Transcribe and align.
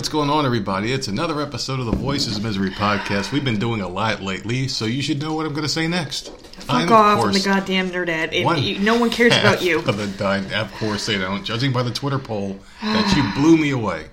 What's 0.00 0.08
going 0.08 0.30
on, 0.30 0.46
everybody? 0.46 0.94
It's 0.94 1.08
another 1.08 1.42
episode 1.42 1.78
of 1.78 1.84
the 1.84 1.92
Voices 1.92 2.38
of 2.38 2.42
Misery 2.42 2.70
podcast. 2.70 3.32
We've 3.32 3.44
been 3.44 3.58
doing 3.58 3.82
a 3.82 3.86
lot 3.86 4.22
lately, 4.22 4.66
so 4.66 4.86
you 4.86 5.02
should 5.02 5.20
know 5.20 5.34
what 5.34 5.44
I'm 5.44 5.52
going 5.52 5.64
to 5.64 5.68
say 5.68 5.86
next. 5.88 6.30
Fuck 6.30 6.90
off 6.90 7.20
from 7.22 7.34
the 7.34 7.40
goddamn 7.40 7.90
nerdette. 7.90 8.32
It, 8.32 8.42
one 8.46 8.62
you- 8.62 8.78
no 8.78 8.98
one 8.98 9.10
cares 9.10 9.36
about 9.36 9.60
you. 9.60 9.80
Of, 9.80 9.98
the, 9.98 10.58
of 10.58 10.72
course 10.76 11.04
they 11.04 11.18
don't. 11.18 11.44
Judging 11.44 11.70
by 11.70 11.82
the 11.82 11.90
Twitter 11.90 12.18
poll, 12.18 12.58
that 12.80 13.14
you 13.14 13.30
blew 13.42 13.58
me 13.58 13.72
away, 13.72 14.06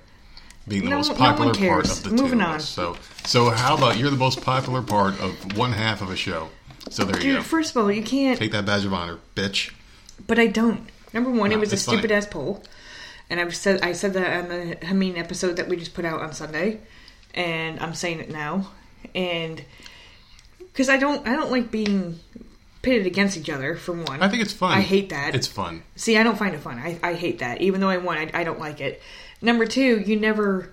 being 0.68 0.84
the 0.84 0.90
No- 0.90 0.96
most 0.98 1.16
popular 1.16 1.52
one 1.52 1.58
part 1.58 1.90
of 1.90 2.02
the 2.02 2.10
Moving 2.10 2.40
two 2.40 2.44
on. 2.44 2.60
So, 2.60 2.94
so 3.24 3.48
how 3.48 3.74
about 3.74 3.96
you're 3.96 4.10
the 4.10 4.18
most 4.18 4.42
popular 4.42 4.82
part 4.82 5.18
of 5.22 5.56
one 5.56 5.72
half 5.72 6.02
of 6.02 6.10
a 6.10 6.16
show? 6.16 6.50
So 6.90 7.04
there 7.06 7.16
you 7.16 7.22
Dude, 7.22 7.36
go. 7.38 7.42
first 7.44 7.70
of 7.74 7.82
all, 7.82 7.90
you 7.90 8.02
can't. 8.02 8.38
Take 8.38 8.52
that 8.52 8.66
badge 8.66 8.84
of 8.84 8.92
honor, 8.92 9.20
bitch. 9.34 9.72
But 10.26 10.38
I 10.38 10.48
don't. 10.48 10.86
Number 11.14 11.30
one, 11.30 11.48
No, 11.48 11.56
it 11.56 11.60
was 11.60 11.70
a 11.72 11.76
it's 11.76 11.86
funny. 11.86 11.96
stupid 11.96 12.12
ass 12.14 12.26
poll, 12.26 12.62
and 13.30 13.40
I've 13.40 13.54
said 13.54 13.82
I 13.82 13.92
said 13.92 14.14
that 14.14 14.42
on 14.44 14.48
the 14.48 14.76
Hameen 14.76 15.16
episode 15.18 15.56
that 15.56 15.68
we 15.68 15.76
just 15.76 15.94
put 15.94 16.04
out 16.04 16.20
on 16.20 16.32
Sunday, 16.32 16.80
and 17.34 17.78
I'm 17.80 17.94
saying 17.94 18.20
it 18.20 18.30
now, 18.30 18.70
and 19.14 19.62
because 20.58 20.88
I 20.88 20.96
don't 20.96 21.26
I 21.26 21.34
don't 21.34 21.50
like 21.50 21.70
being 21.70 22.20
pitted 22.82 23.06
against 23.06 23.36
each 23.36 23.50
other. 23.50 23.74
For 23.76 23.92
one, 23.92 24.22
I 24.22 24.28
think 24.28 24.42
it's 24.42 24.52
fun. 24.52 24.72
I 24.76 24.80
hate 24.80 25.10
that. 25.10 25.34
It's 25.34 25.46
fun. 25.48 25.82
See, 25.96 26.16
I 26.16 26.22
don't 26.22 26.38
find 26.38 26.54
it 26.54 26.60
fun. 26.60 26.78
I, 26.78 26.98
I 27.02 27.14
hate 27.14 27.40
that. 27.40 27.60
Even 27.60 27.80
though 27.80 27.88
I 27.90 27.96
won, 27.98 28.16
I, 28.18 28.30
I 28.32 28.44
don't 28.44 28.60
like 28.60 28.80
it. 28.80 29.02
Number 29.42 29.66
two, 29.66 30.00
you 30.00 30.18
never 30.18 30.72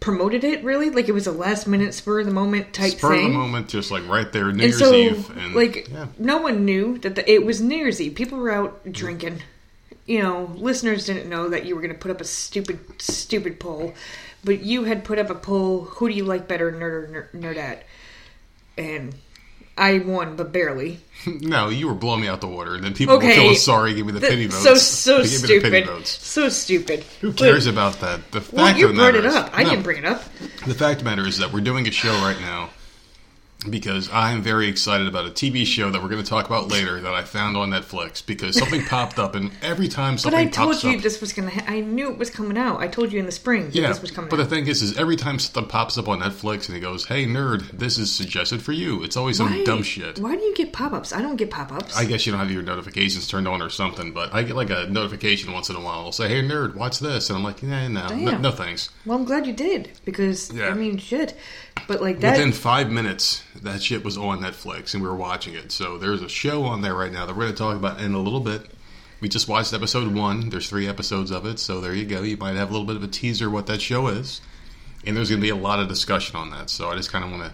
promoted 0.00 0.44
it 0.44 0.64
really. 0.64 0.90
Like 0.90 1.08
it 1.08 1.12
was 1.12 1.26
a 1.26 1.32
last 1.32 1.66
minute 1.66 1.94
spur 1.94 2.20
of 2.20 2.26
the 2.26 2.32
moment 2.32 2.72
type 2.72 2.92
Spur 2.92 3.10
thing. 3.10 3.26
of 3.26 3.32
the 3.32 3.38
moment, 3.38 3.68
just 3.68 3.90
like 3.90 4.06
right 4.08 4.30
there, 4.32 4.44
New 4.44 4.50
And 4.50 4.60
Year's 4.60 4.78
so, 4.78 4.92
Eve, 4.94 5.30
and 5.36 5.54
like, 5.54 5.88
yeah. 5.88 6.06
no 6.18 6.38
one 6.38 6.64
knew 6.64 6.98
that 6.98 7.14
the, 7.14 7.30
it 7.30 7.44
was 7.44 7.60
New 7.60 7.76
Year's 7.76 8.00
Eve. 8.00 8.14
People 8.14 8.38
were 8.38 8.50
out 8.50 8.92
drinking. 8.92 9.42
You 10.08 10.22
know, 10.22 10.50
listeners 10.56 11.04
didn't 11.04 11.28
know 11.28 11.50
that 11.50 11.66
you 11.66 11.74
were 11.76 11.82
going 11.82 11.92
to 11.92 11.98
put 11.98 12.10
up 12.10 12.20
a 12.22 12.24
stupid, 12.24 12.78
stupid 13.00 13.60
poll, 13.60 13.92
but 14.42 14.62
you 14.62 14.84
had 14.84 15.04
put 15.04 15.18
up 15.18 15.28
a 15.28 15.34
poll: 15.34 15.82
Who 15.84 16.08
do 16.08 16.14
you 16.14 16.24
like 16.24 16.48
better, 16.48 16.72
nerd 16.72 16.80
or 16.80 17.08
ner- 17.08 17.30
nerdette? 17.54 17.82
And 18.78 19.14
I 19.76 19.98
won, 19.98 20.34
but 20.36 20.50
barely. 20.52 21.00
No, 21.26 21.68
you 21.68 21.88
were 21.88 21.94
blowing 21.94 22.20
me 22.22 22.28
out 22.28 22.40
the 22.40 22.46
water, 22.46 22.74
and 22.76 22.82
then 22.84 22.94
people 22.94 23.16
Okay. 23.16 23.36
will 23.38 23.48
feel 23.50 23.54
sorry, 23.56 23.92
give 23.92 24.06
me 24.06 24.12
the 24.12 24.20
That- 24.20 24.30
pity 24.30 24.46
votes. 24.46 24.62
so 24.62 24.74
so 24.76 25.16
They 25.22 25.28
give 25.28 25.42
me 25.42 25.48
the 25.58 25.70
pity 25.70 25.84
stupid, 25.86 26.06
so 26.06 26.48
stupid. 26.48 27.04
Who 27.20 27.32
cares 27.34 27.66
But- 27.66 27.72
about 27.72 28.00
that? 28.00 28.30
The 28.32 28.40
fact 28.40 28.52
Well, 28.54 28.78
you 28.78 28.86
of 28.86 28.92
the 28.92 28.96
brought 28.96 29.14
matter 29.14 29.18
it 29.18 29.24
is- 29.26 29.34
up. 29.34 29.50
I 29.52 29.62
No, 29.64 29.70
didn't 29.70 29.82
bring 29.82 29.98
it 29.98 30.04
up. 30.06 30.24
The 30.66 30.74
fact 30.74 31.00
of 31.00 31.04
the 31.04 31.10
matter 31.10 31.26
is 31.26 31.36
that 31.38 31.52
we're 31.52 31.60
doing 31.60 31.86
a 31.86 31.90
show 31.90 32.12
right 32.22 32.40
now 32.40 32.70
because 33.68 34.08
I'm 34.12 34.40
very 34.40 34.68
excited 34.68 35.08
about 35.08 35.26
a 35.26 35.30
TV 35.30 35.66
show 35.66 35.90
that 35.90 36.00
we're 36.00 36.08
going 36.08 36.22
to 36.22 36.28
talk 36.28 36.46
about 36.46 36.68
later 36.68 37.00
that 37.00 37.12
I 37.12 37.24
found 37.24 37.56
on 37.56 37.70
Netflix 37.70 38.24
because 38.24 38.56
something 38.56 38.84
popped 38.86 39.18
up, 39.18 39.34
and 39.34 39.50
every 39.62 39.88
time 39.88 40.16
something 40.16 40.46
But 40.46 40.54
something 40.54 40.62
I 40.62 40.64
told 40.64 40.72
pops 40.74 40.84
you 40.84 40.96
up, 40.96 41.02
this 41.02 41.20
was 41.20 41.32
gonna. 41.32 41.50
Ha- 41.50 41.64
I 41.66 41.80
knew 41.80 42.10
it 42.10 42.18
was 42.18 42.30
coming 42.30 42.56
out. 42.56 42.80
I 42.80 42.86
told 42.86 43.12
you 43.12 43.18
in 43.18 43.26
the 43.26 43.32
spring 43.32 43.66
that 43.66 43.74
yeah. 43.74 43.88
this 43.88 44.00
was 44.00 44.12
coming 44.12 44.30
But 44.30 44.36
the 44.36 44.44
thing 44.46 44.66
is, 44.68 44.80
is 44.80 44.96
every 44.96 45.16
time 45.16 45.38
something 45.40 45.66
pops 45.66 45.98
up 45.98 46.08
on 46.08 46.20
Netflix 46.20 46.68
and 46.68 46.76
it 46.76 46.80
goes, 46.80 47.06
"Hey 47.06 47.24
nerd, 47.26 47.68
this 47.72 47.98
is 47.98 48.12
suggested 48.14 48.62
for 48.62 48.72
you," 48.72 49.02
it's 49.02 49.16
always 49.16 49.38
some 49.38 49.50
Why- 49.50 49.64
dumb 49.64 49.82
shit. 49.82 50.20
Why 50.20 50.36
do 50.36 50.42
you 50.42 50.54
get 50.54 50.72
pop 50.72 50.92
ups? 50.92 51.12
I 51.12 51.20
don't 51.20 51.36
get 51.36 51.50
pop 51.50 51.72
ups. 51.72 51.96
I 51.96 52.04
guess 52.04 52.26
you 52.26 52.32
don't 52.32 52.40
have 52.40 52.52
your 52.52 52.62
notifications 52.62 53.26
turned 53.26 53.48
on 53.48 53.60
or 53.60 53.70
something, 53.70 54.12
but 54.12 54.32
I 54.32 54.44
get 54.44 54.54
like 54.54 54.70
a 54.70 54.86
notification 54.88 55.52
once 55.52 55.68
in 55.68 55.74
a 55.74 55.80
while. 55.80 55.98
It'll 56.00 56.12
say, 56.12 56.28
"Hey 56.28 56.42
nerd, 56.42 56.76
watch 56.76 57.00
this," 57.00 57.28
and 57.28 57.36
I'm 57.36 57.42
like, 57.42 57.60
"Nah, 57.62 57.88
no, 57.88 58.08
no, 58.14 58.38
no 58.38 58.50
thanks." 58.52 58.90
Well, 59.04 59.18
I'm 59.18 59.24
glad 59.24 59.46
you 59.48 59.52
did 59.52 59.90
because 60.04 60.52
Yeah. 60.52 60.68
I 60.68 60.74
mean, 60.74 60.96
shit. 60.98 61.36
But 61.86 62.00
like 62.00 62.20
that, 62.20 62.32
Within 62.32 62.52
five 62.52 62.90
minutes, 62.90 63.42
that 63.62 63.82
shit 63.82 64.04
was 64.04 64.16
on 64.16 64.40
Netflix, 64.40 64.94
and 64.94 65.02
we 65.02 65.08
were 65.08 65.16
watching 65.16 65.54
it. 65.54 65.72
So 65.72 65.98
there's 65.98 66.22
a 66.22 66.28
show 66.28 66.64
on 66.64 66.82
there 66.82 66.94
right 66.94 67.12
now 67.12 67.26
that 67.26 67.36
we're 67.36 67.44
going 67.44 67.54
to 67.54 67.58
talk 67.58 67.76
about 67.76 68.00
in 68.00 68.14
a 68.14 68.18
little 68.18 68.40
bit. 68.40 68.62
We 69.20 69.28
just 69.28 69.48
watched 69.48 69.72
episode 69.74 70.14
one. 70.14 70.50
There's 70.50 70.68
three 70.68 70.86
episodes 70.86 71.30
of 71.30 71.44
it, 71.44 71.58
so 71.58 71.80
there 71.80 71.94
you 71.94 72.04
go. 72.04 72.22
You 72.22 72.36
might 72.36 72.54
have 72.56 72.70
a 72.70 72.72
little 72.72 72.86
bit 72.86 72.96
of 72.96 73.02
a 73.02 73.08
teaser 73.08 73.50
what 73.50 73.66
that 73.66 73.80
show 73.82 74.06
is, 74.08 74.40
and 75.04 75.16
there's 75.16 75.28
going 75.28 75.40
to 75.40 75.44
be 75.44 75.50
a 75.50 75.56
lot 75.56 75.80
of 75.80 75.88
discussion 75.88 76.36
on 76.36 76.50
that. 76.50 76.70
So 76.70 76.88
I 76.88 76.96
just 76.96 77.10
kind 77.10 77.24
of 77.24 77.30
want 77.32 77.44
to 77.44 77.52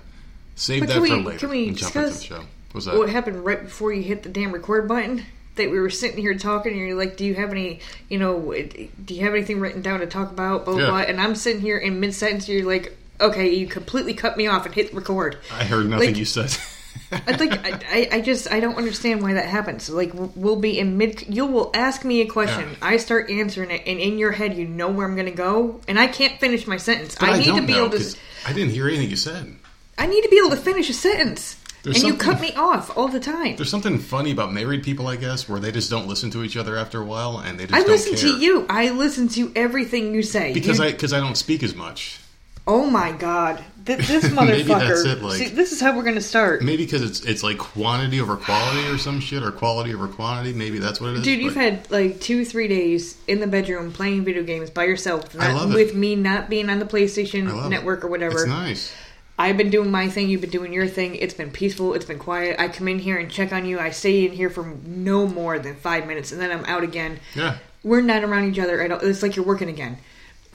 save 0.57 0.81
But 0.81 0.89
that 0.89 0.95
can 0.97 1.07
for 1.07 1.17
later 1.17 1.39
can 1.39 1.49
we 1.51 1.69
and 1.69 1.77
jump 1.77 1.97
into 1.97 2.09
the 2.09 2.13
discuss 2.13 2.23
show. 2.23 2.45
What's 2.73 2.87
that? 2.87 2.97
what 2.99 3.09
happened 3.09 3.45
right 3.45 3.63
before 3.63 3.93
you 3.93 4.03
hit 4.03 4.23
the 4.23 4.29
damn 4.29 4.53
record 4.53 4.89
button? 4.89 5.25
That 5.57 5.71
we 5.71 5.79
were 5.79 5.89
sitting 5.91 6.19
here 6.19 6.35
talking, 6.35 6.73
and 6.73 6.81
you're 6.81 6.97
like, 6.99 7.17
"Do 7.17 7.25
you 7.25 7.35
have 7.37 7.53
any, 7.53 7.79
you 8.09 8.19
know, 8.19 8.53
do 8.53 9.15
you 9.15 9.23
have 9.23 9.35
anything 9.35 9.61
written 9.61 9.83
down 9.83 10.01
to 10.01 10.07
talk 10.07 10.33
about?" 10.33 10.65
Blah 10.65 10.75
blah. 10.75 10.83
Yeah. 10.83 10.91
blah. 10.91 10.99
And 11.03 11.21
I'm 11.21 11.37
sitting 11.37 11.63
here 11.63 11.79
in 11.79 12.01
mid 12.01 12.13
sentence. 12.13 12.49
You're 12.49 12.67
like, 12.67 12.97
"Okay, 13.21 13.55
you 13.55 13.67
completely 13.67 14.15
cut 14.15 14.37
me 14.37 14.47
off 14.47 14.67
and 14.67 14.75
hit 14.75 14.93
record." 14.95 15.39
I 15.53 15.65
heard 15.65 15.89
nothing 15.89 16.09
like- 16.11 16.17
you 16.17 16.25
said. 16.25 16.55
I 17.13 17.37
think 17.37 17.53
I, 17.65 17.81
I, 17.91 18.09
I 18.17 18.21
just 18.21 18.51
I 18.53 18.61
don't 18.61 18.77
understand 18.77 19.23
why 19.23 19.35
that 19.35 19.47
happens. 19.47 19.89
Like 19.91 20.11
we'll 20.15 20.57
be 20.57 20.79
in 20.79 20.97
mid, 20.97 21.23
you 21.33 21.47
will 21.47 21.71
ask 21.75 22.05
me 22.05 22.21
a 22.23 22.27
question, 22.27 22.69
Yeah. 22.71 22.77
I 22.83 22.97
start 22.97 23.31
answering 23.31 23.71
it, 23.71 23.83
and 23.87 24.01
in 24.01 24.19
your 24.19 24.33
head 24.33 24.57
you 24.57 24.67
know 24.67 24.89
where 24.91 25.07
I'm 25.07 25.15
going 25.15 25.27
to 25.27 25.33
go, 25.33 25.81
and 25.87 25.99
I 25.99 26.07
can't 26.07 26.39
finish 26.41 26.67
my 26.67 26.77
sentence. 26.77 27.17
But 27.19 27.29
I 27.29 27.39
need 27.39 27.47
to 27.47 27.63
be 27.63 27.73
know, 27.75 27.87
able 27.87 27.99
to. 27.99 28.17
I 28.47 28.53
didn't 28.53 28.71
hear 28.71 28.89
anything 28.89 29.11
you 29.11 29.17
said. 29.17 29.55
I 29.99 30.07
need 30.07 30.23
to 30.23 30.29
be 30.29 30.39
able 30.39 30.51
to 30.51 30.57
finish 30.57 30.89
a 30.91 30.93
sentence, 30.93 31.57
There's 31.83 32.03
and 32.03 32.07
you 32.13 32.15
cut 32.17 32.41
me 32.41 32.53
off 32.55 32.97
all 32.97 33.09
the 33.09 33.21
time. 33.21 33.57
There's 33.57 33.71
something 33.71 33.99
funny 33.99 34.33
about 34.33 34.53
married 34.53 34.83
people, 34.83 35.07
I 35.07 35.17
guess, 35.17 35.49
where 35.49 35.61
they 35.61 35.71
just 35.73 35.91
don't 35.91 36.09
listen 36.09 36.31
to 36.33 36.43
each 36.43 36.57
other 36.57 36.77
after 36.77 37.01
a 37.01 37.05
while, 37.05 37.39
and 37.39 37.59
they 37.59 37.65
just 37.67 37.75
I 37.75 37.81
don't 37.81 37.91
listen 37.91 38.17
care. 38.17 38.33
to 38.33 38.39
you. 38.39 38.67
I 38.69 38.91
listen 38.91 39.29
to 39.29 39.53
everything 39.55 40.15
you 40.15 40.23
say. 40.23 40.53
because 40.53 40.79
You- 40.79 40.85
I 40.87 40.93
because 40.93 41.13
I 41.13 41.21
don't 41.21 41.37
speak 41.37 41.63
as 41.63 41.75
much. 41.75 42.19
Oh 42.67 42.89
my 42.89 43.13
god, 43.13 43.63
Th- 43.85 43.99
this 43.99 44.25
motherfucker. 44.29 45.21
like- 45.23 45.35
See, 45.37 45.49
this 45.49 45.73
is 45.73 45.81
how 45.81 45.95
we're 45.97 46.03
going 46.03 46.15
to 46.15 46.21
start. 46.21 46.63
Maybe 46.63 46.85
because 46.85 47.03
it's 47.03 47.21
it's 47.25 47.43
like 47.43 47.59
quantity 47.59 48.21
over 48.21 48.37
quality 48.37 48.89
or 48.89 48.99
some 48.99 49.21
shit, 49.21 49.43
or 49.43 49.51
quality 49.53 49.95
over 49.95 50.09
quantity. 50.09 50.53
Maybe 50.53 50.79
that's 50.79 51.01
what 51.01 51.11
it 51.11 51.17
is. 51.19 51.23
Dude, 51.23 51.41
you've 51.41 51.55
had 51.55 51.91
like 51.91 52.21
two, 52.21 52.45
three 52.45 52.69
days 52.69 53.19
in 53.29 53.41
the 53.41 53.47
bedroom 53.47 53.93
playing 53.93 54.25
video 54.25 54.43
games 54.43 54.71
by 54.71 54.85
yourself, 54.85 55.35
I 55.39 55.53
not 55.53 55.69
with 55.75 55.95
me 55.95 56.17
not 56.17 56.49
being 56.49 56.71
on 56.71 56.79
the 56.79 56.87
PlayStation 56.87 57.53
love 57.53 57.67
it. 57.67 57.69
Network 57.71 58.05
or 58.05 58.09
whatever. 58.09 58.39
It's 58.39 58.47
nice. 58.47 58.95
I've 59.37 59.57
been 59.57 59.71
doing 59.71 59.91
my 59.91 60.09
thing, 60.09 60.29
you've 60.29 60.43
been 60.43 60.51
doing 60.51 60.73
your 60.73 60.87
thing. 60.87 61.17
It's 61.17 61.35
been 61.35 61.51
peaceful, 61.51 61.95
it's 61.95 62.05
been 62.05 62.21
quiet. 62.21 62.55
I 62.61 62.69
come 62.69 62.87
in 62.87 63.01
here 63.01 63.19
and 63.19 63.29
check 63.29 63.53
on 63.53 63.65
you. 63.67 63.81
I 63.81 63.91
stay 63.91 64.27
in 64.27 64.31
here 64.33 64.49
for 64.49 64.65
no 64.87 65.27
more 65.27 65.59
than 65.59 65.75
five 65.75 66.07
minutes, 66.07 66.31
and 66.31 66.41
then 66.41 66.53
I'm 66.53 66.65
out 66.67 66.85
again. 66.85 67.19
Yeah. 67.35 67.59
We're 67.83 68.01
not 68.01 68.23
around 68.23 68.53
each 68.53 68.61
other 68.61 68.81
at 68.81 68.93
all. 68.93 69.01
It's 69.01 69.23
like 69.25 69.35
you're 69.35 69.45
working 69.45 69.69
again. 69.69 69.99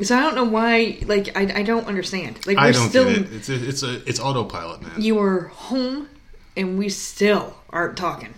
So 0.01 0.17
I 0.17 0.21
don't 0.21 0.35
know 0.35 0.43
why. 0.45 0.97
Like 1.05 1.35
I, 1.37 1.59
I 1.59 1.63
don't 1.63 1.87
understand. 1.87 2.45
Like 2.47 2.57
we're 2.57 2.63
I 2.63 2.71
don't 2.71 2.89
still. 2.89 3.05
get 3.05 3.17
it. 3.23 3.33
It's 3.33 3.49
a, 3.49 3.67
it's 3.69 3.83
a 3.83 4.07
it's 4.09 4.19
autopilot, 4.19 4.81
man. 4.81 4.91
You 5.01 5.19
are 5.19 5.47
home, 5.47 6.07
and 6.55 6.77
we 6.79 6.89
still 6.89 7.55
aren't 7.69 7.97
talking. 7.97 8.33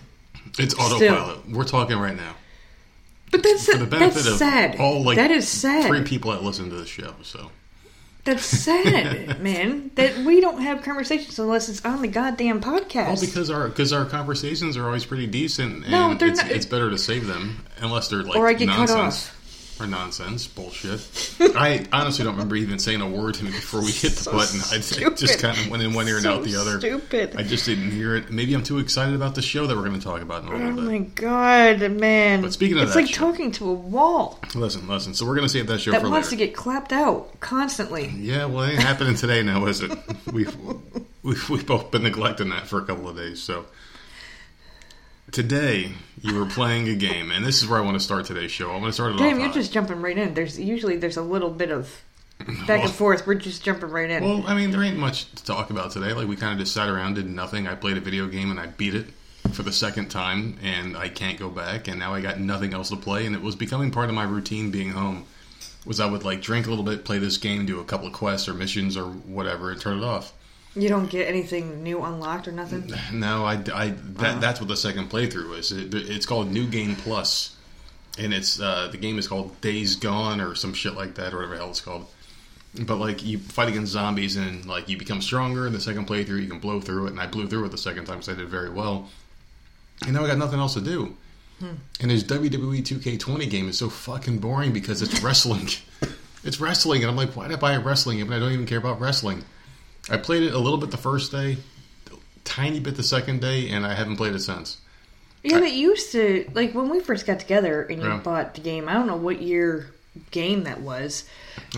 it's 0.58 0.74
autopilot. 0.74 1.48
We're 1.48 1.64
talking 1.64 1.98
right 1.98 2.16
now 2.16 2.34
But 3.30 3.42
that's 3.42 3.64
for 3.66 3.78
the 3.78 3.86
benefit 3.86 4.14
that's 4.14 4.26
of 4.26 4.36
sad. 4.36 4.76
all 4.80 5.02
like 5.04 5.16
that 5.16 5.30
is 5.30 5.46
sad. 5.48 5.86
three 5.86 6.02
people 6.02 6.32
that 6.32 6.42
listen 6.42 6.68
to 6.70 6.76
the 6.76 6.84
show. 6.86 7.14
So 7.22 7.50
That's 8.24 8.44
sad, 8.44 9.40
man. 9.42 9.90
That 9.94 10.18
we 10.18 10.40
don't 10.40 10.60
have 10.60 10.82
conversations 10.82 11.38
unless 11.38 11.68
it's 11.68 11.84
on 11.84 12.02
the 12.02 12.08
goddamn 12.08 12.60
podcast. 12.60 13.06
well, 13.06 13.20
because 13.20 13.50
our 13.50 13.68
because 13.68 13.92
our 13.92 14.04
conversations 14.04 14.76
are 14.76 14.84
always 14.84 15.04
pretty 15.06 15.26
decent, 15.26 15.84
and 15.84 15.90
No, 15.92 16.14
they're 16.14 16.28
it's, 16.28 16.42
not- 16.42 16.50
it's 16.50 16.66
better 16.66 16.90
to 16.90 16.98
save 16.98 17.26
them 17.26 17.64
unless 17.78 18.08
they're 18.08 18.22
like 18.22 18.36
Or 18.36 18.46
I 18.48 18.52
get 18.54 18.68
cut 18.68 18.88
nonsense. 18.88 19.28
off. 19.28 19.38
Or 19.82 19.86
nonsense, 19.88 20.46
bullshit. 20.46 21.00
I 21.56 21.84
honestly 21.92 22.24
don't 22.24 22.34
remember 22.34 22.54
even 22.54 22.78
saying 22.78 23.00
a 23.00 23.08
word 23.08 23.34
to 23.34 23.44
me 23.44 23.50
before 23.50 23.80
we 23.80 23.90
hit 23.90 24.12
the 24.12 24.22
So 24.22 24.30
button. 24.32 24.60
I 24.70 24.78
just 24.78 25.40
kind 25.40 25.58
of 25.58 25.68
went 25.70 25.82
in 25.82 25.92
one 25.92 26.06
ear 26.06 26.14
and 26.16 26.22
So 26.22 26.34
out 26.34 26.44
the 26.44 26.54
other. 26.54 26.78
stupid. 26.78 27.34
I 27.36 27.42
just 27.42 27.66
didn't 27.66 27.90
hear 27.90 28.14
it. 28.14 28.30
Maybe 28.30 28.54
I'm 28.54 28.62
too 28.62 28.78
excited 28.78 29.14
about 29.16 29.34
the 29.34 29.42
show 29.42 29.66
that 29.66 29.74
we're 29.76 29.82
going 29.88 29.98
to 29.98 30.04
talk 30.04 30.20
about 30.20 30.44
in 30.44 30.48
a 30.50 30.52
Oh 30.52 30.56
little 30.56 30.74
bit. 30.76 30.84
my 30.84 30.98
god, 30.98 31.90
man! 31.98 32.42
But 32.42 32.52
speaking 32.52 32.78
of 32.78 32.84
it's 32.84 32.94
like 32.94 33.08
show- 33.08 33.16
talking 33.32 33.50
to 33.52 33.70
a 33.70 33.74
wall 33.74 34.38
Listen, 34.54 34.86
listen. 34.86 35.14
So 35.14 35.26
we're 35.26 35.34
going 35.34 35.46
to 35.48 35.52
save 35.52 35.66
that 35.66 35.80
show 35.80 35.90
that 35.90 36.02
for 36.02 36.10
wants 36.10 36.30
later. 36.30 36.42
to 36.42 36.46
get 36.46 36.54
clapped 36.56 36.92
out 36.92 37.40
constantly. 37.40 38.06
Yeah, 38.16 38.44
well, 38.44 38.62
it 38.64 38.74
ain't 38.74 38.82
happening 38.82 39.16
today 39.16 39.42
now, 39.42 39.66
is 39.66 39.80
it? 39.80 39.90
We've, 40.32 40.56
we've 41.24 41.50
we've 41.50 41.66
both 41.66 41.90
been 41.90 42.04
neglecting 42.04 42.50
that 42.50 42.68
for 42.68 42.78
a 42.78 42.84
couple 42.84 43.08
of 43.08 43.16
days. 43.16 43.42
So 43.42 43.64
today 45.32 45.92
you 46.20 46.34
were 46.38 46.46
playing 46.46 46.88
a 46.88 46.94
game, 46.94 47.30
and 47.32 47.44
this 47.44 47.62
is 47.62 47.68
where 47.68 47.78
I 47.80 47.82
want 47.82 47.96
to 47.96 48.00
start 48.00 48.26
today's 48.26 48.50
show. 48.52 48.70
I 48.70 48.74
want 48.74 48.86
to 48.86 48.92
start 48.92 49.14
it 49.14 49.18
Damn, 49.18 49.34
off. 49.34 49.38
you're 49.40 49.48
high. 49.48 49.54
just 49.54 49.72
jumping 49.72 50.00
right 50.00 50.16
in. 50.16 50.34
There's 50.34 50.58
usually 50.60 50.96
there's 50.96 51.16
a 51.16 51.22
little 51.22 51.50
bit 51.50 51.70
of 51.70 52.02
back 52.66 52.84
and 52.84 52.90
forth. 52.92 53.26
We're 53.26 53.34
just 53.34 53.64
jumping 53.64 53.90
right 53.90 54.08
in. 54.10 54.22
Well, 54.22 54.44
I 54.46 54.54
mean, 54.54 54.70
there 54.70 54.82
ain't 54.82 54.98
much 54.98 55.30
to 55.34 55.44
talk 55.44 55.70
about 55.70 55.90
today. 55.90 56.12
Like 56.12 56.28
we 56.28 56.36
kind 56.36 56.52
of 56.52 56.58
just 56.58 56.72
sat 56.74 56.88
around, 56.88 57.14
did 57.14 57.28
nothing. 57.28 57.66
I 57.66 57.74
played 57.74 57.96
a 57.96 58.00
video 58.00 58.28
game 58.28 58.50
and 58.50 58.60
I 58.60 58.66
beat 58.66 58.94
it. 58.94 59.06
for 59.52 59.62
the 59.64 59.72
second 59.72 60.08
time, 60.08 60.56
and 60.62 60.96
I 60.96 61.08
can't 61.08 61.38
go 61.38 61.50
back. 61.50 61.88
And 61.88 61.98
now 61.98 62.14
I 62.14 62.20
got 62.20 62.38
nothing 62.38 62.72
else 62.72 62.90
to 62.90 62.96
play, 62.96 63.26
and 63.26 63.34
it 63.34 63.42
was 63.42 63.56
becoming 63.56 63.90
part 63.90 64.08
of 64.08 64.14
my 64.14 64.22
routine 64.22 64.70
being 64.70 64.90
home. 64.90 65.24
Was 65.84 65.98
I 65.98 66.06
would 66.06 66.24
like 66.24 66.40
drink 66.40 66.66
a 66.66 66.70
little 66.70 66.84
bit, 66.84 67.04
play 67.04 67.18
this 67.18 67.38
game, 67.38 67.66
do 67.66 67.80
a 67.80 67.84
couple 67.84 68.06
of 68.06 68.12
quests 68.12 68.48
or 68.48 68.54
missions 68.54 68.96
or 68.96 69.06
whatever, 69.06 69.70
and 69.72 69.80
turn 69.80 69.98
it 69.98 70.04
off. 70.04 70.32
You 70.74 70.88
don't 70.88 71.10
get 71.10 71.28
anything 71.28 71.82
new 71.82 72.02
unlocked 72.02 72.48
or 72.48 72.52
nothing. 72.52 72.90
No, 73.12 73.44
I, 73.44 73.54
I 73.74 73.88
that, 73.90 74.40
that's 74.40 74.58
what 74.60 74.68
the 74.68 74.76
second 74.76 75.10
playthrough 75.10 75.58
is. 75.58 75.70
It, 75.70 75.92
it's 75.94 76.24
called 76.24 76.50
New 76.50 76.66
Game 76.66 76.96
Plus, 76.96 77.54
and 78.18 78.32
it's 78.32 78.58
uh, 78.58 78.88
the 78.90 78.96
game 78.96 79.18
is 79.18 79.28
called 79.28 79.60
Days 79.60 79.96
Gone 79.96 80.40
or 80.40 80.54
some 80.54 80.72
shit 80.72 80.94
like 80.94 81.14
that 81.16 81.34
or 81.34 81.36
whatever 81.36 81.54
the 81.54 81.60
hell 81.60 81.70
it's 81.70 81.82
called. 81.82 82.06
But 82.86 82.96
like 82.96 83.22
you 83.22 83.38
fight 83.38 83.68
against 83.68 83.92
zombies 83.92 84.36
and 84.36 84.64
like 84.64 84.88
you 84.88 84.96
become 84.96 85.20
stronger 85.20 85.66
in 85.66 85.74
the 85.74 85.80
second 85.80 86.08
playthrough. 86.08 86.40
You 86.40 86.48
can 86.48 86.58
blow 86.58 86.80
through 86.80 87.06
it, 87.06 87.10
and 87.10 87.20
I 87.20 87.26
blew 87.26 87.46
through 87.46 87.66
it 87.66 87.70
the 87.70 87.76
second 87.78 88.06
time 88.06 88.18
because 88.18 88.30
I 88.30 88.38
did 88.38 88.48
very 88.48 88.70
well. 88.70 89.10
And 90.06 90.14
now 90.14 90.24
I 90.24 90.26
got 90.26 90.38
nothing 90.38 90.58
else 90.58 90.74
to 90.74 90.80
do. 90.80 91.16
And 92.00 92.10
this 92.10 92.24
WWE 92.24 92.80
2K20 92.82 93.48
game 93.48 93.68
is 93.68 93.78
so 93.78 93.88
fucking 93.88 94.38
boring 94.38 94.72
because 94.72 95.00
it's 95.00 95.22
wrestling. 95.22 95.68
it's 96.42 96.58
wrestling, 96.60 97.02
and 97.02 97.10
I'm 97.10 97.16
like, 97.16 97.36
why 97.36 97.46
did 97.46 97.56
I 97.56 97.60
buy 97.60 97.72
a 97.74 97.80
wrestling 97.80 98.18
game? 98.18 98.26
And 98.26 98.34
I 98.34 98.40
don't 98.40 98.52
even 98.52 98.66
care 98.66 98.78
about 98.78 99.00
wrestling. 99.00 99.44
I 100.10 100.16
played 100.16 100.42
it 100.42 100.54
a 100.54 100.58
little 100.58 100.78
bit 100.78 100.90
the 100.90 100.96
first 100.96 101.30
day, 101.32 101.58
tiny 102.44 102.80
bit 102.80 102.96
the 102.96 103.02
second 103.02 103.40
day, 103.40 103.70
and 103.70 103.86
I 103.86 103.94
haven't 103.94 104.16
played 104.16 104.34
it 104.34 104.40
since. 104.40 104.78
Yeah, 105.44 105.58
but 105.60 105.72
you 105.72 105.90
used 105.90 106.12
to 106.12 106.48
like 106.54 106.72
when 106.74 106.88
we 106.88 107.00
first 107.00 107.26
got 107.26 107.40
together 107.40 107.82
and 107.82 108.00
you 108.00 108.08
Yeah. 108.08 108.18
bought 108.18 108.54
the 108.54 108.60
game. 108.60 108.88
I 108.88 108.94
don't 108.94 109.06
know 109.08 109.16
what 109.16 109.42
year 109.42 109.92
game 110.30 110.64
that 110.64 110.80
was, 110.82 111.24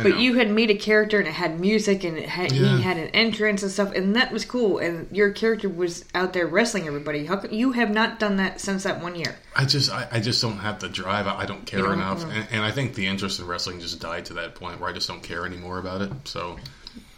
but 0.02 0.18
you 0.18 0.34
had 0.34 0.50
made 0.50 0.68
a 0.68 0.74
character 0.74 1.18
and 1.20 1.28
it 1.28 1.32
had 1.34 1.60
music 1.60 2.02
and 2.02 2.18
it 2.18 2.28
had 2.28 2.50
Yeah. 2.52 2.76
he 2.76 2.82
had 2.82 2.96
an 2.98 3.08
entrance 3.10 3.62
and 3.62 3.70
stuff, 3.70 3.92
and 3.94 4.16
that 4.16 4.32
was 4.32 4.44
cool. 4.44 4.78
And 4.78 5.06
your 5.16 5.30
character 5.30 5.68
was 5.68 6.04
out 6.14 6.32
there 6.32 6.46
wrestling 6.46 6.86
everybody. 6.86 7.24
How 7.26 7.36
come 7.36 7.52
you 7.52 7.72
have 7.72 7.90
not 7.90 8.18
done 8.18 8.36
that 8.38 8.60
since 8.60 8.82
that 8.82 9.00
one 9.00 9.14
year? 9.14 9.36
I 9.54 9.64
just, 9.64 9.90
I, 9.90 10.08
I 10.12 10.20
just 10.20 10.42
don't 10.42 10.58
have 10.58 10.80
the 10.80 10.88
drive. 10.88 11.26
I, 11.26 11.40
I 11.42 11.46
don't 11.46 11.64
care 11.64 11.80
don't- 11.82 11.92
enough, 11.94 12.24
mm. 12.24 12.32
and, 12.34 12.46
and 12.50 12.62
I 12.64 12.70
think 12.72 12.94
the 12.94 13.06
interest 13.06 13.38
in 13.38 13.46
wrestling 13.46 13.80
just 13.80 14.00
died 14.00 14.24
to 14.26 14.34
that 14.34 14.56
point 14.56 14.80
where 14.80 14.90
I 14.90 14.92
just 14.92 15.06
don't 15.08 15.22
care 15.22 15.46
anymore 15.46 15.78
about 15.78 16.02
it. 16.02 16.10
So 16.24 16.58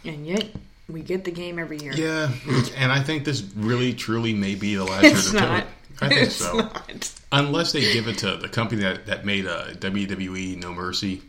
And 0.05 0.25
yet 0.27 0.45
we 0.89 1.01
get 1.01 1.23
the 1.23 1.31
game 1.31 1.59
every 1.59 1.77
year. 1.79 1.93
yeah, 1.93 2.31
and 2.77 2.91
I 2.91 3.01
think 3.01 3.25
this 3.25 3.41
really, 3.55 3.93
truly 3.93 4.33
may 4.33 4.55
be 4.55 4.75
the 4.75 4.85
last 4.85 5.03
It's 5.05 5.33
year 5.33 5.41
to 5.41 5.47
not. 5.47 5.59
it. 5.63 5.67
I 5.99 6.09
think 6.09 6.21
it's 6.21 6.35
so. 6.35 6.57
not. 6.57 7.13
Unless 7.31 7.71
they 7.73 7.81
give 7.93 8.07
it 8.07 8.19
to 8.19 8.37
the 8.37 8.47
company 8.47 8.83
that, 8.83 9.07
that 9.07 9.25
made 9.25 9.47
uh, 9.47 9.69
WWE 9.73 10.57
No 10.61 10.73
Mercy 10.73 11.21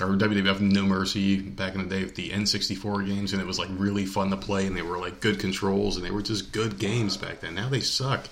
or 0.00 0.08
WWF 0.08 0.60
No 0.60 0.84
Mercy 0.84 1.40
back 1.40 1.74
in 1.74 1.82
the 1.82 1.88
day 1.94 2.04
with 2.04 2.14
the 2.14 2.30
N64 2.30 3.06
games, 3.06 3.32
and 3.32 3.40
it 3.42 3.46
was 3.46 3.58
like 3.58 3.68
really 3.72 4.06
fun 4.06 4.30
to 4.30 4.36
play, 4.36 4.66
and 4.66 4.76
they 4.76 4.82
were 4.82 4.98
like 4.98 5.20
good 5.20 5.40
controls, 5.40 5.96
and 5.96 6.04
they 6.04 6.10
were 6.10 6.22
just 6.22 6.52
good 6.52 6.78
games 6.78 7.16
back 7.16 7.40
then. 7.40 7.54
Now 7.54 7.68
they 7.68 7.80
suck. 7.80 8.26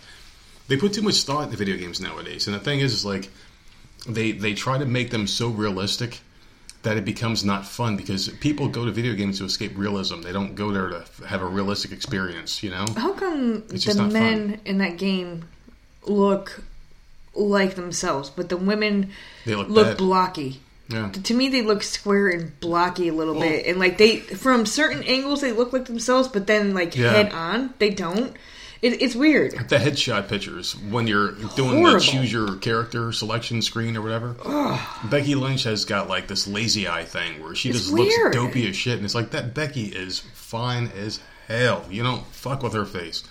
They 0.68 0.76
put 0.76 0.94
too 0.94 1.02
much 1.02 1.22
thought 1.24 1.44
into 1.44 1.56
video 1.56 1.76
games 1.76 2.00
nowadays, 2.00 2.46
and 2.46 2.54
the 2.54 2.60
thing 2.60 2.80
is, 2.80 2.92
is 2.92 3.04
like 3.04 3.28
they 4.08 4.32
they 4.32 4.54
try 4.54 4.78
to 4.78 4.86
make 4.86 5.10
them 5.10 5.26
so 5.26 5.48
realistic 5.48 6.20
that 6.84 6.96
it 6.96 7.04
becomes 7.04 7.44
not 7.44 7.66
fun 7.66 7.96
because 7.96 8.28
people 8.40 8.68
go 8.68 8.84
to 8.84 8.92
video 8.92 9.14
games 9.14 9.38
to 9.38 9.44
escape 9.44 9.72
realism. 9.76 10.20
They 10.20 10.32
don't 10.32 10.54
go 10.54 10.70
there 10.70 10.88
to 10.90 11.04
have 11.26 11.42
a 11.42 11.46
realistic 11.46 11.92
experience, 11.92 12.62
you 12.62 12.70
know. 12.70 12.84
How 12.96 13.12
come 13.12 13.66
the 13.68 14.08
men 14.10 14.60
in 14.64 14.78
that 14.78 14.96
game 14.98 15.46
look 16.06 16.62
like 17.34 17.74
themselves, 17.74 18.30
but 18.30 18.48
the 18.48 18.56
women 18.56 19.10
They 19.44 19.54
look 19.54 19.68
look 19.68 19.98
blocky? 19.98 20.60
Yeah. 20.88 21.10
To 21.10 21.32
me, 21.34 21.48
they 21.48 21.62
look 21.62 21.82
square 21.82 22.28
and 22.28 22.60
blocky 22.60 23.08
a 23.08 23.12
little 23.14 23.34
Well- 23.34 23.48
bit, 23.48 23.66
and 23.66 23.78
like 23.78 23.96
they 23.98 24.18
from 24.18 24.66
certain 24.66 25.02
angles 25.04 25.40
they 25.40 25.52
look 25.52 25.72
like 25.72 25.86
themselves, 25.86 26.28
but 26.28 26.46
then 26.46 26.74
like 26.74 26.94
Yeah. 26.94 27.10
head 27.12 27.32
on 27.32 27.72
they 27.78 27.90
don't. 27.90 28.36
It, 28.84 29.00
it's 29.00 29.14
weird. 29.14 29.52
The 29.70 29.76
headshot 29.78 30.28
pictures 30.28 30.76
when 30.76 31.06
you're 31.06 31.32
doing 31.56 31.78
Horrible. 31.78 31.92
the 31.94 32.00
choose 32.00 32.30
your 32.30 32.56
character 32.56 33.12
selection 33.12 33.62
screen 33.62 33.96
or 33.96 34.02
whatever. 34.02 34.36
Becky 35.04 35.34
Lynch 35.34 35.62
has 35.64 35.84
got 35.86 36.08
like 36.08 36.26
this 36.28 36.46
lazy 36.46 36.86
eye 36.86 37.04
thing 37.04 37.42
where 37.42 37.54
she 37.54 37.70
It's 37.70 37.78
just 37.78 37.92
weird. 37.94 38.08
looks 38.08 38.36
dopey 38.36 38.68
as 38.68 38.76
shit, 38.76 38.96
and 38.96 39.04
it's 39.04 39.14
like 39.14 39.30
that 39.30 39.54
Becky 39.54 39.84
is 39.86 40.18
fine 40.34 40.90
as 40.96 41.18
hell. 41.48 41.84
You 41.90 42.02
don't 42.02 42.26
fuck 42.26 42.62
with 42.62 42.74
her 42.74 42.84
face. 42.84 43.24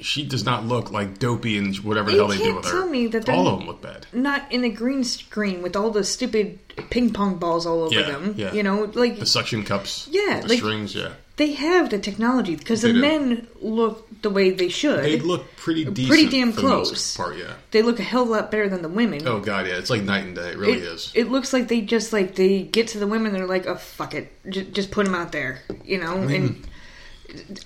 She 0.00 0.24
does 0.26 0.44
not 0.44 0.64
look 0.64 0.92
like 0.92 1.18
dopey 1.18 1.58
and 1.58 1.74
whatever 1.78 2.10
the 2.10 2.16
You 2.16 2.18
hell 2.22 2.28
they 2.28 2.38
do 2.38 2.54
with 2.54 2.66
her. 2.66 2.86
me 2.86 3.08
that 3.08 3.28
All 3.28 3.48
of 3.48 3.58
them 3.58 3.66
look 3.66 3.82
bad. 3.82 4.06
Not 4.12 4.50
in 4.52 4.62
a 4.64 4.68
green 4.68 5.02
screen 5.02 5.60
with 5.62 5.74
all 5.74 5.90
the 5.90 6.04
stupid 6.04 6.58
ping 6.90 7.12
pong 7.12 7.36
balls 7.36 7.66
all 7.66 7.82
over 7.82 7.94
Yeah, 7.94 8.02
them. 8.02 8.34
yeah. 8.36 8.52
You 8.52 8.62
know, 8.62 8.90
like 8.94 9.18
The 9.18 9.26
suction 9.26 9.64
cups, 9.64 10.08
Yeah, 10.10 10.40
the 10.40 10.48
like- 10.48 10.58
strings, 10.58 10.94
yeah. 10.94 11.10
They 11.36 11.52
have 11.52 11.90
the 11.90 11.98
technology 11.98 12.56
because 12.56 12.82
the 12.82 12.92
do. 12.92 13.00
men 13.00 13.46
look 13.60 14.08
the 14.22 14.30
way 14.30 14.50
they 14.50 14.68
should. 14.70 15.04
They 15.04 15.20
look 15.20 15.54
pretty 15.56 15.84
decent. 15.84 16.08
pretty 16.08 16.28
damn 16.28 16.52
for 16.52 16.62
the 16.62 16.68
most 16.68 16.88
close. 16.88 17.16
part, 17.16 17.36
yeah. 17.36 17.54
They 17.70 17.82
look 17.82 18.00
a 18.00 18.02
hell 18.02 18.22
of 18.22 18.28
a 18.28 18.32
lot 18.32 18.50
better 18.50 18.68
than 18.68 18.82
the 18.82 18.88
women. 18.88 19.26
Oh 19.28 19.40
god, 19.40 19.66
yeah, 19.66 19.74
it's 19.76 19.90
like 19.90 20.02
night 20.02 20.24
and 20.24 20.34
day. 20.34 20.50
It 20.52 20.58
really 20.58 20.78
it, 20.78 20.82
is. 20.84 21.12
it 21.14 21.30
looks 21.30 21.52
like 21.52 21.68
they 21.68 21.82
just 21.82 22.12
like 22.12 22.34
they 22.36 22.62
get 22.62 22.88
to 22.88 22.98
the 22.98 23.06
women 23.06 23.32
they're 23.32 23.46
like 23.46 23.66
oh 23.66 23.76
fuck 23.76 24.14
it 24.14 24.32
just, 24.48 24.72
just 24.72 24.90
put 24.90 25.04
them 25.04 25.14
out 25.14 25.32
there 25.32 25.60
you 25.84 25.98
know 25.98 26.16
and 26.16 26.66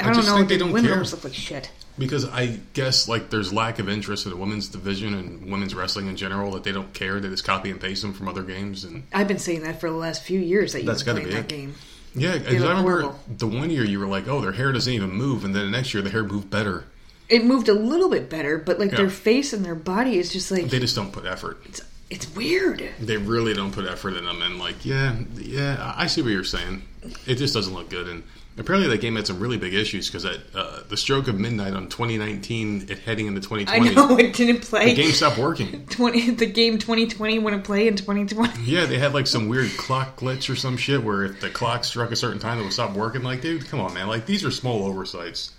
I, 0.01 0.05
don't 0.05 0.15
just 0.15 0.29
know 0.29 0.37
think 0.37 0.49
they 0.49 0.57
the 0.57 0.61
don't 0.65 0.73
women 0.73 0.87
care. 0.87 0.93
almost 0.95 1.13
look 1.13 1.25
like 1.25 1.35
shit 1.35 1.71
Because 1.99 2.25
I 2.29 2.59
guess 2.73 3.09
like 3.09 3.31
there's 3.31 3.53
lack 3.53 3.79
of 3.79 3.89
interest 3.89 4.25
in 4.27 4.31
the 4.33 4.37
women's 4.39 4.69
division 4.69 5.15
and 5.15 5.51
women's 5.51 5.75
wrestling 5.75 6.09
in 6.09 6.17
general 6.17 6.51
that 6.53 6.65
they 6.65 6.73
don't 6.73 6.93
care. 6.95 7.21
They 7.21 7.29
just 7.29 7.45
copy 7.45 7.71
and 7.71 7.81
paste 7.81 8.03
them 8.03 8.15
from 8.15 8.27
other 8.27 8.43
games 8.43 8.85
and 8.85 9.05
I've 9.13 9.29
been 9.29 9.39
saying 9.39 9.63
that 9.63 9.79
for 9.81 9.91
the 9.91 9.97
last 9.97 10.23
few 10.23 10.41
years 10.41 10.73
that 10.73 10.81
you've 10.81 10.87
That's 10.87 11.03
been 11.03 11.15
playing 11.17 11.29
be 11.29 11.35
that 11.35 11.41
it. 11.45 11.49
game 11.49 11.75
yeah. 12.15 12.39
'cause 12.39 12.63
I 12.63 12.69
remember 12.71 13.01
horrible. 13.03 13.21
the 13.39 13.47
one 13.47 13.71
year 13.71 13.85
you 13.85 13.99
were 14.01 14.07
like, 14.07 14.27
oh, 14.29 14.41
their 14.41 14.53
hair 14.53 14.73
doesn't 14.73 14.93
even 14.93 15.11
move, 15.13 15.45
and 15.45 15.55
then 15.55 15.65
the 15.67 15.71
next 15.71 15.93
year 15.95 16.03
the 16.03 16.11
hair 16.11 16.25
moved 16.25 16.51
better. 16.51 16.85
it 17.29 17.45
moved 17.45 17.69
a 17.69 17.75
little 17.75 18.09
bit 18.11 18.29
better 18.29 18.59
but 18.59 18.81
like 18.81 18.91
Yeah. 18.91 18.97
their 18.99 19.11
face 19.11 19.53
and 19.53 19.65
their 19.65 19.77
body 19.77 20.19
is 20.19 20.33
just 20.33 20.51
like 20.51 20.69
They 20.69 20.81
just 20.81 20.97
don't 20.97 21.13
put 21.13 21.25
effort. 21.27 21.59
it's, 21.65 21.81
it's 22.11 22.29
weird 22.35 22.83
They 22.99 23.19
really 23.19 23.55
don't 23.55 23.71
put 23.73 23.87
effort 23.87 24.17
in 24.17 24.25
them. 24.25 24.43
And 24.43 24.59
like, 24.59 24.85
yeah, 24.85 25.15
yeah, 25.37 25.95
I 25.97 26.09
see 26.09 26.23
what 26.23 26.33
you're 26.33 26.43
saying. 26.43 26.83
It 27.27 27.37
just 27.37 27.55
doesn't 27.55 27.73
look 27.73 27.89
good. 27.89 28.09
And 28.09 28.25
apparently 28.61 28.89
that 28.91 29.01
game 29.01 29.17
had 29.17 29.27
some 29.27 29.41
really 29.41 29.57
big 29.57 29.75
issues 29.75 30.07
because 30.07 30.25
at 30.25 30.39
uh, 30.55 30.81
the 30.89 30.97
stroke 30.97 31.29
of 31.29 31.39
midnight 31.39 31.73
on 31.73 31.89
2019, 31.89 32.87
it 32.89 32.99
heading 33.01 33.27
into 33.27 33.41
2020. 33.41 33.71
I 33.71 33.93
2020, 33.93 33.95
know 33.95 34.19
it 34.29 34.35
didn't 34.35 34.63
play 34.63 34.95
the 34.95 35.03
game 35.03 35.13
stopped 35.13 35.39
working. 35.39 35.87
20 35.91 36.31
the 36.33 36.47
game 36.47 36.79
2020 36.79 37.39
wouldn't 37.39 37.65
play 37.65 37.89
in 37.89 37.97
2020 37.97 38.65
Yeah, 38.65 38.87
they 38.87 38.99
had 38.99 39.15
like 39.15 39.27
some 39.27 39.49
weird 39.49 39.71
clock 39.77 40.21
glitch 40.21 40.51
or 40.51 40.57
some 40.57 40.77
shit 40.77 41.03
where 41.03 41.25
if 41.25 41.41
the 41.41 41.51
clock 41.51 41.85
struck 41.85 42.13
a 42.13 42.17
certain 42.17 42.39
time, 42.39 42.59
it 42.61 42.63
would 42.63 42.73
stop 42.73 42.95
working. 42.95 43.23
Like, 43.23 43.41
dude, 43.41 43.67
come 43.67 43.81
on, 43.81 43.95
man. 43.95 44.07
Like, 44.07 44.27
these 44.27 44.45
are 44.45 44.51
small 44.51 44.85
oversights. 44.85 45.53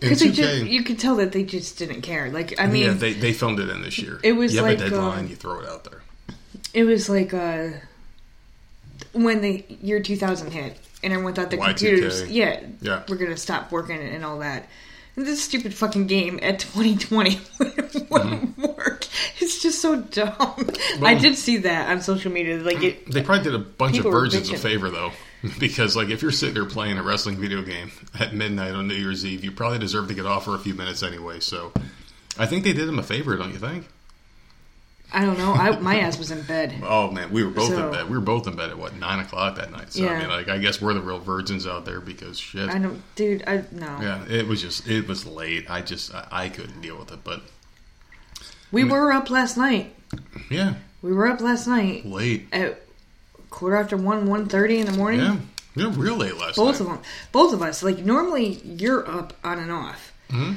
Because 0.00 0.66
you 0.66 0.82
could 0.82 0.98
tell 0.98 1.16
that 1.16 1.30
they 1.30 1.44
just 1.44 1.78
didn't 1.78 2.00
care 2.00 2.28
like 2.30 2.58
I 2.58 2.66
mean 2.66 2.86
yeah, 2.86 2.92
they, 2.94 3.12
they 3.12 3.32
filmed 3.32 3.60
it 3.60 3.68
in 3.68 3.82
this 3.82 3.98
year. 3.98 4.18
It 4.24 4.32
was 4.32 4.52
you 4.52 4.58
have 4.58 4.68
like, 4.68 4.78
a 4.80 4.90
deadline, 4.90 5.18
um, 5.20 5.26
you 5.28 5.36
throw 5.36 5.60
it 5.60 5.68
out 5.68 5.84
there. 5.84 6.02
It 6.74 6.82
was 6.82 7.08
like 7.08 7.32
uh, 7.32 7.68
when 9.12 9.42
the 9.42 9.64
year 9.80 10.00
2000 10.00 10.50
hit, 10.50 10.76
and 11.02 11.12
everyone 11.12 11.34
thought 11.34 11.50
the 11.50 11.56
Y2K. 11.56 11.66
computers, 11.68 12.30
yeah, 12.30 12.60
Yeah. 12.80 13.02
we're 13.08 13.16
gonna 13.16 13.36
stop 13.36 13.70
working 13.72 13.98
and 13.98 14.24
all 14.24 14.38
that. 14.40 14.68
And 15.16 15.26
this 15.26 15.42
stupid 15.42 15.74
fucking 15.74 16.06
game 16.06 16.38
at 16.42 16.58
2020 16.60 17.38
wouldn't 18.10 18.56
work. 18.58 19.06
It's 19.40 19.60
just 19.62 19.82
so 19.82 20.00
dumb. 20.00 20.34
I 20.38 20.54
Mm-hmm. 20.54 21.22
Did 21.22 21.36
see 21.36 21.58
that 21.58 21.90
on 21.90 22.00
social 22.00 22.32
media. 22.32 22.56
Like 22.58 22.82
it, 22.82 23.10
They 23.10 23.22
probably 23.22 23.44
did 23.44 23.54
a 23.54 23.58
bunch 23.58 23.98
of 23.98 24.04
versions 24.04 24.50
a 24.50 24.56
favor 24.56 24.88
though, 24.90 25.12
because 25.58 25.94
like 25.96 26.08
if 26.08 26.22
you're 26.22 26.30
sitting 26.30 26.54
there 26.54 26.64
playing 26.64 26.96
a 26.96 27.02
wrestling 27.02 27.36
video 27.36 27.60
game 27.62 27.90
at 28.18 28.34
midnight 28.34 28.72
on 28.72 28.88
New 28.88 28.94
Year's 28.94 29.26
Eve, 29.26 29.44
you 29.44 29.52
probably 29.52 29.78
deserve 29.78 30.08
to 30.08 30.14
get 30.14 30.24
off 30.24 30.46
for 30.46 30.54
a 30.54 30.58
few 30.58 30.74
minutes 30.74 31.02
anyway. 31.02 31.40
So, 31.40 31.72
I 32.38 32.46
think 32.46 32.64
they 32.64 32.72
did 32.72 32.88
him 32.88 32.98
a 32.98 33.02
favor, 33.02 33.36
don't 33.36 33.52
you 33.52 33.58
think? 33.58 33.86
I 35.14 35.24
don't 35.24 35.36
know. 35.38 35.52
I, 35.52 35.78
my 35.78 36.00
ass 36.00 36.18
was 36.18 36.30
in 36.30 36.42
bed. 36.42 36.74
Oh 36.82 37.10
man, 37.10 37.30
we 37.30 37.44
were 37.44 37.50
both 37.50 37.68
So- 37.68 37.86
in 37.86 37.92
bed. 37.92 38.08
We 38.08 38.14
were 38.16 38.20
both 38.24 38.46
in 38.46 38.56
bed 38.56 38.70
at 38.70 38.78
what 38.78 38.94
nine 38.96 39.18
o'clock 39.20 39.56
that 39.56 39.70
night. 39.70 39.92
So 39.92 40.06
I 40.08 40.18
mean, 40.18 40.28
like 40.28 40.48
I 40.48 40.58
guess 40.58 40.80
we're 40.80 40.94
the 40.94 41.00
real 41.02 41.18
virgins 41.18 41.66
out 41.66 41.84
there 41.84 42.00
because 42.00 42.38
shit. 42.38 42.68
I 42.68 42.78
don't, 42.78 43.02
dude. 43.14 43.44
I 43.46 43.64
no. 43.72 43.98
Yeah, 44.00 44.24
it 44.28 44.46
was 44.46 44.60
just 44.62 44.88
it 44.88 45.06
was 45.06 45.26
late. 45.26 45.70
I 45.70 45.82
just 45.82 46.14
I, 46.14 46.26
I 46.30 46.48
couldn't 46.48 46.80
deal 46.80 46.96
with 46.98 47.12
it. 47.12 47.20
But 47.24 47.42
We 48.70 48.84
were 48.84 49.12
up 49.12 49.30
last 49.30 49.56
night. 49.56 49.94
yeah, 50.50 50.74
We 51.02 51.12
were 51.12 51.26
up 51.26 51.40
last 51.40 51.66
night 51.66 52.04
late. 52.06 52.48
at 52.52 52.80
quarter 53.50 53.76
after 53.76 53.96
one, 53.96 54.26
one 54.26 54.46
thirty 54.48 54.78
in 54.78 54.86
the 54.86 54.92
morning. 54.92 55.20
Yeah, 55.20 55.36
yeah, 55.76 55.92
real 55.94 56.16
late 56.16 56.36
last 56.36 56.56
night. 56.56 56.64
both 56.64 56.80
night. 56.80 56.80
of 56.80 56.86
them 56.86 56.98
both 57.32 57.52
of 57.54 57.62
us 57.62 57.82
like 57.82 57.98
normally 57.98 58.60
you're 58.64 59.08
up 59.08 59.34
on 59.44 59.58
and 59.58 59.70
off 59.72 60.12
Mm-hmm. 60.30 60.52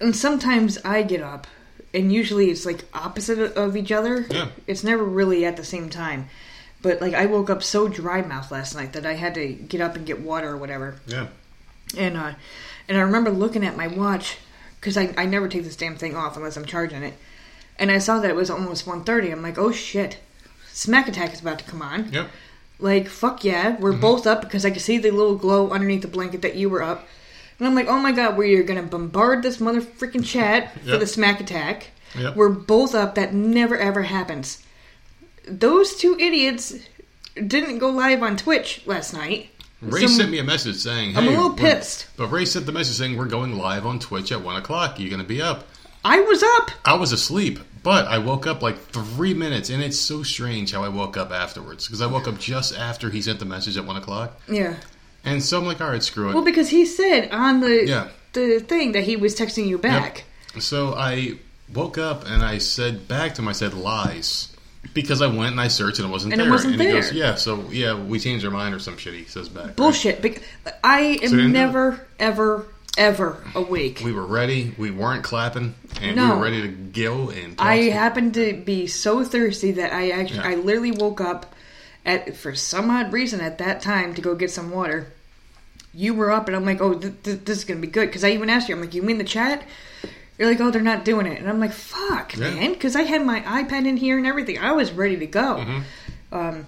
and 0.00 0.14
sometimes 0.14 0.78
i 0.84 1.02
get 1.02 1.20
up 1.20 1.48
and 1.94 2.12
usually 2.12 2.50
it's 2.50 2.66
like 2.66 2.84
opposite 2.94 3.38
of 3.56 3.76
each 3.76 3.92
other. 3.92 4.26
Yeah. 4.30 4.48
it's 4.66 4.84
never 4.84 5.04
really 5.04 5.44
at 5.44 5.56
the 5.56 5.64
same 5.64 5.88
time. 5.90 6.28
But 6.82 7.00
like 7.00 7.14
i 7.14 7.26
woke 7.26 7.50
up 7.50 7.62
so 7.62 7.88
dry 7.88 8.22
mouth 8.22 8.50
last 8.52 8.74
night 8.76 8.92
that 8.92 9.04
i 9.06 9.14
had 9.14 9.34
to 9.34 9.48
get 9.48 9.80
up 9.80 9.96
and 9.96 10.06
get 10.06 10.20
water 10.20 10.50
or 10.50 10.56
whatever. 10.56 10.96
Yeah, 11.06 11.28
and 11.96 12.16
uh 12.16 12.34
and 12.88 12.96
i 12.96 13.00
remember 13.00 13.30
looking 13.30 13.64
at 13.64 13.76
my 13.76 13.86
watch 13.88 14.36
because 14.78 14.96
I, 14.96 15.12
I 15.16 15.24
never 15.26 15.48
take 15.48 15.64
this 15.64 15.74
damn 15.76 15.96
thing 15.96 16.14
off 16.14 16.36
unless 16.36 16.56
i'm 16.56 16.64
charging 16.66 17.02
it. 17.02 17.14
And 17.78 17.90
i 17.90 17.98
saw 17.98 18.20
that 18.20 18.30
it 18.30 18.36
was 18.36 18.50
almost 18.50 18.86
1.30 18.86 19.32
i'm 19.32 19.42
like 19.42 19.58
oh 19.58 19.72
shit. 19.72 20.18
Smack 20.72 21.08
attack 21.08 21.32
is 21.32 21.40
about 21.40 21.58
to 21.60 21.64
come 21.64 21.80
on. 21.80 22.12
Yep. 22.12 22.28
like, 22.78 23.08
fuck 23.08 23.42
yeah, 23.44 23.76
we're 23.80 23.92
Mm-hmm. 23.92 24.00
both 24.02 24.26
up 24.26 24.42
because 24.42 24.66
I 24.66 24.70
could 24.70 24.82
see 24.82 24.98
the 24.98 25.10
little 25.10 25.36
glow 25.36 25.70
underneath 25.70 26.02
the 26.02 26.08
blanket 26.08 26.42
that 26.42 26.54
you 26.56 26.68
were 26.68 26.82
up. 26.82 27.08
And 27.58 27.66
I'm 27.66 27.74
like, 27.74 27.88
oh 27.88 27.98
my 27.98 28.12
god, 28.12 28.36
we're 28.36 28.62
gonna 28.62 28.82
bombard 28.82 29.42
this 29.42 29.60
mother 29.60 29.80
freaking 29.80 30.24
chat 30.24 30.78
for 30.80 30.98
the 30.98 31.06
smack 31.06 31.40
attack. 31.40 31.88
Yep. 32.18 32.36
We're 32.36 32.48
both 32.50 32.94
up. 32.94 33.14
That 33.14 33.34
never 33.34 33.76
ever 33.76 34.02
happens. 34.02 34.62
Those 35.48 35.94
two 35.96 36.16
idiots 36.18 36.74
didn't 37.34 37.78
go 37.78 37.90
live 37.90 38.22
on 38.22 38.36
Twitch 38.36 38.82
last 38.86 39.12
night. 39.12 39.50
Ray 39.82 40.02
Some- 40.02 40.10
sent 40.10 40.30
me 40.30 40.38
a 40.38 40.44
message 40.44 40.76
saying, 40.76 41.12
"Hey, 41.12 41.18
I'm 41.20 41.28
a 41.28 41.30
little 41.30 41.50
pissed. 41.52 42.06
But 42.16 42.28
Ray 42.28 42.44
sent 42.46 42.66
the 42.66 42.72
message 42.72 42.96
saying 42.96 43.16
we're 43.16 43.26
going 43.26 43.56
live 43.58 43.84
on 43.86 43.98
Twitch 43.98 44.32
at 44.32 44.40
one 44.42 44.56
o'clock. 44.56 44.98
You 44.98 45.08
going 45.10 45.20
to 45.20 45.28
be 45.28 45.42
up? 45.42 45.66
I 46.04 46.20
was 46.20 46.42
up. 46.42 46.70
I 46.84 46.94
was 46.94 47.12
asleep, 47.12 47.58
but 47.82 48.06
I 48.06 48.18
woke 48.18 48.46
up 48.46 48.62
like 48.62 48.78
three 48.78 49.34
minutes, 49.34 49.68
and 49.70 49.82
it's 49.82 49.98
so 49.98 50.22
strange 50.22 50.72
how 50.72 50.82
I 50.82 50.88
woke 50.88 51.16
up 51.16 51.30
afterwards 51.32 51.86
because 51.86 52.00
I 52.00 52.06
woke 52.06 52.26
up 52.26 52.38
just 52.38 52.76
after 52.76 53.10
he 53.10 53.20
sent 53.20 53.38
the 53.38 53.44
message 53.44 53.76
at 53.76 53.84
one 53.84 53.96
o'clock, 53.96 54.40
Yeah. 54.48 54.76
And 55.26 55.42
so 55.42 55.58
I'm 55.58 55.66
like, 55.66 55.80
all 55.82 55.90
right, 55.90 56.02
screw 56.02 56.30
it. 56.30 56.34
Well, 56.34 56.44
because 56.44 56.68
he 56.70 56.86
said 56.86 57.30
on 57.32 57.60
the 57.60 57.84
Yeah. 57.86 58.08
the 58.32 58.60
thing 58.60 58.92
that 58.92 59.04
he 59.04 59.16
was 59.16 59.34
texting 59.38 59.64
you 59.66 59.72
Yep. 59.76 59.82
back. 59.82 60.24
So 60.58 60.94
I 60.94 61.34
woke 61.74 61.98
up 61.98 62.24
and 62.26 62.42
I 62.42 62.58
said 62.58 63.06
back 63.08 63.34
to 63.34 63.42
him, 63.42 63.48
I 63.48 63.52
said 63.52 63.74
lies. 63.74 64.48
Because 64.94 65.20
I 65.20 65.26
went 65.26 65.50
and 65.50 65.60
I 65.60 65.66
searched 65.68 65.98
and 65.98 66.08
it 66.08 66.12
wasn't 66.12 66.32
And 66.32 66.40
it 66.40 66.44
there. 66.44 66.52
wasn't 66.52 66.74
and 66.74 66.80
he 66.82 66.86
there. 66.88 67.00
goes, 67.02 67.12
Yeah, 67.12 67.34
so 67.34 67.64
yeah, 67.72 67.94
we 68.00 68.20
changed 68.20 68.44
our 68.44 68.52
mind 68.52 68.72
or 68.74 68.78
some 68.78 68.96
shit, 68.96 69.14
he 69.14 69.24
says 69.24 69.48
back. 69.48 69.74
Bullshit. 69.76 70.22
Bec- 70.22 70.40
I 70.84 71.16
So 71.16 71.20
they 71.20 71.26
didn't 71.26 71.30
do 71.32 71.40
am 71.40 71.46
it. 71.46 71.52
never, 71.52 72.06
ever, 72.20 72.66
ever 72.96 73.42
awake. 73.56 74.00
We 74.04 74.12
were 74.12 74.24
ready, 74.24 74.74
we 74.78 74.90
weren't 74.92 75.24
clapping, 75.24 75.74
and 76.00 76.14
No. 76.16 76.24
we 76.30 76.36
were 76.36 76.42
ready 76.44 76.62
to 76.62 76.68
go 76.68 77.30
and 77.30 77.56
I 77.58 77.86
to- 77.86 77.90
happened 77.92 78.34
to 78.34 78.52
be 78.54 78.86
so 78.86 79.24
thirsty 79.24 79.72
that 79.72 79.92
I 79.92 80.10
actually, 80.10 80.38
Yeah. 80.38 80.48
I 80.50 80.54
literally 80.54 80.92
woke 80.92 81.20
up 81.20 81.54
at 82.06 82.36
for 82.36 82.54
some 82.54 82.88
odd 82.88 83.12
reason 83.12 83.40
at 83.40 83.58
that 83.58 83.82
time 83.82 84.14
to 84.14 84.20
go 84.22 84.36
get 84.36 84.52
some 84.52 84.70
water. 84.70 85.08
You 85.96 86.14
were 86.14 86.30
up, 86.30 86.46
and 86.46 86.56
I'm 86.56 86.64
like, 86.66 86.80
oh, 86.80 86.94
th- 86.94 87.14
th- 87.22 87.40
this 87.44 87.58
is 87.58 87.64
gonna 87.64 87.80
be 87.80 87.86
good 87.86 88.06
because 88.06 88.22
I 88.24 88.30
even 88.30 88.50
asked 88.50 88.68
you, 88.68 88.74
I'm 88.74 88.80
like, 88.80 88.94
you 88.94 89.02
mean 89.02 89.18
the 89.18 89.24
chat? 89.24 89.64
You're 90.38 90.48
like, 90.50 90.60
oh, 90.60 90.70
they're 90.70 90.82
not 90.82 91.04
doing 91.04 91.26
it, 91.26 91.40
and 91.40 91.48
I'm 91.48 91.58
like, 91.58 91.72
fuck, 91.72 92.36
Yeah. 92.36 92.50
man, 92.54 92.72
because 92.74 92.94
I 92.94 93.02
had 93.02 93.24
my 93.24 93.40
iPad 93.40 93.86
in 93.86 93.96
here 93.96 94.18
and 94.18 94.26
everything. 94.26 94.58
I 94.58 94.72
was 94.72 94.92
ready 94.92 95.16
to 95.16 95.26
go. 95.26 95.56
Mm-hmm. 95.56 95.80
Um, 96.36 96.66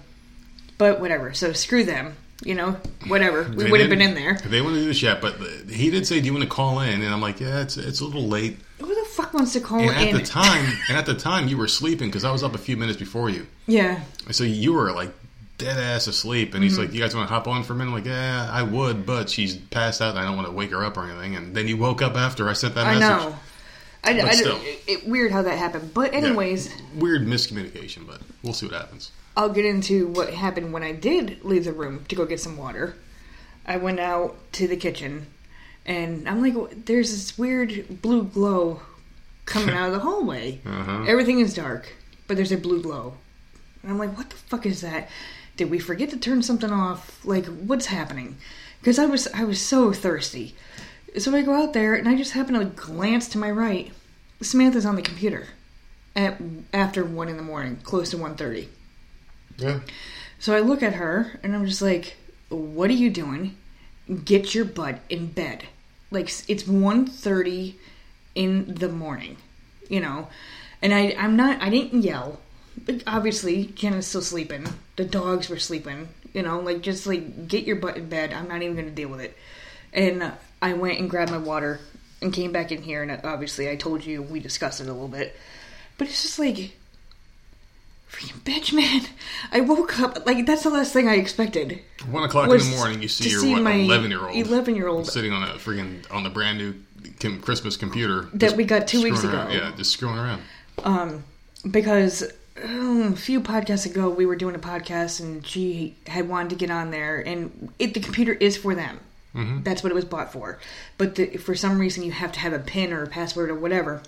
but 0.77 0.99
whatever. 0.99 1.33
So 1.33 1.53
screw 1.53 1.83
them. 1.83 2.15
You 2.41 2.55
know, 2.55 2.77
whatever. 3.07 3.43
We 3.53 3.69
would 3.69 3.81
have 3.81 3.89
been 3.89 3.99
in 3.99 4.15
there. 4.15 4.35
They 4.45 4.61
wanted 4.61 4.75
to 4.77 4.81
do 4.83 4.87
the 4.87 4.93
chat, 4.93 5.19
but 5.19 5.35
he 5.69 5.89
did 5.89 6.07
say, 6.07 6.21
"Do 6.21 6.25
you 6.27 6.31
want 6.31 6.45
to 6.45 6.49
call 6.49 6.79
in?" 6.79 7.01
And 7.01 7.13
I'm 7.13 7.19
like, 7.19 7.41
"Yeah, 7.41 7.59
it's 7.59 7.75
it's 7.75 7.99
a 7.99 8.05
little 8.05 8.29
late." 8.29 8.57
Who 8.79 8.87
the 8.87 9.09
fuck 9.09 9.33
wants 9.33 9.51
to 9.53 9.59
call 9.59 9.81
And 9.81 9.89
at 9.89 10.07
in? 10.07 10.15
the 10.15 10.23
time, 10.23 10.65
and 10.87 10.97
at 10.97 11.05
the 11.05 11.15
time, 11.15 11.49
you 11.49 11.57
were 11.57 11.67
sleeping 11.67 12.07
because 12.07 12.23
I 12.23 12.31
was 12.31 12.41
up 12.41 12.55
a 12.55 12.57
few 12.57 12.77
minutes 12.77 12.97
before 12.97 13.29
you. 13.29 13.45
yeah. 13.67 13.99
So 14.31 14.45
you 14.45 14.71
were 14.71 14.93
like 14.93 15.11
dead 15.59 15.77
ass 15.77 16.07
asleep, 16.07 16.55
and 16.55 16.63
he's 16.63 16.73
Mm-hmm. 16.73 16.81
like, 16.81 16.93
"You 16.93 17.01
guys 17.01 17.13
want 17.15 17.27
to 17.27 17.33
hop 17.33 17.47
on 17.47 17.63
for 17.63 17.73
a 17.73 17.75
minute?" 17.75 17.89
I'm 17.91 17.95
like, 17.95 18.05
yeah, 18.05 18.49
I 18.51 18.63
would, 18.63 19.05
but 19.05 19.29
she's 19.29 19.55
passed 19.55 20.01
out, 20.01 20.09
and 20.11 20.19
I 20.19 20.23
don't 20.25 20.35
want 20.35 20.47
to 20.47 20.53
wake 20.53 20.71
her 20.71 20.83
up 20.83 20.97
or 20.97 21.03
anything. 21.07 21.35
And 21.35 21.55
then 21.55 21.67
you 21.67 21.77
woke 21.77 22.01
up 22.01 22.15
after 22.15 22.49
I 22.49 22.53
sent 22.53 22.73
that 22.75 22.87
I 22.87 22.95
message. 22.97 23.01
know. 23.31 23.35
I, 24.01 24.31
still. 24.33 24.57
it, 24.63 24.83
it, 24.87 25.07
weird 25.07 25.31
how 25.31 25.41
that 25.43 25.57
happened. 25.59 25.93
But 25.93 26.13
Yeah. 26.13 26.19
anyways, 26.19 26.73
weird 26.95 27.27
miscommunication, 27.27 28.07
but 28.07 28.21
we'll 28.41 28.53
see 28.53 28.65
what 28.65 28.73
happens. 28.75 29.11
I'll 29.37 29.49
get 29.49 29.65
into 29.65 30.07
what 30.07 30.33
happened 30.33 30.71
when 30.73 30.83
I 30.83 30.93
did 30.93 31.43
leave 31.43 31.65
the 31.65 31.73
room 31.73 32.05
to 32.07 32.15
go 32.15 32.25
get 32.25 32.39
some 32.39 32.57
water. 32.57 32.95
I 33.67 33.75
went 33.77 33.99
out 33.99 34.35
to 34.53 34.67
the 34.67 34.77
kitchen, 34.77 35.27
and 35.85 36.27
I'm 36.29 36.41
like, 36.41 36.85
"There's 36.85 37.11
this 37.11 37.37
weird 37.37 38.01
blue 38.01 38.23
glow 38.23 38.81
coming 39.45 39.75
out 39.75 39.87
of 39.87 39.93
the 39.93 39.99
hallway. 40.07 40.61
Uh-huh. 40.65 41.03
Everything 41.07 41.39
is 41.41 41.53
dark, 41.53 41.93
but 42.27 42.37
there's 42.37 42.51
a 42.53 42.57
blue 42.57 42.81
glow." 42.81 43.15
And 43.83 43.91
I'm 43.91 43.97
like, 43.99 44.17
"What 44.17 44.29
the 44.29 44.35
fuck 44.37 44.65
is 44.65 44.81
that? 44.81 45.09
Did 45.59 45.69
we 45.69 45.77
forget 45.77 46.09
to 46.11 46.17
turn 46.17 46.41
something 46.41 46.71
off? 46.71 47.19
Like, 47.25 47.45
what's 47.47 47.87
happening?" 47.87 48.37
Because 48.79 48.97
I 48.97 49.05
was 49.05 49.27
I 49.33 49.43
was 49.43 49.59
so 49.59 49.91
thirsty. 49.91 50.55
So 51.17 51.35
I 51.35 51.41
go 51.41 51.53
out 51.53 51.73
there, 51.73 51.95
and 51.95 52.07
I 52.07 52.15
just 52.15 52.31
happen 52.31 52.53
to 52.53 52.63
glance 52.63 53.27
to 53.29 53.37
my 53.37 53.51
right. 53.51 53.91
Samantha's 54.41 54.85
on 54.85 54.95
the 54.95 55.01
computer 55.01 55.47
at 56.15 56.39
after 56.73 57.03
one 57.03 57.27
in 57.27 57.35
the 57.35 57.43
morning, 57.43 57.77
close 57.83 58.09
to 58.11 58.17
1.30. 58.17 58.69
Yeah, 59.57 59.81
So 60.39 60.55
I 60.55 60.61
look 60.61 60.81
at 60.81 60.93
her 60.93 61.37
and 61.43 61.53
I'm 61.53 61.65
just 61.65 61.81
like, 61.81 62.15
"What 62.47 62.89
are 62.89 62.93
you 62.93 63.09
doing? 63.09 63.57
Get 64.23 64.55
your 64.55 64.63
butt 64.63 64.99
in 65.09 65.27
bed." 65.27 65.65
Like 66.09 66.31
it's 66.47 66.63
1:30 66.63 67.75
in 68.33 68.75
the 68.75 68.87
morning, 68.87 69.35
you 69.89 69.99
know. 69.99 70.29
And 70.81 70.93
I 70.93 71.13
I'm 71.19 71.35
not 71.35 71.61
I 71.61 71.69
didn't 71.69 72.03
yell. 72.03 72.39
Obviously, 73.07 73.67
Jenna's 73.67 74.07
still 74.07 74.21
sleeping. 74.21 74.67
The 74.95 75.05
dogs 75.05 75.49
were 75.49 75.59
sleeping, 75.59 76.09
you 76.33 76.41
know, 76.41 76.59
like 76.59 76.81
just 76.81 77.07
like 77.07 77.47
get 77.47 77.65
your 77.65 77.75
butt 77.75 77.97
in 77.97 78.09
bed. 78.09 78.33
I'm 78.33 78.47
not 78.47 78.61
even 78.61 78.75
going 78.75 78.87
to 78.89 78.93
deal 78.93 79.09
with 79.09 79.21
it. 79.21 79.35
And 79.93 80.31
I 80.61 80.73
went 80.73 80.99
and 80.99 81.09
grabbed 81.09 81.31
my 81.31 81.37
water 81.37 81.79
and 82.21 82.33
came 82.33 82.51
back 82.51 82.71
in 82.71 82.81
here 82.81 83.01
and 83.01 83.11
uh, 83.11 83.17
obviously 83.23 83.69
I 83.69 83.75
told 83.75 84.05
you 84.05 84.21
we 84.21 84.39
discussed 84.39 84.81
it 84.81 84.87
a 84.87 84.93
little 84.93 85.07
bit. 85.07 85.35
But 85.97 86.07
it's 86.09 86.21
just 86.21 86.39
like 86.39 86.75
freaking 88.11 88.39
bitch, 88.41 88.73
man. 88.73 89.07
I 89.51 89.61
woke 89.61 89.99
up 89.99 90.25
like 90.25 90.45
that's 90.45 90.63
the 90.63 90.69
last 90.69 90.93
thing 90.93 91.07
I 91.07 91.15
expected. 91.15 91.79
one 92.09 92.23
o'clock 92.23 92.49
in 92.49 92.57
the 92.57 92.75
morning, 92.77 93.01
you 93.01 93.07
see 93.07 93.29
your 93.29 93.39
see 93.39 93.51
what, 93.51 93.71
eleven 93.73 94.11
year 94.11 94.21
old 94.21 94.35
11-year-old 94.35 95.07
sitting 95.07 95.31
on 95.31 95.43
a 95.43 95.53
freaking 95.53 96.03
on 96.11 96.23
the 96.23 96.29
brand 96.29 96.57
new 96.57 96.75
Christmas 97.41 97.77
computer 97.77 98.27
That 98.33 98.55
we 98.55 98.65
got 98.65 98.87
two 98.87 99.01
weeks 99.03 99.23
ago. 99.23 99.33
around. 99.33 99.51
Yeah, 99.51 99.71
just 99.75 99.91
screwing 99.91 100.17
around. 100.17 100.41
Um, 100.83 101.23
because 101.69 102.23
a 102.63 103.15
few 103.15 103.41
podcasts 103.41 103.85
ago 103.85 104.09
we 104.09 104.25
were 104.25 104.35
doing 104.35 104.55
a 104.55 104.59
podcast 104.59 105.19
and 105.19 105.45
she 105.45 105.95
had 106.07 106.27
wanted 106.27 106.49
to 106.49 106.55
get 106.55 106.71
on 106.71 106.91
there 106.91 107.19
and 107.19 107.71
it, 107.79 107.93
the 107.93 107.99
computer 107.99 108.33
is 108.33 108.57
for 108.57 108.75
them. 108.75 108.99
Mm-hmm. 109.35 109.63
That's 109.63 109.83
what 109.83 109.91
it 109.91 109.95
was 109.95 110.05
bought 110.05 110.31
for. 110.31 110.59
But 110.97 111.15
the, 111.15 111.37
for 111.37 111.55
some 111.55 111.79
reason 111.79 112.03
you 112.03 112.11
have 112.11 112.31
to 112.33 112.39
have 112.39 112.53
a 112.53 112.59
pin 112.59 112.91
or 112.93 113.03
a 113.03 113.07
password 113.07 113.49
or 113.49 113.55
whatever 113.55 114.01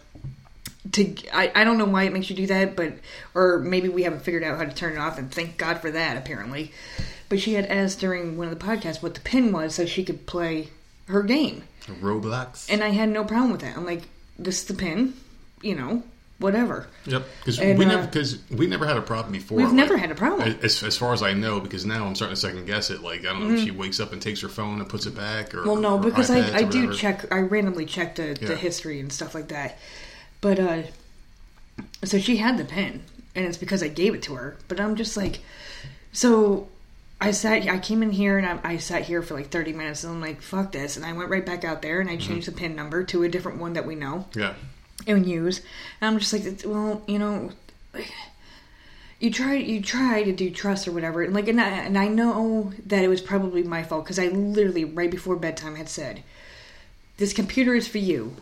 to 0.93 1.15
I, 1.31 1.51
I 1.53 1.63
don't 1.63 1.77
know 1.77 1.85
why 1.85 2.03
it 2.03 2.13
makes 2.13 2.29
you 2.29 2.35
do 2.35 2.47
that 2.47 2.75
but 2.75 2.93
or 3.35 3.59
maybe 3.59 3.87
we 3.87 4.03
haven't 4.03 4.23
figured 4.23 4.43
out 4.43 4.57
how 4.57 4.65
to 4.65 4.73
turn 4.73 4.93
it 4.93 4.99
off 4.99 5.19
and 5.19 5.31
thank 5.31 5.57
god 5.57 5.79
for 5.79 5.91
that 5.91 6.17
apparently. 6.17 6.71
But 7.29 7.39
she 7.39 7.53
had 7.53 7.65
asked 7.67 7.99
during 7.99 8.37
one 8.37 8.47
of 8.47 8.57
the 8.57 8.65
podcasts 8.65 9.01
what 9.01 9.13
the 9.13 9.21
pin 9.21 9.51
was 9.51 9.75
so 9.75 9.85
she 9.85 10.03
could 10.03 10.25
play 10.25 10.69
her 11.05 11.23
game. 11.23 11.63
Roblox. 11.87 12.67
and 12.71 12.83
i 12.83 12.89
had 12.89 13.09
no 13.09 13.23
problem 13.23 13.51
with 13.51 13.61
that. 13.61 13.75
I'm 13.75 13.85
like 13.85 14.03
this 14.37 14.61
is 14.61 14.67
the 14.67 14.73
pin 14.73 15.13
you 15.61 15.75
know 15.75 16.03
whatever 16.41 16.87
Yep, 17.05 17.23
because 17.39 17.59
we 17.59 17.71
uh, 17.71 17.77
never 17.87 18.05
because 18.05 18.39
we 18.51 18.67
never 18.67 18.85
had 18.85 18.97
a 18.97 19.01
problem 19.01 19.31
before. 19.31 19.57
We've 19.57 19.67
like, 19.67 19.75
never 19.75 19.97
had 19.97 20.11
a 20.11 20.15
problem. 20.15 20.57
As, 20.61 20.83
as 20.83 20.97
far 20.97 21.13
as 21.13 21.23
I 21.23 21.33
know, 21.33 21.59
because 21.59 21.85
now 21.85 22.05
I'm 22.05 22.13
starting 22.15 22.35
to 22.35 22.39
second 22.41 22.65
guess 22.65 22.89
it. 22.91 23.01
Like 23.01 23.21
I 23.21 23.31
don't 23.33 23.47
know 23.47 23.53
if 23.55 23.61
she 23.63 23.71
wakes 23.71 23.99
up 23.99 24.11
and 24.13 24.21
takes 24.21 24.41
her 24.41 24.49
phone 24.49 24.79
and 24.79 24.89
puts 24.89 25.05
it 25.05 25.15
back, 25.15 25.53
or 25.55 25.59
Mm-hmm. 25.59 25.67
Well, 25.69 25.77
no, 25.77 25.95
or 25.97 26.01
because 26.01 26.29
I, 26.29 26.57
I 26.57 26.63
do 26.63 26.93
check. 26.93 27.31
I 27.31 27.39
randomly 27.39 27.85
check 27.85 28.15
the, 28.15 28.37
Yeah. 28.39 28.49
the 28.49 28.55
history 28.55 28.99
and 28.99 29.11
stuff 29.11 29.33
like 29.33 29.47
that. 29.47 29.77
But 30.41 30.59
uh, 30.59 30.81
so 32.03 32.19
she 32.19 32.37
had 32.37 32.57
the 32.57 32.65
pen, 32.65 33.03
and 33.35 33.45
it's 33.45 33.57
because 33.57 33.81
I 33.83 33.87
gave 33.87 34.13
it 34.13 34.23
to 34.23 34.35
her. 34.35 34.57
But 34.67 34.79
I'm 34.79 34.95
just 34.95 35.15
like, 35.17 35.39
so 36.11 36.67
I 37.19 37.31
sat. 37.31 37.67
I 37.67 37.79
came 37.79 38.03
in 38.03 38.11
here 38.11 38.37
and 38.37 38.45
I, 38.47 38.73
I 38.73 38.77
sat 38.77 39.03
here 39.03 39.21
for 39.21 39.35
like 39.35 39.49
30 39.49 39.73
minutes, 39.73 40.03
and 40.03 40.13
I'm 40.13 40.21
like, 40.21 40.41
fuck 40.41 40.71
this, 40.71 40.97
and 40.97 41.05
I 41.05 41.13
went 41.13 41.29
right 41.29 41.45
back 41.45 41.63
out 41.63 41.81
there 41.81 41.99
and 42.01 42.09
I 42.09 42.13
Mm-hmm. 42.17 42.27
changed 42.27 42.47
the 42.47 42.51
pin 42.51 42.75
number 42.75 43.03
to 43.05 43.23
a 43.23 43.29
different 43.29 43.59
one 43.59 43.73
that 43.73 43.85
we 43.85 43.95
know 43.95 44.25
Yeah, 44.35 44.53
and 45.07 45.25
use. 45.25 45.59
And 45.99 46.13
I'm 46.13 46.19
just 46.19 46.33
like, 46.33 46.61
well, 46.65 47.01
you 47.07 47.19
know, 47.19 47.51
you 49.19 49.31
try 49.31 49.55
you 49.55 49.81
try 49.81 50.23
to 50.23 50.31
do 50.31 50.49
trust 50.49 50.87
or 50.87 50.91
whatever, 50.91 51.21
and 51.21 51.33
like, 51.33 51.47
and 51.47 51.61
I, 51.61 51.69
and 51.69 51.97
I 51.97 52.07
know 52.07 52.73
that 52.87 53.03
it 53.03 53.07
was 53.07 53.21
probably 53.21 53.63
my 53.63 53.83
fault 53.83 54.05
because 54.05 54.19
I 54.19 54.27
literally 54.27 54.83
right 54.83 55.11
before 55.11 55.35
bedtime 55.35 55.75
had 55.75 55.89
said, 55.89 56.23
this 57.17 57.33
computer 57.33 57.75
is 57.75 57.87
for 57.87 57.99
you. 57.99 58.35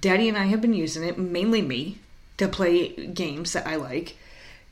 Daddy 0.00 0.28
and 0.28 0.36
I 0.36 0.46
have 0.46 0.60
been 0.60 0.74
using 0.74 1.04
it, 1.04 1.18
mainly 1.18 1.62
me, 1.62 1.98
to 2.36 2.48
play 2.48 2.88
games 3.06 3.52
that 3.52 3.66
I 3.66 3.76
like. 3.76 4.16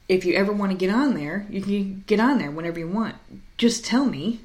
If 0.09 0.25
you 0.25 0.35
ever 0.35 0.53
want 0.53 0.73
to 0.73 0.79
get 0.79 0.93
on 0.93 1.15
there, 1.15 1.47
you 1.49 1.63
can 1.63 2.05
get 2.07 2.21
on 2.21 2.39
there 2.39 2.51
whenever 2.51 2.79
you 2.79 2.89
want. 2.89 3.15
Just 3.57 3.85
tell 3.85 4.05
me. 4.05 4.41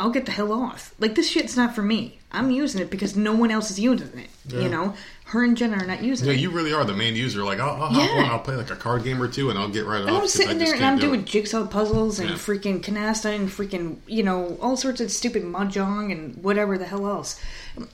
I'll 0.00 0.10
get 0.10 0.26
the 0.26 0.32
hell 0.32 0.52
off. 0.52 0.94
Like 1.00 1.14
this 1.16 1.28
shit's 1.28 1.56
not 1.56 1.74
for 1.74 1.82
me. 1.82 2.18
I'm 2.30 2.50
using 2.50 2.80
it 2.80 2.88
because 2.90 3.16
no 3.16 3.32
one 3.34 3.50
else 3.50 3.70
is 3.70 3.80
using 3.80 4.16
it. 4.18 4.30
Yeah. 4.46 4.60
You 4.60 4.68
know, 4.68 4.94
her 5.24 5.42
and 5.42 5.56
Jenna 5.56 5.78
are 5.78 5.86
not 5.86 6.02
using 6.04 6.28
yeah. 6.28 6.34
it. 6.34 6.40
You 6.40 6.50
really 6.50 6.72
are 6.72 6.84
the 6.84 6.94
main 6.94 7.16
user. 7.16 7.42
Like 7.42 7.58
I'll, 7.58 7.82
I'll 7.82 7.92
Yeah. 7.92 8.30
I'll 8.30 8.38
play 8.38 8.54
like 8.54 8.70
a 8.70 8.76
card 8.76 9.02
game 9.02 9.20
or 9.20 9.26
two, 9.28 9.50
and 9.50 9.58
I'll 9.58 9.68
get 9.68 9.86
right 9.86 10.02
And 10.02 10.10
off. 10.10 10.22
I'm 10.22 10.28
sitting 10.28 10.58
there 10.58 10.72
and 10.74 10.84
I'm 10.84 10.98
do 10.98 11.08
doing 11.08 11.20
it. 11.20 11.26
jigsaw 11.26 11.66
puzzles 11.66 12.20
and 12.20 12.30
Yeah. 12.30 12.36
freaking 12.36 12.80
canasta 12.80 13.34
and 13.34 13.48
freaking, 13.48 13.96
you 14.06 14.22
know, 14.22 14.56
all 14.62 14.76
sorts 14.76 15.00
of 15.00 15.10
stupid 15.10 15.42
mahjong 15.42 16.12
and 16.12 16.42
whatever 16.44 16.78
the 16.78 16.86
hell 16.86 17.06
else. 17.08 17.40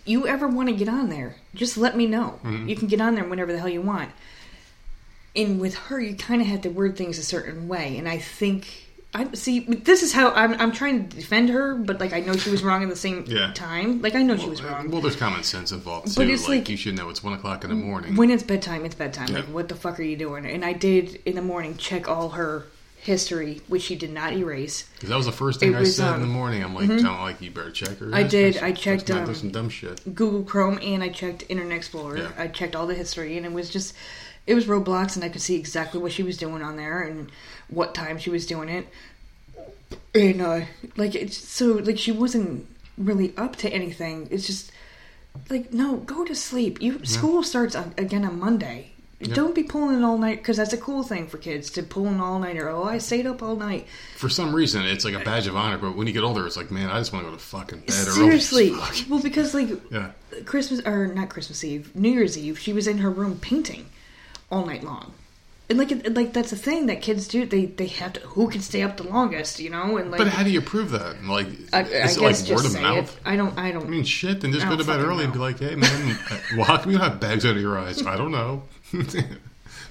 You 0.05 0.27
ever 0.27 0.47
want 0.47 0.69
to 0.69 0.75
get 0.75 0.89
on 0.91 1.09
there, 1.09 1.37
just 1.55 1.79
let 1.79 1.97
me 1.97 2.07
know. 2.07 2.39
Mm-hmm. 2.45 2.69
You 2.69 2.77
can 2.77 2.89
get 2.89 3.01
on 3.01 3.15
there 3.15 3.25
whenever 3.25 3.53
the 3.53 3.59
hell 3.61 3.69
you 3.69 3.81
want. 3.83 4.11
And 5.37 5.59
with 5.61 5.75
her, 5.75 6.01
you 6.01 6.15
kind 6.17 6.41
of 6.43 6.49
have 6.49 6.61
to 6.63 6.69
word 6.69 6.97
things 6.97 7.19
a 7.19 7.23
certain 7.25 7.67
way. 7.67 7.97
And 7.97 8.09
I 8.09 8.19
think. 8.19 8.84
I 9.15 9.33
see. 9.35 9.61
This 9.61 10.03
is 10.03 10.13
how 10.13 10.31
I'm. 10.31 10.55
I'm 10.61 10.73
trying 10.73 11.09
to 11.09 11.17
defend 11.17 11.49
her, 11.51 11.75
but 11.77 12.01
like 12.01 12.13
I 12.13 12.21
know 12.21 12.35
she 12.37 12.51
was 12.51 12.65
wrong 12.65 12.83
at 12.83 12.89
the 12.89 12.97
same 12.97 13.25
Yeah. 13.29 13.53
time. 13.55 14.03
Like 14.03 14.15
I 14.15 14.23
know 14.23 14.37
she 14.37 14.49
was 14.49 14.63
wrong. 14.63 14.91
Well, 14.91 15.01
there's 15.01 15.15
common 15.17 15.45
sense 15.45 15.71
involved 15.71 16.09
too. 16.09 16.15
But 16.17 16.29
it's 16.29 16.49
like, 16.49 16.59
like- 16.61 16.69
you 16.69 16.77
should 16.77 16.97
know 16.97 17.09
it's 17.11 17.23
one 17.23 17.33
o'clock 17.33 17.63
in 17.65 17.71
the 17.71 17.77
morning. 17.77 18.17
When 18.17 18.31
it's 18.31 18.43
bedtime, 18.43 18.85
it's 18.85 18.95
bedtime. 18.97 19.29
Like, 19.29 19.45
what 19.45 19.69
the 19.69 19.77
fuck 19.77 20.01
are 20.01 20.03
you 20.03 20.17
doing? 20.17 20.47
And 20.47 20.65
I 20.65 20.73
did 20.73 21.21
in 21.25 21.37
the 21.37 21.43
morning 21.43 21.77
check 21.77 22.09
all 22.09 22.31
her 22.31 22.67
history, 23.05 23.61
which 23.69 23.83
she 23.83 23.95
did 23.95 24.11
not 24.11 24.33
erase. 24.33 24.89
Because 24.95 25.11
that 25.11 25.17
was 25.17 25.27
the 25.27 25.33
first 25.33 25.61
thing 25.61 25.75
It 25.75 25.77
I 25.77 25.81
was, 25.81 25.95
said 25.97 26.09
in 26.09 26.15
um, 26.15 26.21
the 26.23 26.27
morning. 26.27 26.65
I'm 26.65 26.75
like, 26.75 26.89
I'm 26.91 27.05
like, 27.05 27.41
you 27.41 27.51
better 27.51 27.71
check 27.71 27.99
her. 27.99 28.11
I 28.13 28.23
did. 28.23 28.57
I 28.59 28.73
checked, 28.73 29.09
not 29.11 29.29
um, 29.29 29.35
some 29.35 29.51
dumb 29.51 29.69
shit. 29.69 30.03
Google 30.15 30.43
Chrome 30.43 30.79
and 30.83 31.03
I 31.03 31.11
checked 31.11 31.45
Internet 31.49 31.77
Explorer. 31.77 32.19
Yeah. 32.19 32.31
I 32.37 32.49
checked 32.49 32.75
all 32.75 32.87
the 32.87 32.95
history, 32.95 33.37
and 33.37 33.45
it 33.47 33.53
was 33.53 33.71
just 33.71 33.95
it 34.47 34.55
was 34.55 34.65
Roblox, 34.67 35.15
and 35.17 35.25
I 35.25 35.29
could 35.29 35.41
see 35.41 35.55
exactly 35.57 36.01
what 36.01 36.13
she 36.13 36.23
was 36.23 36.37
doing 36.37 36.63
on 36.63 36.77
there 36.77 37.03
and 37.03 37.31
what 37.69 37.95
time 37.95 38.19
she 38.19 38.31
was 38.31 38.47
doing 38.47 38.69
it. 38.69 38.87
And 40.15 40.41
uh, 40.41 40.61
like 40.97 41.15
it's 41.15 41.37
so 41.37 41.73
like 41.75 41.99
she 41.99 42.13
wasn't 42.13 42.67
really 42.97 43.37
up 43.37 43.57
to 43.57 43.69
anything. 43.71 44.29
It's 44.31 44.47
just 44.47 44.71
like 45.51 45.73
no, 45.73 45.97
go 45.99 46.25
to 46.25 46.35
sleep. 46.35 46.81
You 46.81 47.05
school 47.05 47.43
starts 47.43 47.75
on, 47.75 47.95
again 47.99 48.25
on 48.25 48.39
Monday. 48.39 48.91
Don't 49.33 49.55
be 49.55 49.63
pulling 49.63 50.05
all 50.05 50.19
night 50.19 50.39
because 50.39 50.59
that's 50.59 50.75
a 50.75 50.77
cool 50.77 51.03
thing 51.03 51.29
for 51.29 51.39
kids 51.39 51.71
to 51.71 51.83
pull 51.83 52.09
an 52.09 52.21
all 52.21 52.39
nighter. 52.39 52.69
Oh, 52.69 52.85
I 52.85 52.99
stayed 52.99 53.27
up 53.27 53.43
all 53.43 53.57
night. 53.57 53.87
For 54.17 54.29
some 54.29 54.55
reason, 54.55 54.85
it's 54.85 55.03
like 55.03 55.15
a 55.15 55.21
badge 55.25 55.47
of 55.47 55.57
honor. 55.57 55.79
But 55.79 55.97
when 55.97 56.07
you 56.07 56.13
get 56.13 56.25
older, 56.25 56.47
it's 56.47 56.59
like, 56.59 56.71
man, 56.71 56.91
I 56.91 56.99
just 56.99 57.11
want 57.11 57.25
to 57.25 57.31
go 57.31 57.37
to 57.37 57.43
fucking 57.43 57.81
bed 57.81 57.91
Seriously, 57.95 58.71
fuck. 58.75 58.95
well, 59.09 59.23
because 59.23 59.55
like 59.55 59.69
Yeah. 59.91 60.11
Christmas 60.45 60.83
or 60.85 61.07
not 61.07 61.31
Christmas 61.31 61.65
Eve, 61.65 61.95
New 61.97 62.11
Year's 62.11 62.37
Eve, 62.37 62.59
she 62.59 62.75
was 62.75 62.87
in 62.87 62.99
her 62.99 63.09
room 63.09 63.39
painting 63.41 63.87
all 64.51 64.67
night 64.67 64.85
long. 64.85 65.15
And 65.71 65.79
like 65.79 65.91
it- 65.93 66.15
like 66.15 66.33
that's 66.35 66.53
a 66.53 66.57
thing 66.57 66.87
that 66.87 67.01
kids 67.01 67.27
do. 67.27 67.47
They 67.47 67.67
they 67.67 67.87
have 67.87 68.13
to 68.15 68.21
who 68.21 68.49
can 68.51 68.61
stay 68.61 68.83
up 68.83 68.97
the 68.99 69.05
longest, 69.05 69.61
you 69.61 69.71
know? 69.71 69.97
And 69.97 70.11
like 70.11 70.19
But 70.19 70.29
how 70.29 70.43
do 70.43 70.51
you 70.51 70.61
prove 70.61 70.91
that? 70.91 71.25
Like, 71.25 71.47
I, 71.73 71.79
I 71.79 71.83
is 71.83 71.89
guess 71.91 72.17
it 72.17 72.21
like 72.53 72.57
word 72.59 72.67
of 72.67 72.83
mouth? 72.83 73.17
it. 73.17 73.21
I 73.25 73.37
don't 73.37 73.59
I 73.59 73.73
don't 73.73 73.87
I 73.87 73.89
mean, 73.89 74.05
shit, 74.05 74.43
then 74.43 74.53
just 74.53 74.69
go 74.69 74.77
to 74.77 74.85
bed 74.85 75.01
early 75.01 75.25
and 75.25 75.33
be 75.33 75.39
like, 75.39 75.59
hey, 75.61 75.75
man, 75.75 76.19
well, 76.57 76.65
how 76.65 76.77
come 76.77 76.93
you 76.93 76.99
have 76.99 77.19
bags 77.19 77.47
under 77.47 77.61
your 77.61 77.79
eyes? 77.79 78.05
I 78.07 78.17
don't 78.19 78.31
know. 78.33 78.63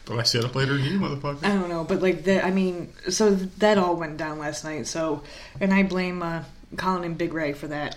but 0.06 0.20
I 0.20 0.24
stayed 0.24 0.44
up 0.44 0.54
later 0.56 0.78
than 0.78 0.86
you, 0.86 1.00
motherfucker. 1.00 1.44
I 1.44 1.50
don't 1.50 1.70
know, 1.70 1.84
but 1.84 2.02
like 2.02 2.24
that 2.26 2.46
I 2.46 2.52
mean, 2.52 2.94
so 3.10 3.32
that 3.34 3.78
all 3.78 3.96
went 3.96 4.18
down 4.18 4.38
last 4.40 4.64
night. 4.64 4.86
So 4.88 5.24
and 5.60 5.74
I 5.74 5.84
blame 5.84 6.22
uh 6.22 6.44
Colin 6.78 7.04
and 7.04 7.18
Big 7.18 7.34
Ray 7.34 7.54
for 7.54 7.68
that. 7.68 7.96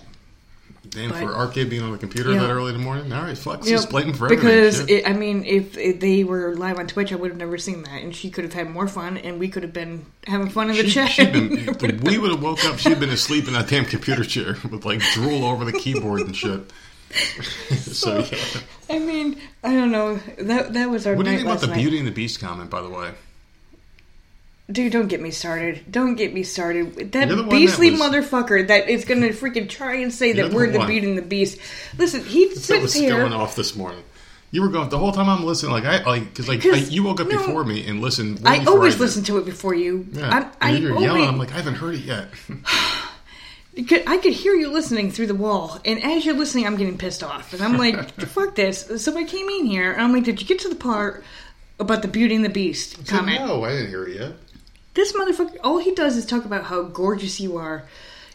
Damn, 0.90 1.10
but- 1.10 1.20
for 1.20 1.34
Arcade 1.34 1.68
being 1.70 1.82
on 1.82 1.92
the 1.92 1.98
computer 1.98 2.32
Yeah. 2.32 2.40
that 2.40 2.50
early 2.50 2.72
in 2.72 2.78
the 2.78 2.84
morning? 2.84 3.12
All 3.12 3.22
right, 3.22 3.36
fuck, 3.36 3.64
You 3.64 3.70
know, 3.72 3.76
just 3.76 3.90
blame 3.90 4.12
for 4.12 4.28
because 4.28 4.80
everything. 4.80 5.04
it, 5.04 5.08
I 5.08 5.12
mean, 5.12 5.44
if, 5.44 5.76
if 5.76 6.00
they 6.00 6.24
were 6.24 6.54
live 6.56 6.78
on 6.78 6.86
Twitch, 6.86 7.12
I 7.12 7.16
would 7.16 7.30
have 7.30 7.38
never 7.38 7.58
seen 7.58 7.82
that, 7.84 8.02
and 8.02 8.14
she 8.14 8.30
could 8.30 8.44
have 8.44 8.52
had 8.54 8.70
more 8.70 8.88
fun, 8.88 9.16
and 9.16 9.38
we 9.38 9.48
could 9.48 9.62
have 9.62 9.72
been 9.72 10.06
having 10.26 10.48
fun 10.48 10.70
in 10.70 10.76
the 10.76 10.84
She, 10.88 10.90
chat. 11.06 11.32
been, 11.32 12.00
we 12.02 12.18
would 12.18 12.30
have 12.30 12.42
woke 12.42 12.64
up. 12.64 12.78
She'd 12.78 13.00
been 13.00 13.10
asleep 13.10 13.46
in 13.48 13.54
that 13.54 13.68
damn 13.68 13.84
computer 13.84 14.24
chair 14.24 14.56
with 14.70 14.84
like 14.84 15.00
drool 15.12 15.44
over 15.44 15.64
the 15.64 15.72
keyboard 15.72 16.20
and 16.22 16.36
shit. 16.36 16.60
so, 17.70 18.18
yeah. 18.18 18.60
I 18.90 18.98
mean, 18.98 19.40
I 19.62 19.72
don't 19.74 19.90
know. 19.92 20.16
That 20.38 20.72
that 20.74 20.90
was 20.90 21.06
our 21.06 21.14
What 21.14 21.24
do 21.24 21.30
you 21.30 21.38
think 21.38 21.48
about 21.48 21.60
the 21.60 21.68
night. 21.68 21.76
Beauty 21.76 21.98
and 21.98 22.06
the 22.06 22.10
Beast 22.12 22.40
comment, 22.40 22.68
by 22.68 22.82
the 22.82 22.90
way? 22.90 23.12
Dude, 24.70 24.92
don't 24.92 25.06
get 25.06 25.20
me 25.20 25.30
started. 25.30 25.84
Don't 25.90 26.16
get 26.16 26.34
me 26.34 26.42
started. 26.42 27.12
That 27.12 27.28
You're 27.28 27.36
the 27.36 27.42
one 27.44 27.50
beastly 27.56 27.90
that 27.90 28.00
was- 28.00 28.26
motherfucker 28.26 28.66
that 28.66 28.88
is 28.88 29.04
going 29.04 29.20
to 29.20 29.28
freaking 29.30 29.68
try 29.68 29.96
and 29.96 30.12
say 30.12 30.32
You're 30.32 30.48
that 30.48 30.52
we're 30.56 30.70
the 30.72 30.78
one. 30.78 30.88
Beauty 30.88 31.08
and 31.08 31.16
the 31.16 31.22
Beast. 31.22 31.58
Listen, 31.98 32.24
he 32.24 32.48
That 32.48 32.56
sits 32.58 32.82
was 32.82 32.94
here. 32.94 33.16
going 33.16 33.32
off 33.32 33.54
this 33.54 33.76
morning. 33.76 34.02
You 34.50 34.62
were 34.62 34.68
going 34.68 34.88
the 34.88 34.98
whole 34.98 35.12
time. 35.12 35.28
I'm 35.28 35.44
listening, 35.44 35.72
like 35.72 35.84
I 35.84 36.02
like 36.04 36.24
because 36.24 36.48
like 36.48 36.62
'Cause- 36.62 36.88
I, 36.88 36.90
you 36.90 37.02
woke 37.04 37.20
up 37.20 37.28
no. 37.28 37.36
before 37.38 37.64
me 37.64 37.86
and 37.86 38.00
listened. 38.00 38.40
I 38.44 38.64
always 38.64 38.94
did. 38.94 39.00
listen 39.02 39.22
to 39.24 39.38
it 39.38 39.44
before 39.44 39.74
you. 39.74 40.06
Yeah, 40.12 40.30
I'm, 40.30 40.46
I 40.60 40.70
you're 40.76 40.92
always, 40.92 41.04
yelling. 41.04 41.24
I'm 41.28 41.38
like, 41.38 41.52
I 41.52 41.56
haven't 41.56 41.74
heard 41.74 41.94
it 41.94 42.00
yet. 42.02 42.28
I 44.06 44.18
could 44.22 44.32
hear 44.32 44.54
you 44.54 44.70
listening 44.72 45.10
through 45.10 45.26
the 45.26 45.34
wall, 45.34 45.78
and 45.84 46.02
as 46.02 46.24
you're 46.24 46.34
listening, 46.36 46.66
I'm 46.66 46.76
getting 46.76 46.96
pissed 46.96 47.22
off, 47.22 47.52
and 47.52 47.62
I'm 47.62 47.76
like, 47.76 48.10
"Fuck 48.20 48.54
this!" 48.54 48.90
So 49.04 49.16
I 49.18 49.24
came 49.24 49.48
in 49.48 49.66
here, 49.66 49.92
and 49.92 50.00
I'm 50.00 50.12
like, 50.12 50.24
"Did 50.24 50.40
you 50.40 50.46
get 50.46 50.60
to 50.60 50.68
the 50.70 50.74
part 50.76 51.22
about 51.78 52.00
the 52.00 52.08
Beauty 52.08 52.34
and 52.34 52.44
the 52.44 52.48
Beast 52.48 52.96
So, 53.06 53.16
comment?" 53.18 53.44
no, 53.46 53.64
I 53.64 53.72
didn't 53.72 53.88
hear 53.88 54.04
it 54.04 54.16
yet. 54.16 54.32
This 54.96 55.12
motherfucker, 55.12 55.58
all 55.62 55.76
he 55.78 55.94
does 55.94 56.16
is 56.16 56.24
talk 56.26 56.44
about 56.46 56.64
how 56.64 56.82
gorgeous 56.82 57.38
you 57.38 57.58
are, 57.58 57.84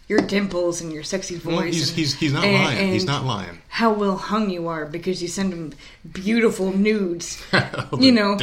your 0.07 0.19
dimples 0.19 0.79
and 0.79 0.93
your 0.93 1.01
sexy 1.01 1.35
voice. 1.35 1.53
Well, 1.55 1.61
he's 1.63 1.89
and- 1.89 1.97
he's 1.97 2.13
he's 2.13 2.31
not 2.33 2.43
and- 2.45 2.63
lying. 2.63 2.91
He's 2.93 3.03
not 3.05 3.25
lying. 3.25 3.57
How 3.67 3.91
well 3.93 4.15
hung 4.15 4.51
you 4.51 4.67
are 4.67 4.85
because 4.85 5.21
you 5.23 5.27
send 5.27 5.51
him 5.53 5.73
beautiful 6.13 6.71
nudes. 6.71 7.43
You 7.99 8.11
know, 8.13 8.37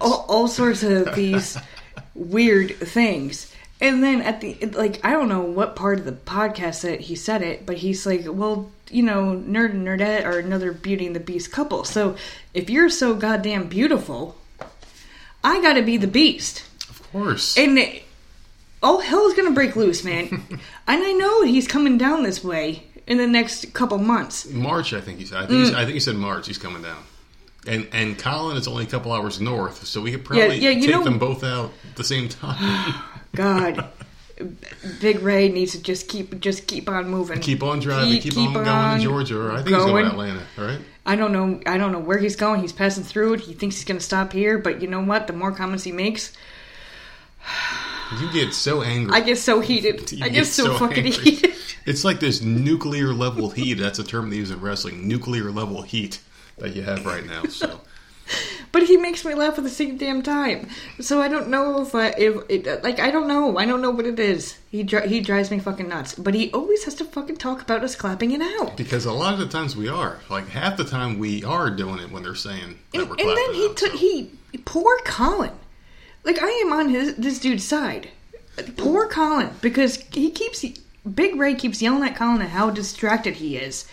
all, 0.00 0.24
all 0.28 0.48
sorts 0.48 0.82
of 0.84 1.14
these 1.16 1.58
weird 2.14 2.76
things. 2.76 3.52
And 3.80 4.02
then 4.02 4.20
at 4.22 4.40
the 4.40 4.54
like, 4.66 5.04
I 5.04 5.10
don't 5.10 5.28
know 5.28 5.40
what 5.40 5.74
part 5.74 5.98
of 5.98 6.04
the 6.04 6.12
podcast 6.12 6.82
that 6.82 7.00
he 7.00 7.16
said 7.16 7.42
it, 7.42 7.66
but 7.66 7.78
he's 7.78 8.06
like, 8.06 8.22
"Well, 8.26 8.70
you 8.90 9.02
know, 9.02 9.42
nerd 9.44 9.70
and 9.72 9.86
nerdette 9.86 10.24
are 10.24 10.38
another 10.38 10.72
Beauty 10.72 11.06
and 11.06 11.16
the 11.16 11.20
Beast 11.20 11.50
couple. 11.50 11.82
So 11.84 12.16
if 12.54 12.70
you're 12.70 12.88
so 12.90 13.14
goddamn 13.14 13.66
beautiful, 13.68 14.36
I 15.42 15.60
got 15.62 15.72
to 15.74 15.82
be 15.82 15.96
the 15.96 16.06
Beast." 16.06 16.62
Of 17.14 17.20
course. 17.20 17.56
And 17.58 17.78
it, 17.78 18.02
all 18.82 19.00
hell's 19.00 19.34
gonna 19.34 19.50
break 19.52 19.76
loose, 19.76 20.02
man. 20.04 20.28
and 20.50 20.60
I 21.04 21.12
know 21.12 21.42
he's 21.44 21.68
coming 21.68 21.98
down 21.98 22.22
this 22.22 22.42
way 22.42 22.84
in 23.06 23.18
the 23.18 23.26
next 23.26 23.72
couple 23.74 23.98
months. 23.98 24.46
March, 24.48 24.92
I 24.92 25.00
think 25.00 25.18
he 25.18 25.24
said. 25.26 25.38
I 25.38 25.46
think, 25.46 25.50
he 25.50 25.56
Mm. 25.64 25.66
said, 25.70 25.74
I 25.76 25.84
think 25.84 25.94
he 25.94 26.00
said 26.00 26.16
March. 26.16 26.46
He's 26.46 26.58
coming 26.58 26.82
down. 26.82 27.02
And 27.66 27.86
and 27.92 28.18
Colin 28.18 28.56
is 28.56 28.66
only 28.66 28.84
a 28.84 28.86
couple 28.88 29.12
hours 29.12 29.40
north, 29.40 29.86
so 29.86 30.00
we 30.00 30.10
could 30.10 30.24
probably 30.24 30.58
yeah, 30.58 30.70
you 30.70 30.82
take 30.86 30.90
know- 30.90 31.04
them 31.04 31.18
both 31.18 31.44
out 31.44 31.70
at 31.90 31.96
the 31.96 32.04
same 32.04 32.28
time. 32.28 32.94
God, 33.36 33.88
Big 35.00 35.20
Ray 35.20 35.48
needs 35.48 35.72
to 35.72 35.82
just 35.82 36.08
keep 36.08 36.40
just 36.40 36.66
keep 36.66 36.88
on 36.88 37.08
moving. 37.08 37.38
keep 37.40 37.62
on 37.62 37.78
driving, 37.78 38.20
keep, 38.20 38.36
on, 38.36 38.52
going 38.52 38.98
to 38.98 39.02
Georgia, 39.04 39.38
or 39.40 39.52
I 39.52 39.56
think 39.62 39.68
he's 39.68 39.76
going 39.76 39.90
going. 39.92 40.04
to 40.06 40.10
Atlanta. 40.10 40.42
All 40.58 40.64
right. 40.64 40.80
I 41.06 41.14
don't 41.16 41.32
know. 41.32 41.60
I 41.66 41.78
don't 41.78 41.92
know 41.92 42.00
where 42.00 42.18
he's 42.18 42.34
going. 42.36 42.60
He's 42.60 42.72
passing 42.72 43.04
through 43.04 43.34
it. 43.34 43.40
He 43.40 43.54
thinks 43.54 43.76
he's 43.76 43.84
gonna 43.84 44.00
stop 44.00 44.32
here, 44.32 44.58
but 44.58 44.82
you 44.82 44.88
know 44.88 45.00
what? 45.02 45.26
The 45.28 45.32
more 45.32 45.52
comments 45.52 45.84
he 45.84 45.92
makes, 45.92 46.32
You 48.20 48.30
get 48.32 48.52
so 48.54 48.82
angry. 48.82 49.12
I 49.14 49.20
get 49.20 49.38
so 49.38 49.60
heated. 49.60 50.12
You 50.18 50.24
I 50.24 50.28
get, 50.28 50.46
so, 50.46 50.76
fucking 50.78 51.04
angry. 51.06 51.10
heated. 51.30 51.54
It's 51.84 52.04
like 52.04 52.20
this 52.20 52.40
nuclear 52.42 53.12
level 53.12 53.50
heat. 53.50 53.74
That's 53.74 53.98
a 53.98 54.04
term 54.04 54.30
they 54.30 54.36
use 54.36 54.52
in 54.52 54.60
wrestling. 54.60 55.08
Nuclear 55.08 55.50
level 55.50 55.82
heat 55.82 56.20
that 56.58 56.76
you 56.76 56.82
have 56.82 57.04
right 57.04 57.26
now. 57.26 57.42
So 57.44 57.80
But 58.72 58.84
he 58.84 58.96
makes 58.96 59.24
me 59.24 59.34
laugh 59.34 59.58
at 59.58 59.64
the 59.64 59.70
same 59.70 59.96
damn 59.96 60.22
time. 60.22 60.68
So 61.00 61.20
I 61.20 61.26
don't 61.28 61.48
know 61.48 61.82
if 61.82 61.92
I, 61.94 62.08
if 62.16 62.36
it, 62.48 62.68
uh, 62.68 62.78
like 62.84 63.00
I 63.00 63.10
don't 63.10 63.26
know. 63.26 63.58
I 63.58 63.66
don't 63.66 63.82
know 63.82 63.90
what 63.90 64.06
it 64.06 64.20
is. 64.20 64.56
He 64.70 64.84
dri- 64.84 65.08
he 65.08 65.20
drives 65.20 65.50
me 65.50 65.58
fucking 65.58 65.88
nuts. 65.88 66.14
But 66.14 66.34
he 66.34 66.52
always 66.52 66.84
has 66.84 66.94
to 66.96 67.04
fucking 67.04 67.36
talk 67.38 67.60
about 67.62 67.82
us 67.82 67.96
clapping 67.96 68.30
it 68.30 68.40
out. 68.60 68.76
because 68.76 69.04
a 69.04 69.12
lot 69.12 69.32
of 69.34 69.40
the 69.40 69.48
times 69.48 69.74
we 69.76 69.88
are 69.88 70.20
like 70.30 70.46
half 70.48 70.76
the 70.76 70.84
time 70.84 71.18
we 71.18 71.42
are 71.42 71.68
doing 71.68 71.98
it 71.98 72.12
when 72.12 72.22
they're 72.22 72.34
saying 72.36 72.78
that 72.92 73.00
And, 73.00 73.10
we're 73.10 73.16
and 73.18 73.28
then 73.36 73.54
he 73.54 73.66
out, 73.68 73.76
took 73.76 73.90
so. 73.92 73.98
he 73.98 74.30
poor 74.64 74.98
Colin. 75.04 75.50
Like 76.24 76.40
I 76.42 76.48
am 76.64 76.72
on 76.72 76.88
his 76.88 77.14
this 77.16 77.38
dude's 77.38 77.64
side. 77.64 78.08
Poor 78.76 79.08
Colin 79.08 79.50
because 79.60 79.96
he 80.12 80.30
keeps 80.30 80.64
Big 81.14 81.36
Ray 81.36 81.54
keeps 81.54 81.82
yelling 81.82 82.04
at 82.08 82.16
Colin 82.16 82.42
at 82.42 82.50
how 82.50 82.70
distracted 82.70 83.34
he 83.36 83.56
is. 83.56 83.86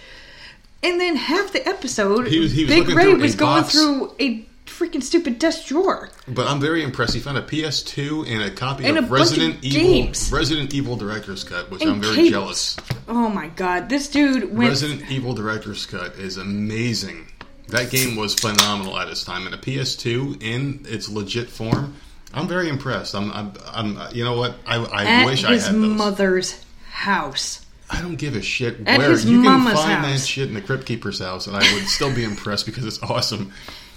And 0.83 0.99
then 1.01 1.15
half 1.15 1.51
the 1.51 1.67
episode, 1.67 2.27
He 2.27 2.39
was- 2.39 2.51
he 2.53 2.65
was 2.65 2.73
Big 2.73 2.89
Ray 2.89 3.13
was 3.15 3.35
going 3.35 3.63
box. 3.63 3.73
through 3.73 4.13
a 4.19 4.45
freaking 4.65 5.03
stupid 5.03 5.39
desk 5.39 5.65
drawer. 5.67 6.09
But 6.27 6.47
I'm 6.47 6.61
very 6.61 6.83
impressed. 6.83 7.13
He 7.15 7.19
found 7.19 7.37
a 7.37 7.41
PS2 7.41 8.23
and 8.27 8.43
a 8.43 8.51
copy 8.51 8.85
And 8.85 8.97
of 8.97 9.05
a 9.05 9.07
bunch 9.07 9.21
of 9.21 9.29
Resident 9.31 9.57
Evil 9.63 9.79
games. 9.81 10.29
Resident 10.31 10.73
Evil 10.73 10.95
Director's 10.95 11.43
Cut, 11.43 11.71
which 11.71 11.81
And 11.81 11.91
I'm 11.91 12.01
very 12.01 12.29
jealous. 12.29 12.77
Oh 13.07 13.27
my 13.29 13.47
god, 13.47 13.89
this 13.89 14.07
dude 14.07 14.55
went. 14.55 14.69
Resident 14.69 15.09
Evil 15.09 15.33
Director's 15.33 15.85
Cut 15.85 16.15
is 16.17 16.37
amazing. 16.37 17.25
That 17.69 17.89
game 17.91 18.15
was 18.15 18.35
phenomenal 18.35 18.97
at 18.97 19.09
its 19.09 19.23
time, 19.23 19.45
and 19.45 19.53
a 19.53 19.57
PS2 19.57 20.37
in 20.41 20.85
its 20.87 21.09
legit 21.09 21.49
form. 21.49 21.95
I'm 22.33 22.47
very 22.47 22.69
impressed. 22.69 23.15
I'm, 23.15 23.31
I'm, 23.31 23.53
I'm 23.65 23.97
you 24.13 24.23
know 24.23 24.37
what? 24.37 24.55
I, 24.65 24.77
I 24.77 25.05
at 25.05 25.25
wish 25.25 25.43
I 25.43 25.53
had 25.53 25.61
those. 25.61 25.75
mother's 25.75 26.65
house. 26.89 27.65
I 27.89 28.01
don't 28.01 28.17
give 28.17 28.35
a 28.35 28.41
shit 28.41 28.87
At 28.87 28.99
where 28.99 29.09
his 29.09 29.25
you 29.25 29.41
can 29.41 29.45
mama's 29.45 29.73
find 29.73 30.03
that 30.03 30.19
shit 30.19 30.47
in 30.47 30.53
the 30.53 30.61
Crypt 30.61 30.85
Keeper's 30.85 31.19
house, 31.19 31.47
and 31.47 31.55
I 31.55 31.73
would 31.73 31.87
still 31.87 32.13
be 32.13 32.23
impressed 32.23 32.67
because 32.67 32.85
it's 32.85 33.01
awesome. 33.01 33.51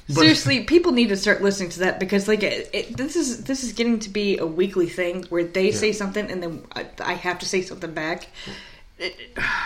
But 0.09 0.17
Seriously, 0.17 0.65
people 0.65 0.93
need 0.93 1.11
to 1.11 1.17
start 1.17 1.43
listening 1.43 1.69
to 1.71 1.81
that 1.81 2.01
because 2.01 2.27
like 2.27 2.43
it, 2.43 2.71
it, 2.73 2.97
this 2.97 3.17
is 3.17 3.45
this 3.45 3.63
is 3.63 3.73
getting 3.73 3.99
to 4.01 4.11
be 4.11 4.39
a 4.39 4.47
weekly 4.47 4.89
thing 4.89 5.25
where 5.29 5.45
they 5.45 5.71
say 5.71 5.93
something 5.93 6.31
and 6.31 6.43
then 6.43 6.65
I, 6.75 6.87
I 7.01 7.13
have 7.15 7.39
to 7.41 7.47
say 7.47 7.63
something 7.63 7.93
back. 7.93 8.29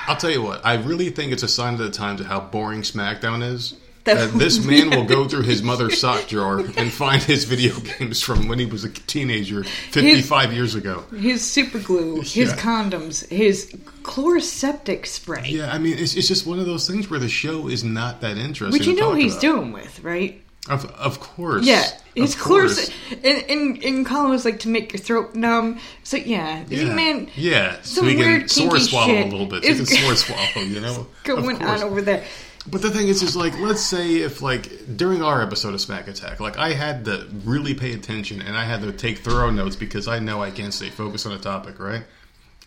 I'll 0.06 0.16
tell 0.16 0.30
you 0.30 0.42
what, 0.42 0.64
I 0.64 0.74
really 0.74 1.10
think 1.10 1.32
it's 1.32 1.42
a 1.42 1.48
sign 1.48 1.74
of 1.74 1.80
the 1.80 1.90
times 1.90 2.20
of 2.20 2.26
how 2.26 2.40
boring 2.40 2.82
SmackDown 2.82 3.42
is. 3.42 3.74
That- 4.06 4.32
That 4.32 4.38
this 4.38 4.64
man 4.64 4.90
will 4.90 5.04
go 5.04 5.28
through 5.28 5.42
his 5.42 5.62
mother's 5.62 6.00
sock 6.00 6.26
drawer 6.28 6.60
and 6.76 6.90
find 6.92 7.22
his 7.22 7.44
video 7.44 7.78
games 7.98 8.22
from 8.22 8.48
when 8.48 8.58
he 8.58 8.64
was 8.66 8.84
a 8.84 8.88
teenager 8.88 9.64
55 9.64 10.52
years 10.52 10.74
ago. 10.74 11.04
His 11.14 11.44
super 11.44 11.78
glue, 11.78 12.20
his 12.22 12.36
Yeah. 12.36 12.56
condoms, 12.56 13.28
his 13.28 13.70
Chloraseptic 14.02 15.06
spray, 15.06 15.48
Yeah, 15.48 15.72
I 15.72 15.78
mean, 15.78 15.98
it's, 15.98 16.14
it's 16.14 16.28
just 16.28 16.46
one 16.46 16.58
of 16.58 16.66
those 16.66 16.86
things 16.88 17.10
where 17.10 17.20
the 17.20 17.28
show 17.28 17.68
is 17.68 17.84
not 17.84 18.20
that 18.22 18.38
interesting. 18.38 18.72
which 18.78 18.86
you 18.88 18.94
know 18.96 19.10
talk 19.10 19.18
he's 19.18 19.32
about. 19.32 19.40
doing 19.42 19.72
with 19.72 20.00
right. 20.02 20.40
Of, 20.68 20.84
of 20.92 21.20
course. 21.20 21.64
Yeah, 21.64 21.84
his 22.16 22.34
course. 22.34 22.88
Chloraseptic. 22.90 23.24
And, 23.24 23.50
and 23.50 23.84
and 23.84 24.06
Colin 24.06 24.30
was 24.30 24.44
like 24.44 24.58
to 24.60 24.68
make 24.68 24.92
your 24.92 24.98
throat 25.00 25.36
numb. 25.36 25.78
So 26.02 26.16
yeah, 26.16 26.64
Yeah. 26.68 26.92
man, 26.92 27.28
Yeah, 27.36 27.76
so 27.82 28.00
some 28.00 28.08
he 28.08 28.14
can 28.16 28.24
weird 28.24 28.50
sword 28.50 28.70
kinky 28.72 28.84
swallow 28.86 29.12
a 29.14 29.24
little 29.30 29.46
bit. 29.46 29.62
So 29.62 29.72
he 29.74 29.80
is 29.80 29.88
can 29.88 29.98
sword 30.02 30.18
swallow, 30.18 30.66
you 30.66 30.80
know? 30.80 31.06
Going 31.24 31.62
on 31.62 31.82
over 31.84 32.02
there. 32.02 32.24
But 32.68 32.82
the 32.82 32.90
thing 32.90 33.08
is, 33.08 33.22
is 33.22 33.36
like, 33.36 33.58
let's 33.60 33.80
say 33.80 34.16
if 34.16 34.42
like 34.42 34.96
during 34.96 35.22
our 35.22 35.40
episode 35.40 35.74
of 35.74 35.80
Smack 35.80 36.08
Attack, 36.08 36.40
like 36.40 36.58
I 36.58 36.72
had 36.72 37.04
to 37.04 37.26
really 37.44 37.74
pay 37.74 37.92
attention 37.92 38.42
and 38.42 38.56
I 38.56 38.64
had 38.64 38.80
to 38.82 38.92
take 38.92 39.18
thorough 39.18 39.50
notes 39.50 39.76
because 39.76 40.08
I 40.08 40.18
know 40.18 40.42
I 40.42 40.50
can't 40.50 40.74
stay 40.74 40.90
focused 40.90 41.26
on 41.26 41.32
a 41.32 41.38
topic, 41.38 41.78
right? 41.78 42.02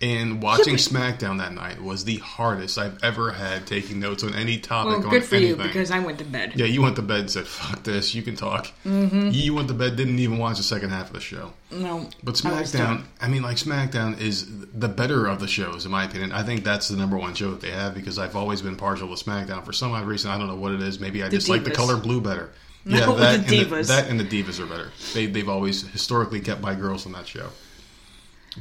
And 0.02 0.42
watching 0.42 0.76
SmackDown 0.76 1.40
that 1.40 1.54
night 1.54 1.82
was 1.82 2.06
the 2.06 2.18
hardest 2.18 2.78
I've 2.78 3.04
ever 3.04 3.32
had 3.32 3.68
taking 3.68 4.00
notes 4.00 4.24
on 4.24 4.34
any 4.34 4.58
topic. 4.58 4.94
Well, 4.94 5.04
on 5.04 5.10
good 5.10 5.26
for 5.26 5.36
anything. 5.36 5.60
you 5.60 5.68
because 5.68 5.92
I 5.92 6.00
went 6.00 6.20
to 6.20 6.24
bed. 6.24 6.54
Yeah, 6.56 6.68
you 6.68 6.82
went 6.82 6.96
to 6.96 7.02
bed 7.02 7.20
and 7.22 7.30
said, 7.32 7.46
"Fuck 7.48 7.84
this, 7.84 8.16
you 8.16 8.22
can 8.24 8.38
talk." 8.38 8.72
Mm-hmm. 8.86 9.32
You 9.34 9.54
went 9.54 9.68
to 9.68 9.74
bed, 9.74 9.98
didn't 9.98 10.20
even 10.20 10.38
watch 10.38 10.56
the 10.56 10.64
second 10.64 10.92
half 10.92 11.08
of 11.08 11.14
the 11.14 11.20
show. 11.20 11.52
No, 11.72 12.10
But 12.24 12.36
SmackDown, 12.36 12.78
done. 12.78 13.04
I 13.20 13.28
mean, 13.28 13.42
like 13.44 13.58
SmackDown 13.58 14.20
is 14.22 14.48
the 14.74 14.88
better 14.88 15.28
of 15.28 15.42
the 15.42 15.48
shows, 15.48 15.84
in 15.86 15.92
my 15.92 16.06
opinion. 16.06 16.32
I 16.32 16.44
think 16.44 16.64
that's 16.64 16.88
the 16.88 16.96
number 16.96 17.18
one 17.18 17.34
show 17.34 17.52
that 17.52 17.60
they 17.60 17.72
have 17.72 17.94
because 17.94 18.18
I've 18.18 18.38
always 18.38 18.62
been 18.62 18.78
partial 18.78 19.14
to 19.14 19.22
SmackDown 19.22 19.66
for 19.66 19.74
some 19.74 19.92
odd 19.92 20.06
reason. 20.06 20.32
I 20.32 20.38
don't 20.38 20.48
know 20.48 20.56
what 20.56 20.72
it 20.72 20.82
is. 20.82 21.02
Maybe 21.02 21.24
I 21.24 21.30
just 21.30 21.50
like 21.50 21.66
the 21.66 21.72
color 21.72 21.98
blue 21.98 22.22
better. 22.22 22.52
No, 22.86 23.18
that 23.18 23.46
the 23.46 23.60
and 23.60 23.68
Divas. 23.70 23.88
that 23.90 24.08
and 24.10 24.18
the 24.18 24.24
Divas 24.24 24.58
are 24.60 24.66
better. 24.66 24.92
They 25.14 25.26
they've 25.26 25.50
always 25.50 25.86
historically 25.90 26.40
kept 26.40 26.62
my 26.62 26.74
girls 26.74 27.06
on 27.06 27.12
that 27.12 27.28
show. 27.28 27.50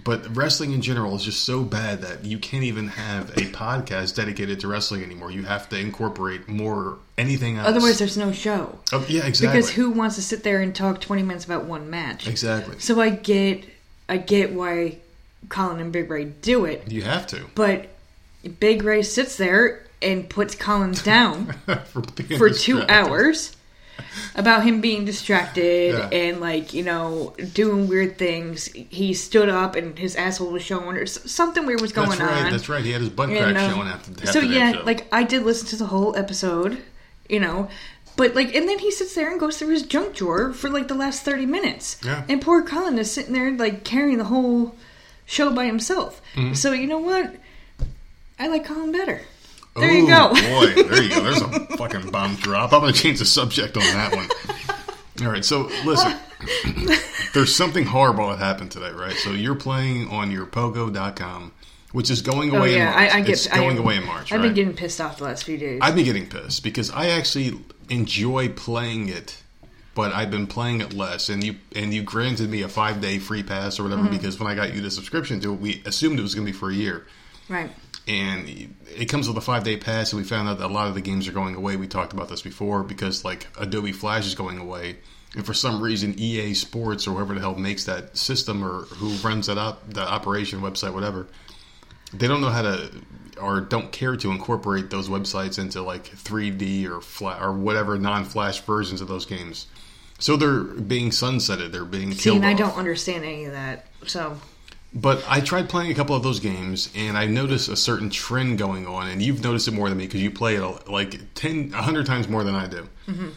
But 0.04 0.36
wrestling 0.36 0.72
in 0.72 0.82
general 0.82 1.14
is 1.16 1.24
just 1.24 1.44
so 1.44 1.62
bad 1.62 2.02
that 2.02 2.24
you 2.24 2.38
can't 2.38 2.64
even 2.64 2.88
have 2.88 3.30
a 3.30 3.42
podcast 3.52 4.14
dedicated 4.14 4.60
to 4.60 4.68
wrestling 4.68 5.02
anymore. 5.02 5.30
You 5.30 5.44
have 5.44 5.68
to 5.70 5.78
incorporate 5.78 6.48
more 6.48 6.98
anything 7.16 7.56
else. 7.56 7.68
Otherwise, 7.68 7.98
there's 7.98 8.16
no 8.16 8.32
show. 8.32 8.78
oh, 8.92 9.04
yeah, 9.08 9.26
exactly. 9.26 9.58
Because 9.58 9.70
who 9.70 9.90
wants 9.90 10.16
to 10.16 10.22
sit 10.22 10.42
there 10.42 10.60
and 10.60 10.74
talk 10.74 11.00
20 11.00 11.22
minutes 11.22 11.44
about 11.44 11.64
one 11.64 11.90
match? 11.90 12.26
exactly? 12.28 12.78
So 12.78 13.00
I 13.00 13.10
get, 13.10 13.64
I 14.08 14.18
get 14.18 14.52
why 14.52 14.98
Colin 15.48 15.80
and 15.80 15.92
Big 15.92 16.10
Ray 16.10 16.24
do 16.24 16.64
it, 16.64 16.90
You 16.90 17.02
have 17.02 17.26
to 17.28 17.46
but 17.54 17.88
Big 18.60 18.82
Ray 18.82 19.02
sits 19.02 19.36
there 19.36 19.84
and 20.02 20.28
puts 20.28 20.54
Collins 20.54 21.02
down 21.02 21.52
for, 21.86 22.02
for 22.36 22.50
two 22.50 22.82
hours 22.82 23.56
about 24.34 24.62
him 24.64 24.80
being 24.80 25.04
distracted 25.04 25.94
Yeah. 25.94 26.08
and 26.12 26.40
like 26.40 26.72
you 26.74 26.82
know 26.82 27.34
doing 27.52 27.88
weird 27.88 28.18
things. 28.18 28.66
He 28.66 29.14
stood 29.14 29.48
up 29.48 29.74
and 29.76 29.98
his 29.98 30.16
asshole 30.16 30.50
was 30.50 30.62
showing, 30.62 30.96
or 30.96 31.06
something 31.06 31.66
weird 31.66 31.80
was 31.80 31.92
going 31.92 32.08
That's 32.10 32.20
right. 32.20 32.44
on. 32.46 32.50
That's 32.52 32.68
right. 32.68 32.84
He 32.84 32.92
had 32.92 33.00
his 33.00 33.10
butt 33.10 33.28
And, 33.30 33.38
crack 33.38 33.56
uh, 33.56 33.74
showing 33.74 33.88
after. 33.88 34.12
after 34.12 34.26
so 34.26 34.40
yeah, 34.40 34.72
show. 34.72 34.82
like 34.84 35.06
I 35.12 35.22
did 35.22 35.42
listen 35.44 35.68
to 35.68 35.76
the 35.76 35.86
whole 35.86 36.16
episode, 36.16 36.78
you 37.28 37.40
know, 37.40 37.68
but 38.16 38.34
like, 38.34 38.54
and 38.54 38.68
then 38.68 38.78
he 38.80 38.90
sits 38.90 39.14
there 39.14 39.30
and 39.30 39.38
goes 39.38 39.58
through 39.58 39.68
his 39.70 39.82
junk 39.84 40.14
drawer 40.16 40.52
for 40.52 40.68
like 40.70 40.88
the 40.88 40.94
last 40.94 41.22
thirty 41.22 41.46
minutes. 41.46 41.96
Yeah. 42.04 42.24
And 42.28 42.40
poor 42.42 42.62
Colin 42.62 42.98
is 42.98 43.10
sitting 43.10 43.32
there 43.32 43.50
like 43.52 43.84
carrying 43.84 44.18
the 44.18 44.24
whole 44.24 44.74
show 45.26 45.52
by 45.52 45.66
himself. 45.66 46.20
Mm-hmm. 46.34 46.54
So 46.54 46.72
you 46.72 46.86
know 46.86 46.98
what? 46.98 47.34
I 48.38 48.46
like 48.48 48.64
Colin 48.64 48.92
better. 48.92 49.22
There 49.80 49.92
you 49.92 50.06
go. 50.06 50.28
boy, 50.30 50.82
there 50.82 51.02
you 51.02 51.08
go. 51.10 51.22
There's 51.22 51.40
a 51.42 51.76
fucking 51.76 52.10
bomb 52.10 52.36
drop. 52.36 52.72
I'm 52.72 52.80
going 52.80 52.92
to 52.92 52.98
change 53.00 53.18
the 53.18 53.24
subject 53.24 53.76
on 53.76 53.82
that 53.82 54.14
one. 54.14 54.28
All 55.26 55.32
right, 55.32 55.44
so 55.44 55.70
listen. 55.84 56.14
There's 57.34 57.54
something 57.54 57.84
horrible 57.84 58.28
that 58.30 58.38
happened 58.38 58.70
today, 58.70 58.90
right? 58.90 59.14
So 59.16 59.30
you're 59.30 59.54
playing 59.54 60.08
on 60.08 60.30
your 60.30 60.46
Pogo.com, 60.46 61.52
which 61.92 62.10
is 62.10 62.22
going 62.22 62.54
Oh 62.54 62.58
away 62.58 62.72
in 62.74 62.78
yeah, 62.78 62.90
March. 62.92 62.96
I, 63.14 63.18
I 63.18 63.20
get. 63.20 63.30
it's 63.30 63.46
going 63.48 63.76
am- 63.76 63.82
away 63.82 63.96
in 63.96 64.06
March, 64.06 64.32
I've 64.32 64.38
right? 64.40 64.46
been 64.46 64.54
getting 64.54 64.74
pissed 64.74 65.00
off 65.00 65.18
the 65.18 65.24
last 65.24 65.44
few 65.44 65.58
days. 65.58 65.80
I've 65.82 65.94
been 65.94 66.04
getting 66.04 66.28
pissed 66.28 66.62
because 66.62 66.90
I 66.90 67.08
actually 67.08 67.58
enjoy 67.90 68.48
playing 68.50 69.08
it, 69.08 69.42
but 69.94 70.12
I've 70.12 70.30
been 70.30 70.46
playing 70.46 70.80
it 70.80 70.92
less. 70.94 71.28
And 71.28 71.42
you 71.44 71.56
and 71.74 71.92
you 71.92 72.02
granted 72.02 72.48
me 72.50 72.62
a 72.62 72.68
five 72.68 73.00
day 73.00 73.18
free 73.18 73.42
pass 73.42 73.78
or 73.78 73.82
whatever 73.82 74.02
Mm-hmm. 74.02 74.12
because 74.16 74.38
when 74.38 74.48
I 74.50 74.54
got 74.54 74.74
you 74.74 74.80
the 74.80 74.90
subscription 74.90 75.40
to 75.40 75.52
it, 75.52 75.60
we 75.60 75.82
assumed 75.84 76.18
it 76.18 76.22
was 76.22 76.34
going 76.34 76.46
to 76.46 76.52
be 76.52 76.56
for 76.56 76.70
a 76.70 76.74
year. 76.74 77.06
right. 77.48 77.70
And 78.08 78.74
it 78.96 79.06
comes 79.06 79.28
with 79.28 79.36
a 79.36 79.40
five 79.40 79.62
day 79.64 79.76
pass. 79.76 80.12
And 80.12 80.20
we 80.22 80.26
found 80.26 80.48
out 80.48 80.58
that 80.58 80.66
a 80.66 80.72
lot 80.72 80.88
of 80.88 80.94
the 80.94 81.00
games 81.00 81.28
are 81.28 81.32
going 81.32 81.54
away. 81.54 81.76
We 81.76 81.86
talked 81.86 82.12
about 82.12 82.28
this 82.28 82.42
before 82.42 82.82
because 82.82 83.24
like 83.24 83.46
Adobe 83.58 83.92
Flash 83.92 84.26
is 84.26 84.34
going 84.34 84.58
away, 84.58 84.96
and 85.36 85.44
for 85.44 85.54
some 85.54 85.82
reason 85.82 86.14
EA 86.18 86.54
Sports 86.54 87.06
or 87.06 87.12
whoever 87.14 87.34
the 87.34 87.40
hell 87.40 87.54
makes 87.54 87.84
that 87.84 88.16
system 88.16 88.64
or 88.64 88.82
who 88.96 89.10
runs 89.26 89.46
that 89.46 89.58
up 89.58 89.92
the 89.92 90.00
operation 90.00 90.60
website 90.60 90.94
whatever, 90.94 91.28
they 92.12 92.26
don't 92.26 92.40
know 92.40 92.50
how 92.50 92.62
to 92.62 92.90
or 93.40 93.60
don't 93.60 93.92
care 93.92 94.16
to 94.16 94.30
incorporate 94.32 94.90
those 94.90 95.08
websites 95.08 95.58
into 95.58 95.80
like 95.82 96.04
3D 96.04 96.88
or 96.88 97.00
flat 97.00 97.40
or 97.42 97.52
whatever 97.52 97.98
non 97.98 98.24
Flash 98.24 98.60
versions 98.62 99.00
of 99.00 99.08
those 99.08 99.26
games. 99.26 99.66
So 100.18 100.36
they're 100.36 100.62
being 100.62 101.10
sunsetted. 101.10 101.70
They're 101.70 101.84
being 101.84 102.12
See, 102.12 102.24
killed. 102.24 102.36
and 102.38 102.46
I 102.46 102.52
off. 102.54 102.58
don't 102.58 102.76
understand 102.76 103.24
any 103.24 103.44
of 103.44 103.52
that. 103.52 103.86
So 104.06 104.36
But 105.00 105.24
I 105.28 105.40
tried 105.40 105.68
playing 105.68 105.92
a 105.92 105.94
couple 105.94 106.16
of 106.16 106.22
those 106.24 106.40
games, 106.40 106.90
and 106.96 107.16
I 107.16 107.26
noticed 107.26 107.68
a 107.68 107.76
certain 107.76 108.10
trend 108.10 108.58
going 108.58 108.86
on, 108.86 109.06
and 109.08 109.22
you've 109.22 109.44
noticed 109.44 109.68
it 109.68 109.72
more 109.72 109.88
than 109.88 109.98
me 109.98 110.06
because 110.06 110.20
you 110.22 110.30
play 110.30 110.56
it 110.56 110.88
like 110.88 111.34
10, 111.34 111.70
100 111.70 112.04
times 112.06 112.26
more 112.26 112.42
than 112.42 112.54
I 112.56 112.66
do. 112.66 112.88
Mm-hmm. 113.06 113.28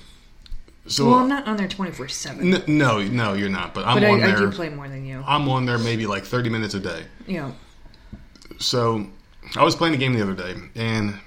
So, 0.87 1.05
well, 1.05 1.19
I'm 1.19 1.29
not 1.29 1.47
on 1.47 1.57
there 1.57 1.67
twenty 1.67 1.91
four 1.91 2.07
seven, 2.07 2.51
n- 2.55 2.63
no, 2.67 2.99
no, 3.03 3.33
you're 3.33 3.49
not. 3.49 3.75
But 3.75 3.85
I'm 3.85 3.97
but 3.97 4.03
I, 4.03 4.09
on 4.09 4.23
I 4.23 4.27
there. 4.27 4.37
do 4.37 4.51
play 4.51 4.69
more 4.69 4.89
than 4.89 5.05
you. 5.05 5.23
I'm 5.27 5.47
on 5.47 5.65
there 5.67 5.77
maybe 5.77 6.07
like 6.07 6.25
30 6.25 6.49
minutes 6.49 6.73
a 6.73 6.79
day. 6.79 7.03
Yeah. 7.27 7.51
So 8.57 9.05
I 9.55 9.63
was 9.63 9.75
playing 9.75 9.93
a 9.93 9.97
game 9.97 10.13
the 10.13 10.23
other 10.23 10.33
day, 10.33 10.55
and 10.75 11.19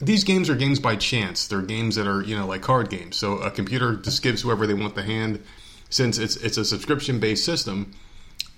these 0.00 0.22
games 0.22 0.48
are 0.48 0.54
games 0.54 0.78
by 0.78 0.94
chance. 0.94 1.48
They're 1.48 1.62
games 1.62 1.96
that 1.96 2.06
are 2.06 2.22
you 2.22 2.36
know 2.36 2.46
like 2.46 2.62
card 2.62 2.90
games. 2.90 3.16
So 3.16 3.38
a 3.38 3.50
computer 3.50 3.96
just 3.96 4.22
gives 4.22 4.42
whoever 4.42 4.68
they 4.68 4.74
want 4.74 4.94
the 4.94 5.02
hand. 5.02 5.42
Since 5.90 6.18
it's 6.18 6.36
it's 6.36 6.56
a 6.56 6.64
subscription 6.64 7.18
based 7.18 7.44
system, 7.44 7.92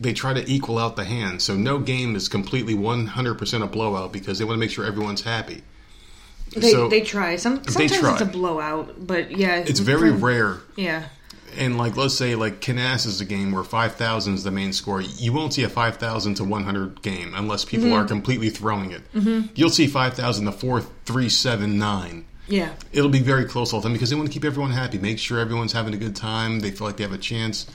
they 0.04 0.12
try 0.12 0.32
to 0.32 0.48
equal 0.48 0.78
out 0.78 0.94
the 0.94 1.04
hand. 1.04 1.42
So 1.42 1.56
no 1.56 1.78
game 1.80 2.14
is 2.14 2.28
completely 2.28 2.74
100% 2.74 3.62
a 3.62 3.66
blowout 3.66 4.12
because 4.12 4.38
they 4.38 4.44
want 4.44 4.54
to 4.56 4.60
make 4.60 4.70
sure 4.70 4.84
everyone's 4.86 5.22
happy. 5.22 5.62
they 6.54 6.70
so 6.70 6.88
they 6.88 7.00
try. 7.00 7.34
Some 7.36 7.56
They 7.62 7.72
sometimes 7.88 7.98
try. 7.98 8.12
it's 8.12 8.20
a 8.22 8.26
blowout, 8.26 9.06
but 9.06 9.32
yeah, 9.32 9.56
it's 9.56 9.80
very 9.80 10.10
for- 10.12 10.16
rare. 10.26 10.58
Yeah, 10.76 11.04
And 11.56 11.76
like 11.78 11.96
let's 11.96 12.14
say 12.14 12.34
like 12.36 12.60
Canasta 12.60 13.06
is 13.08 13.20
a 13.20 13.24
game 13.24 13.50
where 13.52 13.64
5000 13.64 14.34
is 14.34 14.44
the 14.44 14.50
main 14.52 14.72
score. 14.72 15.00
You 15.00 15.32
won't 15.32 15.52
see 15.54 15.62
a 15.64 15.68
5000 15.68 16.34
to 16.36 16.44
100 16.44 17.02
game 17.02 17.32
unless 17.34 17.64
people 17.64 17.86
Mm-hmm. 17.88 17.94
are 18.04 18.06
completely 18.06 18.50
throwing 18.50 18.92
it. 18.92 19.02
You'll 19.56 19.70
see 19.70 19.86
5000 19.88 20.44
to 20.46 20.52
4379. 20.52 22.24
yeah. 22.48 22.70
it'll 22.92 23.08
be 23.10 23.20
very 23.20 23.44
close 23.46 23.72
all 23.72 23.80
the 23.80 23.84
time 23.88 23.92
because 23.94 24.10
they 24.10 24.16
want 24.16 24.28
to 24.28 24.32
keep 24.32 24.44
everyone 24.44 24.70
happy, 24.70 24.98
make 24.98 25.18
sure 25.18 25.38
everyone's 25.38 25.72
having 25.72 25.94
a 25.94 25.96
good 25.96 26.14
time, 26.16 26.60
they 26.60 26.70
feel 26.70 26.86
like 26.86 26.96
they 26.96 27.04
have 27.04 27.12
a 27.12 27.18
chance. 27.18 27.66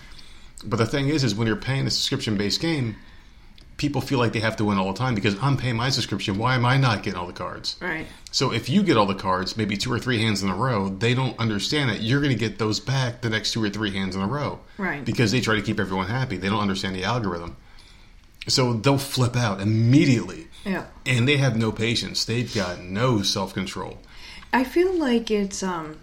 But 0.64 0.78
the 0.78 0.86
thing 0.86 1.10
is, 1.10 1.24
is 1.24 1.36
when 1.36 1.48
you're 1.48 1.56
paying 1.56 1.88
a 1.88 1.90
subscription 1.90 2.38
based 2.38 2.62
game, 2.62 2.96
people 3.78 4.02
feel 4.02 4.20
like 4.20 4.34
they 4.34 4.42
have 4.42 4.58
to 4.58 4.66
win 4.66 4.78
all 4.78 4.92
the 4.92 4.98
time 5.00 5.16
because 5.16 5.42
I'm 5.42 5.58
paying 5.58 5.78
my 5.78 5.90
subscription. 5.90 6.38
Why 6.38 6.56
am 6.56 6.66
I 6.66 6.78
not 6.78 7.02
getting 7.02 7.18
all 7.18 7.28
the 7.28 7.34
cards? 7.34 7.78
Right. 7.82 8.06
So 8.32 8.52
if 8.52 8.70
you 8.70 8.84
get 8.84 8.98
all 8.98 9.06
the 9.06 9.16
cards, 9.16 9.58
maybe 9.58 9.78
two 9.78 9.92
or 9.92 10.00
three 10.00 10.22
hands 10.22 10.44
in 10.44 10.50
a 10.50 10.56
row, 10.56 10.90
they 10.90 11.14
don't 11.14 11.38
understand 11.40 11.90
that 11.90 12.02
you're 12.02 12.20
going 12.20 12.34
to 12.34 12.40
get 12.40 12.60
those 12.60 12.80
back 12.80 13.22
the 13.22 13.30
next 13.30 13.54
two 13.54 13.64
or 13.64 13.70
three 13.70 13.92
hands 13.92 14.16
in 14.16 14.22
a 14.22 14.28
row. 14.28 14.60
Right. 14.78 15.04
Because 15.04 15.32
they 15.32 15.42
try 15.42 15.56
to 15.56 15.62
keep 15.62 15.80
everyone 15.80 16.08
happy. 16.08 16.38
They 16.38 16.50
don't 16.50 16.60
understand 16.60 16.96
the 16.96 17.06
algorithm. 17.06 17.56
So 18.48 18.74
they'll 18.74 18.98
flip 18.98 19.36
out 19.36 19.62
immediately. 19.62 20.48
Yeah. 20.66 20.86
And 21.06 21.28
they 21.28 21.38
have 21.38 21.58
no 21.58 21.72
patience. 21.72 22.26
They've 22.26 22.54
got 22.54 22.82
no 22.82 23.22
self 23.22 23.54
control. 23.54 24.00
I 24.52 24.64
feel 24.64 24.94
like 24.94 25.32
it's 25.32 25.64
um 25.64 26.00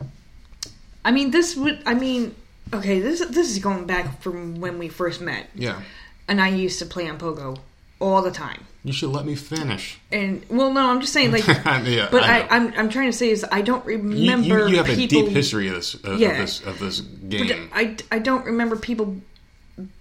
I 1.05 1.11
mean 1.11 1.31
this 1.31 1.57
would 1.57 1.83
I 1.85 1.95
mean 1.95 2.35
okay, 2.73 3.01
this 3.01 3.21
this 3.27 3.51
is 3.51 3.59
going 3.59 3.87
back 3.87 4.21
from 4.21 4.61
when 4.61 4.79
we 4.79 4.89
first 4.89 5.21
met. 5.21 5.49
Yeah. 5.55 5.81
And 6.29 6.41
I 6.41 6.49
used 6.49 6.79
to 6.81 6.87
play 6.87 7.09
on 7.09 7.19
Pogo 7.19 7.59
all 8.01 8.23
the 8.23 8.31
time. 8.31 8.65
You 8.85 8.93
should 8.93 9.11
let 9.11 9.25
me 9.25 9.35
finish. 9.35 9.99
And 10.13 10.45
well 10.49 10.73
no, 10.73 10.89
I'm 10.91 11.01
just 11.01 11.13
saying 11.13 11.33
like 11.33 11.47
yeah, 11.49 12.09
but 12.11 12.23
I 12.23 12.41
I, 12.43 12.57
I'm, 12.57 12.73
I'm 12.77 12.89
trying 12.89 13.11
to 13.11 13.17
say 13.17 13.31
is 13.31 13.45
I 13.51 13.63
don't 13.63 13.85
remember 13.85 14.47
you, 14.69 14.69
you 14.69 14.77
have 14.77 14.87
people 14.87 15.21
a 15.21 15.23
deep 15.25 15.33
history 15.33 15.69
of 15.69 15.75
this 15.75 15.95
uh, 16.05 16.13
of, 16.13 16.21
Yeah. 16.21 16.31
of 16.31 16.37
this 16.39 16.61
of 16.65 16.79
this 16.79 17.01
but 17.01 17.31
game. 17.31 17.71
I, 17.75 17.97
I 18.13 18.19
don't 18.19 18.45
remember 18.45 18.77
people 18.77 19.17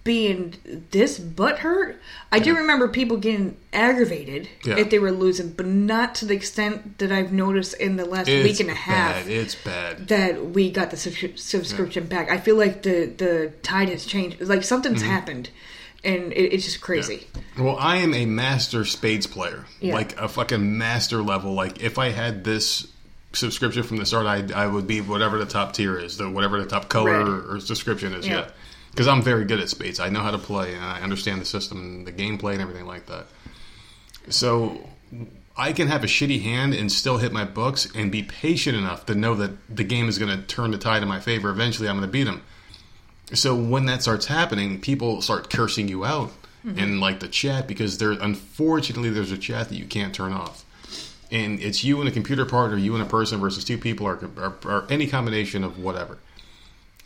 being 0.04 0.54
this 0.90 1.18
butthurt. 1.18 1.96
I 2.32 2.38
do 2.38 2.56
remember 2.56 2.88
people 2.88 3.18
getting 3.18 3.56
aggravated 3.72 4.48
Yeah. 4.64 4.78
if 4.78 4.88
they 4.90 4.98
were 4.98 5.10
losing, 5.12 5.50
but 5.50 5.66
not 5.66 6.14
to 6.16 6.24
the 6.24 6.34
extent 6.34 6.98
that 6.98 7.12
I've 7.12 7.32
noticed 7.32 7.74
in 7.74 7.96
the 7.96 8.06
last 8.06 8.26
it's 8.28 8.42
week 8.48 8.60
and 8.60 8.70
a 8.70 8.74
half. 8.74 9.24
Bad. 9.24 9.28
It's 9.28 9.54
bad. 9.54 10.08
that 10.08 10.46
we 10.50 10.70
got 10.70 10.90
the 10.90 10.96
subscri- 10.96 11.38
subscription 11.38 12.06
back. 12.06 12.30
I 12.30 12.38
feel 12.38 12.56
like 12.56 12.82
the 12.82 13.06
the 13.06 13.52
tide 13.62 13.90
has 13.90 14.06
changed. 14.06 14.40
Like 14.40 14.62
something's 14.64 15.02
Mm-hmm. 15.02 15.10
happened, 15.10 15.50
and 16.04 16.32
it, 16.32 16.54
it's 16.54 16.64
just 16.64 16.80
crazy. 16.80 17.26
Well, 17.58 17.76
I 17.78 17.96
am 17.98 18.14
a 18.14 18.24
master 18.24 18.84
spades 18.86 19.26
player, 19.26 19.66
Yeah. 19.80 19.92
like 19.94 20.18
a 20.18 20.28
fucking 20.28 20.78
master 20.78 21.22
level. 21.22 21.52
Like 21.52 21.82
if 21.82 21.98
I 21.98 22.10
had 22.10 22.44
this 22.44 22.86
subscription 23.32 23.82
from 23.82 23.98
the 23.98 24.06
start, 24.06 24.24
I 24.26 24.46
I 24.54 24.66
would 24.66 24.86
be 24.86 25.02
whatever 25.02 25.38
the 25.38 25.44
top 25.44 25.74
tier 25.74 25.98
is, 25.98 26.16
the 26.16 26.30
whatever 26.30 26.58
the 26.62 26.66
top 26.66 26.88
color 26.88 27.18
Red. 27.18 27.28
or, 27.28 27.56
or 27.56 27.60
subscription 27.60 28.14
is. 28.14 28.26
Yeah. 28.26 28.32
Yeah, 28.36 28.48
because 28.96 29.08
I'm 29.08 29.20
very 29.20 29.44
good 29.44 29.60
at 29.60 29.68
spades. 29.68 30.00
I 30.00 30.08
know 30.08 30.20
how 30.20 30.30
to 30.30 30.38
play 30.38 30.72
and 30.72 30.82
I 30.82 31.02
understand 31.02 31.38
the 31.38 31.44
system 31.44 31.78
and 31.78 32.06
the 32.06 32.12
gameplay 32.12 32.52
and 32.52 32.62
everything 32.62 32.86
like 32.86 33.04
that. 33.06 33.26
So 34.30 34.88
I 35.54 35.74
can 35.74 35.88
have 35.88 36.02
a 36.02 36.06
shitty 36.06 36.40
hand 36.40 36.72
and 36.72 36.90
still 36.90 37.18
hit 37.18 37.30
my 37.30 37.44
books 37.44 37.86
and 37.94 38.10
be 38.10 38.22
patient 38.22 38.74
enough 38.74 39.04
to 39.06 39.14
know 39.14 39.34
that 39.34 39.50
the 39.68 39.84
game 39.84 40.08
is 40.08 40.18
going 40.18 40.34
to 40.34 40.42
turn 40.46 40.70
the 40.70 40.78
tide 40.78 41.02
in 41.02 41.08
my 41.08 41.20
favor. 41.20 41.50
Eventually, 41.50 41.90
I'm 41.90 41.96
going 41.96 42.08
to 42.08 42.12
beat 42.12 42.24
them. 42.24 42.42
So 43.34 43.54
when 43.54 43.84
that 43.84 44.00
starts 44.00 44.24
happening, 44.24 44.80
people 44.80 45.20
start 45.20 45.50
cursing 45.50 45.88
you 45.88 46.06
out 46.06 46.30
mm-hmm. 46.64 46.78
in 46.78 46.98
like 46.98 47.20
the 47.20 47.28
chat 47.28 47.68
because 47.68 47.98
there, 47.98 48.12
unfortunately, 48.12 49.10
there's 49.10 49.30
a 49.30 49.36
chat 49.36 49.68
that 49.68 49.76
you 49.76 49.84
can't 49.84 50.14
turn 50.14 50.32
off. 50.32 50.64
and 51.30 51.60
it's 51.60 51.84
you 51.84 52.00
and 52.00 52.08
a 52.08 52.12
computer 52.12 52.46
partner, 52.46 52.78
you 52.78 52.94
and 52.94 53.02
a 53.02 53.06
person 53.06 53.40
versus 53.40 53.62
two 53.62 53.76
people, 53.76 54.06
or, 54.06 54.30
or, 54.38 54.56
or 54.64 54.86
any 54.88 55.06
combination 55.06 55.64
of 55.64 55.78
whatever. 55.78 56.16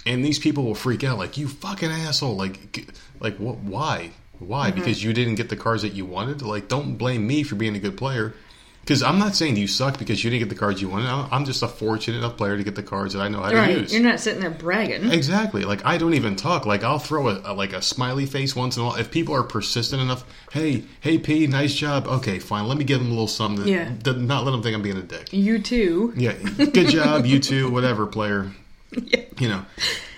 And 0.07 0.25
these 0.25 0.39
people 0.39 0.65
will 0.65 0.75
freak 0.75 1.05
out, 1.05 1.19
like 1.19 1.37
you 1.37 1.47
fucking 1.47 1.91
asshole, 1.91 2.37
like 2.37 2.91
like 3.21 3.37
what? 3.37 3.59
Why? 3.59 4.11
Why? 4.39 4.71
Mm-hmm. 4.71 4.79
Because 4.79 5.05
you 5.05 5.13
didn't 5.13 5.35
get 5.35 5.49
the 5.51 5.57
cards 5.57 5.83
that 5.83 5.93
you 5.93 6.07
wanted. 6.07 6.43
Like, 6.43 6.69
don't 6.69 6.97
blame 6.97 7.27
me 7.27 7.43
for 7.43 7.55
being 7.55 7.77
a 7.77 7.79
good 7.79 7.97
player. 7.97 8.35
Because 8.81 9.03
I'm 9.03 9.19
not 9.19 9.37
saying 9.37 9.57
you 9.57 9.69
suck 9.69 9.99
because 9.99 10.25
you 10.25 10.31
didn't 10.31 10.49
get 10.49 10.49
the 10.49 10.59
cards 10.59 10.81
you 10.81 10.89
wanted. 10.89 11.07
I'm 11.07 11.45
just 11.45 11.63
a 11.63 11.69
fortunate 11.69 12.17
enough 12.17 12.39
player 12.39 12.57
to 12.57 12.65
get 12.65 12.75
the 12.75 12.83
cards 12.83 13.13
that 13.13 13.21
I 13.21 13.29
know 13.29 13.41
how 13.41 13.51
to 13.51 13.73
use. 13.73 13.93
You're 13.93 14.03
not 14.03 14.21
sitting 14.21 14.41
there 14.41 14.51
bragging. 14.51 15.13
Exactly. 15.13 15.65
Like 15.65 15.85
I 15.85 15.99
don't 15.99 16.15
even 16.15 16.35
talk. 16.35 16.65
Like 16.65 16.83
I'll 16.83 16.99
throw 16.99 17.29
a, 17.29 17.43
a 17.45 17.53
like 17.53 17.75
a 17.75 17.83
smiley 17.83 18.25
face 18.25 18.57
once 18.57 18.77
in 18.77 18.83
a 18.83 18.87
while. 18.87 18.97
If 18.97 19.11
people 19.11 19.35
are 19.35 19.43
persistent 19.43 20.01
enough, 20.01 20.25
hey, 20.51 20.85
hey 21.01 21.19
P, 21.19 21.47
nice 21.47 21.75
job. 21.75 22.07
Okay, 22.07 22.39
fine. 22.39 22.67
Let 22.67 22.79
me 22.79 22.85
give 22.85 22.99
them 22.99 23.09
a 23.09 23.11
little 23.11 23.29
something. 23.29 23.69
Yeah. 23.69 23.95
to 24.05 24.15
not 24.15 24.45
let 24.45 24.53
them 24.53 24.63
think 24.63 24.75
I'm 24.75 24.83
being 24.83 24.97
a 24.97 25.03
dick. 25.03 25.31
You 25.31 25.59
too. 25.59 26.15
Yeah, 26.17 26.33
good 26.57 26.89
job, 26.89 27.27
you 27.27 27.39
too. 27.39 27.71
Whatever, 27.71 28.07
player. 28.07 28.51
You 29.41 29.49
know, 29.49 29.65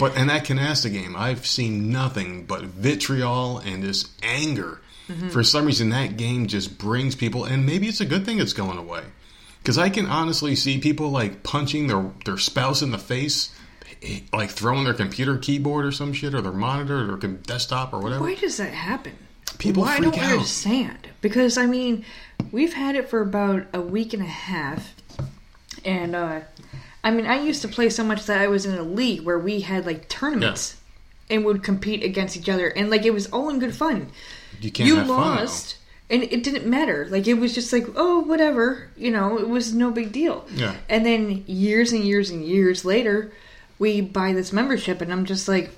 but 0.01 0.17
in 0.17 0.27
that 0.27 0.45
canasta 0.45 0.91
game, 0.93 1.15
I've 1.15 1.47
seen 1.47 1.93
nothing 1.93 2.45
but 2.45 2.63
vitriol 2.63 3.59
and 3.59 3.81
this 3.83 4.09
anger. 4.21 4.81
For 5.31 5.45
some 5.45 5.67
reason, 5.67 5.91
that 5.91 6.17
game 6.17 6.47
just 6.49 6.77
brings 6.79 7.15
people, 7.15 7.45
and 7.45 7.65
maybe 7.67 7.87
it's 7.87 8.01
a 8.01 8.05
good 8.07 8.25
thing 8.25 8.41
it's 8.41 8.53
going 8.55 8.79
away. 8.79 9.03
Because 9.59 9.79
I 9.79 9.91
can 9.91 10.07
honestly 10.07 10.57
see 10.57 10.79
people 10.79 11.11
like 11.11 11.43
punching 11.45 11.87
their 11.87 12.11
their 12.25 12.39
spouse 12.39 12.83
in 12.83 12.91
the 12.91 12.99
face, 12.99 13.55
like 14.33 14.51
throwing 14.51 14.85
their 14.85 14.95
computer 14.95 15.37
keyboard 15.39 15.85
or 15.85 15.93
some 15.93 16.13
shit, 16.13 16.35
or 16.35 16.41
their 16.41 16.51
monitor, 16.51 17.13
or 17.13 17.19
com- 17.19 17.37
desktop, 17.43 17.93
or 17.93 18.01
whatever. 18.01 18.25
Why 18.25 18.35
does 18.35 18.57
that 18.57 18.73
happen? 18.73 19.13
People 19.59 19.83
Why 19.85 19.93
I 19.95 19.97
freak 19.99 20.15
don't 20.15 20.25
out. 20.25 20.33
understand. 20.33 21.09
Because 21.21 21.59
I 21.59 21.67
mean, 21.67 22.05
we've 22.51 22.73
had 22.73 22.97
it 22.97 23.09
for 23.09 23.21
about 23.21 23.67
a 23.75 23.81
week 23.83 24.15
and 24.15 24.23
a 24.23 24.27
half, 24.27 24.95
and 25.85 26.17
uh, 26.17 26.41
I 27.05 27.11
mean, 27.11 27.27
I 27.27 27.43
used 27.43 27.62
to 27.62 27.69
play 27.69 27.91
so 27.91 28.05
much 28.05 28.27
that 28.27 28.41
I 28.41 28.47
was 28.47 28.65
in 28.65 28.77
a 28.79 28.83
league 28.83 29.23
where 29.23 29.38
we 29.38 29.61
had 29.61 29.87
like 29.87 30.09
tournaments 30.09 30.77
and 31.29 31.45
would 31.45 31.62
compete 31.62 32.03
against 32.05 32.37
each 32.37 32.49
other, 32.49 32.69
and 32.69 32.91
like 32.91 33.05
it 33.05 33.12
was 33.12 33.27
all 33.29 33.49
in 33.49 33.59
good 33.59 33.75
fun. 33.75 34.11
You 34.61 34.71
can't 34.71 34.87
you 34.87 34.97
have 34.97 35.07
fun, 35.09 35.37
lost. 35.37 35.77
and 36.11 36.23
it 36.23 36.45
didn't 36.45 36.67
matter. 36.67 37.07
Like 37.11 37.27
it 37.27 37.35
was 37.35 37.55
just 37.55 37.73
like, 37.73 37.87
oh, 37.97 38.21
whatever. 38.21 38.88
You 38.97 39.11
know, 39.11 39.38
it 39.38 39.49
was 39.49 39.75
no 39.75 39.91
big 39.91 40.12
deal. 40.12 40.47
Yeah. 40.55 40.77
And 40.88 41.05
then 41.05 41.45
years 41.47 41.93
and 41.93 42.05
years 42.05 42.31
and 42.31 42.45
years 42.45 42.85
later, 42.85 43.33
we 43.79 44.01
buy 44.01 44.33
this 44.33 44.53
membership, 44.53 45.01
and 45.01 45.12
I'm 45.12 45.25
just 45.25 45.49
like, 45.49 45.71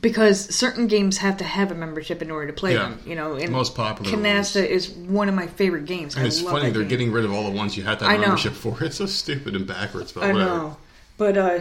because 0.00 0.54
certain 0.54 0.86
games 0.86 1.18
have 1.18 1.36
to 1.38 1.44
have 1.44 1.70
a 1.70 1.74
membership 1.74 2.20
in 2.22 2.30
order 2.30 2.46
to 2.48 2.52
play 2.52 2.74
Yeah. 2.74 2.90
them. 2.90 3.00
You 3.06 3.14
know, 3.14 3.34
and 3.34 3.50
Most 3.50 3.74
popular 3.74 4.10
Canasta 4.10 4.64
is 4.66 4.90
one 4.90 5.28
of 5.28 5.34
my 5.34 5.46
favorite 5.46 5.84
games. 5.86 6.14
And 6.14 6.24
I 6.24 6.26
it's 6.26 6.40
funny 6.40 6.66
that 6.66 6.72
they're 6.74 6.82
game. 6.82 6.88
getting 6.88 7.12
rid 7.12 7.24
of 7.24 7.32
all 7.32 7.44
the 7.44 7.56
ones 7.56 7.76
you 7.76 7.84
had 7.84 7.98
to 8.00 8.06
I 8.06 8.12
have 8.12 8.20
know. 8.20 8.26
membership 8.28 8.52
for. 8.54 8.76
It's 8.84 8.96
so 8.96 9.06
stupid 9.06 9.54
and 9.56 9.66
backwards, 9.66 10.12
but 10.12 10.24
I 10.24 10.32
whatever. 10.32 10.50
know. 10.50 10.76
But 11.16 11.38
uh 11.38 11.60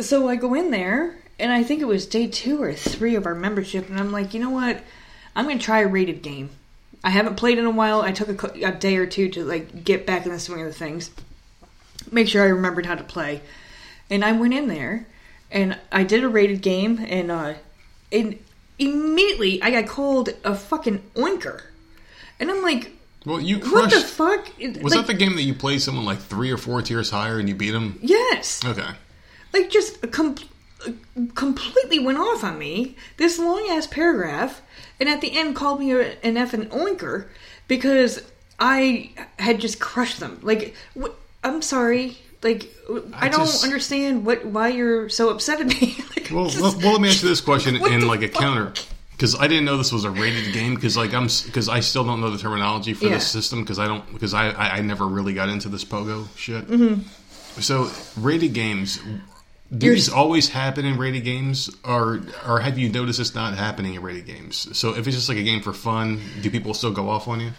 so 0.00 0.28
I 0.28 0.36
go 0.36 0.54
in 0.54 0.70
there 0.70 1.16
and 1.38 1.52
I 1.52 1.62
think 1.62 1.80
it 1.80 1.86
was 1.86 2.06
day 2.06 2.26
two 2.26 2.62
or 2.62 2.72
three 2.74 3.14
of 3.16 3.26
our 3.26 3.34
membership 3.34 3.88
and 3.88 3.98
I'm 3.98 4.12
like, 4.12 4.34
you 4.34 4.40
know 4.40 4.50
what? 4.50 4.80
I'm 5.36 5.46
gonna 5.46 5.58
try 5.58 5.80
a 5.80 5.86
rated 5.88 6.22
game. 6.22 6.50
I 7.02 7.10
haven't 7.10 7.36
played 7.36 7.58
in 7.58 7.64
a 7.66 7.70
while. 7.70 8.00
I 8.02 8.12
took 8.12 8.42
a, 8.42 8.66
a 8.66 8.72
day 8.72 8.96
or 8.96 9.06
two 9.06 9.28
to 9.30 9.44
like 9.44 9.84
get 9.84 10.06
back 10.06 10.24
in 10.26 10.32
the 10.32 10.38
swing 10.40 10.60
of 10.62 10.66
the 10.68 10.72
things. 10.72 11.10
Make 12.10 12.28
sure 12.28 12.42
I 12.42 12.46
remembered 12.48 12.86
how 12.86 12.94
to 12.94 13.04
play. 13.04 13.42
And 14.10 14.24
I 14.24 14.32
went 14.32 14.54
in 14.54 14.68
there 14.68 15.06
and 15.54 15.78
I 15.90 16.02
did 16.04 16.22
a 16.24 16.28
rated 16.28 16.60
game 16.60 16.98
and 17.08 17.30
uh 17.30 17.54
and 18.12 18.38
immediately 18.78 19.62
I 19.62 19.70
got 19.70 19.86
called 19.88 20.28
a 20.44 20.54
fucking 20.54 20.98
oinker. 21.14 21.62
And 22.38 22.50
I'm 22.50 22.62
like, 22.62 22.90
Well, 23.24 23.40
you 23.40 23.58
what 23.60 23.90
the 23.90 24.00
fuck? 24.00 24.48
Was 24.58 24.76
Like, 24.82 24.92
that 24.92 25.06
the 25.06 25.14
game 25.14 25.36
that 25.36 25.42
you 25.42 25.54
played 25.54 25.80
someone 25.80 26.04
like 26.04 26.18
three 26.18 26.50
or 26.50 26.58
four 26.58 26.82
tiers 26.82 27.08
higher 27.10 27.38
and 27.38 27.48
you 27.48 27.54
beat 27.54 27.70
them? 27.70 27.98
Yes. 28.02 28.62
Okay. 28.64 28.90
like 29.54 29.70
just 29.70 30.10
com- 30.12 30.34
completely 31.34 31.98
went 31.98 32.18
off 32.18 32.44
on 32.44 32.58
me 32.58 32.96
this 33.16 33.38
long 33.38 33.66
ass 33.70 33.86
paragraph 33.86 34.60
and 35.00 35.08
at 35.08 35.20
the 35.20 35.36
end 35.38 35.56
called 35.56 35.80
me 35.80 35.92
an 35.92 36.34
effing 36.34 36.66
oinker 36.68 37.26
because 37.68 38.20
i 38.58 39.10
had 39.38 39.60
just 39.60 39.80
crushed 39.80 40.20
them 40.20 40.38
like 40.42 40.74
wh- 41.00 41.14
i'm 41.42 41.62
sorry 41.62 42.18
like 42.44 42.68
i, 43.14 43.26
I 43.26 43.28
don't 43.28 43.40
just- 43.46 43.64
understand 43.64 44.24
what 44.24 44.44
why 44.44 44.68
you're 44.68 45.08
so 45.08 45.30
upset 45.30 45.60
at 45.60 45.66
me 45.66 45.96
like, 46.16 46.28
Well, 46.30 46.44
just- 46.50 46.60
well, 46.62 46.76
well, 46.78 46.92
let 46.92 47.00
me 47.00 47.08
answer 47.08 47.26
this 47.26 47.40
question 47.40 47.74
in 47.86 48.06
like 48.06 48.22
a 48.22 48.28
fuck? 48.28 48.40
counter 48.42 48.72
because 49.12 49.34
I 49.36 49.46
didn't 49.46 49.64
know 49.64 49.76
this 49.76 49.92
was 49.92 50.04
a 50.04 50.10
rated 50.10 50.52
game 50.52 50.74
because 50.74 50.96
like 50.96 51.14
I'm 51.14 51.28
because 51.46 51.68
I 51.68 51.80
still 51.80 52.04
don't 52.04 52.20
know 52.20 52.30
the 52.30 52.38
terminology 52.38 52.94
for 52.94 53.04
Yeah. 53.06 53.14
this 53.14 53.26
system 53.28 53.62
because 53.62 53.78
I 53.78 53.86
don't 53.86 54.04
because 54.12 54.34
I, 54.34 54.50
I 54.50 54.68
I 54.78 54.80
never 54.82 55.06
really 55.06 55.34
got 55.34 55.48
into 55.48 55.68
this 55.68 55.84
pogo 55.84 56.26
shit. 56.36 56.66
Mm-hmm. 56.68 57.02
So 57.60 57.90
rated 58.20 58.52
games. 58.54 58.98
Do 59.76 59.86
You're- 59.86 59.94
these 59.96 60.08
always 60.08 60.48
happen 60.48 60.84
in 60.84 60.98
rated 60.98 61.22
games, 61.24 61.70
or 61.84 62.22
or 62.46 62.58
have 62.60 62.76
you 62.76 62.88
noticed 62.90 63.20
it's 63.20 63.34
not 63.36 63.54
happening 63.56 63.94
in 63.94 64.02
rated 64.02 64.26
games? 64.26 64.76
So 64.76 64.94
if 64.96 65.06
it's 65.06 65.16
just 65.16 65.28
like 65.28 65.38
a 65.38 65.42
game 65.44 65.62
for 65.62 65.72
fun, 65.72 66.20
do 66.42 66.50
people 66.50 66.74
still 66.74 66.92
go 66.92 67.08
off 67.08 67.28
on 67.28 67.38
you? 67.40 67.52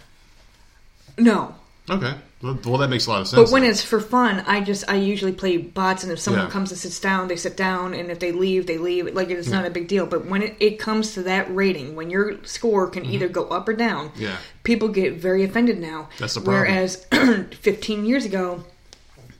no 1.18 1.54
Okay, 1.88 2.14
well, 2.42 2.76
that 2.78 2.88
makes 2.90 3.06
a 3.06 3.10
lot 3.10 3.22
of 3.22 3.28
sense. 3.28 3.42
but 3.42 3.50
when 3.52 3.64
it's 3.64 3.82
for 3.82 3.98
fun 4.00 4.40
i 4.46 4.60
just 4.60 4.88
i 4.90 4.94
usually 4.94 5.32
play 5.32 5.56
bots 5.56 6.02
and 6.02 6.12
if 6.12 6.18
someone 6.18 6.44
Yeah. 6.44 6.50
comes 6.50 6.70
and 6.70 6.78
sits 6.78 7.00
down 7.00 7.28
they 7.28 7.36
sit 7.36 7.56
down 7.56 7.94
and 7.94 8.10
if 8.10 8.18
they 8.18 8.30
leave 8.30 8.66
they 8.66 8.76
leave 8.78 9.12
like 9.14 9.30
it's 9.30 9.48
not 9.48 9.64
a 9.64 9.70
big 9.70 9.88
deal 9.88 10.04
but 10.06 10.26
when 10.26 10.42
it, 10.42 10.56
it 10.60 10.78
comes 10.78 11.14
to 11.14 11.22
that 11.22 11.52
rating 11.54 11.96
when 11.96 12.10
your 12.10 12.44
score 12.44 12.88
can 12.88 13.04
either 13.06 13.28
go 13.28 13.44
up 13.48 13.68
or 13.68 13.72
down 13.72 14.10
Mm-hmm. 14.10 14.22
Yeah. 14.22 14.36
people 14.64 14.88
get 14.88 15.14
very 15.14 15.44
offended 15.44 15.80
now 15.80 16.08
That's 16.18 16.34
the 16.34 16.40
problem. 16.42 16.62
whereas 16.62 17.06
15 17.52 18.04
years 18.04 18.24
ago 18.26 18.64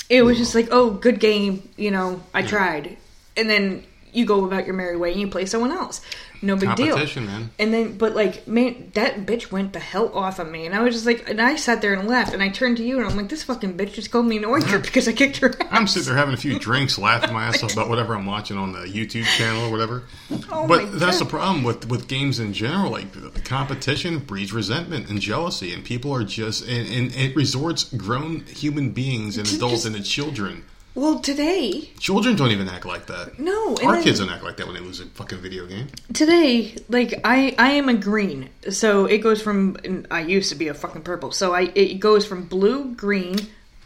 it 0.08 0.22
was 0.22 0.38
just 0.38 0.54
like 0.54 0.68
oh 0.70 0.90
good 0.90 1.20
game 1.20 1.68
you 1.76 1.90
know 1.90 2.22
i 2.32 2.40
tried 2.42 2.96
and 3.36 3.50
then 3.50 3.84
you 4.16 4.24
go 4.24 4.44
about 4.44 4.66
your 4.66 4.74
merry 4.74 4.96
way 4.96 5.12
and 5.12 5.20
you 5.20 5.28
play 5.28 5.46
someone 5.46 5.70
else 5.70 6.00
no 6.42 6.56
big 6.56 6.74
deal 6.76 6.88
competition, 6.88 7.26
man. 7.26 7.50
and 7.58 7.72
then, 7.72 7.96
but 7.96 8.14
like, 8.14 8.46
man, 8.46 8.90
that 8.94 9.26
bitch 9.26 9.50
went 9.50 9.72
the 9.72 9.80
hell 9.80 10.10
off 10.16 10.38
on 10.38 10.50
me, 10.50 10.66
and 10.66 10.74
I 10.74 10.80
was 10.80 10.94
just 10.94 11.06
like, 11.06 11.28
and 11.28 11.40
I 11.40 11.56
sat 11.56 11.80
there 11.80 11.94
and 11.94 12.08
laughed, 12.08 12.34
and 12.34 12.42
I 12.42 12.48
turned 12.48 12.76
to 12.78 12.84
you, 12.84 12.98
and 12.98 13.06
I'm 13.06 13.16
like, 13.16 13.28
this 13.28 13.42
fucking 13.42 13.76
bitch 13.76 13.94
just 13.94 14.10
called 14.10 14.26
me 14.26 14.36
an 14.36 14.44
oinker 14.44 14.82
because 14.82 15.08
I 15.08 15.12
kicked 15.12 15.38
her 15.38 15.50
ass. 15.60 15.68
I'm 15.70 15.86
sitting 15.86 16.08
there 16.08 16.16
having 16.16 16.34
a 16.34 16.38
few 16.38 16.58
drinks, 16.58 16.98
laughing 16.98 17.32
my 17.32 17.44
ass 17.44 17.62
off 17.62 17.72
about 17.72 17.88
whatever 17.88 18.14
I'm 18.14 18.26
watching 18.26 18.56
on 18.58 18.72
the 18.72 18.80
YouTube 18.80 19.24
channel 19.24 19.64
or 19.66 19.70
whatever. 19.70 20.04
Oh 20.50 20.66
but 20.66 20.98
that's 20.98 21.18
God. 21.18 21.26
the 21.26 21.30
problem 21.30 21.64
with, 21.64 21.88
with 21.88 22.08
games 22.08 22.38
in 22.38 22.52
general. 22.52 22.90
Like 22.90 23.12
the 23.12 23.40
competition 23.40 24.18
breeds 24.18 24.52
resentment 24.52 25.08
and 25.08 25.20
jealousy, 25.20 25.72
and 25.72 25.84
people 25.84 26.12
are 26.12 26.24
just 26.24 26.66
and, 26.66 26.88
and 26.88 27.14
it 27.14 27.34
resorts 27.34 27.84
grown 27.84 28.40
human 28.40 28.90
beings 28.90 29.38
and 29.38 29.48
adults 29.48 29.84
into 29.86 30.02
children. 30.02 30.64
Well, 30.96 31.18
today, 31.20 31.90
Children 32.00 32.36
don't 32.36 32.50
even 32.52 32.68
act 32.68 32.86
like 32.86 33.04
that. 33.06 33.38
no, 33.38 33.76
Our 33.84 33.96
then 33.96 34.02
kids 34.02 34.18
don't 34.18 34.30
act 34.30 34.42
like 34.42 34.56
that 34.56 34.66
when 34.66 34.74
they 34.74 34.80
lose 34.80 34.98
a 34.98 35.04
fucking 35.06 35.38
video 35.38 35.66
game. 35.66 35.88
today, 36.14 36.74
like, 36.88 37.20
I 37.22 37.54
I 37.58 37.72
am 37.72 37.90
a 37.90 37.94
green, 37.94 38.48
so 38.70 39.04
it 39.04 39.18
goes 39.18 39.42
from. 39.42 39.76
I 40.10 40.22
used 40.22 40.48
to 40.48 40.54
be 40.54 40.68
a 40.68 40.74
fucking 40.74 41.02
purple, 41.02 41.32
so 41.32 41.54
I 41.54 41.70
it 41.74 42.00
goes 42.00 42.24
from 42.26 42.44
blue, 42.46 42.94
green, 42.94 43.36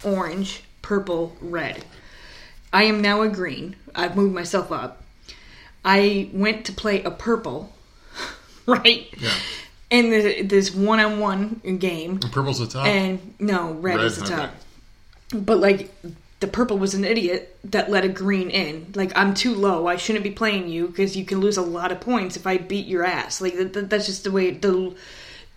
orange, 0.04 0.62
purple, 0.82 1.36
red. 1.40 1.84
I 2.72 2.84
am 2.84 3.02
now 3.02 3.22
a 3.22 3.28
green. 3.28 3.74
I've 3.92 4.14
moved 4.14 4.32
myself 4.32 4.70
up. 4.70 5.02
I 5.84 6.30
went 6.32 6.64
to 6.66 6.72
play 6.72 7.02
a 7.02 7.10
purple, 7.10 7.72
right? 8.66 9.08
Yeah, 9.18 9.32
In 9.90 10.10
the, 10.10 10.42
this 10.42 10.72
one-on-one 10.72 11.60
game, 11.80 12.20
and 12.22 12.30
purple's 12.32 12.60
the 12.60 12.68
top. 12.68 12.86
and 12.86 13.34
no, 13.40 13.72
red, 13.72 13.96
Red, 13.96 14.04
is 14.04 14.16
the 14.18 14.26
top. 14.26 14.50
okay. 15.34 15.40
But 15.42 15.58
like, 15.58 15.90
the 16.40 16.48
purple 16.48 16.78
was 16.78 16.94
an 16.94 17.04
idiot 17.04 17.56
that 17.64 17.90
let 17.90 18.04
a 18.04 18.08
green 18.08 18.48
in. 18.50 18.92
Like, 18.94 19.12
I'm 19.14 19.34
too 19.34 19.54
low. 19.54 19.86
I 19.86 19.96
shouldn't 19.96 20.24
be 20.24 20.30
playing 20.30 20.68
you 20.68 20.88
because 20.88 21.16
you 21.16 21.24
can 21.24 21.38
lose 21.40 21.58
a 21.58 21.62
lot 21.62 21.92
of 21.92 22.00
points 22.00 22.36
if 22.36 22.46
I 22.46 22.56
beat 22.56 22.86
your 22.86 23.04
ass. 23.04 23.40
Like, 23.40 23.56
that, 23.56 23.72
that- 23.74 23.90
that's 23.90 24.06
just 24.06 24.24
the 24.24 24.30
way 24.32 24.50
the. 24.50 24.94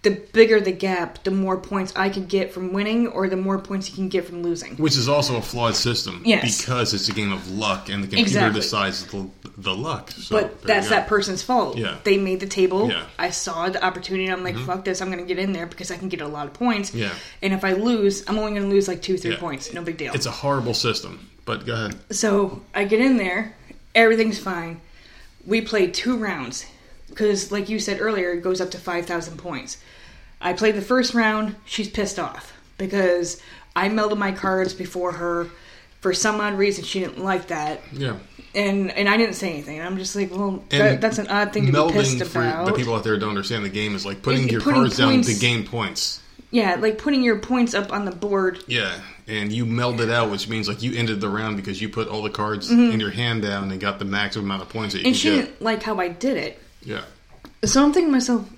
The 0.04 0.12
bigger 0.12 0.60
the 0.60 0.72
gap, 0.74 1.24
the 1.24 1.32
more 1.32 1.58
points 1.58 1.94
I 1.96 2.10
can 2.10 2.26
get 2.26 2.54
from 2.54 2.74
winning, 2.74 3.08
or 3.08 3.30
the 3.30 3.38
more 3.38 3.58
points 3.58 3.90
you 3.90 3.96
can 3.96 4.10
get 4.10 4.26
from 4.26 4.44
losing. 4.44 4.76
Which 4.76 4.98
is 4.98 5.08
also 5.08 5.38
a 5.38 5.42
flawed 5.42 5.76
system 5.76 6.22
Yes. 6.26 6.60
because 6.66 6.94
it's 6.94 7.08
a 7.08 7.14
game 7.14 7.32
of 7.32 7.50
luck, 7.52 7.88
and 7.88 8.04
the 8.04 8.08
computer 8.08 8.28
Exactly. 8.50 8.60
decides 8.62 9.06
the, 9.06 9.30
the 9.58 9.74
luck. 9.74 10.12
So, 10.12 10.42
But 10.42 10.62
that's 10.62 10.90
that 10.90 11.08
person's 11.08 11.42
fault. 11.42 11.78
Yeah. 11.78 11.96
They 12.04 12.18
made 12.18 12.42
the 12.42 12.48
table. 12.48 12.90
Yeah. 12.90 12.96
Mm-hmm. 12.96 13.10
I 13.22 13.30
saw 13.30 13.70
the 13.70 13.82
opportunity. 13.84 14.28
I'm 14.30 14.44
like, 14.44 14.58
fuck 14.58 14.84
this. 14.84 15.02
I'm 15.02 15.08
going 15.10 15.26
to 15.26 15.26
get 15.26 15.40
in 15.40 15.54
there 15.54 15.68
because 15.68 15.90
I 15.90 15.96
can 15.96 16.10
get 16.10 16.20
a 16.20 16.28
lot 16.28 16.48
of 16.48 16.54
points. 16.54 16.94
Yeah. 16.94 17.14
And 17.42 17.54
if 17.54 17.64
I 17.64 17.72
lose, 17.74 18.24
I'm 18.28 18.38
only 18.38 18.52
going 18.52 18.64
to 18.64 18.70
lose 18.70 18.90
like 18.90 19.02
two, 19.02 19.18
three 19.18 19.32
Yeah. 19.32 19.40
points. 19.40 19.74
No 19.74 19.84
big 19.84 19.96
deal. 19.98 20.14
It's 20.14 20.26
a 20.26 20.32
horrible 20.32 20.74
system. 20.74 21.30
But 21.46 21.66
go 21.66 21.74
ahead. 21.76 21.96
So 22.14 22.62
I 22.76 22.84
get 22.84 23.00
in 23.00 23.16
there, 23.16 23.56
everything's 23.96 24.38
fine. 24.40 24.82
We 25.46 25.62
play 25.62 25.88
two 25.88 26.18
rounds 26.18 26.66
because, 27.10 27.52
like 27.52 27.70
you 27.70 27.80
said 27.80 28.00
earlier, 28.02 28.32
it 28.32 28.42
goes 28.42 28.62
up 28.62 28.72
to 28.72 28.78
five 28.78 29.06
thousand 29.06 29.38
points. 29.38 29.78
I 30.42 30.54
played 30.54 30.76
the 30.76 30.82
first 30.82 31.14
round. 31.14 31.56
She's 31.66 31.90
pissed 31.90 32.20
off 32.20 32.54
because 32.78 33.42
I 33.76 33.90
melded 33.90 34.18
my 34.18 34.32
cards 34.32 34.74
before 34.74 35.14
her. 35.14 35.48
For 36.02 36.14
some 36.14 36.42
odd 36.42 36.56
reason, 36.58 36.84
she 36.84 37.00
didn't 37.00 37.24
like 37.24 37.48
that, 37.48 37.80
Yeah. 37.94 38.18
and 38.54 38.92
and 38.92 39.08
I 39.08 39.16
didn't 39.16 39.36
say 39.36 39.54
anything. 39.54 39.80
I'm 39.82 39.98
just 39.98 40.18
like, 40.18 40.32
well, 40.32 40.62
that, 40.68 41.00
that's 41.00 41.18
an 41.18 41.28
odd 41.28 41.54
thing 41.54 41.66
to 41.68 41.72
be 41.72 41.94
pissed 41.94 42.20
about. 42.20 42.66
the 42.66 42.74
people 42.74 42.94
out 42.94 43.06
there 43.06 43.18
don't 43.18 43.30
understand 43.30 43.64
the 43.64 43.70
game 43.70 43.96
is 43.96 44.06
like 44.06 44.22
putting 44.22 44.44
Is 44.48 44.52
your 44.52 44.60
putting 44.60 44.82
cards 44.82 44.98
down 44.98 45.22
to 45.22 45.34
gain 45.34 45.66
points. 45.66 46.22
Yeah, 46.52 46.76
like 46.76 46.98
putting 46.98 47.24
your 47.24 47.40
points 47.40 47.74
up 47.74 47.94
on 47.94 48.04
the 48.04 48.12
board. 48.12 48.62
Yeah, 48.68 49.00
and 49.30 49.50
you 49.50 49.66
meld 49.66 50.02
it 50.02 50.10
out, 50.10 50.30
which 50.30 50.50
means 50.50 50.68
like 50.68 50.84
you 50.84 50.94
ended 50.94 51.22
the 51.22 51.30
round 51.30 51.56
because 51.56 51.82
you 51.82 51.88
put 51.88 52.10
all 52.10 52.22
the 52.22 52.30
cards 52.30 52.70
in 52.70 53.00
your 53.00 53.10
hand 53.12 53.42
down 53.42 53.72
and 53.72 53.80
got 53.80 53.98
the 53.98 54.04
maximum 54.06 54.44
amount 54.46 54.62
of 54.64 54.68
points 54.68 54.94
that 54.96 55.00
you 55.00 55.04
Mm-hmm. 55.06 55.08
And 55.08 55.16
she 55.16 55.30
get. 55.30 55.46
didn't 55.46 55.62
like 55.62 55.84
how 55.84 56.00
I 56.02 56.10
did 56.10 56.36
it. 56.36 56.60
Yeah, 56.84 57.04
So 57.64 57.84
I'm 57.84 57.94
thinking 57.94 58.10
to 58.10 58.14
myself, 58.14 58.50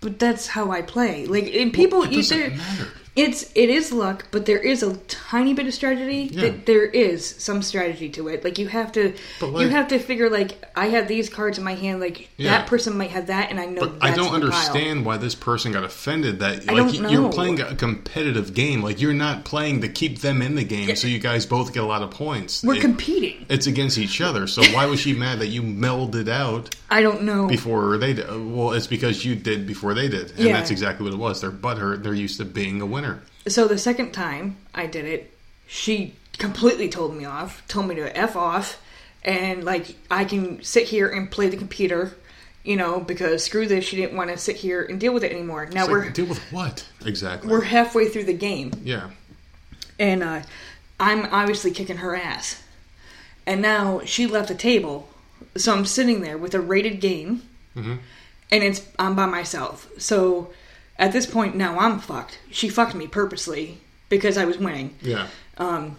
but 0.00 0.18
that's 0.18 0.46
how 0.46 0.70
I 0.70 0.82
play. 0.82 1.26
Like, 1.26 1.44
people, 1.72 2.04
it 2.04 2.12
you 2.12 2.18
doesn't 2.18 2.38
there, 2.38 2.50
matter. 2.50 2.88
It's 3.14 3.50
it 3.54 3.68
is 3.68 3.92
luck, 3.92 4.26
but 4.30 4.46
there 4.46 4.58
is 4.58 4.82
a 4.82 4.96
tiny 5.08 5.52
bit 5.52 5.66
of 5.66 5.74
strategy. 5.74 6.30
Yeah. 6.32 6.42
That 6.42 6.66
there 6.66 6.84
is 6.86 7.26
some 7.38 7.60
strategy 7.62 8.08
to 8.10 8.28
it. 8.28 8.42
Like 8.42 8.58
you 8.58 8.68
have 8.68 8.90
to, 8.92 9.14
But, 9.38 9.52
you 9.60 9.68
have 9.68 9.88
to 9.88 9.98
figure 9.98 10.30
like 10.30 10.62
I 10.74 10.86
have 10.86 11.08
these 11.08 11.28
cards 11.28 11.58
in 11.58 11.64
my 11.64 11.74
hand. 11.74 12.00
Like 12.00 12.30
Yeah. 12.38 12.50
that 12.52 12.66
person 12.68 12.96
might 12.96 13.10
have 13.10 13.26
that, 13.26 13.50
and 13.50 13.60
I 13.60 13.66
know. 13.66 13.80
But 13.86 13.98
I 14.00 14.14
don't 14.14 14.24
the 14.24 14.24
pile. 14.24 14.34
understand 14.34 15.04
why 15.04 15.18
this 15.18 15.34
person 15.34 15.72
got 15.72 15.84
offended 15.84 16.38
that 16.38 16.68
I 16.68 16.72
like 16.72 16.76
don't 16.76 16.94
you- 16.94 17.02
know. 17.02 17.08
you're 17.10 17.32
playing 17.32 17.60
a 17.60 17.74
competitive 17.74 18.54
game. 18.54 18.82
Like 18.82 19.00
you're 19.00 19.12
not 19.12 19.44
playing 19.44 19.82
to 19.82 19.88
keep 19.88 20.20
them 20.20 20.40
in 20.40 20.54
the 20.54 20.64
game, 20.64 20.96
so 20.96 21.06
you 21.06 21.18
guys 21.18 21.44
both 21.44 21.74
get 21.74 21.82
a 21.82 21.86
lot 21.86 22.02
of 22.02 22.10
points. 22.12 22.62
We're 22.62 22.76
It- 22.76 22.80
competing. 22.80 23.44
It's 23.50 23.66
against 23.66 23.98
each 23.98 24.20
other. 24.22 24.46
So 24.46 24.62
why 24.74 24.86
was 24.86 25.00
she 25.00 25.12
mad 25.12 25.40
that 25.40 25.48
you 25.48 25.62
melded 25.62 26.28
out 26.28 26.74
I 26.90 27.02
don't 27.02 27.24
know. 27.24 27.46
before 27.46 27.98
they 27.98 28.14
did? 28.14 28.26
Well, 28.30 28.72
it's 28.72 28.86
because 28.86 29.22
you 29.24 29.34
did 29.34 29.66
before 29.66 29.92
they 29.92 30.08
did, 30.08 30.30
and 30.38 30.46
Yeah. 30.46 30.52
that's 30.54 30.70
exactly 30.70 31.04
what 31.04 31.12
it 31.12 31.18
was. 31.18 31.42
They're 31.42 31.50
butthurt. 31.50 32.02
They're 32.02 32.14
used 32.14 32.38
to 32.38 32.44
being 32.46 32.80
a 32.80 32.86
winner. 32.86 33.11
So 33.46 33.66
the 33.66 33.78
second 33.78 34.12
time 34.12 34.56
I 34.74 34.86
did 34.86 35.04
it, 35.04 35.36
she 35.66 36.14
completely 36.38 36.88
told 36.88 37.14
me 37.16 37.24
off, 37.24 37.66
told 37.68 37.88
me 37.88 37.94
to 37.96 38.16
f 38.16 38.36
off, 38.36 38.80
and 39.24 39.64
like 39.64 39.96
I 40.10 40.24
can 40.24 40.62
sit 40.62 40.88
here 40.88 41.08
and 41.08 41.30
play 41.30 41.48
the 41.48 41.56
computer, 41.56 42.12
you 42.64 42.76
know, 42.76 43.00
because 43.00 43.44
screw 43.44 43.66
this. 43.66 43.84
She 43.84 43.96
didn't 43.96 44.16
want 44.16 44.30
to 44.30 44.38
sit 44.38 44.56
here 44.56 44.82
and 44.82 45.00
deal 45.00 45.12
with 45.12 45.24
it 45.24 45.32
anymore. 45.32 45.66
Now 45.66 45.82
It's 45.82 45.90
we're 45.90 46.04
like, 46.04 46.14
deal 46.14 46.26
with 46.26 46.38
what 46.52 46.86
exactly? 47.04 47.50
we're 47.50 47.62
halfway 47.62 48.08
through 48.08 48.24
the 48.24 48.32
game, 48.34 48.72
yeah, 48.84 49.10
and 49.98 50.22
uh, 50.22 50.42
I'm 51.00 51.26
obviously 51.32 51.70
kicking 51.72 51.98
her 51.98 52.14
ass. 52.16 52.62
And 53.44 53.60
now 53.60 54.02
she 54.04 54.28
left 54.28 54.48
the 54.48 54.54
table, 54.54 55.08
so 55.56 55.74
I'm 55.74 55.84
sitting 55.84 56.20
there 56.20 56.38
with 56.38 56.54
a 56.54 56.60
rated 56.60 57.00
game, 57.00 57.42
Mm-hmm. 57.76 57.94
and 58.52 58.62
it's 58.64 58.86
I'm 58.98 59.16
by 59.16 59.26
myself. 59.26 59.88
So 59.98 60.52
at 61.02 61.12
this 61.12 61.26
point 61.26 61.56
now 61.56 61.78
I'm 61.78 61.98
fucked. 61.98 62.38
She 62.50 62.68
fucked 62.68 62.94
me 62.94 63.06
purposely 63.06 63.78
because 64.08 64.38
I 64.38 64.44
was 64.44 64.56
winning. 64.58 64.94
yeah. 65.02 65.26
Um, 65.58 65.96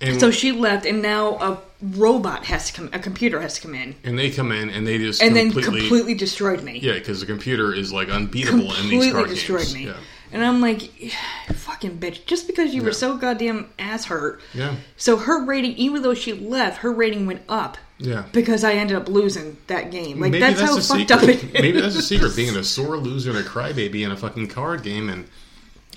and 0.00 0.20
So 0.20 0.30
she 0.30 0.52
left, 0.52 0.86
and 0.86 1.02
now 1.02 1.34
a 1.38 1.58
robot 1.82 2.44
has 2.44 2.68
to 2.68 2.72
come, 2.72 2.88
a 2.92 2.98
computer 3.00 3.40
has 3.40 3.54
to 3.54 3.60
come 3.60 3.74
in, 3.74 3.96
and 4.04 4.16
they 4.18 4.30
come 4.30 4.52
in 4.52 4.70
and 4.70 4.86
they 4.86 4.96
just 4.98 5.20
and 5.20 5.34
completely, 5.34 5.62
then 5.62 5.80
completely 5.80 6.14
destroyed 6.14 6.62
me. 6.62 6.78
yeah, 6.78 6.92
because 6.94 7.18
the 7.20 7.26
computer 7.26 7.74
is 7.74 7.92
like 7.92 8.08
unbeatable 8.08 8.60
in 8.60 8.68
completely 8.76 8.98
these 9.06 9.12
card 9.12 9.28
destroyed 9.28 9.60
games. 9.62 9.74
me. 9.74 9.86
Yeah. 9.86 9.96
And 10.30 10.44
I'm 10.44 10.60
like, 10.60 10.82
fucking 11.52 11.98
bitch, 11.98 12.26
just 12.26 12.46
because 12.46 12.72
you 12.74 12.82
were 12.82 12.92
so 12.92 13.16
goddamn 13.16 13.70
ass 13.78 14.04
hurt. 14.04 14.40
Yeah. 14.54 14.76
So 14.96 15.16
her 15.16 15.44
rating, 15.44 15.72
even 15.72 16.02
though 16.02 16.14
she 16.14 16.32
left, 16.32 16.78
her 16.82 16.92
rating 16.92 17.26
went 17.26 17.42
up. 17.48 17.76
Yeah. 17.98 18.24
Because 18.32 18.64
I 18.64 18.74
ended 18.74 18.96
up 18.96 19.08
losing 19.08 19.56
that 19.66 19.90
game. 19.90 20.20
Like 20.20 20.32
Maybe 20.32 20.40
that's, 20.40 20.60
how 20.60 20.74
fucked 20.76 20.84
secret. 20.84 21.10
up 21.10 21.22
it 21.24 21.42
is. 21.42 21.52
Maybe 21.52 21.80
that's 21.80 21.96
the 21.96 22.02
secret: 22.02 22.36
being 22.36 22.56
a 22.56 22.64
sore 22.64 22.96
loser 22.96 23.30
and 23.30 23.38
a 23.40 23.42
crybaby 23.42 24.04
in 24.04 24.12
a 24.12 24.16
fucking 24.16 24.48
card 24.48 24.82
game. 24.82 25.08
And, 25.08 25.26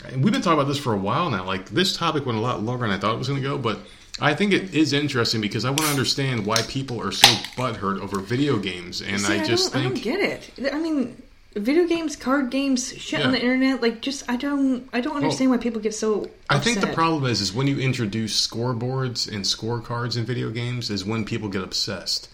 and 0.08 0.24
we've 0.24 0.34
been 0.34 0.42
talking 0.42 0.60
about 0.60 0.68
this 0.68 0.80
for 0.80 0.94
a 0.94 0.98
while 0.98 1.30
now. 1.30 1.46
Like 1.46 1.70
this 1.70 1.96
topic 1.96 2.26
went 2.26 2.38
a 2.38 2.42
lot 2.42 2.64
longer 2.64 2.88
than 2.88 2.96
I 2.96 3.00
thought 3.00 3.14
it 3.14 3.20
was 3.20 3.28
going 3.28 3.42
to 3.42 3.48
go, 3.48 3.58
but 3.58 3.80
I 4.20 4.34
think 4.34 4.52
it 4.54 4.74
is 4.74 4.94
interesting 4.94 5.42
because 5.42 5.64
I 5.64 5.70
want 5.70 5.82
to 5.82 5.90
understand 5.90 6.46
why 6.46 6.62
people 6.64 7.02
are 7.02 7.12
so 7.12 7.28
butthurt 7.56 8.00
over 8.02 8.20
video 8.20 8.58
games. 8.58 9.02
And 9.02 9.22
See, 9.22 9.34
I 9.34 9.44
just 9.44 9.74
don't, 9.74 9.82
I 9.82 9.84
don't 9.90 10.02
get 10.02 10.20
it. 10.20 10.74
I 10.74 10.80
mean, 10.80 11.22
video 11.56 11.88
games, 11.88 12.16
card 12.16 12.50
games, 12.50 12.94
shit 12.98 13.22
on 13.22 13.32
the 13.32 13.40
internet. 13.40 13.82
Like, 13.82 14.02
just 14.02 14.30
I 14.30 14.36
don't, 14.38 14.88
I 14.94 15.02
don't 15.02 15.16
understand 15.16 15.52
why 15.52 15.58
people 15.58 15.82
get 15.82 15.94
so. 15.94 16.30
I 16.50 16.60
think 16.60 16.80
the 16.80 16.88
problem 16.88 17.26
is 17.26 17.42
is 17.42 17.54
when 17.54 17.68
you 17.68 17.80
introduce 17.80 18.48
scoreboards 18.48 19.28
and 19.34 19.44
scorecards 19.44 20.18
in 20.18 20.26
video 20.26 20.50
games 20.50 20.90
is 20.90 21.04
when 21.06 21.26
people 21.26 21.50
get 21.50 21.64
obsessed. 21.64 22.30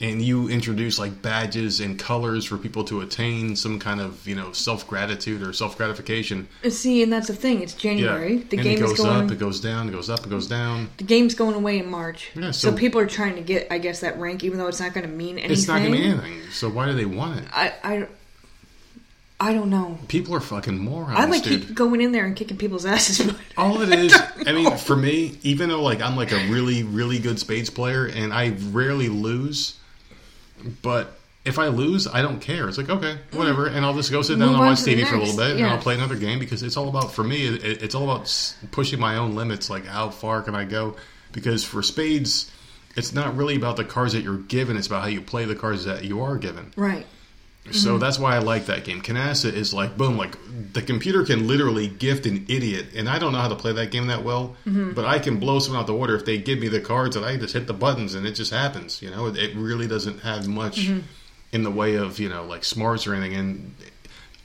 And 0.00 0.22
you 0.22 0.48
introduce 0.48 0.96
like 0.96 1.22
badges 1.22 1.80
and 1.80 1.98
colors 1.98 2.44
for 2.44 2.56
people 2.56 2.84
to 2.84 3.00
attain 3.00 3.56
some 3.56 3.80
kind 3.80 4.00
of, 4.00 4.28
you 4.28 4.36
know, 4.36 4.52
self 4.52 4.86
gratitude 4.86 5.42
or 5.42 5.52
self 5.52 5.76
gratification. 5.76 6.46
Uh, 6.64 6.70
see, 6.70 7.02
and 7.02 7.12
that's 7.12 7.26
the 7.26 7.34
thing. 7.34 7.62
It's 7.62 7.74
Yeah. 7.74 7.94
January. 7.94 8.36
The 8.36 8.58
and 8.58 8.64
game 8.64 8.78
it 8.78 8.80
goes 8.80 8.92
is 8.92 8.98
going. 8.98 9.24
up, 9.24 9.32
it 9.32 9.40
goes 9.40 9.60
down, 9.60 9.88
it 9.88 9.90
goes 9.92 10.08
up, 10.08 10.24
it 10.24 10.30
goes 10.30 10.46
down. 10.46 10.88
the 10.98 11.02
game's 11.04 11.34
going 11.34 11.56
away 11.56 11.80
in 11.80 11.90
March. 11.90 12.30
Yeah, 12.36 12.52
so, 12.52 12.70
so- 12.70 12.76
people 12.76 13.00
are 13.00 13.08
trying 13.08 13.34
to 13.34 13.42
get, 13.42 13.66
I 13.72 13.78
guess, 13.78 13.98
that 13.98 14.16
rank, 14.20 14.44
even 14.44 14.58
though 14.58 14.68
it's 14.68 14.78
not 14.78 14.94
going 14.94 15.04
to 15.04 15.12
mean 15.12 15.36
anything. 15.36 15.50
It's 15.50 15.66
not 15.66 15.80
going 15.80 15.90
to 15.90 15.98
mean 15.98 16.12
anything. 16.12 16.42
So 16.52 16.68
why 16.70 16.86
do 16.86 16.92
they 16.92 17.04
want 17.04 17.40
it? 17.40 17.46
I, 17.52 17.74
I, 17.82 18.06
I 19.40 19.52
don't 19.52 19.70
know. 19.70 19.98
People 20.08 20.34
are 20.34 20.40
fucking 20.40 20.78
morons, 20.78 21.18
I 21.18 21.26
like 21.26 21.44
dude. 21.44 21.66
keep 21.66 21.74
going 21.74 22.00
in 22.00 22.10
there 22.10 22.26
and 22.26 22.34
kicking 22.34 22.56
people's 22.56 22.84
asses. 22.84 23.24
But 23.26 23.36
All 23.56 23.80
it 23.82 23.92
is, 23.92 24.14
I 24.46 24.52
mean, 24.52 24.76
for 24.76 24.96
me, 24.96 25.38
even 25.42 25.68
though 25.68 25.82
like 25.82 26.00
I'm 26.02 26.16
like 26.16 26.32
a 26.32 26.48
really, 26.48 26.82
really 26.82 27.18
good 27.18 27.38
spades 27.38 27.70
player 27.70 28.06
and 28.06 28.32
I 28.32 28.56
rarely 28.70 29.08
lose, 29.08 29.78
but 30.82 31.18
if 31.44 31.58
I 31.58 31.68
lose, 31.68 32.06
I 32.06 32.20
don't 32.22 32.40
care. 32.40 32.68
It's 32.68 32.78
like 32.78 32.90
okay, 32.90 33.16
mm. 33.30 33.38
whatever, 33.38 33.66
and 33.66 33.84
I'll 33.84 33.94
just 33.94 34.10
go 34.10 34.22
sit 34.22 34.38
down 34.38 34.40
Move 34.40 34.48
and 34.50 34.60
on 34.62 34.66
watch 34.68 34.78
TV 34.80 35.06
for 35.06 35.16
a 35.16 35.18
little 35.20 35.36
bit, 35.36 35.56
and. 35.56 35.66
I'll 35.66 35.78
play 35.78 35.94
another 35.94 36.16
game 36.16 36.38
because 36.38 36.62
it's 36.62 36.76
all 36.76 36.88
about 36.88 37.12
for 37.12 37.24
me. 37.24 37.46
It, 37.46 37.82
it's 37.82 37.94
all 37.94 38.04
about 38.04 38.56
pushing 38.72 38.98
my 38.98 39.16
own 39.16 39.34
limits. 39.34 39.70
Like 39.70 39.86
how 39.86 40.10
far 40.10 40.42
can 40.42 40.54
I 40.54 40.64
go? 40.64 40.96
Because 41.32 41.64
for 41.64 41.82
spades, 41.82 42.50
it's 42.96 43.12
not 43.12 43.36
really 43.36 43.56
about 43.56 43.76
the 43.76 43.84
cards 43.84 44.12
that 44.14 44.22
you're 44.22 44.38
given; 44.38 44.76
it's 44.76 44.88
about 44.88 45.02
how 45.02 45.08
you 45.08 45.20
play 45.20 45.44
the 45.44 45.56
cards 45.56 45.84
that 45.84 46.04
you 46.04 46.22
are 46.22 46.36
given. 46.36 46.72
right, 46.76 47.06
So 47.72 47.90
Mm-hmm. 47.90 47.98
that's 48.00 48.18
why 48.18 48.34
I 48.34 48.38
like 48.38 48.66
that 48.66 48.84
game. 48.84 49.02
Canasta 49.02 49.52
is 49.52 49.72
like 49.74 49.96
boom, 49.96 50.16
like 50.16 50.36
the 50.72 50.82
computer 50.82 51.24
can 51.24 51.46
literally 51.46 51.88
gift 51.88 52.26
an 52.26 52.44
idiot, 52.48 52.86
and 52.96 53.08
I 53.08 53.18
don't 53.18 53.32
know 53.32 53.38
how 53.40 53.48
to 53.48 53.56
play 53.56 53.72
that 53.72 53.90
game 53.90 54.06
that 54.08 54.22
well, 54.24 54.56
Mm-hmm. 54.66 54.92
but 54.92 55.04
I 55.04 55.18
can 55.18 55.38
blow 55.38 55.58
someone 55.58 55.80
out 55.80 55.86
the 55.86 55.94
water 55.94 56.14
if 56.16 56.24
they 56.24 56.38
give 56.38 56.58
me 56.58 56.68
the 56.68 56.80
cards, 56.80 57.16
and 57.16 57.24
I 57.24 57.36
just 57.36 57.54
hit 57.54 57.66
the 57.66 57.74
buttons, 57.74 58.14
and 58.14 58.26
it 58.26 58.32
just 58.32 58.52
happens. 58.52 59.00
You 59.02 59.10
know, 59.10 59.26
it, 59.26 59.36
it 59.36 59.56
really 59.56 59.86
doesn't 59.86 60.20
have 60.20 60.46
much 60.48 60.78
Mm-hmm. 60.88 61.00
in 61.52 61.62
the 61.62 61.70
way 61.70 61.94
of 61.96 62.18
you 62.18 62.28
know 62.28 62.44
like 62.44 62.64
smarts 62.64 63.06
or 63.06 63.14
anything. 63.14 63.34
And 63.38 63.74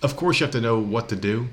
of 0.02 0.16
course, 0.16 0.40
you 0.40 0.46
have 0.46 0.54
to 0.54 0.62
know 0.62 0.80
what 0.80 1.10
to 1.10 1.16
do 1.16 1.48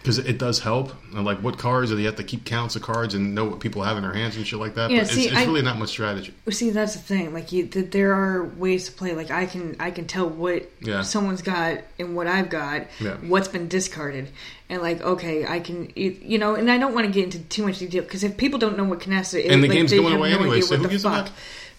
because 0.00 0.18
it 0.18 0.38
does 0.38 0.60
help. 0.60 0.92
And 1.14 1.24
like 1.24 1.38
what 1.42 1.58
cards, 1.58 1.90
or 1.92 1.96
you 1.98 2.06
have 2.06 2.16
to 2.16 2.24
keep 2.24 2.44
counts 2.44 2.76
of 2.76 2.82
cards 2.82 3.14
and 3.14 3.34
know 3.34 3.44
what 3.44 3.60
people 3.60 3.82
have 3.82 3.96
in 3.96 4.02
their 4.02 4.12
hands 4.14 4.36
and 4.36 4.46
shit 4.46 4.58
like 4.58 4.74
that. 4.76 4.90
Yeah, 4.90 5.00
but 5.00 5.08
see, 5.08 5.24
it's, 5.24 5.32
it's 5.32 5.40
I- 5.40 5.44
really 5.44 5.62
not 5.62 5.78
much 5.78 5.88
strategy. 5.90 6.32
See, 6.50 6.70
that's 6.70 6.94
the 6.94 7.00
thing. 7.00 7.32
Like, 7.34 7.52
you, 7.52 7.66
th- 7.66 7.90
there 7.90 8.14
are 8.14 8.44
ways 8.44 8.86
to 8.86 8.92
play. 8.92 9.14
Like, 9.14 9.30
I 9.30 9.46
can, 9.46 9.76
I 9.80 9.90
can 9.90 10.06
tell 10.06 10.28
what 10.28 10.70
Yeah. 10.80 11.02
someone's 11.02 11.42
got 11.42 11.78
and 11.98 12.14
what 12.16 12.26
I've 12.26 12.50
got. 12.50 12.86
Yeah. 13.00 13.16
What's 13.16 13.48
been 13.48 13.68
discarded, 13.68 14.28
and 14.70 14.82
like, 14.82 15.00
okay, 15.02 15.46
I 15.46 15.60
can, 15.60 15.90
you 15.96 16.38
know. 16.38 16.54
And 16.54 16.70
I 16.70 16.78
don't 16.78 16.94
want 16.94 17.06
to 17.06 17.12
get 17.12 17.24
into 17.24 17.38
too 17.40 17.66
much 17.66 17.78
detail 17.78 18.02
because 18.02 18.24
if 18.24 18.36
people 18.36 18.58
don't 18.58 18.76
know 18.76 18.84
what 18.84 19.00
Canasta 19.00 19.40
is, 19.40 19.50
And 19.52 19.62
the 19.62 19.68
like, 19.68 19.76
game's 19.76 19.92
going 19.92 20.14
away 20.14 20.30
no 20.32 20.40
anyway, 20.40 20.60
so 20.60 20.76
who 20.76 20.88
gives 20.88 21.04
a 21.04 21.10
fuck? 21.10 21.30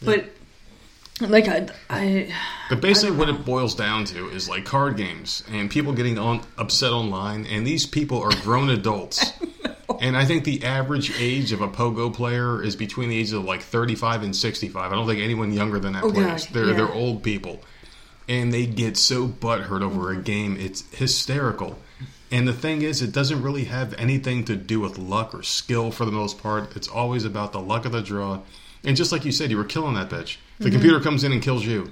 But 0.01 0.25
like, 1.21 1.47
I, 1.47 1.67
I, 1.89 2.34
But 2.69 2.82
basically, 2.82 3.15
I 3.15 3.19
what 3.19 3.29
it 3.29 3.45
boils 3.45 3.75
down 3.75 4.05
to 4.05 4.29
is 4.29 4.47
like 4.47 4.65
card 4.65 4.97
games 4.97 5.43
and 5.51 5.69
people 5.69 5.93
getting 5.93 6.17
on 6.17 6.41
upset 6.58 6.91
online, 6.91 7.45
and 7.45 7.65
these 7.65 7.86
people 7.86 8.21
are 8.21 8.32
grown 8.41 8.69
adults. 8.69 9.34
And 10.01 10.15
I 10.15 10.23
think 10.25 10.43
the 10.45 10.63
average 10.63 11.19
age 11.19 11.51
of 11.51 11.62
a 11.62 11.67
pogo 11.67 12.13
player 12.13 12.63
is 12.63 12.75
between 12.75 13.10
the 13.10 13.17
ages 13.17 13.34
of 13.34 13.43
like 13.43 13.62
35 13.62 14.23
and 14.23 14.36
65. 14.36 14.91
I 14.91 14.95
don't 14.95 15.08
think 15.08 15.19
anyone 15.19 15.51
younger 15.51 15.79
than 15.79 15.93
that 15.93 16.03
Oh, 16.03 16.12
plays. 16.12 16.45
God, 16.45 16.53
they're 16.53 16.65
yeah. 16.67 16.73
they're 16.73 16.93
old 16.93 17.23
people, 17.23 17.62
and 18.27 18.53
they 18.53 18.65
get 18.65 18.95
so 18.97 19.27
butthurt 19.27 19.82
over 19.82 20.12
a 20.12 20.13
mm-hmm. 20.13 20.23
game. 20.23 20.58
It's 20.58 20.89
hysterical. 20.95 21.79
And 22.32 22.47
the 22.47 22.53
thing 22.53 22.84
is, 22.84 23.01
it 23.01 23.12
doesn't 23.12 23.41
really 23.41 23.65
have 23.65 23.93
anything 23.95 24.45
to 24.45 24.55
do 24.55 24.79
with 24.79 24.99
luck 24.99 25.34
or 25.34 25.41
skill 25.41 25.91
for 25.91 26.05
the 26.05 26.12
most 26.12 26.41
part. 26.41 26.75
It's 26.75 26.88
always 26.88 27.25
about 27.25 27.53
the 27.53 27.60
luck 27.60 27.86
of 27.86 27.91
the 27.91 28.01
draw. 28.01 28.41
And 28.84 28.95
just 28.95 29.12
like 29.12 29.25
you 29.25 29.32
said, 29.32 29.49
you 29.49 29.58
were 29.58 29.63
killing 29.63 29.95
that 29.95 30.10
bitch. 30.10 30.38
The 30.60 30.65
Mm-hmm. 30.65 30.74
computer 30.74 31.00
comes 31.00 31.24
in 31.24 31.32
and 31.32 31.41
kills 31.41 31.65
you. 31.65 31.91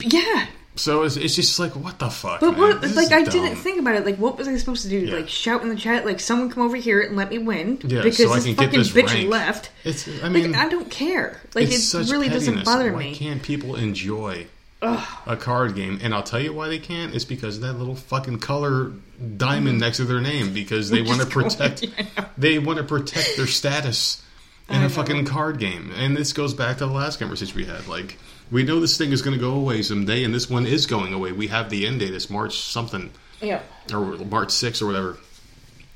yeah. 0.00 0.46
So 0.74 1.02
it's, 1.02 1.16
it's 1.16 1.36
just 1.36 1.58
like, 1.58 1.76
what 1.76 1.98
the 1.98 2.08
fuck? 2.08 2.40
But 2.40 2.52
man? 2.52 2.60
what? 2.60 2.80
This 2.80 2.96
Like, 2.96 3.12
I 3.12 3.22
dumb. 3.24 3.30
didn't 3.32 3.56
think 3.56 3.78
about 3.78 3.94
it. 3.94 4.06
Like, 4.06 4.16
what 4.16 4.38
was 4.38 4.48
I 4.48 4.56
supposed 4.56 4.82
to 4.84 4.88
do? 4.88 5.00
Yeah. 5.00 5.16
Like, 5.16 5.28
shout 5.28 5.62
in 5.62 5.68
the 5.68 5.76
chat, 5.76 6.06
like, 6.06 6.18
someone 6.18 6.48
come 6.50 6.62
over 6.62 6.76
here 6.76 7.02
and 7.02 7.14
let 7.14 7.28
me 7.30 7.38
win 7.38 7.78
Yeah, 7.84 8.02
because 8.02 8.16
so 8.16 8.34
this 8.34 8.46
fucking 8.56 8.78
this 8.80 8.90
bitch 8.90 9.08
rank. 9.14 9.28
left. 9.30 9.70
It's, 9.84 10.08
I 10.08 10.22
Like, 10.28 10.32
mean, 10.32 10.54
I 10.54 10.68
don't 10.70 10.90
care. 10.90 11.40
Like, 11.54 11.68
it 11.70 11.92
really 12.10 12.30
doesn't 12.30 12.64
bother 12.64 12.90
Why 12.92 12.98
me. 13.00 13.14
can't 13.14 13.42
people 13.42 13.76
enjoy 13.76 14.46
a 14.80 15.36
card 15.38 15.74
game? 15.74 16.00
And 16.02 16.14
I'll 16.14 16.22
tell 16.22 16.40
you 16.40 16.54
why 16.54 16.68
they 16.68 16.78
can't. 16.78 17.14
It's 17.14 17.26
because 17.26 17.56
of 17.56 17.62
that 17.62 17.74
little 17.74 17.94
fucking 17.94 18.38
color 18.38 18.92
diamond 19.36 19.78
next 19.78 19.98
to 19.98 20.04
their 20.06 20.22
name 20.22 20.54
because 20.54 20.88
they 20.88 21.02
want 21.02 21.20
to 21.20 21.26
Mm-hmm. 21.26 21.40
protect. 21.48 21.80
going- 21.96 22.06
I 22.16 22.26
they 22.38 22.58
want 22.58 22.78
to 22.78 22.84
protect 22.84 23.36
their 23.36 23.46
status 23.46 24.22
in 24.68 24.82
a 24.82 24.88
fucking 24.88 25.26
card 25.26 25.58
game. 25.58 25.92
And 25.96 26.16
this 26.16 26.32
goes 26.32 26.54
back 26.54 26.78
to 26.78 26.86
the 26.86 26.92
last 26.92 27.18
conversation 27.18 27.56
we 27.56 27.64
had. 27.64 27.86
Like, 27.88 28.18
we 28.50 28.62
know 28.62 28.80
this 28.80 28.96
thing 28.96 29.12
is 29.12 29.22
going 29.22 29.36
to 29.36 29.40
go 29.40 29.54
away 29.54 29.82
someday, 29.82 30.24
and 30.24 30.34
this 30.34 30.48
one 30.48 30.66
is 30.66 30.86
going 30.86 31.12
away. 31.12 31.32
We 31.32 31.48
have 31.48 31.70
the 31.70 31.86
end 31.86 32.00
date. 32.00 32.14
It's 32.14 32.30
March 32.30 32.56
something. 32.56 33.10
Yeah. 33.40 33.60
or 33.92 34.00
March 34.18 34.50
6th 34.50 34.80
or 34.82 34.86
whatever, 34.86 35.18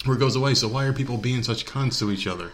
where 0.05 0.17
it 0.17 0.21
goes 0.21 0.35
away. 0.35 0.55
So 0.55 0.67
why 0.67 0.85
are 0.87 0.93
people 0.93 1.17
being 1.17 1.45
such 1.45 1.64
cunts 1.64 2.01
to 2.01 2.11
each 2.11 2.27
other? 2.27 2.51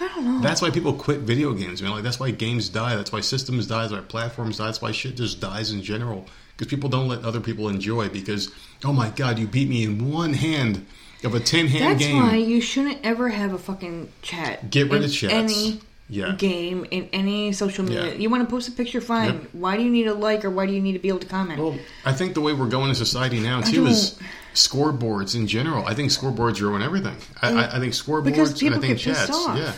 I 0.00 0.08
don't 0.08 0.24
know. 0.24 0.40
That's 0.40 0.60
why 0.60 0.70
people 0.70 0.92
quit 0.92 1.20
video 1.20 1.52
games, 1.54 1.80
man. 1.80 1.92
Like 1.92 2.02
that's 2.02 2.20
why 2.20 2.30
games 2.30 2.68
die. 2.68 2.96
That's 2.96 3.12
why 3.12 3.20
systems 3.20 3.66
die. 3.66 3.82
That's 3.82 3.92
why 3.92 4.00
platforms 4.00 4.58
die. 4.58 4.66
That's 4.66 4.82
why 4.82 4.92
shit 4.92 5.16
just 5.16 5.40
dies 5.40 5.70
in 5.70 5.82
general. 5.82 6.26
Because 6.56 6.68
people 6.68 6.90
don't 6.90 7.08
let 7.08 7.24
other 7.24 7.40
people 7.40 7.68
enjoy. 7.68 8.08
Because 8.08 8.50
oh 8.84 8.92
my 8.92 9.10
god, 9.10 9.38
you 9.38 9.46
beat 9.46 9.68
me 9.68 9.84
in 9.84 10.10
one 10.10 10.34
hand 10.34 10.86
of 11.24 11.34
a 11.34 11.40
ten 11.40 11.66
hand 11.66 11.84
That's 11.98 12.06
game. 12.06 12.22
why 12.22 12.36
you 12.36 12.60
shouldn't 12.60 12.98
ever 13.04 13.28
have 13.28 13.52
a 13.52 13.58
fucking 13.58 14.10
chat. 14.22 14.70
Get 14.70 14.90
rid 14.90 14.98
in 14.98 15.04
of 15.04 15.12
chats. 15.12 15.32
Any 15.32 15.80
Yeah. 16.08 16.34
game 16.38 16.86
in 16.90 17.08
any 17.12 17.52
social 17.52 17.84
media. 17.84 18.06
Yeah. 18.06 18.12
You 18.14 18.30
want 18.30 18.44
to 18.44 18.48
post 18.50 18.68
a 18.68 18.72
picture, 18.72 19.00
fine. 19.00 19.26
Yep. 19.34 19.44
Why 19.52 19.76
do 19.76 19.82
you 19.82 19.90
need 19.90 20.06
a 20.06 20.14
like 20.14 20.44
or 20.44 20.50
why 20.50 20.66
do 20.66 20.72
you 20.72 20.80
need 20.80 20.92
to 20.92 20.98
be 21.00 21.08
able 21.08 21.18
to 21.20 21.26
comment? 21.26 21.60
Well, 21.60 21.76
I 22.04 22.12
think 22.12 22.34
the 22.34 22.40
way 22.40 22.52
we're 22.52 22.68
going 22.68 22.90
in 22.90 22.94
society 22.94 23.40
now 23.40 23.60
too 23.60 23.86
is 23.86 24.16
scoreboards 24.54 25.34
in 25.34 25.46
general. 25.46 25.84
I 25.86 25.94
think 25.94 26.10
scoreboards 26.10 26.60
ruin 26.60 26.82
everything. 26.82 27.16
I, 27.42 27.76
I, 27.76 27.80
think 27.80 27.92
scoreboards 27.92 28.24
because 28.24 28.50
and 28.50 28.60
people 28.60 28.78
I 28.78 28.80
think 28.80 28.98
get 28.98 29.04
pissed 29.04 29.26
chats. 29.26 29.36
off. 29.36 29.58
Yeah, 29.58 29.72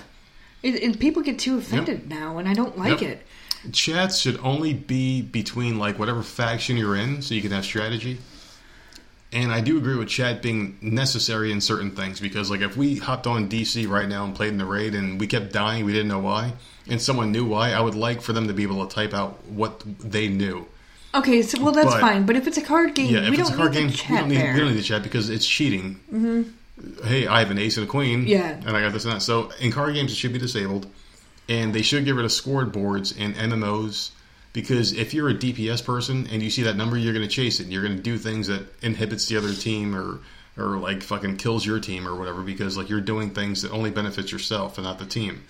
It, 0.62 0.82
and 0.82 0.98
people 1.00 1.22
get 1.22 1.38
too 1.38 1.58
offended 1.58 2.08
now, 2.08 2.38
and 2.38 2.48
I 2.48 2.54
don't 2.54 2.76
like 2.78 3.00
Yep. 3.00 3.10
it. 3.10 3.72
chats 3.72 4.18
should 4.18 4.38
only 4.42 4.72
be 4.72 5.22
between 5.22 5.78
like 5.78 5.98
whatever 5.98 6.22
faction 6.22 6.76
you're 6.76 6.96
in, 6.96 7.22
so 7.22 7.34
you 7.34 7.42
can 7.42 7.50
have 7.52 7.64
strategy. 7.64 8.18
And 9.30 9.52
I 9.52 9.60
do 9.60 9.76
agree 9.76 9.94
with 9.96 10.08
chat 10.08 10.40
being 10.40 10.78
necessary 10.80 11.52
in 11.52 11.60
certain 11.60 11.90
things 11.90 12.18
because, 12.18 12.50
like, 12.50 12.62
if 12.62 12.78
we 12.78 12.96
hopped 12.96 13.26
on 13.26 13.48
DC 13.50 13.86
right 13.86 14.08
now 14.08 14.24
and 14.24 14.34
played 14.34 14.48
in 14.52 14.58
the 14.58 14.64
raid 14.64 14.94
and 14.94 15.20
we 15.20 15.26
kept 15.26 15.52
dying, 15.52 15.84
we 15.84 15.92
didn't 15.92 16.08
know 16.08 16.18
why, 16.20 16.54
and 16.88 17.00
someone 17.00 17.30
knew 17.30 17.44
why, 17.44 17.72
I 17.72 17.80
would 17.80 17.94
like 17.94 18.22
for 18.22 18.32
them 18.32 18.48
to 18.48 18.54
be 18.54 18.62
able 18.62 18.86
to 18.86 18.94
type 18.94 19.12
out 19.12 19.44
what 19.48 19.82
they 20.00 20.28
knew. 20.28 20.66
Okay, 21.14 21.42
so 21.42 21.62
well 21.62 21.72
that's 21.72 21.92
But- 21.92 22.00
fine. 22.00 22.24
But 22.26 22.36
if 22.36 22.46
it's 22.46 22.56
a 22.56 22.62
card 22.62 22.94
game, 22.94 23.12
Yeah, 23.12 23.20
if 23.24 23.30
we 23.30 23.38
it's 23.38 23.48
don't 23.50 23.58
a 23.58 23.62
card 23.62 23.72
need 23.74 23.80
game, 23.80 23.86
we 23.88 23.94
chat 23.94 24.08
don't, 24.20 24.28
need, 24.28 24.36
there. 24.38 24.54
we 24.54 24.60
don't 24.60 24.70
need 24.70 24.76
to 24.80 24.82
chat 24.82 25.02
because 25.02 25.28
it's 25.28 25.46
cheating. 25.46 26.00
Mm-hmm. 26.12 27.06
Hey, 27.06 27.26
I 27.26 27.40
have 27.40 27.50
an 27.50 27.58
ace 27.58 27.76
and 27.76 27.86
a 27.86 27.90
queen. 27.90 28.26
Yeah. 28.26 28.52
And 28.64 28.70
I 28.76 28.80
got 28.80 28.92
this 28.92 29.04
and 29.04 29.14
that. 29.14 29.20
So 29.20 29.50
in 29.60 29.72
card 29.72 29.94
games, 29.94 30.12
it 30.12 30.14
should 30.16 30.32
be 30.32 30.38
disabled. 30.38 30.86
And 31.48 31.74
they 31.74 31.82
should 31.82 32.04
get 32.04 32.14
rid 32.14 32.24
of 32.24 32.32
scored 32.32 32.72
boards 32.72 33.14
and 33.18 33.34
MMOs 33.36 34.10
because 34.58 34.92
if 34.92 35.14
you're 35.14 35.28
a 35.28 35.34
DPS 35.34 35.84
person 35.84 36.26
and 36.32 36.42
you 36.42 36.50
see 36.50 36.64
that 36.64 36.74
number, 36.74 36.98
you're 36.98 37.12
going 37.12 37.24
to 37.24 37.32
chase 37.32 37.60
it. 37.60 37.62
And 37.62 37.72
you're 37.72 37.84
going 37.84 37.96
to 37.96 38.02
do 38.02 38.18
things 38.18 38.48
that 38.48 38.66
inhibits 38.82 39.28
the 39.28 39.36
other 39.36 39.54
team 39.54 39.94
or 39.94 40.18
or 40.56 40.78
like 40.78 41.00
fucking 41.04 41.36
kills 41.36 41.64
your 41.64 41.78
team 41.78 42.08
or 42.08 42.16
whatever 42.16 42.42
because 42.42 42.76
like 42.76 42.88
you're 42.88 43.00
doing 43.00 43.30
things 43.30 43.62
that 43.62 43.70
only 43.70 43.92
benefits 43.92 44.32
yourself 44.32 44.76
and 44.76 44.84
not 44.84 44.98
the 44.98 45.06
team. 45.06 45.44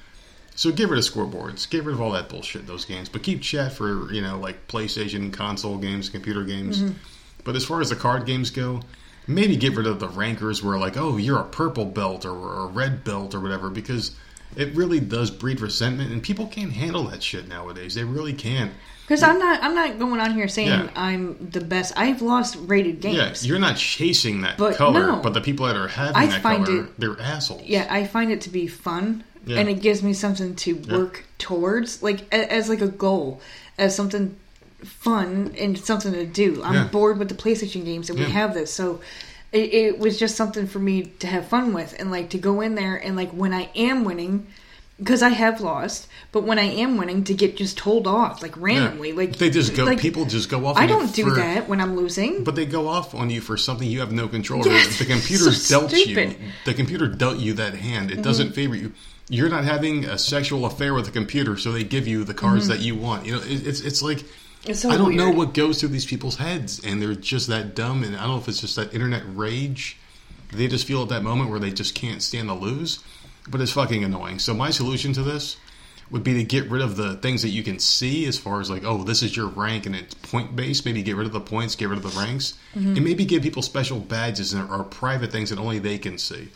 So 0.57 0.71
get 0.71 0.91
rid 0.91 0.99
of 0.99 1.07
scoreboards, 1.07 1.71
get 1.71 1.85
rid 1.85 1.95
of 1.95 2.03
all 2.03 2.11
that 2.11 2.29
bullshit 2.29 2.67
those 2.67 2.85
games, 2.85 3.09
but 3.09 3.23
keep 3.23 3.41
chat 3.41 3.73
for 3.73 4.13
you 4.13 4.21
know 4.21 4.39
like 4.39 4.69
PlayStation, 4.69 5.33
console 5.33 5.79
games, 5.79 6.11
computer 6.11 6.45
games. 6.45 6.83
Mm-hmm. 6.83 6.99
But 7.45 7.57
as 7.57 7.65
far 7.65 7.81
as 7.81 7.89
the 7.89 7.97
card 7.97 8.27
games 8.27 8.51
go, 8.51 8.83
maybe 9.27 9.57
get 9.57 9.75
rid 9.75 9.87
of 9.87 10.01
the 10.01 10.09
rankers 10.09 10.63
where 10.63 10.77
like 10.77 10.99
oh 10.99 11.17
you're 11.17 11.41
a 11.41 11.45
purple 11.45 11.87
belt 11.87 12.27
or, 12.27 12.37
or 12.37 12.65
a 12.65 12.67
red 12.67 13.05
belt 13.05 13.35
or 13.35 13.41
whatever 13.41 13.71
because 13.71 14.15
it 14.57 14.75
really 14.75 15.01
does 15.01 15.31
breed 15.31 15.61
resentment 15.61 16.13
and 16.13 16.23
people 16.23 16.47
can't 16.47 16.73
handle 16.73 17.05
that 17.05 17.23
shit 17.23 17.49
nowadays. 17.49 17.95
They 17.95 18.05
really 18.05 18.33
can't. 18.33 18.73
Because 19.03 19.23
I'm 19.23 19.39
not, 19.39 19.63
I'm 19.63 19.75
not 19.75 19.99
going 19.99 20.21
on 20.21 20.35
here 20.35 20.49
saying 20.49 20.69
Yeah. 20.69 20.91
I'm 20.95 21.49
the 21.51 21.61
best. 21.63 21.95
I've 21.97 22.21
lost 22.21 22.57
rated 22.61 23.01
games. 23.01 23.17
Yeah, 23.45 23.49
you're 23.49 23.59
not 23.59 23.77
chasing 23.77 24.43
that 24.43 24.59
But 24.59 24.77
color, 24.77 25.07
no. 25.07 25.21
but 25.23 25.33
the 25.33 25.41
people 25.41 25.65
that 25.67 25.77
are 25.77 25.89
having 25.89 26.17
I 26.17 26.27
that 26.27 26.43
find 26.43 26.67
color, 26.67 26.85
it- 26.85 27.01
they're 27.01 27.19
assholes. 27.21 27.63
Yeah, 27.65 27.87
I 27.89 28.07
find 28.07 28.31
it 28.31 28.43
to 28.43 28.51
be 28.51 28.67
fun, 28.67 29.25
Yeah. 29.47 29.61
and 29.61 29.69
it 29.69 29.81
gives 29.81 30.03
me 30.03 30.13
something 30.13 30.55
to 30.57 30.75
work 30.75 31.25
towards, 31.39 32.03
like 32.03 32.31
as 32.35 32.69
like 32.69 32.83
a 32.83 32.89
goal, 32.89 33.41
as 33.79 33.97
something 33.97 34.37
fun 34.85 35.55
and 35.59 35.79
something 35.79 36.13
to 36.13 36.27
do. 36.27 36.63
I'm 36.63 36.75
Yeah. 36.75 36.85
bored 36.89 37.19
with 37.19 37.29
the 37.31 37.35
PlayStation 37.35 37.85
games, 37.87 38.11
and 38.11 38.19
Yeah. 38.19 38.27
we 38.27 38.33
have 38.33 38.53
this, 38.55 38.73
so 38.73 39.01
it, 39.53 39.73
it 39.75 39.99
was 39.99 40.19
just 40.19 40.37
something 40.37 40.67
for 40.67 40.79
me 40.79 41.03
to 41.21 41.27
have 41.27 41.47
fun 41.49 41.73
with, 41.73 41.95
and 41.99 42.11
like 42.11 42.31
to 42.31 42.39
go 42.39 42.61
in 42.61 42.75
there 42.75 42.97
and 42.97 43.17
like 43.17 43.31
when 43.31 43.53
I 43.55 43.69
am 43.75 44.05
winning. 44.05 44.47
Because 45.01 45.23
I 45.23 45.29
have 45.29 45.61
lost, 45.61 46.09
but 46.33 46.43
when 46.43 46.59
I 46.59 46.65
am 46.65 46.97
winning, 46.97 47.23
to 47.23 47.33
get 47.35 47.57
just 47.57 47.79
told 47.79 48.09
off 48.09 48.43
like 48.43 48.57
randomly, 48.57 49.11
Yeah. 49.11 49.15
like 49.15 49.37
they 49.37 49.49
just 49.49 49.77
go. 49.77 49.85
like, 49.85 50.01
people 50.01 50.25
just 50.25 50.49
go 50.51 50.67
off. 50.67 50.77
I 50.77 50.87
don't 50.87 51.15
do 51.15 51.23
for- 51.29 51.37
that 51.37 51.69
when 51.69 51.81
I'm 51.81 51.95
losing. 51.95 52.43
But 52.43 52.57
they 52.57 52.67
go 52.67 52.89
off 52.89 53.15
on 53.15 53.31
you 53.31 53.41
for 53.41 53.57
something 53.57 53.89
you 53.89 54.01
have 54.01 54.11
no 54.11 54.27
control 54.27 54.59
over. 54.59 54.71
Yes, 54.71 54.99
the 54.99 55.05
computer 55.15 55.53
so 55.53 55.79
dealt 55.83 55.93
stupid. 55.93 56.31
Mm-hmm. 56.31 56.43
you. 56.43 56.51
The 56.65 56.75
computer 56.75 57.07
dealt 57.07 57.39
you 57.39 57.53
that 57.53 57.75
hand. 57.77 58.11
It 58.11 58.23
doesn't 58.23 58.55
favor 58.55 58.75
you. 58.75 58.93
You're 59.29 59.49
not 59.51 59.63
having 59.63 60.05
a 60.05 60.19
sexual 60.19 60.67
affair 60.67 60.93
with 60.95 61.05
the 61.05 61.13
computer, 61.13 61.57
so 61.57 61.71
they 61.71 61.85
give 61.85 62.09
you 62.09 62.25
the 62.25 62.35
cards 62.35 62.67
that 62.67 62.81
you 62.81 62.97
want. 62.97 63.25
You 63.25 63.37
know, 63.37 63.43
it, 63.43 63.69
it's 63.69 63.81
it's 63.81 64.03
like 64.03 64.19
Mm-hmm. 64.19 64.48
So 64.73 64.91
I 64.91 64.97
don't 64.97 65.17
know 65.17 65.31
what 65.31 65.55
goes 65.55 65.81
through 65.81 65.91
these 65.91 66.07
people's 66.07 66.37
heads, 66.37 66.81
and 66.85 67.01
they're 67.01 67.15
just 67.15 67.47
that 67.49 67.75
dumb. 67.75 68.05
And 68.05 68.17
I 68.17 68.21
don't 68.23 68.31
know 68.33 68.39
if 68.39 68.49
it's 68.49 68.61
just 68.61 68.77
that 68.77 68.93
internet 68.95 69.23
rage. 69.27 69.97
They 70.53 70.67
just 70.69 70.87
feel 70.87 71.03
at 71.03 71.09
that 71.11 71.23
moment 71.23 71.51
where 71.51 71.61
they 71.61 71.71
just 71.71 71.95
can't 71.95 72.23
stand 72.23 72.49
to 72.49 72.55
lose. 72.55 72.99
But 73.51 73.61
it's 73.61 73.73
fucking 73.73 74.05
annoying. 74.05 74.39
So 74.41 74.53
my 74.53 74.71
solution 74.71 75.13
to 75.15 75.23
this 75.23 75.57
would 76.11 76.23
be 76.25 76.35
to 76.35 76.45
get 76.45 76.69
rid 76.71 76.83
of 76.83 76.97
the 76.97 77.17
things 77.17 77.43
that 77.43 77.49
you 77.51 77.63
can 77.63 77.79
see 77.79 78.27
as 78.27 78.39
far 78.39 78.61
as 78.61 78.71
like, 78.71 78.83
oh, 78.85 79.05
this 79.05 79.23
is 79.23 79.37
your 79.37 79.47
rank 79.47 79.85
and 79.87 79.95
it's 79.95 80.15
point 80.15 80.55
based. 80.57 80.85
Maybe 80.87 81.03
get 81.03 81.17
rid 81.17 81.27
of 81.27 81.33
the 81.33 81.41
points, 81.41 81.75
get 81.75 81.89
rid 81.89 81.99
of 81.99 82.03
the 82.15 82.19
ranks, 82.21 82.55
Mm-hmm. 82.75 82.97
and 82.97 83.05
maybe 83.05 83.25
give 83.25 83.43
people 83.43 83.63
special 83.63 83.99
badges 83.99 84.53
and 84.53 84.71
or 84.71 84.85
private 84.85 85.33
things 85.33 85.51
that 85.51 85.59
only 85.59 85.79
they 85.79 85.99
can 85.99 86.19
see. 86.19 86.49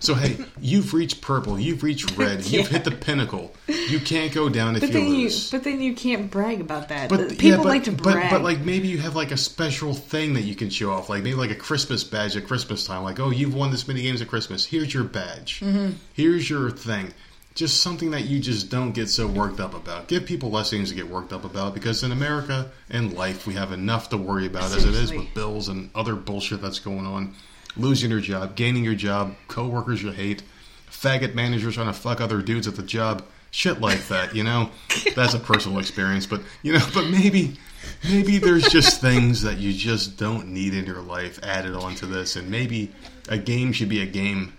So 0.00 0.14
hey, 0.14 0.38
you've 0.60 0.94
reached 0.94 1.20
purple, 1.20 1.60
you've 1.60 1.82
reached 1.82 2.16
red, 2.16 2.44
you've 2.46 2.68
hit 2.68 2.84
the 2.84 2.90
pinnacle. 2.90 3.54
You 3.68 4.00
can't 4.00 4.32
go 4.32 4.48
down 4.48 4.74
if 4.76 4.80
But 4.80 4.88
you 4.88 4.92
then 4.94 5.06
you, 5.08 5.18
lose. 5.24 5.50
but 5.50 5.62
then 5.62 5.80
you 5.82 5.94
can't 5.94 6.30
brag 6.30 6.60
about 6.60 6.88
that. 6.88 7.08
But 7.10 7.28
The- 7.28 7.34
yeah, 7.34 7.40
people 7.40 7.64
but- 7.64 7.68
like 7.68 7.84
to 7.84 7.92
but, 7.92 8.02
brag. 8.02 8.30
But 8.30 8.42
like 8.42 8.60
maybe 8.60 8.88
you 8.88 8.98
have 8.98 9.14
like 9.14 9.30
a 9.30 9.36
special 9.36 9.92
thing 9.94 10.34
that 10.34 10.42
you 10.42 10.54
can 10.54 10.70
show 10.70 10.90
off, 10.92 11.08
like 11.10 11.22
maybe 11.22 11.36
like 11.36 11.50
a 11.50 11.54
Christmas 11.54 12.02
badge 12.02 12.36
at 12.36 12.46
Christmas 12.46 12.86
time. 12.86 13.02
Like, 13.02 13.20
oh, 13.20 13.30
you've 13.30 13.54
won 13.54 13.70
this 13.70 13.86
many 13.86 14.02
games 14.02 14.22
at 14.22 14.28
Christmas. 14.28 14.64
Here's 14.64 14.92
your 14.92 15.04
badge. 15.04 15.60
Mm-hmm. 15.60 15.92
Here's 16.14 16.48
your 16.48 16.70
thing. 16.70 17.12
Just 17.54 17.82
something 17.82 18.12
that 18.12 18.22
you 18.26 18.38
just 18.38 18.70
don't 18.70 18.92
get 18.92 19.08
so 19.10 19.26
worked 19.26 19.58
up 19.60 19.74
about. 19.74 20.06
Give 20.08 20.24
people 20.24 20.50
less 20.50 20.70
things 20.70 20.88
to 20.90 20.94
get 20.94 21.08
worked 21.10 21.32
up 21.32 21.44
about 21.44 21.74
because 21.74 22.02
in 22.04 22.12
America 22.12 22.70
and 22.88 23.12
life 23.12 23.46
we 23.46 23.54
have 23.54 23.72
enough 23.72 24.08
to 24.10 24.16
worry 24.16 24.46
about 24.46 24.72
as 24.74 24.84
it 24.84 24.94
is 24.94 25.12
with 25.12 25.34
bills 25.34 25.68
and 25.68 25.90
other 25.94 26.14
bullshit 26.14 26.62
that's 26.62 26.78
going 26.78 27.04
on. 27.06 27.34
Losing 27.80 28.10
your 28.10 28.20
job, 28.20 28.56
gaining 28.56 28.84
your 28.84 28.94
job, 28.94 29.34
coworkers 29.48 30.02
you 30.02 30.10
hate, 30.10 30.42
faggot 30.90 31.34
managers 31.34 31.74
trying 31.74 31.86
to 31.86 31.92
fuck 31.94 32.20
other 32.20 32.42
dudes 32.42 32.68
at 32.68 32.76
the 32.76 32.82
job, 32.82 33.24
shit 33.50 33.80
like 33.80 34.06
that. 34.08 34.34
You 34.34 34.44
know, 34.44 34.70
that's 35.16 35.32
a 35.32 35.38
personal 35.38 35.78
experience, 35.78 36.26
but 36.26 36.42
you 36.62 36.74
know, 36.74 36.86
but 36.92 37.08
maybe, 37.08 37.56
maybe 38.04 38.36
there's 38.36 38.68
just 38.68 39.00
things 39.00 39.42
that 39.42 39.56
you 39.56 39.72
just 39.72 40.18
don't 40.18 40.48
need 40.48 40.74
in 40.74 40.84
your 40.84 41.00
life 41.00 41.40
added 41.42 41.74
onto 41.74 42.06
this, 42.06 42.36
and 42.36 42.50
maybe 42.50 42.92
a 43.28 43.38
game 43.38 43.72
should 43.72 43.88
be 43.88 44.02
a 44.02 44.06
game 44.06 44.52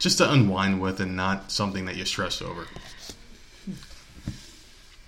just 0.00 0.18
to 0.18 0.30
unwind 0.30 0.80
with 0.80 0.98
and 0.98 1.14
not 1.16 1.52
something 1.52 1.84
that 1.84 1.94
you 1.94 2.04
stress 2.04 2.42
over. 2.42 2.66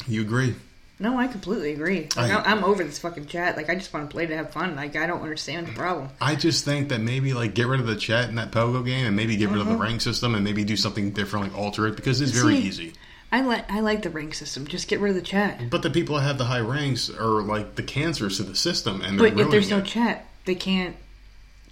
You 0.06 0.20
agree? 0.20 0.54
No, 0.98 1.18
I 1.18 1.26
completely 1.26 1.72
agree. 1.72 2.08
Like, 2.16 2.30
I- 2.32 2.50
am 2.52 2.64
over 2.64 2.82
this 2.82 2.98
fucking 2.98 3.26
chat. 3.26 3.56
Like 3.56 3.68
I 3.68 3.74
just 3.74 3.92
want 3.92 4.08
to 4.08 4.14
play 4.14 4.26
to 4.26 4.36
have 4.36 4.50
fun. 4.50 4.76
Like 4.76 4.96
I 4.96 5.06
don't 5.06 5.20
understand 5.22 5.66
the 5.66 5.72
problem. 5.72 6.08
I 6.20 6.34
just 6.36 6.64
think 6.64 6.88
that 6.88 7.00
maybe 7.00 7.34
like 7.34 7.54
get 7.54 7.66
rid 7.66 7.80
of 7.80 7.86
the 7.86 7.96
chat 7.96 8.28
in 8.28 8.36
that 8.36 8.50
Pogo 8.50 8.84
game, 8.84 9.06
and 9.06 9.14
maybe 9.16 9.36
get 9.36 9.50
rid 9.50 9.60
of 9.60 9.66
the 9.66 9.76
rank 9.76 10.00
system, 10.00 10.34
and 10.34 10.42
maybe 10.44 10.64
do 10.64 10.76
something 10.76 11.10
different, 11.10 11.46
like 11.52 11.58
alter 11.58 11.86
it 11.86 11.96
because 11.96 12.20
it's 12.20 12.32
very 12.32 12.54
Mm-hmm. 12.56 12.66
Easy. 12.66 12.92
I 13.32 13.40
like 13.42 13.70
I 13.70 13.80
like 13.80 14.02
the 14.02 14.10
rank 14.10 14.34
system. 14.34 14.66
Just 14.66 14.88
get 14.88 15.00
rid 15.00 15.10
of 15.10 15.16
the 15.16 15.22
chat. 15.22 15.68
But 15.68 15.82
the 15.82 15.90
people 15.90 16.14
that 16.16 16.22
have 16.22 16.38
the 16.38 16.44
high 16.44 16.60
ranks 16.60 17.10
are 17.10 17.42
like 17.42 17.74
the 17.74 17.82
cancers 17.82 18.36
to 18.38 18.44
the 18.44 18.54
system, 18.56 19.00
and 19.02 19.18
they're 19.20 19.30
But 19.32 19.40
if 19.40 19.50
there's 19.50 19.68
no 19.68 19.76
ruining 19.76 19.90
chat, 19.92 20.26
they 20.44 20.54
can't 20.54 20.96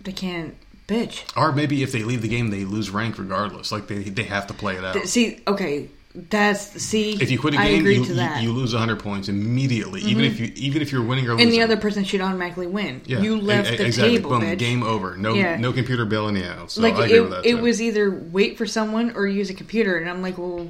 they 0.02 0.12
can't 0.12 0.56
bitch. 0.88 1.22
or 1.36 1.52
maybe 1.52 1.82
if 1.82 1.92
they 1.92 2.02
leave 2.02 2.20
the 2.22 2.28
game, 2.28 2.50
they 2.50 2.64
lose 2.64 2.90
rank 2.90 3.18
regardless. 3.18 3.72
Like 3.72 3.86
they 3.86 4.02
they 4.02 4.24
have 4.24 4.48
to 4.48 4.54
play 4.54 4.76
it 4.76 4.84
out. 4.84 4.96
See, 5.06 5.40
okay, 5.46 5.88
that's 6.14 6.80
see. 6.80 7.20
If 7.20 7.30
you 7.30 7.38
quit 7.40 7.54
a 7.54 7.56
game, 7.56 7.84
you, 7.84 7.90
you. 7.92 8.02
Mm-hmm. 8.04 8.42
you 8.42 8.52
lose 8.52 8.72
100 8.72 9.00
points 9.00 9.28
immediately, 9.28 10.00
even 10.02 10.24
if 10.24 10.38
you 10.38 10.52
even 10.54 10.80
if 10.80 10.92
you're 10.92 11.02
winning 11.02 11.26
or 11.26 11.30
losing. 11.32 11.48
and 11.48 11.52
the 11.52 11.60
other 11.62 11.76
person 11.76 12.04
should 12.04 12.20
automatically 12.20 12.68
win. 12.68 13.02
yeah, 13.04 13.20
You 13.20 13.40
left 13.40 13.70
e- 13.70 13.74
e- 13.74 13.76
the 13.78 13.86
exactly. 13.86 14.16
table, 14.18 14.30
Boom, 14.30 14.42
bitch. 14.42 14.58
game 14.58 14.82
over. 14.84 15.16
No 15.16 15.34
Yeah. 15.34 15.56
no 15.56 15.72
computer 15.72 16.04
bailing 16.04 16.36
you 16.36 16.44
out. 16.44 16.70
So 16.70 16.82
like 16.82 16.94
I 16.94 17.06
agree 17.06 17.16
it, 17.16 17.20
with 17.22 17.30
that. 17.30 17.46
it 17.46 17.54
was 17.60 17.82
either 17.82 18.10
wait 18.10 18.56
for 18.56 18.64
someone 18.66 19.10
or 19.16 19.26
use 19.26 19.50
a 19.50 19.54
computer 19.54 19.96
and 19.96 20.08
i'm 20.08 20.22
like 20.22 20.38
well 20.38 20.68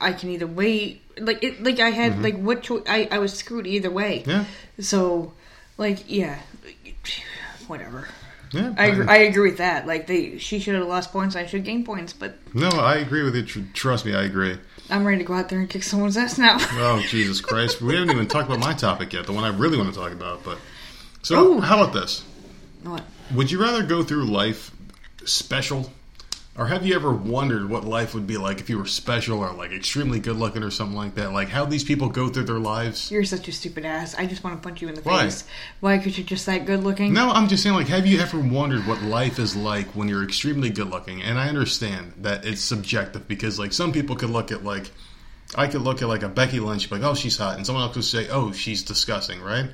i 0.00 0.12
can 0.12 0.30
either 0.30 0.46
wait 0.46 1.02
like 1.18 1.42
it 1.42 1.62
like 1.62 1.80
i 1.80 1.90
had 1.90 2.22
like 2.22 2.36
what 2.38 2.62
choice 2.62 2.82
I, 2.88 3.08
I 3.10 3.18
was 3.18 3.32
screwed 3.34 3.66
either 3.66 3.90
way 3.90 4.20
Mm-hmm. 4.20 4.30
Yeah. 4.30 4.44
so 4.78 5.32
like 5.78 6.04
yeah 6.06 6.38
whatever 7.66 8.08
yeah. 8.52 8.74
I, 8.76 8.86
agree, 8.86 9.06
I 9.06 9.16
agree 9.18 9.50
with 9.50 9.58
that 9.58 9.86
like 9.86 10.06
they 10.06 10.38
she 10.38 10.58
should 10.58 10.74
have 10.74 10.86
lost 10.86 11.12
points 11.12 11.36
i 11.36 11.46
should 11.46 11.64
gain 11.64 11.84
points 11.84 12.12
but 12.12 12.34
no, 12.54 12.68
I 12.68 12.96
agree 12.96 13.22
with 13.22 13.34
you. 13.36 13.42
Tr- 13.44 13.60
Trust 13.74 14.04
me, 14.04 14.14
I 14.14 14.22
agree. 14.24 14.58
i'm 14.90 15.04
ready 15.06 15.18
to 15.18 15.24
go 15.24 15.34
out 15.34 15.48
there 15.48 15.60
and 15.60 15.70
kick 15.70 15.82
someone's 15.82 16.16
ass 16.16 16.36
now 16.38 16.56
Oh 16.72 17.00
Jesus 17.08 17.40
Christ, 17.40 17.80
we 17.80 17.94
haven't 17.94 18.10
even 18.10 18.26
talked 18.26 18.48
about 18.48 18.58
my 18.60 18.74
topic 18.74 19.12
yet, 19.12 19.26
the 19.26 19.32
one 19.32 19.44
I 19.44 19.56
really 19.56 19.78
want 19.78 19.92
to 19.92 19.98
talk 19.98 20.12
about. 20.12 20.42
But 20.44 20.58
so, 21.22 21.54
Ooh. 21.54 21.60
how 21.60 21.80
about 21.82 21.92
this? 21.94 22.24
what 22.82 23.04
Would 23.34 23.50
you 23.50 23.60
rather 23.62 23.82
go 23.82 24.02
through 24.02 24.24
life 24.24 24.70
special, 25.24 25.92
or 26.58 26.66
have 26.66 26.84
you 26.84 26.94
ever 26.94 27.12
wondered 27.12 27.70
what 27.70 27.84
life 27.84 28.12
would 28.12 28.26
be 28.26 28.36
like 28.36 28.60
if 28.60 28.68
you 28.68 28.76
were 28.76 28.84
special 28.86 29.38
or 29.38 29.52
like 29.52 29.70
extremely 29.70 30.18
good 30.18 30.36
looking 30.36 30.62
or 30.62 30.70
something 30.70 30.96
like 30.96 31.14
that? 31.14 31.32
Like 31.32 31.48
how 31.48 31.64
these 31.64 31.84
people 31.84 32.08
go 32.08 32.28
through 32.28 32.44
their 32.44 32.58
lives. 32.58 33.10
you're 33.10 33.24
such 33.24 33.46
a 33.48 33.52
stupid 33.52 33.84
ass 33.86 34.14
i 34.16 34.26
just 34.26 34.42
want 34.42 34.60
to 34.60 34.68
punch 34.68 34.82
you 34.82 34.88
in 34.88 34.94
the 34.94 35.00
Why? 35.02 35.22
face 35.24 35.44
why 35.78 35.96
because 35.96 36.18
you're 36.18 36.26
just 36.26 36.46
that 36.46 36.66
good 36.66 36.82
looking 36.82 37.14
No, 37.14 37.30
I'm 37.30 37.48
just 37.48 37.62
saying, 37.62 37.76
like, 37.76 37.86
have 37.88 38.06
you 38.06 38.18
ever 38.20 38.38
wondered 38.38 38.86
what 38.86 39.00
life 39.02 39.38
is 39.38 39.54
like 39.56 39.86
when 39.94 40.08
you're 40.08 40.24
extremely 40.24 40.70
good 40.70 40.90
looking? 40.90 41.22
And 41.22 41.38
I 41.38 41.48
understand 41.48 42.14
that 42.18 42.44
it's 42.44 42.60
subjective 42.62 43.26
because, 43.28 43.58
like, 43.58 43.72
some 43.72 43.92
people 43.92 44.16
could 44.16 44.30
look 44.30 44.50
at, 44.52 44.64
like, 44.64 44.90
I 45.54 45.66
could 45.66 45.82
look 45.82 46.02
at, 46.02 46.08
like, 46.08 46.22
a 46.22 46.28
Becky 46.28 46.60
Lynch, 46.60 46.88
be 46.90 46.96
like, 46.96 47.04
oh, 47.04 47.14
she's 47.14 47.36
hot. 47.38 47.56
And 47.56 47.64
someone 47.66 47.84
else 47.84 47.94
could 47.94 48.04
say, 48.04 48.28
oh, 48.28 48.52
she's 48.52 48.82
disgusting, 48.82 49.40
right? 49.40 49.70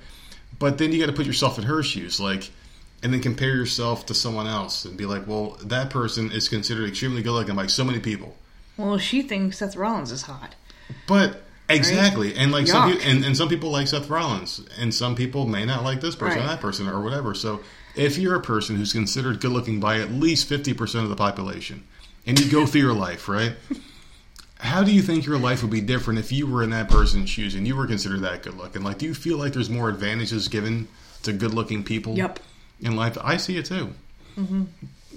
But 0.58 0.78
then 0.78 0.92
you 0.92 1.00
got 1.00 1.06
to 1.06 1.12
put 1.12 1.26
yourself 1.26 1.58
in 1.58 1.64
her 1.64 1.82
shoes. 1.82 2.18
Like, 2.20 2.50
and 3.06 3.14
then 3.14 3.20
compare 3.20 3.54
yourself 3.54 4.04
to 4.04 4.14
someone 4.14 4.48
else 4.48 4.84
and 4.84 4.96
be 4.96 5.06
like, 5.06 5.28
well, 5.28 5.56
that 5.62 5.90
person 5.90 6.32
is 6.32 6.48
considered 6.48 6.88
extremely 6.88 7.22
good 7.22 7.30
looking 7.30 7.54
by 7.54 7.68
so 7.68 7.84
many 7.84 8.00
people. 8.00 8.34
Well, 8.76 8.98
she 8.98 9.22
thinks 9.22 9.58
Seth 9.58 9.76
Rollins 9.76 10.10
is 10.10 10.22
hot. 10.22 10.56
But 11.06 11.44
exactly, 11.68 12.34
and 12.34 12.50
like 12.50 12.66
some 12.66 12.90
people, 12.90 13.08
and, 13.08 13.24
and 13.24 13.36
some 13.36 13.48
people 13.48 13.70
like 13.70 13.86
Seth 13.86 14.10
Rollins, 14.10 14.60
and 14.76 14.92
some 14.92 15.14
people 15.14 15.46
may 15.46 15.64
not 15.64 15.84
like 15.84 16.00
this 16.00 16.16
person 16.16 16.38
or 16.38 16.40
Right. 16.40 16.48
that 16.48 16.60
person 16.60 16.88
or 16.88 17.00
whatever. 17.00 17.32
So 17.32 17.60
if 17.94 18.18
you're 18.18 18.34
a 18.34 18.40
person 18.42 18.74
who's 18.74 18.92
considered 18.92 19.40
good 19.40 19.52
looking 19.52 19.78
by 19.78 20.00
at 20.00 20.10
least 20.10 20.48
fifty 20.48 20.74
percent 20.74 21.04
of 21.04 21.10
the 21.10 21.14
population, 21.16 21.84
and 22.26 22.40
you 22.40 22.50
go 22.50 22.66
through 22.66 22.80
your 22.80 22.92
life, 22.92 23.28
right? 23.28 23.52
How 24.58 24.82
do 24.82 24.90
you 24.92 25.00
think 25.00 25.26
your 25.26 25.38
life 25.38 25.62
would 25.62 25.70
be 25.70 25.80
different 25.80 26.18
if 26.18 26.32
you 26.32 26.48
were 26.48 26.64
in 26.64 26.70
that 26.70 26.88
person's 26.88 27.30
shoes 27.30 27.54
and 27.54 27.68
you 27.68 27.76
were 27.76 27.86
considered 27.86 28.22
that 28.22 28.42
good 28.42 28.56
looking? 28.56 28.82
Like, 28.82 28.98
do 28.98 29.06
you 29.06 29.14
feel 29.14 29.38
like 29.38 29.52
there's 29.52 29.70
more 29.70 29.88
advantages 29.90 30.48
given 30.48 30.88
to 31.22 31.32
good 31.32 31.54
looking 31.54 31.84
people 31.84 32.16
Yep. 32.16 32.40
In 32.80 32.96
life? 32.96 33.16
I 33.22 33.36
see 33.36 33.56
it 33.56 33.66
too. 33.66 33.92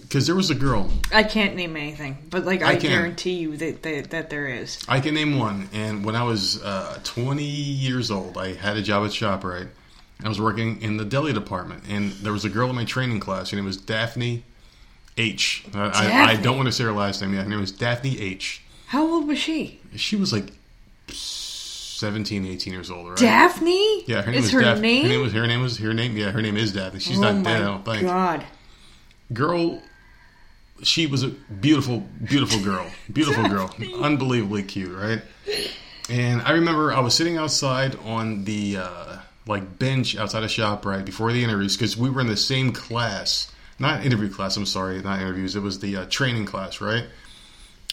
Because 0.02 0.26
there 0.26 0.36
was 0.36 0.50
a 0.50 0.56
girl 0.56 0.90
I 1.14 1.24
can't 1.24 1.56
name 1.56 1.76
anything, 1.76 2.18
but 2.30 2.46
like 2.46 2.62
I 2.64 2.72
I, 2.72 2.76
guarantee 2.78 3.34
you 3.34 3.58
that, 3.58 3.84
that 3.84 4.10
that 4.12 4.30
there 4.30 4.48
is. 4.48 4.80
I 4.88 5.00
can 5.02 5.14
name 5.14 5.38
one. 5.38 5.70
And 5.74 6.04
when 6.06 6.16
I 6.16 6.24
was 6.24 6.62
uh, 6.64 7.00
20 7.04 7.44
years 7.44 8.10
old, 8.10 8.38
I 8.38 8.54
had 8.54 8.78
a 8.78 8.82
job 8.82 9.06
at 9.06 9.12
ShopRite. 9.12 9.68
I 10.24 10.28
was 10.28 10.40
working 10.42 10.82
in 10.82 10.98
the 10.98 11.06
deli 11.06 11.32
department, 11.34 11.84
and 11.88 12.12
there 12.14 12.34
was 12.34 12.44
a 12.44 12.50
girl 12.50 12.70
in 12.70 12.76
my 12.76 12.86
training 12.86 13.20
class. 13.20 13.52
Her 13.52 13.56
name 13.56 13.66
was 13.66 13.78
Daphne 13.78 14.44
H. 15.18 15.66
I, 15.74 15.80
I, 15.80 15.88
I 15.88 15.92
Daphne. 15.92 16.44
don't 16.44 16.58
want 16.58 16.68
to 16.68 16.72
say 16.74 16.84
her 16.86 16.92
last 16.92 17.22
name. 17.22 17.34
Yeah, 17.34 17.44
her 17.44 17.50
name 17.50 17.60
was 17.62 17.72
Daphne 17.72 18.20
H. 18.20 18.62
How 18.88 19.06
old 19.06 19.28
was 19.28 19.38
she? 19.38 19.80
She 19.96 20.16
was 20.16 20.34
like 20.34 20.52
17, 22.00 22.46
18 22.46 22.74
years 22.74 22.90
old, 22.90 23.10
right? 23.10 23.18
Daphne. 23.18 24.04
Yeah, 24.06 24.22
her 24.22 24.32
name 24.32 24.40
is 24.40 24.46
was 24.46 24.52
her 24.54 24.62
Daph- 24.62 24.80
name. 24.80 25.04
Her 25.04 25.10
name 25.10 25.22
was 25.22 25.34
her 25.34 25.48
name 25.48 25.62
was 25.62 25.78
her 25.78 25.94
name. 25.94 26.16
Yeah, 26.16 26.32
her 26.32 26.42
name 26.42 26.56
is 26.56 26.72
Daphne. 26.72 27.00
She's 27.00 27.18
oh 27.20 27.22
not 27.22 27.44
dead. 27.44 27.62
I 27.62 27.66
don't 27.66 27.84
think. 27.84 28.04
God. 28.04 28.46
Girl, 29.34 29.82
she 30.82 31.08
was 31.08 31.24
a 31.24 31.28
beautiful, 31.28 32.00
beautiful 32.24 32.64
girl. 32.64 32.90
Beautiful 33.12 33.48
girl. 33.48 33.74
Unbelievably 34.02 34.64
cute, 34.64 34.98
right? 34.98 35.22
And 36.10 36.42
I 36.42 36.52
remember 36.52 36.94
I 36.94 37.02
was 37.02 37.14
sitting 37.14 37.38
outside 37.38 37.96
on 38.06 38.46
the 38.46 38.78
uh, 38.78 39.18
like 39.46 39.78
bench 39.78 40.16
outside 40.16 40.44
a 40.44 40.48
shop 40.48 40.86
right 40.86 41.04
before 41.04 41.34
the 41.34 41.44
interviews 41.44 41.76
because 41.76 41.98
we 41.98 42.10
were 42.10 42.22
in 42.22 42.28
the 42.28 42.38
same 42.38 42.72
class, 42.72 43.52
not 43.78 44.06
interview 44.06 44.30
class. 44.30 44.56
I'm 44.56 44.66
sorry, 44.66 45.02
not 45.02 45.20
interviews. 45.20 45.56
It 45.56 45.62
was 45.62 45.80
the 45.80 45.98
uh, 45.98 46.06
training 46.06 46.46
class, 46.46 46.80
right? 46.80 47.06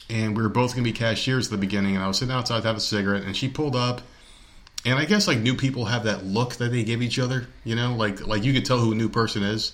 And 0.09 0.37
we 0.37 0.43
were 0.43 0.49
both 0.49 0.73
gonna 0.73 0.85
be 0.85 0.93
cashiers 0.93 1.47
at 1.47 1.51
the 1.51 1.57
beginning. 1.57 1.97
And 1.97 2.05
I 2.05 2.09
was 2.09 2.19
sitting 2.19 2.35
outside 2.35 2.61
to 2.61 2.67
have 2.67 2.77
a 2.77 2.81
cigarette, 2.81 3.25
and 3.25 3.37
she 3.37 3.49
pulled 3.49 3.77
up. 3.77 4.03
And 4.85 4.95
I 4.99 5.05
guess 5.05 5.27
like 5.27 5.39
new 5.39 5.57
people 5.57 5.87
have 5.87 6.05
that 6.05 6.25
look 6.25 6.57
that 6.57 6.71
they 6.71 6.85
give 6.85 7.03
each 7.03 7.19
other, 7.19 7.49
you 7.65 7.75
know, 7.75 7.95
like 7.95 8.27
like 8.27 8.45
you 8.45 8.53
could 8.53 8.65
tell 8.65 8.79
who 8.79 8.93
a 8.93 8.95
new 8.95 9.09
person 9.09 9.43
is, 9.43 9.73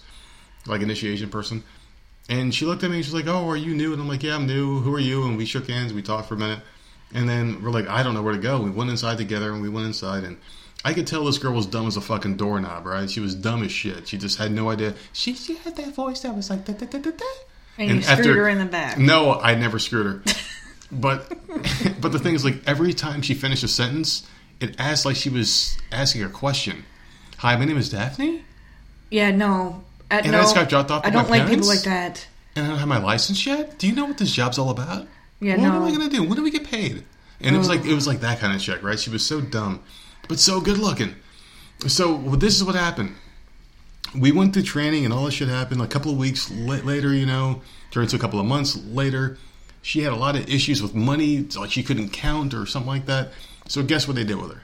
like 0.66 0.80
initiation 0.80 1.28
person. 1.28 1.62
And 2.28 2.54
she 2.54 2.64
looked 2.64 2.82
at 2.82 2.90
me 2.90 2.96
and 2.96 3.04
she's 3.04 3.12
like, 3.12 3.26
"Oh, 3.26 3.48
are 3.48 3.56
you 3.56 3.74
new?" 3.74 3.92
And 3.92 4.00
I'm 4.00 4.08
like, 4.08 4.22
"Yeah, 4.22 4.36
I'm 4.36 4.46
new. 4.46 4.80
Who 4.80 4.94
are 4.94 5.00
you?" 5.00 5.24
And 5.24 5.36
we 5.36 5.44
shook 5.44 5.68
hands. 5.68 5.92
We 5.92 6.02
talked 6.02 6.28
for 6.28 6.34
a 6.34 6.38
minute, 6.38 6.60
and 7.12 7.28
then 7.28 7.62
we're 7.62 7.70
like, 7.70 7.88
"I 7.88 8.02
don't 8.02 8.14
know 8.14 8.22
where 8.22 8.32
to 8.32 8.40
go." 8.40 8.60
We 8.60 8.70
went 8.70 8.90
inside 8.90 9.18
together, 9.18 9.52
and 9.52 9.60
we 9.60 9.68
went 9.68 9.86
inside, 9.86 10.24
and 10.24 10.38
I 10.84 10.94
could 10.94 11.06
tell 11.06 11.24
this 11.24 11.38
girl 11.38 11.52
was 11.52 11.66
dumb 11.66 11.86
as 11.86 11.96
a 11.96 12.00
fucking 12.00 12.36
doorknob, 12.36 12.86
right? 12.86 13.10
She 13.10 13.20
was 13.20 13.34
dumb 13.34 13.62
as 13.62 13.70
shit. 13.70 14.08
She 14.08 14.18
just 14.18 14.38
had 14.38 14.50
no 14.50 14.70
idea. 14.70 14.94
She 15.12 15.34
she 15.34 15.56
had 15.56 15.76
that 15.76 15.94
voice 15.94 16.20
that 16.20 16.34
was 16.34 16.48
like 16.48 16.64
da 16.64 16.72
da 16.72 16.86
da 16.86 16.98
da 16.98 17.10
da. 17.10 17.24
And, 17.78 17.90
you 17.96 18.02
screwed 18.02 18.36
her 18.36 18.48
in 18.48 18.58
the 18.58 18.66
back. 18.66 18.98
No, 18.98 19.32
I 19.40 19.54
never 19.54 19.78
screwed 19.78 20.06
her. 20.06 20.22
but 20.92 21.28
but 22.00 22.12
the 22.12 22.18
thing 22.18 22.34
is, 22.34 22.44
like 22.44 22.56
every 22.66 22.92
time 22.92 23.22
she 23.22 23.34
finished 23.34 23.64
a 23.64 23.68
sentence, 23.68 24.26
it 24.60 24.76
asked 24.78 25.04
like 25.06 25.16
she 25.16 25.30
was 25.30 25.76
asking 25.90 26.22
a 26.22 26.28
question. 26.28 26.84
Hi, 27.38 27.56
my 27.56 27.64
name 27.64 27.76
is 27.78 27.88
Daphne, 27.90 28.44
Yeah, 29.10 29.30
no. 29.32 29.82
Uh, 30.10 30.20
And 30.22 30.32
no, 30.32 30.38
I 30.38 30.42
just 30.42 30.54
got 30.54 30.68
dropped 30.68 30.90
off 30.92 31.04
I 31.04 31.10
don't 31.10 31.28
like 31.28 31.48
people 31.48 31.66
like 31.66 31.82
that. 31.82 32.26
and 32.54 32.66
I 32.66 32.68
don't 32.68 32.78
have 32.78 32.86
my 32.88 32.98
license 32.98 33.44
yet. 33.44 33.78
Do 33.78 33.88
you 33.88 33.94
know 33.94 34.04
what 34.04 34.18
this 34.18 34.30
job's 34.32 34.58
all 34.58 34.70
about? 34.70 35.08
Yeah, 35.40 35.56
what 35.56 35.62
no. 35.62 35.74
am 35.74 35.82
I 35.82 35.90
gonna 35.90 36.08
do? 36.10 36.22
When 36.22 36.36
do 36.36 36.42
we 36.42 36.50
get 36.50 36.64
paid? 36.64 37.04
And 37.40 37.56
it 37.56 37.58
was 37.58 37.68
like 37.68 37.84
it 37.84 37.94
was 37.94 38.06
like 38.06 38.20
that 38.20 38.38
kind 38.38 38.54
of 38.54 38.60
chick, 38.60 38.82
right? 38.82 38.98
She 39.00 39.10
was 39.10 39.26
so 39.26 39.40
dumb, 39.40 39.82
but 40.28 40.38
so 40.38 40.60
good 40.60 40.78
looking. 40.78 41.16
So 41.88 42.14
well, 42.14 42.36
this 42.36 42.54
is 42.54 42.62
what 42.62 42.76
happened. 42.76 43.16
We 44.14 44.30
went 44.32 44.52
through 44.52 44.64
training 44.64 45.04
and 45.04 45.12
all 45.14 45.24
this 45.24 45.34
shit 45.34 45.48
happened. 45.48 45.80
A 45.80 45.86
couple 45.86 46.12
of 46.12 46.18
weeks 46.18 46.50
later, 46.50 47.14
you 47.14 47.26
know, 47.26 47.62
turned 47.90 48.10
to 48.10 48.16
a 48.16 48.18
couple 48.18 48.38
of 48.40 48.46
months 48.46 48.76
later, 48.76 49.38
she 49.80 50.02
had 50.02 50.12
a 50.12 50.16
lot 50.16 50.36
of 50.36 50.48
issues 50.48 50.82
with 50.82 50.94
money, 50.94 51.46
like 51.56 51.70
she 51.70 51.82
couldn't 51.82 52.10
count 52.10 52.52
or 52.54 52.66
something 52.66 52.88
like 52.90 53.06
that. 53.06 53.32
So 53.68 53.82
guess 53.82 54.06
what 54.06 54.14
they 54.16 54.24
did 54.24 54.36
with 54.40 54.52
her? 54.52 54.62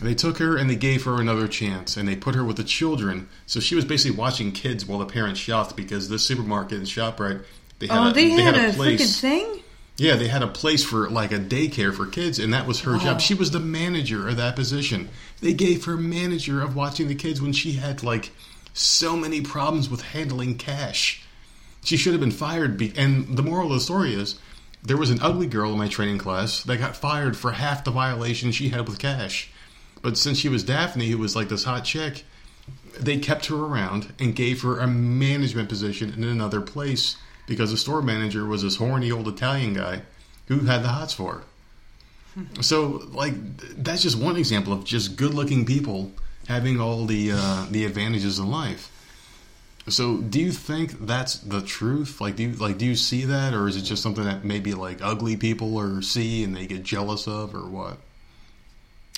They 0.00 0.14
took 0.14 0.38
her 0.38 0.56
and 0.56 0.70
they 0.70 0.76
gave 0.76 1.04
her 1.04 1.20
another 1.20 1.46
chance, 1.46 1.98
and 1.98 2.08
they 2.08 2.16
put 2.16 2.34
her 2.34 2.42
with 2.42 2.56
the 2.56 2.64
children. 2.64 3.28
So 3.46 3.60
she 3.60 3.74
was 3.74 3.84
basically 3.84 4.16
watching 4.16 4.50
kids 4.50 4.86
while 4.86 4.98
the 4.98 5.04
parents 5.06 5.38
shopped 5.38 5.76
because 5.76 6.08
this 6.08 6.22
supermarket 6.24 6.78
and 6.78 6.86
Shoprite 6.86 7.42
they 7.80 7.86
had 7.86 7.98
Oh, 7.98 8.10
a, 8.10 8.12
they, 8.12 8.30
had, 8.30 8.54
a, 8.56 8.72
place. 8.72 9.00
freaking 9.00 9.20
thing. 9.20 9.62
Yeah, 9.98 10.16
they 10.16 10.28
had 10.28 10.42
a 10.42 10.46
place 10.46 10.82
for 10.84 11.08
like 11.10 11.32
a 11.32 11.38
daycare 11.38 11.94
for 11.94 12.06
kids, 12.06 12.38
and 12.38 12.52
that 12.54 12.66
was 12.66 12.80
her 12.80 12.96
Oh. 12.96 12.98
job. 12.98 13.20
She 13.20 13.34
was 13.34 13.50
the 13.50 13.60
manager 13.60 14.26
of 14.28 14.38
that 14.38 14.56
position. 14.56 15.10
They 15.42 15.52
gave 15.52 15.84
her 15.84 15.96
manager 15.98 16.62
of 16.62 16.74
watching 16.74 17.08
the 17.08 17.14
kids 17.14 17.42
when 17.42 17.52
she 17.52 17.72
had 17.72 18.02
like 18.02 18.32
so 18.80 19.16
many 19.16 19.40
problems 19.40 19.90
with 19.90 20.00
handling 20.00 20.56
cash. 20.56 21.22
She 21.84 21.96
should 21.96 22.12
have 22.12 22.20
been 22.20 22.30
fired. 22.30 22.76
Be- 22.76 22.92
and 22.96 23.36
the 23.36 23.42
moral 23.42 23.68
of 23.68 23.74
the 23.74 23.80
story 23.80 24.14
is 24.14 24.38
there 24.82 24.96
was 24.96 25.10
an 25.10 25.20
ugly 25.20 25.46
girl 25.46 25.72
in 25.72 25.78
my 25.78 25.88
training 25.88 26.18
class 26.18 26.62
that 26.64 26.78
got 26.78 26.96
fired 26.96 27.36
for 27.36 27.52
half 27.52 27.84
the 27.84 27.90
violation 27.90 28.52
she 28.52 28.70
had 28.70 28.88
with 28.88 28.98
cash. 28.98 29.50
But 30.02 30.16
since 30.16 30.38
she 30.38 30.48
was 30.48 30.64
Daphne, 30.64 31.10
who 31.10 31.18
was 31.18 31.36
like 31.36 31.48
this 31.48 31.64
hot 31.64 31.84
chick, 31.84 32.24
they 32.98 33.18
kept 33.18 33.46
her 33.46 33.56
around 33.56 34.14
and 34.18 34.34
gave 34.34 34.62
her 34.62 34.78
a 34.78 34.86
management 34.86 35.68
position 35.68 36.12
in 36.14 36.24
another 36.24 36.60
place 36.60 37.16
because 37.46 37.70
the 37.70 37.76
store 37.76 38.00
manager 38.00 38.46
was 38.46 38.62
this 38.62 38.76
horny 38.76 39.10
old 39.10 39.28
Italian 39.28 39.74
guy 39.74 40.02
who 40.46 40.60
had 40.60 40.82
the 40.82 40.88
hots 40.88 41.12
for 41.12 41.34
her. 41.34 41.44
So, 42.62 43.08
like, 43.12 43.34
that's 43.82 44.02
just 44.02 44.16
one 44.16 44.36
example 44.36 44.72
of 44.72 44.84
just 44.84 45.16
good-looking 45.16 45.66
people 45.66 46.12
having 46.48 46.80
all 46.80 47.06
the 47.06 47.30
uh, 47.34 47.66
the 47.70 47.84
advantages 47.84 48.38
in 48.38 48.50
life. 48.50 48.90
So, 49.88 50.18
do 50.18 50.38
you 50.40 50.52
think 50.52 51.06
that's 51.06 51.36
the 51.38 51.62
truth? 51.62 52.20
Like, 52.20 52.36
do 52.36 52.44
you 52.44 52.52
like 52.52 52.78
do 52.78 52.86
you 52.86 52.94
see 52.94 53.24
that, 53.24 53.54
or 53.54 53.66
is 53.66 53.76
it 53.76 53.82
just 53.82 54.02
something 54.02 54.24
that 54.24 54.44
maybe 54.44 54.74
like 54.74 54.98
ugly 55.02 55.36
people 55.36 55.76
or 55.76 56.02
see 56.02 56.44
and 56.44 56.54
they 56.56 56.66
get 56.66 56.82
jealous 56.82 57.26
of, 57.26 57.54
or 57.54 57.66
what? 57.68 57.96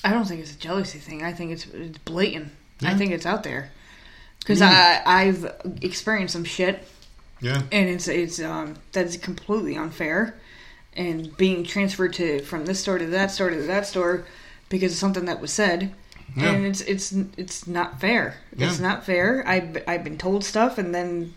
I 0.04 0.12
don't 0.12 0.26
think 0.26 0.40
it's 0.40 0.54
a 0.54 0.58
jealousy 0.58 0.98
thing. 0.98 1.22
I 1.22 1.32
think 1.32 1.52
it's, 1.52 1.66
it's 1.66 1.98
blatant. 1.98 2.50
Yeah. 2.80 2.90
I 2.90 2.94
think 2.94 3.12
it's 3.12 3.26
out 3.26 3.44
there 3.44 3.70
because 4.40 4.60
I 4.62 5.02
I've 5.04 5.52
experienced 5.80 6.32
some 6.32 6.44
shit, 6.44 6.86
Yeah, 7.40 7.62
and 7.70 7.88
it's 7.88 8.08
it's 8.08 8.40
um 8.40 8.76
that's 8.92 9.16
completely 9.16 9.76
unfair, 9.76 10.34
and 10.94 11.36
being 11.36 11.64
transferred 11.64 12.14
to 12.14 12.40
from 12.42 12.66
this 12.66 12.80
store 12.80 12.98
to 12.98 13.06
that 13.06 13.30
store 13.30 13.50
to 13.50 13.62
that 13.62 13.86
store 13.86 14.24
because 14.68 14.92
of 14.92 14.98
something 14.98 15.26
that 15.26 15.40
was 15.40 15.52
said. 15.52 15.92
Yeah. 16.36 16.50
And 16.52 16.66
it's 16.66 16.80
it's 16.82 17.12
it's 17.36 17.66
not 17.66 18.00
fair. 18.00 18.36
It's 18.56 18.78
not 18.80 19.04
fair. 19.04 19.44
I 19.46 19.82
I've 19.86 20.04
been 20.04 20.18
told 20.18 20.44
stuff, 20.44 20.78
and 20.78 20.94
then 20.94 21.34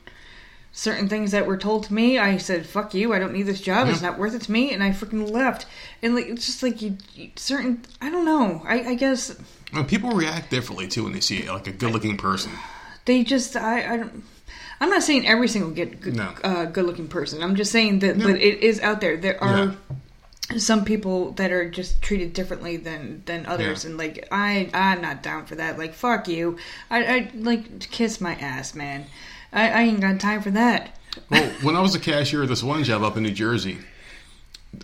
certain 0.71 1.07
things 1.09 1.31
that 1.31 1.45
were 1.47 1.57
told 1.57 1.83
to 1.85 1.93
me, 1.93 2.17
I 2.17 2.37
said, 2.37 2.65
"Fuck 2.65 2.93
you! 2.93 3.13
I 3.13 3.19
don't 3.19 3.33
need 3.33 3.43
this 3.43 3.61
job. 3.61 3.87
It's 3.89 4.01
not 4.01 4.17
worth 4.17 4.33
it 4.35 4.43
to 4.43 4.51
me," 4.51 4.73
and 4.73 4.83
I 4.83 4.91
freaking 4.91 5.29
left. 5.29 5.65
And 6.01 6.15
like 6.15 6.27
it's 6.27 6.45
just 6.45 6.63
like 6.63 6.81
you, 6.81 6.97
you 7.13 7.31
certain. 7.35 7.83
I 8.01 8.09
don't 8.09 8.25
know. 8.25 8.61
I, 8.65 8.81
I 8.91 8.95
guess 8.95 9.35
Well, 9.73 9.83
people 9.83 10.11
react 10.11 10.49
differently 10.49 10.87
too 10.87 11.03
when 11.03 11.13
they 11.13 11.19
see 11.21 11.49
like 11.49 11.67
a 11.67 11.71
good-looking 11.71 12.17
person. 12.17 12.51
they 13.05 13.23
just. 13.23 13.55
I 13.55 13.93
I 13.93 13.97
don't. 13.97 14.23
I'm 14.79 14.89
not 14.89 15.03
saying 15.03 15.25
every 15.25 15.47
single 15.47 15.71
get 15.71 16.01
good, 16.01 16.15
No. 16.17 16.33
uh, 16.43 16.65
good-looking 16.65 17.07
person. 17.07 17.41
I'm 17.41 17.55
just 17.55 17.71
saying 17.71 17.99
that, 17.99 18.17
No. 18.17 18.27
but 18.27 18.35
it 18.41 18.59
is 18.61 18.79
out 18.81 18.99
there. 19.01 19.15
There 19.17 19.41
are 19.41 19.73
some 20.57 20.85
people 20.85 21.31
that 21.31 21.51
are 21.51 21.69
just 21.69 22.01
treated 22.01 22.33
differently 22.33 22.77
than 22.77 23.23
than 23.25 23.45
others, 23.45 23.83
Yeah. 23.83 23.89
and 23.89 23.97
like 23.97 24.27
I 24.31 24.69
I'm 24.73 25.01
not 25.01 25.23
down 25.23 25.45
for 25.45 25.55
that. 25.55 25.77
Like 25.77 25.93
fuck 25.93 26.27
you. 26.27 26.57
I 26.89 27.03
I 27.05 27.31
like 27.35 27.79
kiss 27.79 28.21
my 28.21 28.35
ass, 28.35 28.75
man. 28.75 29.05
I, 29.51 29.69
I 29.69 29.81
ain't 29.83 30.01
got 30.01 30.19
time 30.19 30.41
for 30.41 30.51
that. 30.51 30.97
Well, 31.29 31.49
when 31.61 31.75
I 31.75 31.81
was 31.81 31.95
a 31.95 31.99
cashier 31.99 32.43
at 32.43 32.49
this 32.49 32.61
one 32.63 32.83
job 32.83 33.01
up 33.03 33.17
in 33.17 33.23
New 33.23 33.31
Jersey, 33.31 33.77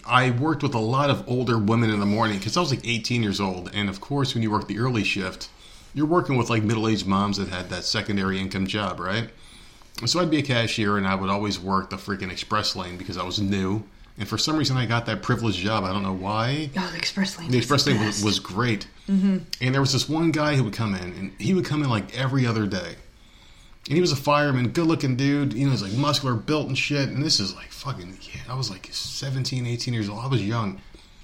I 0.05 0.32
worked 0.32 0.64
with 0.64 0.74
a 0.74 0.80
lot 0.80 1.09
of 1.09 1.28
older 1.28 1.57
women 1.59 1.89
in 1.89 1.99
the 1.99 2.05
morning 2.05 2.38
because 2.39 2.55
I 2.57 2.62
was 2.62 2.72
like 2.72 2.88
18 2.88 3.22
years 3.22 3.39
old. 3.41 3.70
And 3.74 3.89
of 3.89 3.99
course, 4.01 4.34
when 4.34 4.41
you 4.41 4.49
work 4.49 4.68
the 4.68 4.80
early 4.80 5.03
shift, 5.03 5.49
you're 5.93 6.05
working 6.07 6.38
with 6.38 6.49
like 6.49 6.64
middle 6.64 6.88
aged 6.88 7.05
moms 7.05 7.38
that 7.38 7.49
had 7.49 7.70
that 7.70 7.84
secondary 7.84 8.39
income 8.39 8.66
job, 8.66 8.99
right? 8.99 9.30
So 10.05 10.20
I'd 10.22 10.32
be 10.32 10.39
a 10.39 10.43
cashier 10.43 10.97
and 10.97 11.05
I 11.05 11.16
would 11.16 11.30
always 11.30 11.59
work 11.59 11.89
the 11.89 11.97
freaking 11.97 12.32
express 12.32 12.76
lane 12.76 12.97
because 12.97 13.18
I 13.18 13.24
was 13.24 13.39
new. 13.39 13.84
And 14.18 14.28
for 14.28 14.38
some 14.38 14.57
reason, 14.57 14.78
I 14.78 14.86
got 14.86 15.05
that 15.07 15.22
privileged 15.24 15.59
job. 15.59 15.84
I 15.84 15.91
don't 15.91 16.03
know 16.03 16.14
why. 16.14 16.70
Oh, 16.78 16.89
the 16.91 16.97
express 16.97 17.39
lane. 17.39 17.49
The 17.49 17.57
was 17.57 17.66
express 17.66 17.88
lane 17.88 18.05
was, 18.05 18.24
was 18.24 18.39
great. 18.39 18.88
Mm-hmm. 19.09 19.38
And 19.62 19.74
there 19.74 19.82
was 19.82 19.93
this 19.93 20.07
one 20.07 20.32
guy 20.32 20.55
who 20.55 20.64
would 20.64 20.74
come 20.74 20.93
in, 20.95 21.14
and 21.14 21.32
he 21.39 21.53
would 21.53 21.66
come 21.66 21.82
in 21.84 21.89
like 21.89 22.16
every 22.18 22.45
other 22.45 22.68
day. 22.68 22.95
And 23.88 23.95
he 23.95 24.01
was 24.01 24.12
a 24.12 24.18
fireman, 24.18 24.70
good 24.70 24.86
looking 24.86 25.16
dude. 25.16 25.53
You 25.53 25.66
know, 25.66 25.72
he's 25.72 25.82
like 25.82 25.93
muscular, 25.93 26.36
built 26.36 26.68
and 26.68 26.78
shit. 26.78 27.09
And 27.09 27.24
this 27.24 27.39
is 27.39 27.55
like 27.55 27.72
fucking, 27.72 28.20
yeah, 28.22 28.41
I 28.47 28.55
was 28.55 28.70
like 28.70 28.89
17, 28.91 29.66
18 29.66 29.93
years 29.93 30.07
old. 30.07 30.20
I 30.20 30.28
was 30.28 30.45
young. 30.45 30.80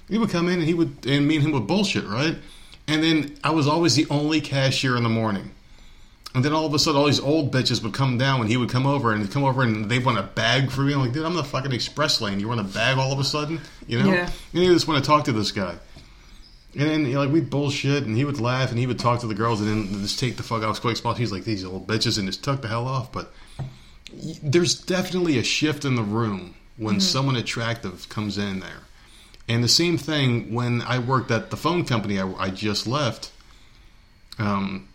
He 0.08 0.18
would 0.18 0.30
come 0.30 0.48
in 0.48 0.58
and 0.58 0.64
he 0.64 0.74
would, 0.74 1.06
and 1.06 1.28
me 1.28 1.36
and 1.36 1.44
him 1.44 1.52
would 1.52 1.66
bullshit, 1.66 2.04
right? 2.04 2.36
And 2.88 3.02
then 3.02 3.38
I 3.44 3.50
was 3.50 3.68
always 3.68 3.94
the 3.94 4.06
only 4.10 4.40
cashier 4.40 4.96
in 4.96 5.02
the 5.02 5.08
morning. 5.08 5.52
And 6.34 6.44
then 6.44 6.52
all 6.52 6.66
of 6.66 6.74
a 6.74 6.78
sudden, 6.78 7.00
all 7.00 7.06
these 7.06 7.20
old 7.20 7.52
bitches 7.52 7.82
would 7.82 7.94
come 7.94 8.18
down 8.18 8.38
when 8.38 8.48
he 8.48 8.56
would 8.56 8.68
come 8.68 8.86
over, 8.86 9.12
and 9.12 9.30
come 9.30 9.44
over 9.44 9.62
and 9.62 9.90
they 9.90 9.98
want 9.98 10.18
a 10.18 10.22
bag 10.22 10.70
for 10.70 10.82
me. 10.82 10.92
I'm 10.92 11.00
like, 11.00 11.12
dude, 11.12 11.24
I'm 11.24 11.34
the 11.34 11.42
fucking 11.42 11.72
express 11.72 12.20
lane. 12.20 12.38
You 12.38 12.48
want 12.48 12.60
a 12.60 12.64
bag 12.64 12.98
all 12.98 13.12
of 13.12 13.18
a 13.18 13.24
sudden, 13.24 13.60
you 13.86 14.02
know? 14.02 14.12
Yeah. 14.12 14.30
And 14.52 14.62
he 14.62 14.66
just 14.66 14.86
want 14.86 15.02
to 15.02 15.08
talk 15.08 15.24
to 15.24 15.32
this 15.32 15.52
guy. 15.52 15.76
And 16.74 16.82
then 16.82 17.06
you 17.06 17.14
know, 17.14 17.20
like 17.20 17.30
we 17.30 17.40
bullshit, 17.40 18.04
and 18.04 18.14
he 18.14 18.24
would 18.26 18.40
laugh, 18.40 18.70
and 18.70 18.78
he 18.78 18.86
would 18.86 18.98
talk 18.98 19.20
to 19.20 19.26
the 19.26 19.34
girls, 19.34 19.60
and 19.60 19.90
then 19.90 20.02
just 20.02 20.18
take 20.18 20.36
the 20.36 20.42
fuck 20.42 20.62
out 20.62 20.70
of 20.70 20.80
quick 20.80 20.96
possible. 20.96 21.14
He's 21.14 21.32
like 21.32 21.44
these 21.44 21.64
old 21.64 21.86
bitches, 21.86 22.18
and 22.18 22.28
just 22.28 22.44
tuck 22.44 22.60
the 22.60 22.68
hell 22.68 22.86
off. 22.86 23.10
But 23.10 23.32
there's 24.42 24.78
definitely 24.78 25.38
a 25.38 25.42
shift 25.42 25.84
in 25.86 25.94
the 25.94 26.02
room 26.02 26.54
when 26.76 27.00
someone 27.00 27.36
attractive 27.36 28.08
comes 28.08 28.38
in 28.38 28.60
there. 28.60 28.82
And 29.48 29.64
the 29.64 29.68
same 29.68 29.96
thing 29.96 30.52
when 30.52 30.82
I 30.82 30.98
worked 30.98 31.30
at 31.30 31.50
the 31.50 31.56
phone 31.56 31.84
company 31.84 32.20
I, 32.20 32.30
I 32.34 32.50
just 32.50 32.86
left. 32.86 33.32
Um, 34.38 34.87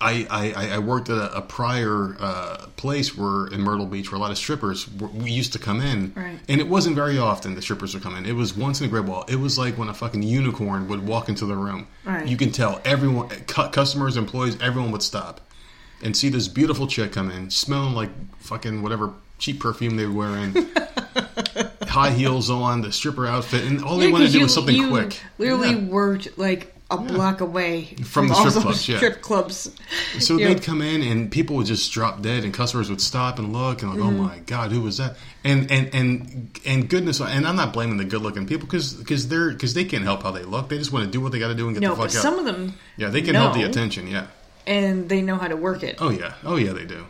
I, 0.00 0.26
I, 0.28 0.74
I 0.74 0.78
worked 0.80 1.08
at 1.10 1.16
a, 1.16 1.36
a 1.38 1.40
prior 1.42 2.16
uh, 2.18 2.66
place 2.76 3.16
where 3.16 3.46
in 3.46 3.60
Myrtle 3.60 3.86
Beach 3.86 4.10
where 4.10 4.18
a 4.18 4.20
lot 4.20 4.30
of 4.32 4.36
strippers 4.36 4.90
were, 4.94 5.06
we 5.08 5.30
used 5.30 5.52
to 5.52 5.58
come 5.60 5.80
in, 5.80 6.12
Right. 6.16 6.38
and 6.48 6.60
it 6.60 6.66
wasn't 6.68 6.96
very 6.96 7.18
often 7.18 7.54
the 7.54 7.62
strippers 7.62 7.94
would 7.94 8.02
come 8.02 8.16
in. 8.16 8.26
It 8.26 8.34
was 8.34 8.54
once 8.54 8.80
in 8.80 8.86
a 8.86 8.88
great 8.90 9.04
while. 9.04 9.24
It 9.28 9.36
was 9.36 9.58
like 9.58 9.78
when 9.78 9.88
a 9.88 9.94
fucking 9.94 10.22
unicorn 10.24 10.88
would 10.88 11.06
walk 11.06 11.28
into 11.28 11.46
the 11.46 11.54
room. 11.56 11.86
Right. 12.04 12.26
You 12.26 12.36
can 12.36 12.50
tell 12.50 12.80
everyone, 12.84 13.28
cu- 13.46 13.68
customers, 13.70 14.16
employees, 14.16 14.60
everyone 14.60 14.90
would 14.90 15.02
stop 15.02 15.40
and 16.02 16.16
see 16.16 16.28
this 16.28 16.48
beautiful 16.48 16.88
chick 16.88 17.12
come 17.12 17.30
in, 17.30 17.48
smelling 17.50 17.94
like 17.94 18.10
fucking 18.40 18.82
whatever 18.82 19.12
cheap 19.38 19.60
perfume 19.60 19.96
they 19.96 20.06
were 20.06 20.12
wearing, 20.12 20.52
high 21.88 22.10
heels 22.10 22.50
on, 22.50 22.80
the 22.82 22.90
stripper 22.92 23.26
outfit, 23.26 23.64
and 23.64 23.82
all 23.84 23.98
they 23.98 24.06
Yeah, 24.06 24.12
wanted 24.12 24.24
'cause 24.24 24.32
to 24.32 24.32
do 24.32 24.38
you- 24.38 24.44
was 24.46 24.54
something 24.54 24.88
quick. 24.90 25.20
Literally 25.38 25.70
Yeah. 25.70 25.84
worked 25.88 26.36
like 26.38 26.74
a 26.92 26.96
block 26.98 27.40
away 27.40 27.84
From 28.04 28.28
the 28.28 28.34
all 28.34 28.48
strip 28.50 28.62
clubs, 28.62 28.88
yeah. 28.88 28.96
strip 28.98 29.20
clubs. 29.22 29.70
So 30.18 30.36
Yeah. 30.36 30.48
they'd 30.48 30.62
come 30.62 30.82
in 30.82 31.02
and 31.02 31.30
people 31.30 31.56
would 31.56 31.66
just 31.66 31.90
drop 31.92 32.22
dead, 32.22 32.44
and 32.44 32.52
customers 32.54 32.88
would 32.90 33.00
stop 33.00 33.38
and 33.38 33.52
look 33.52 33.82
and 33.82 33.90
like, 33.92 34.00
Mm-hmm. 34.00 34.20
oh 34.20 34.22
my 34.24 34.38
god, 34.46 34.70
who 34.72 34.82
was 34.82 34.98
that? 34.98 35.16
And 35.44 35.70
and 35.70 35.94
and 35.94 36.60
and 36.64 36.88
goodness, 36.88 37.20
and 37.20 37.46
I'm 37.46 37.56
not 37.56 37.72
blaming 37.72 37.96
the 37.96 38.04
good-looking 38.04 38.46
people 38.46 38.66
because 38.66 38.94
because 38.94 39.28
they're 39.28 39.50
because 39.50 39.74
they 39.74 39.84
can't 39.84 40.04
help 40.04 40.22
how 40.22 40.30
they 40.30 40.44
look. 40.44 40.68
They 40.68 40.78
just 40.78 40.92
want 40.92 41.04
to 41.06 41.10
do 41.10 41.20
what 41.20 41.32
they 41.32 41.38
got 41.38 41.48
to 41.48 41.54
do 41.54 41.66
and 41.66 41.74
get 41.74 41.80
No, 41.82 41.90
the 41.90 41.96
fuck 41.96 42.08
but 42.08 42.16
out. 42.16 42.22
some 42.22 42.38
of 42.38 42.44
them, 42.44 42.74
yeah, 42.96 43.08
they 43.08 43.22
can 43.22 43.34
help 43.34 43.54
the 43.54 43.62
attention. 43.64 44.06
Yeah. 44.06 44.26
and 44.66 45.08
they 45.08 45.20
know 45.22 45.36
how 45.36 45.48
to 45.48 45.56
work 45.56 45.82
it. 45.82 45.96
Oh 46.00 46.10
yeah. 46.10 46.34
Oh 46.44 46.56
yeah, 46.56 46.72
they 46.72 46.84
do. 46.84 47.06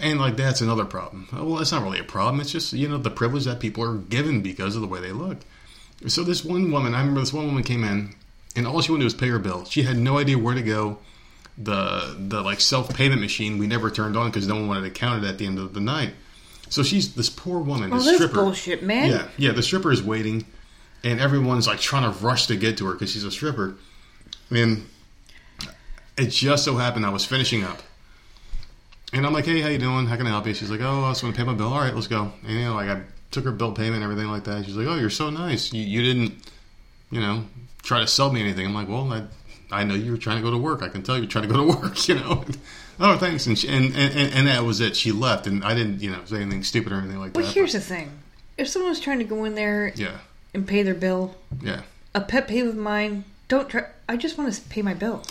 And 0.00 0.20
like 0.20 0.36
that's 0.36 0.60
another 0.60 0.84
problem. 0.84 1.28
Well, 1.32 1.58
it's 1.58 1.72
not 1.72 1.82
really 1.82 1.98
a 1.98 2.04
problem. 2.04 2.40
It's 2.40 2.52
just 2.52 2.72
you 2.72 2.88
know 2.88 2.96
the 2.98 3.10
privilege 3.10 3.44
that 3.44 3.58
people 3.60 3.82
are 3.84 3.96
given 3.96 4.40
because 4.40 4.76
of 4.76 4.82
the 4.82 4.88
way 4.88 5.00
they 5.00 5.12
look. 5.12 5.38
So 6.06 6.22
this 6.22 6.44
one 6.44 6.70
woman, 6.70 6.94
I 6.94 6.98
remember 7.00 7.20
this 7.20 7.32
one 7.32 7.46
woman 7.46 7.62
came 7.62 7.82
in, 7.84 8.14
and 8.56 8.66
all 8.66 8.80
she 8.80 8.90
wanted 8.92 9.00
to 9.00 9.02
do 9.02 9.06
was 9.06 9.14
pay 9.14 9.28
her 9.28 9.38
bill. 9.38 9.64
She 9.64 9.82
had 9.82 9.96
no 9.98 10.18
idea 10.18 10.38
where 10.38 10.54
to 10.54 10.62
go. 10.62 10.98
The 11.56 12.16
the 12.18 12.42
like 12.42 12.60
self 12.60 12.92
payment 12.94 13.20
machine 13.20 13.58
we 13.58 13.66
never 13.68 13.90
turned 13.90 14.16
on 14.16 14.28
because 14.30 14.46
no 14.48 14.56
one 14.56 14.66
wanted 14.68 14.82
to 14.84 14.90
count 14.90 15.24
it 15.24 15.28
at 15.28 15.38
the 15.38 15.46
end 15.46 15.58
of 15.58 15.72
the 15.74 15.80
night. 15.80 16.14
So 16.68 16.82
she's 16.82 17.14
this 17.14 17.30
poor 17.30 17.60
woman, 17.60 17.92
Oh, 17.92 17.96
this 17.96 18.06
that's 18.06 18.16
stripper. 18.16 18.34
bullshit, 18.34 18.82
man. 18.82 19.10
Yeah, 19.10 19.28
yeah. 19.36 19.52
The 19.52 19.62
stripper 19.62 19.92
is 19.92 20.02
waiting, 20.02 20.44
and 21.04 21.20
everyone's 21.20 21.66
like 21.68 21.78
trying 21.78 22.10
to 22.10 22.18
rush 22.24 22.46
to 22.48 22.56
get 22.56 22.78
to 22.78 22.86
her 22.86 22.92
because 22.94 23.12
she's 23.12 23.22
a 23.24 23.30
stripper. 23.30 23.76
And 24.50 24.86
it 26.16 26.26
just 26.28 26.64
so 26.64 26.76
happened 26.76 27.04
I 27.06 27.10
was 27.10 27.24
finishing 27.24 27.64
up, 27.64 27.80
and 29.12 29.26
I'm 29.26 29.32
like, 29.32 29.44
"Hey, 29.46 29.60
how 29.60 29.68
you 29.68 29.78
doing? 29.78 30.06
How 30.06 30.16
can 30.16 30.26
I 30.26 30.30
help 30.30 30.46
you?" 30.46 30.54
She's 30.54 30.70
like, 30.70 30.80
"Oh, 30.80 31.04
I 31.04 31.10
just 31.10 31.22
want 31.22 31.34
to 31.34 31.40
pay 31.40 31.46
my 31.46 31.54
bill. 31.54 31.72
All 31.72 31.78
right, 31.80 31.94
let's 31.94 32.06
go." 32.08 32.32
And 32.46 32.52
you 32.52 32.64
know, 32.64 32.74
like 32.74 32.88
I 32.88 33.02
took 33.30 33.44
her 33.44 33.52
bill 33.52 33.72
payment 33.72 33.96
and 33.96 34.04
everything 34.04 34.28
like 34.30 34.44
that. 34.44 34.64
She's 34.64 34.76
like, 34.76 34.86
"Oh, 34.86 34.96
you're 34.96 35.10
so 35.10 35.30
nice. 35.30 35.72
You, 35.72 35.82
you 35.82 36.02
didn't, 36.02 36.34
you 37.14 37.20
know, 37.20 37.44
try 37.82 38.00
to 38.00 38.06
sell 38.06 38.32
me 38.32 38.40
anything." 38.40 38.66
I'm 38.66 38.74
like, 38.74 38.88
"Well, 38.88 39.12
I, 39.12 39.22
I 39.70 39.84
know 39.84 39.94
you 39.94 40.10
were 40.12 40.18
trying 40.18 40.36
to 40.36 40.42
go 40.42 40.50
to 40.50 40.58
work. 40.58 40.82
I 40.82 40.88
can 40.88 41.02
tell 41.02 41.16
you 41.16 41.22
were 41.22 41.28
trying 41.28 41.48
to 41.48 41.54
go 41.54 41.66
to 41.66 41.78
work. 41.80 42.08
You 42.08 42.16
know." 42.16 42.44
oh, 43.00 43.16
thanks. 43.16 43.46
And, 43.46 43.58
she, 43.58 43.68
and 43.68 43.94
and 43.94 44.32
and 44.34 44.46
that 44.46 44.64
was 44.64 44.80
it. 44.80 44.96
She 44.96 45.12
left, 45.12 45.46
and 45.46 45.64
I 45.64 45.74
didn't, 45.74 46.00
you 46.00 46.10
know, 46.10 46.24
say 46.24 46.40
anything 46.42 46.64
stupid 46.64 46.92
or 46.92 46.96
anything 46.96 47.18
like 47.18 47.32
But 47.32 47.40
that. 47.40 47.46
Well, 47.46 47.54
here's 47.54 47.72
the 47.72 47.80
thing: 47.80 48.10
if 48.58 48.68
someone 48.68 48.90
was 48.90 49.00
trying 49.00 49.18
to 49.18 49.24
go 49.24 49.44
in 49.44 49.54
there 49.54 49.92
yeah, 49.96 50.18
and 50.52 50.66
pay 50.66 50.82
their 50.82 50.94
bill, 50.94 51.34
yeah. 51.60 51.82
a 52.14 52.20
pet 52.20 52.48
peeve 52.48 52.66
of 52.66 52.76
mine. 52.76 53.24
Don't 53.48 53.68
try. 53.68 53.86
I 54.08 54.16
just 54.16 54.38
want 54.38 54.52
to 54.52 54.60
pay 54.68 54.82
my 54.82 54.94
bill. 54.94 55.22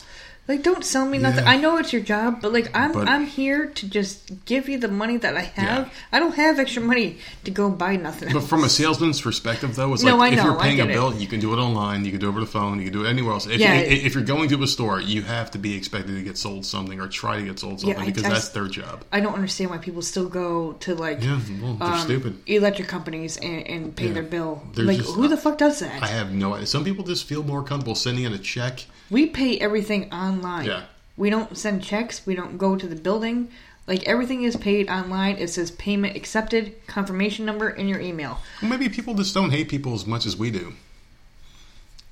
Like, 0.45 0.61
don't 0.61 0.83
sell 0.83 1.05
me 1.05 1.19
nothing. 1.19 1.45
Yeah. 1.45 1.51
I 1.51 1.55
know 1.55 1.77
it's 1.77 1.93
your 1.93 2.01
job, 2.01 2.41
but 2.41 2.51
like, 2.51 2.75
I'm 2.75 2.91
But- 2.91 3.07
I'm 3.07 3.25
here 3.25 3.67
to 3.67 3.87
just 3.87 4.43
give 4.43 4.67
you 4.67 4.77
the 4.77 4.89
money 4.89 5.15
that 5.15 5.37
I 5.37 5.41
have. 5.41 5.87
Yeah. 5.87 5.93
I 6.11 6.19
don't 6.19 6.35
have 6.35 6.59
extra 6.59 6.81
money 6.83 7.17
to 7.45 7.51
go 7.51 7.69
buy 7.69 7.95
nothing. 7.95 8.27
But 8.33 8.39
else. 8.39 8.47
from 8.49 8.65
a 8.65 8.69
salesman's 8.69 9.21
perspective, 9.21 9.77
though, 9.77 9.93
it's 9.93 10.03
No, 10.03 10.17
like 10.17 10.31
I 10.31 10.35
if 10.35 10.43
know, 10.43 10.51
you're 10.51 10.59
paying 10.59 10.81
a 10.81 10.83
get 10.83 10.89
it. 10.89 10.93
bill, 10.95 11.13
you 11.13 11.27
can 11.27 11.39
do 11.39 11.53
it 11.53 11.57
online, 11.59 12.03
you 12.03 12.11
can 12.11 12.19
do 12.19 12.25
it 12.25 12.29
over 12.29 12.41
the 12.41 12.45
phone, 12.45 12.79
you 12.79 12.83
can 12.83 12.93
do 12.93 13.05
it 13.05 13.09
anywhere 13.09 13.31
else. 13.31 13.45
If, 13.47 13.61
Yeah. 13.61 13.75
you, 13.79 13.85
if 14.05 14.15
you're 14.15 14.23
going 14.25 14.49
to 14.49 14.61
a 14.61 14.67
store, 14.67 14.99
you 14.99 15.21
have 15.21 15.49
to 15.51 15.57
be 15.59 15.77
expected 15.77 16.13
to 16.15 16.21
get 16.23 16.37
sold 16.37 16.65
something 16.65 16.99
or 16.99 17.07
try 17.07 17.39
to 17.39 17.45
get 17.45 17.59
sold 17.59 17.81
Yeah, 17.81 17.93
something 17.93 18.01
I- 18.03 18.05
because 18.07 18.25
I 18.25 18.29
that's 18.29 18.45
s- 18.47 18.49
their 18.49 18.67
job. 18.67 19.05
I 19.13 19.21
don't 19.21 19.35
understand 19.35 19.69
why 19.71 19.77
people 19.77 20.01
still 20.01 20.27
go 20.27 20.73
to 20.81 20.93
like 20.93 21.23
Yeah, 21.23 21.39
well, 21.61 21.75
they're 21.75 21.87
um, 21.87 21.99
stupid. 22.01 22.37
electric 22.47 22.89
companies 22.89 23.37
and, 23.37 23.65
and 23.65 23.95
pay 23.95 24.07
Yeah. 24.07 24.13
their 24.15 24.23
bill. 24.23 24.61
They're 24.73 24.83
like, 24.83 24.97
just- 24.97 25.11
who 25.13 25.29
the 25.29 25.37
fuck 25.37 25.57
does 25.57 25.79
that? 25.79 26.03
I 26.03 26.07
have 26.07 26.33
no 26.33 26.53
idea. 26.53 26.67
Some 26.67 26.83
people 26.83 27.05
just 27.05 27.23
feel 27.23 27.43
more 27.43 27.63
comfortable 27.63 27.95
sending 27.95 28.25
in 28.25 28.33
a 28.33 28.37
check. 28.37 28.87
We 29.14 29.28
pay 29.28 29.59
everything 29.59 30.11
online. 30.11 30.66
Yeah. 30.66 30.84
We 31.16 31.30
don't 31.30 31.55
send 31.55 31.84
checks. 31.84 32.26
We 32.26 32.36
don't 32.36 32.57
go 32.57 32.76
to 32.76 32.88
the 32.88 32.95
building. 32.95 33.49
Like 33.88 34.03
everything 34.07 34.43
is 34.43 34.55
paid 34.55 34.89
online. 34.89 35.38
It 35.38 35.49
says 35.49 35.72
payment 35.72 36.16
accepted, 36.18 36.86
confirmation 36.88 37.45
number 37.45 37.70
in 37.70 37.88
your 37.88 37.99
email. 37.99 38.39
Well, 38.61 38.72
maybe 38.72 38.89
people 38.89 39.14
just 39.14 39.34
don't 39.34 39.51
hate 39.51 39.70
people 39.70 39.93
as 39.93 40.07
much 40.07 40.26
as 40.26 40.36
we 40.36 40.51
do. 40.51 40.74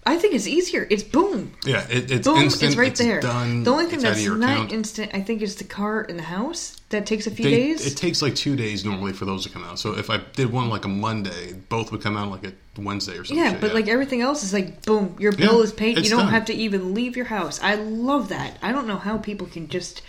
I 0.03 0.17
think 0.17 0.33
it's 0.33 0.47
easier. 0.47 0.87
It's 0.89 1.03
boom. 1.03 1.53
Yeah, 1.63 1.85
it, 1.87 2.09
it's 2.11 2.27
Boom, 2.27 2.37
instant. 2.39 2.69
it's 2.71 2.75
right 2.75 2.89
it's 2.89 2.99
there. 2.99 3.21
Done. 3.21 3.63
the 3.63 3.69
only 3.71 3.85
thing 3.85 3.99
that's 3.99 4.25
not 4.25 4.49
account. 4.49 4.71
instant, 4.71 5.11
I 5.13 5.21
think, 5.21 5.43
is 5.43 5.57
the 5.57 5.63
car 5.63 6.01
in 6.01 6.17
the 6.17 6.23
house. 6.23 6.75
That 6.89 7.05
takes 7.05 7.27
a 7.27 7.31
few 7.31 7.45
They- 7.45 7.51
days. 7.51 7.85
It 7.85 7.97
takes 7.97 8.19
like 8.21 8.33
two 8.33 8.55
days 8.55 8.83
normally 8.83 9.13
for 9.13 9.25
those 9.25 9.43
to 9.43 9.49
come 9.49 9.63
out. 9.63 9.77
So 9.77 9.95
if 9.95 10.09
I 10.09 10.17
did 10.17 10.51
one 10.51 10.69
like 10.69 10.85
a 10.85 10.89
Monday, 10.89 11.53
both 11.69 11.91
would 11.91 12.01
come 12.01 12.17
out 12.17 12.31
like 12.31 12.43
a 12.45 12.53
Wednesday 12.81 13.13
or 13.17 13.23
something. 13.23 13.37
yeah, 13.37 13.55
but 13.61 13.75
like 13.75 13.87
everything 13.87 14.21
else 14.21 14.43
is 14.43 14.53
like 14.53 14.83
boom, 14.85 15.15
your 15.19 15.33
bill 15.33 15.57
Yeah, 15.57 15.63
is 15.65 15.71
paid. 15.71 15.99
You 15.99 16.09
don't 16.09 16.19
done. 16.21 16.29
have 16.29 16.45
to 16.45 16.53
even 16.53 16.95
leave 16.95 17.15
your 17.15 17.27
house. 17.27 17.61
I 17.61 17.75
love 17.75 18.29
that. 18.29 18.57
I 18.63 18.71
don't 18.71 18.87
know 18.87 18.97
how 18.97 19.19
people 19.19 19.45
can 19.47 19.67
just. 19.67 20.01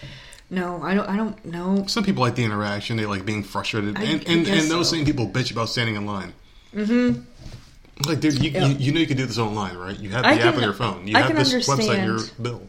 No, 0.49 0.83
I 0.83 0.95
don't. 0.95 1.09
I 1.09 1.17
don't 1.17 1.45
know. 1.45 1.85
Some 1.87 2.03
people 2.05 2.23
like 2.23 2.35
the 2.35 2.45
interaction. 2.45 2.97
They 2.97 3.05
like 3.07 3.27
being 3.27 3.43
frustrated, 3.43 3.97
I- 3.99 4.03
and 4.05 4.21
I 4.27 4.33
and, 4.33 4.49
and 4.49 4.71
those 4.71 4.89
so. 4.89 4.97
same 4.97 5.05
people 5.05 5.29
bitch 5.29 5.51
about 5.53 5.69
standing 5.69 5.97
in 5.97 6.07
line. 6.07 6.33
Mm-hmm. 6.75 7.21
Like, 8.07 8.21
dude, 8.21 8.43
you, 8.43 8.51
you, 8.51 8.67
you 8.79 8.93
know 8.93 9.01
you 9.01 9.07
can 9.07 9.17
do 9.17 9.27
this 9.27 9.39
online, 9.39 9.77
right? 9.77 9.99
You 9.99 10.11
have 10.11 10.23
the 10.23 10.29
I 10.29 10.33
app 10.35 10.41
can- 10.41 10.55
on 10.57 10.63
your 10.63 10.73
phone. 10.73 11.07
You 11.07 11.17
I 11.17 11.21
have 11.23 11.37
this 11.37 11.53
website 11.69 11.99
in 11.99 12.05
your 12.05 12.21
bill. 12.41 12.63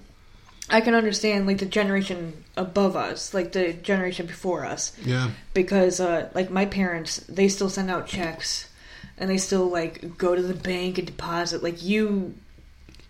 I 0.69 0.82
can 0.82 0.95
understand 0.95 1.45
like 1.47 1.57
the 1.59 1.65
generation 1.65 2.43
above 2.55 2.95
us, 2.95 3.34
like 3.34 3.51
the 3.51 3.74
generation 3.74 4.26
before 4.28 4.65
us, 4.65 4.95
Yeah, 5.03 5.32
because 5.53 5.99
uh, 5.99 6.30
like 6.34 6.49
my 6.51 6.65
parents, 6.65 7.17
they 7.28 7.47
still 7.47 7.69
send 7.69 7.89
out 7.91 8.07
checks, 8.07 8.69
and 9.17 9.30
they 9.30 9.38
still 9.38 9.67
like 9.67 10.17
go 10.17 10.36
to 10.36 10.41
the 10.41 10.53
bank 10.53 10.97
and 10.97 11.05
deposit. 11.07 11.61
Like 11.63 11.84
you 11.84 12.34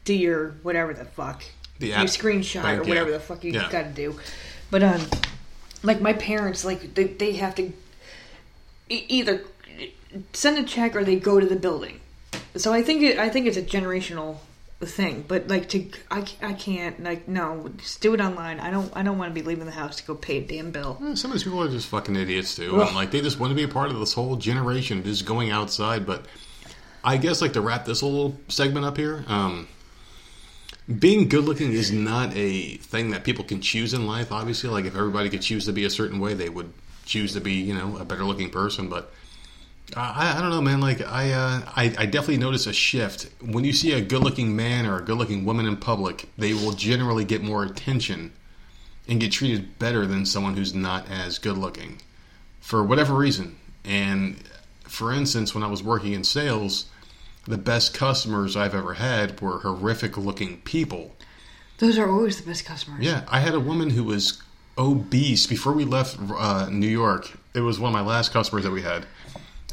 do 0.05 0.13
your 0.13 0.49
whatever 0.63 0.93
the 0.93 1.05
fuck, 1.05 1.43
The 1.79 1.87
you 1.87 1.93
screenshot 1.93 2.63
bank, 2.63 2.81
or 2.81 2.83
whatever 2.85 3.11
yeah. 3.11 3.17
the 3.17 3.23
fuck 3.23 3.43
you 3.43 3.51
Yeah. 3.53 3.69
got 3.71 3.83
to 3.83 3.89
do. 3.89 4.19
But 4.71 4.81
um, 4.83 5.01
like 5.83 6.01
my 6.01 6.13
parents, 6.13 6.65
like 6.65 6.95
they 6.95 7.05
they 7.05 7.33
have 7.33 7.53
to 7.55 7.71
e- 8.89 9.05
either 9.07 9.43
send 10.33 10.57
a 10.57 10.63
check 10.63 10.95
or 10.95 11.03
they 11.03 11.17
go 11.17 11.39
to 11.39 11.45
the 11.45 11.55
building. 11.55 11.99
So 12.55 12.71
I 12.73 12.81
think 12.81 13.01
it, 13.01 13.17
I 13.17 13.29
think 13.29 13.47
it's 13.47 13.57
a 13.57 13.61
generational 13.61 14.37
thing. 14.85 15.25
But 15.27 15.47
like 15.47 15.69
to 15.69 15.89
I, 16.11 16.25
I 16.41 16.53
can't 16.53 17.03
like 17.03 17.27
no 17.27 17.69
just 17.77 18.01
do 18.01 18.13
it 18.13 18.21
online. 18.21 18.59
I 18.59 18.71
don't 18.71 18.91
I 18.95 19.03
don't 19.03 19.17
want 19.17 19.33
to 19.33 19.33
be 19.33 19.45
leaving 19.45 19.65
the 19.65 19.71
house 19.71 19.97
to 19.97 20.03
go 20.03 20.15
pay 20.15 20.37
a 20.37 20.41
damn 20.41 20.71
bill. 20.71 20.97
Some 21.15 21.31
of 21.31 21.35
these 21.35 21.43
people 21.43 21.61
are 21.61 21.69
just 21.69 21.87
fucking 21.87 22.15
idiots 22.15 22.55
too, 22.55 22.81
and 22.81 22.95
like 22.95 23.11
they 23.11 23.21
just 23.21 23.39
want 23.39 23.51
to 23.51 23.55
be 23.55 23.63
a 23.63 23.67
part 23.67 23.89
of 23.89 23.99
this 23.99 24.13
whole 24.13 24.35
generation, 24.35 25.03
just 25.03 25.25
going 25.25 25.51
outside. 25.51 26.05
But 26.05 26.25
I 27.03 27.17
guess 27.17 27.41
like 27.41 27.53
to 27.53 27.61
wrap 27.61 27.85
this 27.85 28.03
little 28.03 28.37
segment 28.47 28.85
up 28.85 28.97
here. 28.97 29.23
Um, 29.27 29.67
being 30.99 31.29
good 31.29 31.45
looking 31.45 31.71
is 31.71 31.91
not 31.91 32.35
a 32.35 32.75
thing 32.77 33.11
that 33.11 33.23
people 33.23 33.45
can 33.45 33.61
choose 33.61 33.93
in 33.93 34.05
life. 34.05 34.31
Obviously, 34.31 34.69
like 34.69 34.85
if 34.85 34.95
everybody 34.95 35.29
could 35.29 35.41
choose 35.41 35.65
to 35.65 35.73
be 35.73 35.85
a 35.85 35.89
certain 35.89 36.19
way, 36.19 36.33
they 36.33 36.49
would 36.49 36.73
choose 37.05 37.33
to 37.33 37.41
be, 37.41 37.53
you 37.53 37.73
know, 37.73 37.97
a 37.97 38.05
better 38.05 38.23
looking 38.23 38.49
person. 38.49 38.89
But 38.89 39.13
I, 39.95 40.37
I 40.37 40.41
don't 40.41 40.49
know, 40.49 40.61
man. 40.61 40.81
Like 40.81 41.01
I, 41.01 41.31
uh, 41.31 41.61
I, 41.75 41.83
I 41.97 42.05
definitely 42.05 42.37
notice 42.37 42.67
a 42.67 42.73
shift 42.73 43.29
when 43.41 43.63
you 43.63 43.73
see 43.73 43.93
a 43.93 44.01
good 44.01 44.23
looking 44.23 44.55
man 44.55 44.85
or 44.85 44.97
a 44.97 45.01
good 45.01 45.17
looking 45.17 45.45
woman 45.45 45.65
in 45.65 45.77
public. 45.77 46.29
They 46.37 46.53
will 46.53 46.71
generally 46.71 47.25
get 47.25 47.43
more 47.43 47.63
attention 47.63 48.33
and 49.07 49.19
get 49.19 49.31
treated 49.31 49.77
better 49.79 50.05
than 50.05 50.25
someone 50.25 50.55
who's 50.55 50.73
not 50.73 51.09
as 51.09 51.37
good 51.37 51.57
looking 51.57 52.01
for 52.59 52.83
whatever 52.83 53.13
reason. 53.13 53.57
And 53.83 54.37
for 54.83 55.11
instance, 55.11 55.53
when 55.53 55.63
I 55.63 55.67
was 55.67 55.83
working 55.83 56.13
in 56.13 56.23
sales, 56.23 56.85
the 57.45 57.57
best 57.57 57.93
customers 57.93 58.55
I've 58.55 58.73
ever 58.73 58.93
had 58.93 59.41
were 59.41 59.59
horrific 59.59 60.17
looking 60.17 60.61
people. 60.61 61.15
Those 61.79 61.97
are 61.97 62.09
always 62.09 62.39
the 62.39 62.47
best 62.47 62.65
customers. 62.65 63.05
Yeah, 63.05 63.25
I 63.27 63.41
had 63.41 63.53
a 63.53 63.59
woman 63.59 63.89
who 63.89 64.05
was 64.05 64.41
obese 64.77 65.45
before 65.45 65.73
we 65.73 65.83
left 65.83 66.17
uh, 66.19 66.69
New 66.69 66.87
York. 66.87 67.31
It 67.53 67.59
was 67.59 67.79
one 67.79 67.89
of 67.89 67.93
my 67.93 68.09
last 68.09 68.31
customers 68.31 68.63
that 68.63 68.71
we 68.71 68.81
had. 68.81 69.05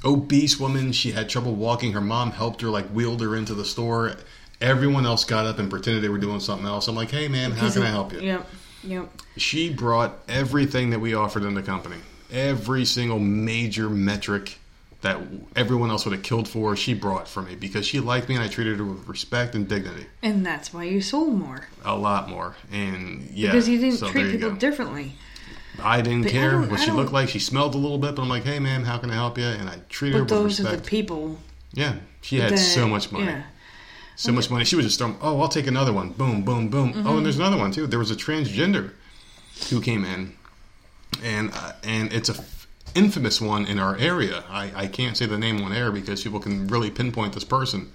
Obese 0.04 0.58
woman. 0.58 0.92
She 0.92 1.12
had 1.12 1.28
trouble 1.28 1.54
walking. 1.54 1.92
Her 1.92 2.00
mom 2.00 2.30
helped 2.32 2.60
her, 2.62 2.68
like 2.68 2.86
wheeled 2.88 3.20
her 3.20 3.36
into 3.36 3.54
the 3.54 3.64
store. 3.64 4.14
Everyone 4.60 5.06
else 5.06 5.24
got 5.24 5.46
up 5.46 5.58
and 5.58 5.70
pretended 5.70 6.02
they 6.02 6.08
were 6.08 6.18
doing 6.18 6.40
something 6.40 6.66
else. 6.66 6.86
I'm 6.88 6.94
like, 6.96 7.10
hey, 7.10 7.28
ma'am, 7.28 7.52
how 7.52 7.70
can 7.70 7.82
I 7.82 7.86
help 7.88 8.12
you? 8.12 8.20
Yep. 8.20 8.48
Yep. 8.84 9.10
She 9.36 9.72
brought 9.72 10.18
everything 10.28 10.90
that 10.90 11.00
we 11.00 11.14
offered 11.14 11.44
in 11.44 11.54
the 11.54 11.62
company, 11.62 11.96
every 12.30 12.84
single 12.84 13.18
major 13.18 13.88
metric 13.88 14.58
that 15.02 15.18
everyone 15.56 15.88
else 15.90 16.04
would 16.04 16.12
have 16.14 16.22
killed 16.22 16.46
for. 16.46 16.76
She 16.76 16.92
brought 16.92 17.26
for 17.26 17.40
me 17.42 17.54
because 17.54 17.86
she 17.86 18.00
liked 18.00 18.28
me 18.28 18.34
and 18.34 18.44
I 18.44 18.48
treated 18.48 18.78
her 18.78 18.84
with 18.84 19.08
respect 19.08 19.54
and 19.54 19.66
dignity, 19.66 20.06
And 20.22 20.44
that's 20.44 20.74
why 20.74 20.84
you 20.84 21.00
sold 21.00 21.34
more. 21.38 21.68
a 21.84 21.96
lot 21.96 22.28
more. 22.28 22.54
And 22.70 23.22
yeah, 23.30 23.50
Because 23.52 23.66
you 23.68 23.78
didn't 23.78 23.96
so 23.98 24.10
treat 24.10 24.30
people 24.32 24.50
differently. 24.52 25.14
I 25.84 26.00
didn't 26.00 26.22
But 26.22 26.32
care 26.32 26.50
don't- 26.52 26.70
what 26.70 26.80
I 26.80 26.84
she 26.84 26.90
looked 26.90 27.12
like. 27.12 27.28
She 27.28 27.38
smelled 27.38 27.74
a 27.74 27.78
little 27.78 27.98
bit, 27.98 28.14
but 28.14 28.22
I'm 28.22 28.28
like, 28.28 28.44
hey 28.44 28.58
man, 28.58 28.84
how 28.84 28.98
can 28.98 29.10
I 29.10 29.14
help 29.14 29.38
you? 29.38 29.44
And 29.44 29.68
I 29.68 29.78
treated 29.88 30.18
her 30.18 30.24
But 30.24 30.34
with 30.34 30.56
those 30.56 30.60
are 30.60 30.76
the 30.76 30.82
people 30.82 31.38
yeah, 31.72 31.96
she 32.20 32.38
had 32.40 32.52
that, 32.52 32.58
so 32.58 32.88
much 32.88 33.12
money. 33.12 33.26
Yeah. 33.26 33.42
so 34.16 34.32
much 34.32 34.50
money. 34.50 34.64
She 34.64 34.76
was 34.76 34.84
just 34.86 34.98
throw, 34.98 35.14
oh, 35.22 35.40
I'll 35.40 35.48
take 35.48 35.66
another 35.68 35.92
one. 35.92 36.10
Boom, 36.10 36.42
boom, 36.42 36.68
boom. 36.68 36.92
Mm-hmm. 36.92 37.06
Oh, 37.06 37.16
and 37.16 37.24
there's 37.24 37.38
another 37.38 37.56
one 37.56 37.70
too. 37.72 37.86
There 37.86 37.98
was 37.98 38.10
a 38.10 38.16
transgender 38.16 38.92
who 39.70 39.80
came 39.80 40.04
in, 40.04 40.34
and 41.22 41.50
uh, 41.54 41.72
and 41.84 42.12
it's 42.12 42.28
a 42.28 42.34
f- 42.34 42.66
infamous 42.94 43.40
one 43.40 43.66
in 43.66 43.78
our 43.78 43.96
area. 43.98 44.42
I, 44.48 44.72
I 44.74 44.86
can't 44.88 45.16
say 45.16 45.26
the 45.26 45.38
name 45.38 45.62
on 45.62 45.72
air 45.72 45.92
because 45.92 46.22
people 46.22 46.40
can 46.40 46.66
really 46.66 46.90
pinpoint 46.90 47.34
this 47.34 47.44
person. 47.44 47.92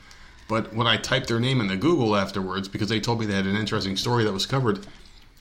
But 0.48 0.74
when 0.76 0.86
I 0.88 0.98
typed 0.98 1.28
their 1.28 1.40
name 1.40 1.60
into 1.60 1.76
Google 1.76 2.16
afterwards, 2.16 2.68
because 2.68 2.88
they 2.90 3.00
told 3.00 3.20
me 3.20 3.26
they 3.26 3.34
had 3.34 3.48
an 3.48 3.56
interesting 3.56 3.98
story 3.98 4.24
that 4.24 4.32
was 4.32 4.46
covered, 4.46 4.86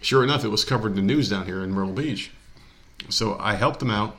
sure 0.05 0.23
enough, 0.23 0.45
it 0.45 0.49
was 0.49 0.65
covered 0.65 0.91
in 0.91 0.95
the 0.97 1.03
news 1.15 1.31
down 1.31 1.47
here 1.47 1.63
in 1.63 1.71
Myrtle 1.73 1.93
Beach. 1.93 2.31
So 3.09 3.37
I 3.41 3.55
helped 3.55 3.81
them 3.81 3.91
out, 3.91 4.17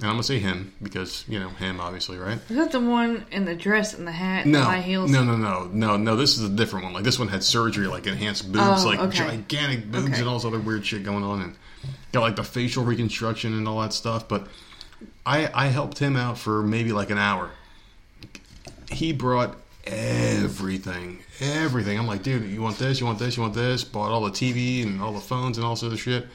and 0.00 0.06
I'm 0.08 0.14
gonna 0.14 0.22
say 0.22 0.38
him 0.38 0.72
because 0.82 1.24
you 1.28 1.38
know 1.40 1.48
him, 1.50 1.80
obviously, 1.80 2.16
right? 2.18 2.38
Is 2.48 2.56
that 2.56 2.72
the 2.72 2.80
one 2.80 3.24
in 3.30 3.44
the 3.44 3.54
dress 3.54 3.94
and 3.94 4.06
the 4.06 4.12
hat 4.12 4.44
and 4.44 4.52
No, 4.52 4.60
the 4.60 4.64
high 4.66 4.80
heels? 4.80 5.10
no, 5.10 5.24
no, 5.24 5.36
no, 5.36 5.68
no, 5.72 5.96
no. 5.96 6.16
This 6.16 6.36
is 6.36 6.44
a 6.44 6.48
different 6.48 6.84
one. 6.84 6.94
Like 6.94 7.04
this 7.04 7.18
one 7.18 7.28
had 7.28 7.42
surgery, 7.42 7.86
like 7.86 8.06
enhanced 8.06 8.50
boobs, 8.52 8.84
Oh, 8.84 8.88
like 8.88 9.00
okay. 9.00 9.18
gigantic 9.18 9.90
boobs, 9.90 10.06
Okay. 10.10 10.18
and 10.20 10.28
all 10.28 10.34
this 10.36 10.44
other 10.44 10.60
weird 10.60 10.84
shit 10.86 11.02
going 11.04 11.24
on, 11.24 11.40
and 11.42 11.56
got 12.12 12.20
like 12.20 12.36
the 12.36 12.44
facial 12.44 12.84
reconstruction 12.84 13.52
and 13.54 13.66
all 13.66 13.80
that 13.80 13.92
stuff. 13.92 14.28
But 14.28 14.46
I, 15.24 15.50
I 15.54 15.66
helped 15.68 15.98
him 15.98 16.16
out 16.16 16.38
for 16.38 16.62
maybe 16.62 16.92
like 16.92 17.10
an 17.10 17.18
hour. 17.18 17.50
He 18.90 19.12
brought 19.12 19.56
everything, 19.86 21.20
everything. 21.40 21.98
I'm 21.98 22.06
like, 22.06 22.22
dude, 22.22 22.50
you 22.50 22.62
want 22.62 22.78
this? 22.78 23.00
You 23.00 23.06
want 23.06 23.18
this? 23.18 23.36
You 23.36 23.42
want 23.42 23.54
this? 23.54 23.84
Bought 23.84 24.10
all 24.10 24.22
the 24.22 24.30
TV 24.30 24.84
and 24.84 25.00
all 25.00 25.12
the 25.12 25.20
phones 25.20 25.58
and 25.58 25.66
all 25.66 25.74
this 25.74 25.82
other 25.82 25.96
shit. 25.96 26.26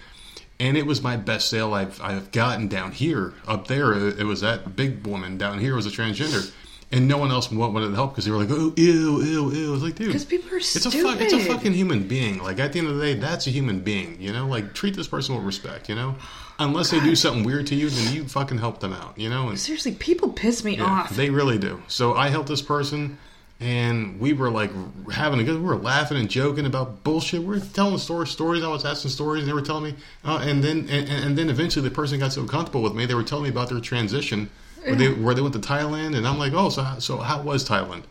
And 0.60 0.78
it 0.78 0.86
was 0.86 1.01
my 1.01 1.18
best 1.18 1.49
sale 1.49 1.74
I've, 1.74 2.01
I've 2.01 2.32
gotten 2.32 2.68
down 2.68 2.91
here. 2.91 3.34
Up 3.47 3.68
there, 3.68 3.93
it, 3.93 4.24
was 4.26 4.41
that 4.41 4.76
big 4.76 5.06
woman. 5.06 5.38
Down 5.38 5.60
here 5.60 5.76
was 5.76 5.86
a 5.86 5.89
transgender. 5.89 6.51
And 6.91 7.08
no 7.08 7.18
one 7.18 7.32
else 7.32 7.51
wanted 7.51 7.89
to 7.89 7.95
help 7.95 8.12
because 8.12 8.26
they 8.26 8.32
were 8.32 8.38
like, 8.38 8.51
oh, 8.51 8.74
ew, 8.78 9.22
ew, 9.22 9.51
ew. 9.51 9.68
I 9.68 9.72
was 9.72 9.84
like, 9.84 9.95
dude. 9.95 10.08
Because 10.08 10.24
people 10.24 10.53
are 10.53 10.58
It's 10.58 10.76
a, 10.76 10.80
stupid. 10.91 11.12
fuck, 11.12 11.22
it's 11.22 11.34
a 11.34 11.39
fucking 11.39 11.74
human 11.74 12.08
being. 12.08 12.38
Like, 12.38 12.60
at 12.60 12.74
the 12.74 12.80
end 12.80 12.88
of 12.88 12.97
the 12.97 13.01
day, 13.01 13.16
that's 13.16 13.47
a 13.47 13.49
human 13.49 13.82
being, 13.82 14.22
you 14.22 14.32
know? 14.32 14.47
Like, 14.47 14.74
treat 14.74 14.95
this 14.95 15.08
person 15.08 15.36
with 15.36 15.43
respect, 15.43 15.89
you 15.89 15.95
know? 15.95 16.16
Unless 16.60 16.91
they 16.91 17.01
do 17.01 17.16
something 17.16 17.43
weird 17.43 17.68
to 17.68 17.76
you, 17.76 17.89
then 17.89 18.14
you 18.14 18.26
fucking 18.28 18.60
help 18.60 18.80
them 18.80 18.93
out, 18.93 19.18
you 19.18 19.30
know? 19.30 19.49
And 19.49 19.60
Seriously, 19.60 19.93
people 19.93 20.32
piss 20.32 20.64
me 20.64 20.78
yeah, 20.78 20.86
off. 20.86 21.10
They 21.10 21.30
really 21.30 21.58
do. 21.58 21.82
So 21.88 22.14
I 22.14 22.30
helped 22.30 22.47
this 22.47 22.62
person, 22.62 23.18
and 23.60 24.20
we 24.20 24.34
were 24.34 24.49
like 24.49 24.72
having 25.12 25.39
a 25.39 25.43
good. 25.43 25.56
We 25.56 25.66
were 25.66 25.78
laughing 25.78 26.18
and 26.18 26.30
joking 26.30 26.66
about 26.66 27.03
bullshit. 27.03 27.41
We 27.41 27.47
were 27.47 27.60
telling 27.60 27.97
stories. 27.97 28.30
Stories. 28.30 28.64
I 28.64 28.68
was 28.68 28.84
asking 28.84 29.12
stories, 29.12 29.43
and 29.43 29.49
they 29.49 29.53
were 29.53 29.62
telling 29.62 29.84
me. 29.84 29.95
Uh, 30.24 30.39
and 30.43 30.64
then 30.64 30.89
and, 30.89 31.08
and 31.10 31.38
then 31.38 31.49
eventually, 31.49 31.88
the 31.88 31.95
person 31.95 32.20
got 32.20 32.34
so 32.34 32.45
comfortable 32.45 32.82
with 32.82 32.93
me, 32.93 33.06
they 33.06 33.16
were 33.16 33.24
telling 33.24 33.43
me 33.43 33.49
about 33.49 33.70
their 33.70 33.80
transition, 33.80 34.49
where 34.84 34.95
they 34.95 35.10
where 35.10 35.34
they 35.34 35.41
went 35.41 35.53
to 35.53 35.62
Thailand, 35.62 36.16
and 36.18 36.28
I'm 36.28 36.38
like, 36.38 36.53
oh, 36.53 36.70
so 36.70 36.86
so 36.99 37.18
how 37.18 37.41
was 37.41 37.68
Thailand? 37.68 38.03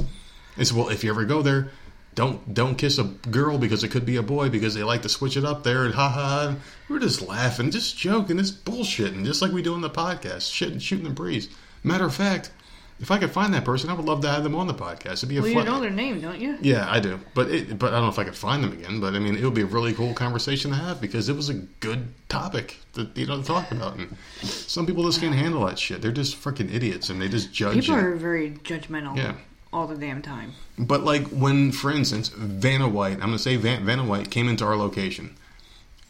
They 0.57 0.65
said, 0.65 0.77
well, 0.77 0.89
if 0.89 1.05
you 1.05 1.11
ever 1.11 1.25
go 1.25 1.43
there. 1.43 1.71
Don't 2.15 2.55
don't 2.55 2.77
kiss 2.77 2.99
a 2.99 3.03
girl 3.03 3.59
because 3.59 3.83
it 3.83 3.89
could 3.89 4.07
be 4.07 4.15
a 4.15 4.23
boy 4.23 4.49
because 4.49 4.77
they 4.77 4.85
like 4.85 5.03
to 5.03 5.09
switch 5.09 5.37
it 5.37 5.45
up 5.45 5.65
there 5.65 5.85
and 5.85 5.93
ha 5.93 6.09
ha. 6.09 6.23
ha. 6.23 6.57
We're 6.89 7.01
just 7.01 7.21
laughing, 7.21 7.73
just 7.73 7.99
joking, 7.99 8.37
this 8.37 8.53
bullshit, 8.53 9.15
and 9.15 9.27
just 9.27 9.43
like 9.43 9.51
we 9.51 9.63
do 9.63 9.75
in 9.75 9.81
the 9.81 9.91
podcast, 9.91 10.53
shit, 10.53 10.71
and 10.71 10.81
shooting 10.81 11.09
the 11.09 11.11
breeze. 11.11 11.49
Matter 11.83 12.05
of 12.05 12.15
fact, 12.15 12.53
if 13.01 13.11
I 13.11 13.19
could 13.19 13.31
find 13.33 13.53
that 13.55 13.65
person, 13.65 13.91
I 13.91 13.95
would 13.95 14.05
love 14.05 14.21
to 14.23 14.31
have 14.31 14.45
them 14.45 14.55
on 14.55 14.67
the 14.67 14.75
podcast. 14.75 15.15
It'd 15.15 15.29
be 15.29 15.39
a 15.39 15.43
well, 15.43 15.51
you 15.51 15.65
know 15.65 15.81
their 15.81 15.91
name, 15.91 16.21
don't 16.21 16.41
you? 16.41 16.57
yeah, 16.63 16.87
I 16.89 17.01
do, 17.01 17.19
but 17.35 17.51
it, 17.51 17.79
but 17.79 17.89
I 17.93 17.97
don't 17.97 18.05
know 18.05 18.09
if 18.09 18.19
I 18.19 18.25
could 18.25 18.37
find 18.37 18.63
them 18.63 18.73
again. 18.73 19.01
But 19.01 19.15
I 19.15 19.19
mean, 19.19 19.37
it 19.37 19.45
would 19.45 19.55
be 19.55 19.63
a 19.63 19.67
really 19.67 19.93
cool 19.93 20.15
conversation 20.15 20.71
to 20.71 20.77
have 20.77 21.01
because 21.01 21.29
it 21.29 21.35
was 21.37 21.49
a 21.49 21.55
good 21.55 22.09
topic 22.29 22.79
to 22.95 23.09
you 23.15 23.27
know 23.27 23.41
to 23.41 23.47
talk 23.47 23.71
about. 23.73 23.97
And 23.97 24.17
some 24.43 24.87
people 24.87 25.05
just 25.05 25.21
can't 25.21 25.35
handle 25.35 25.65
that 25.67 25.79
shit. 25.79 26.03
They're 26.03 26.13
just 26.13 26.37
freaking 26.37 26.73
idiots, 26.73 27.11
and 27.11 27.21
they 27.21 27.29
just 27.29 27.53
judge. 27.53 27.75
People 27.81 27.97
and- 27.97 28.07
are 28.07 28.15
very 28.17 28.53
judgmental 28.63 29.17
Yeah. 29.17 29.35
all 29.73 29.87
the 29.87 29.97
damn 29.97 30.23
time. 30.23 30.53
But 30.79 31.03
like 31.03 31.27
when, 31.29 31.73
for 31.73 31.91
instance, 31.91 32.29
Vanna 32.29 32.89
White, 32.89 33.15
I'm 33.15 33.21
gonna 33.21 33.39
say 33.39 33.57
Van, 33.57 33.85
Vanna 33.85 34.05
White 34.05 34.31
came 34.31 34.49
into 34.49 34.65
our 34.65 34.77
location, 34.77 35.37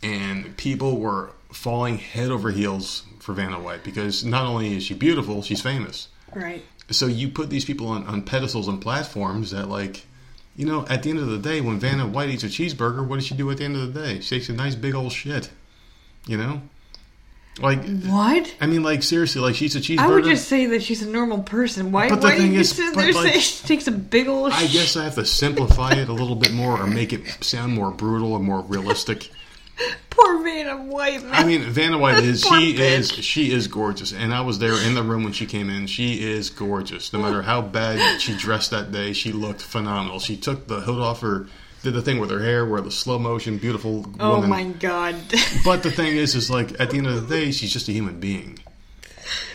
and 0.02 0.56
people 0.56 0.98
were 0.98 1.30
falling 1.52 1.98
head 1.98 2.30
over 2.30 2.50
heels 2.50 3.04
for 3.20 3.32
Vanna 3.32 3.58
White 3.58 3.84
because 3.84 4.24
not 4.24 4.44
only 4.44 4.76
is 4.76 4.82
she 4.84 4.94
beautiful, 4.94 5.40
she's 5.42 5.62
famous. 5.62 6.08
Right. 6.34 6.64
So 6.90 7.06
you 7.06 7.28
put 7.28 7.50
these 7.50 7.64
people 7.64 7.88
on, 7.88 8.04
on 8.06 8.22
pedestals 8.22 8.68
and 8.68 8.80
platforms 8.80 9.50
that 9.52 9.68
like, 9.68 10.04
you 10.56 10.66
know, 10.66 10.86
at 10.88 11.02
the 11.02 11.10
end 11.10 11.18
of 11.18 11.28
the 11.28 11.38
day, 11.38 11.60
when 11.60 11.78
Vanna 11.78 12.06
White 12.06 12.28
eats 12.28 12.44
a 12.44 12.48
cheeseburger, 12.48 13.06
what 13.06 13.16
does 13.16 13.26
she 13.26 13.34
do 13.34 13.50
at 13.50 13.58
the 13.58 13.64
end 13.64 13.76
of 13.76 13.92
the 13.92 14.00
day? 14.00 14.20
She 14.20 14.36
takes 14.36 14.48
a 14.48 14.52
nice 14.52 14.74
big 14.74 14.94
old 14.94 15.12
shit. 15.12 15.50
You 16.26 16.38
know, 16.38 16.62
like 17.60 17.84
What? 18.04 18.54
I 18.60 18.66
mean, 18.66 18.82
like 18.82 19.02
seriously, 19.02 19.40
like 19.40 19.54
she's 19.54 19.76
a 19.76 19.80
cheeseburger. 19.80 19.98
I 19.98 20.08
would 20.08 20.24
just 20.24 20.48
say 20.48 20.66
that 20.66 20.82
she's 20.82 21.02
a 21.02 21.08
normal 21.08 21.42
person. 21.42 21.92
Why? 21.92 22.08
But 22.08 22.20
the 22.20 22.28
why 22.28 22.34
do 22.36 22.42
thing 22.42 22.54
you 22.54 22.60
is, 22.60 22.70
sit 22.70 22.94
there 22.94 23.12
like- 23.12 23.34
say 23.34 23.40
she 23.40 23.66
takes 23.66 23.86
a 23.86 23.92
big 23.92 24.26
old? 24.28 24.52
I 24.52 24.66
guess 24.66 24.96
I 24.96 25.04
have 25.04 25.14
to 25.16 25.24
simplify 25.24 25.92
it 25.92 26.08
a 26.08 26.12
little 26.12 26.34
bit 26.36 26.52
more 26.52 26.80
or 26.80 26.86
make 26.86 27.12
it 27.12 27.26
sound 27.44 27.74
more 27.74 27.90
brutal 27.90 28.34
and 28.36 28.44
more 28.44 28.62
realistic. 28.62 29.30
Poor 30.10 30.42
Vanna 30.42 30.76
White. 30.84 31.22
Man. 31.24 31.34
I 31.34 31.44
mean, 31.44 31.62
Vanna 31.62 31.98
White 31.98 32.18
is 32.24 32.42
she 32.44 32.76
is 32.80 33.10
she 33.10 33.50
is 33.52 33.66
gorgeous, 33.66 34.12
and 34.12 34.32
I 34.32 34.40
was 34.42 34.58
there 34.58 34.74
in 34.86 34.94
the 34.94 35.02
room 35.02 35.24
when 35.24 35.32
she 35.32 35.46
came 35.46 35.68
in. 35.70 35.86
She 35.86 36.22
is 36.22 36.50
gorgeous. 36.50 37.12
No 37.12 37.18
matter 37.20 37.42
how 37.42 37.60
bad 37.62 38.20
she 38.20 38.36
dressed 38.36 38.70
that 38.70 38.92
day, 38.92 39.12
she 39.12 39.32
looked 39.32 39.60
phenomenal. 39.62 40.20
She 40.20 40.36
took 40.36 40.68
the 40.68 40.80
hood 40.80 41.00
off 41.00 41.20
her, 41.22 41.48
did 41.82 41.94
the 41.94 42.02
thing 42.02 42.20
with 42.20 42.30
her 42.30 42.40
hair, 42.40 42.64
where 42.64 42.80
the 42.80 42.90
slow 42.92 43.18
motion, 43.18 43.58
beautiful 43.58 44.06
oh 44.20 44.34
woman. 44.36 44.50
my 44.50 44.64
god. 44.64 45.16
But 45.64 45.82
the 45.82 45.90
thing 45.90 46.16
is, 46.16 46.34
is 46.36 46.48
like 46.50 46.78
at 46.80 46.90
the 46.90 46.98
end 46.98 47.06
of 47.08 47.28
the 47.28 47.34
day, 47.34 47.50
she's 47.50 47.72
just 47.72 47.88
a 47.88 47.92
human 47.92 48.20
being. 48.20 48.58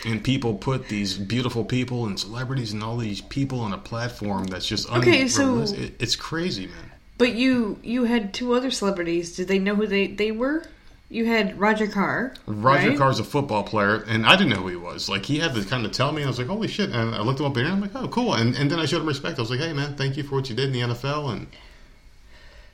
And 0.04 0.22
people 0.22 0.54
put 0.54 0.88
these 0.88 1.16
beautiful 1.16 1.64
people 1.64 2.04
and 2.06 2.18
celebrities 2.18 2.72
and 2.72 2.82
all 2.82 2.96
these 2.96 3.20
people 3.20 3.60
on 3.60 3.72
a 3.72 3.78
platform 3.78 4.44
that's 4.46 4.66
just 4.66 4.90
Okay, 4.90 5.28
so- 5.28 5.60
It- 5.60 5.94
it's 6.00 6.16
crazy, 6.16 6.66
man. 6.66 6.89
But 7.20 7.34
you 7.34 7.78
you 7.82 8.04
had 8.04 8.32
two 8.32 8.54
other 8.54 8.70
celebrities. 8.70 9.36
Did 9.36 9.46
they 9.46 9.58
know 9.58 9.74
who 9.74 9.86
they 9.86 10.06
they 10.06 10.32
were? 10.32 10.64
You 11.10 11.26
had 11.26 11.60
Roger 11.60 11.86
Carr. 11.86 12.32
Roger 12.46 12.88
right? 12.88 12.98
Carr's 12.98 13.20
a 13.20 13.24
football 13.24 13.62
player, 13.62 13.96
and 14.08 14.24
I 14.24 14.36
didn't 14.36 14.48
know 14.48 14.62
who 14.62 14.68
he 14.68 14.76
was. 14.76 15.06
Like 15.06 15.26
he 15.26 15.38
had 15.38 15.54
to 15.54 15.62
kind 15.64 15.84
of 15.84 15.92
tell 15.92 16.12
me. 16.12 16.22
and 16.22 16.28
I 16.28 16.30
was 16.30 16.38
like, 16.38 16.46
"Holy 16.46 16.66
shit!" 16.66 16.88
And 16.88 17.14
I 17.14 17.20
looked 17.20 17.38
him 17.38 17.44
up 17.44 17.56
in 17.58 17.64
there. 17.64 17.72
I'm 17.74 17.80
like, 17.82 17.94
"Oh, 17.94 18.08
cool." 18.08 18.32
And 18.32 18.56
and 18.56 18.70
then 18.70 18.78
I 18.78 18.86
showed 18.86 19.02
him 19.02 19.06
respect. 19.06 19.38
I 19.38 19.42
was 19.42 19.50
like, 19.50 19.60
"Hey, 19.60 19.74
man, 19.74 19.96
thank 19.96 20.16
you 20.16 20.22
for 20.22 20.36
what 20.36 20.48
you 20.48 20.56
did 20.56 20.66
in 20.68 20.72
the 20.72 20.94
NFL." 20.94 21.30
And 21.30 21.46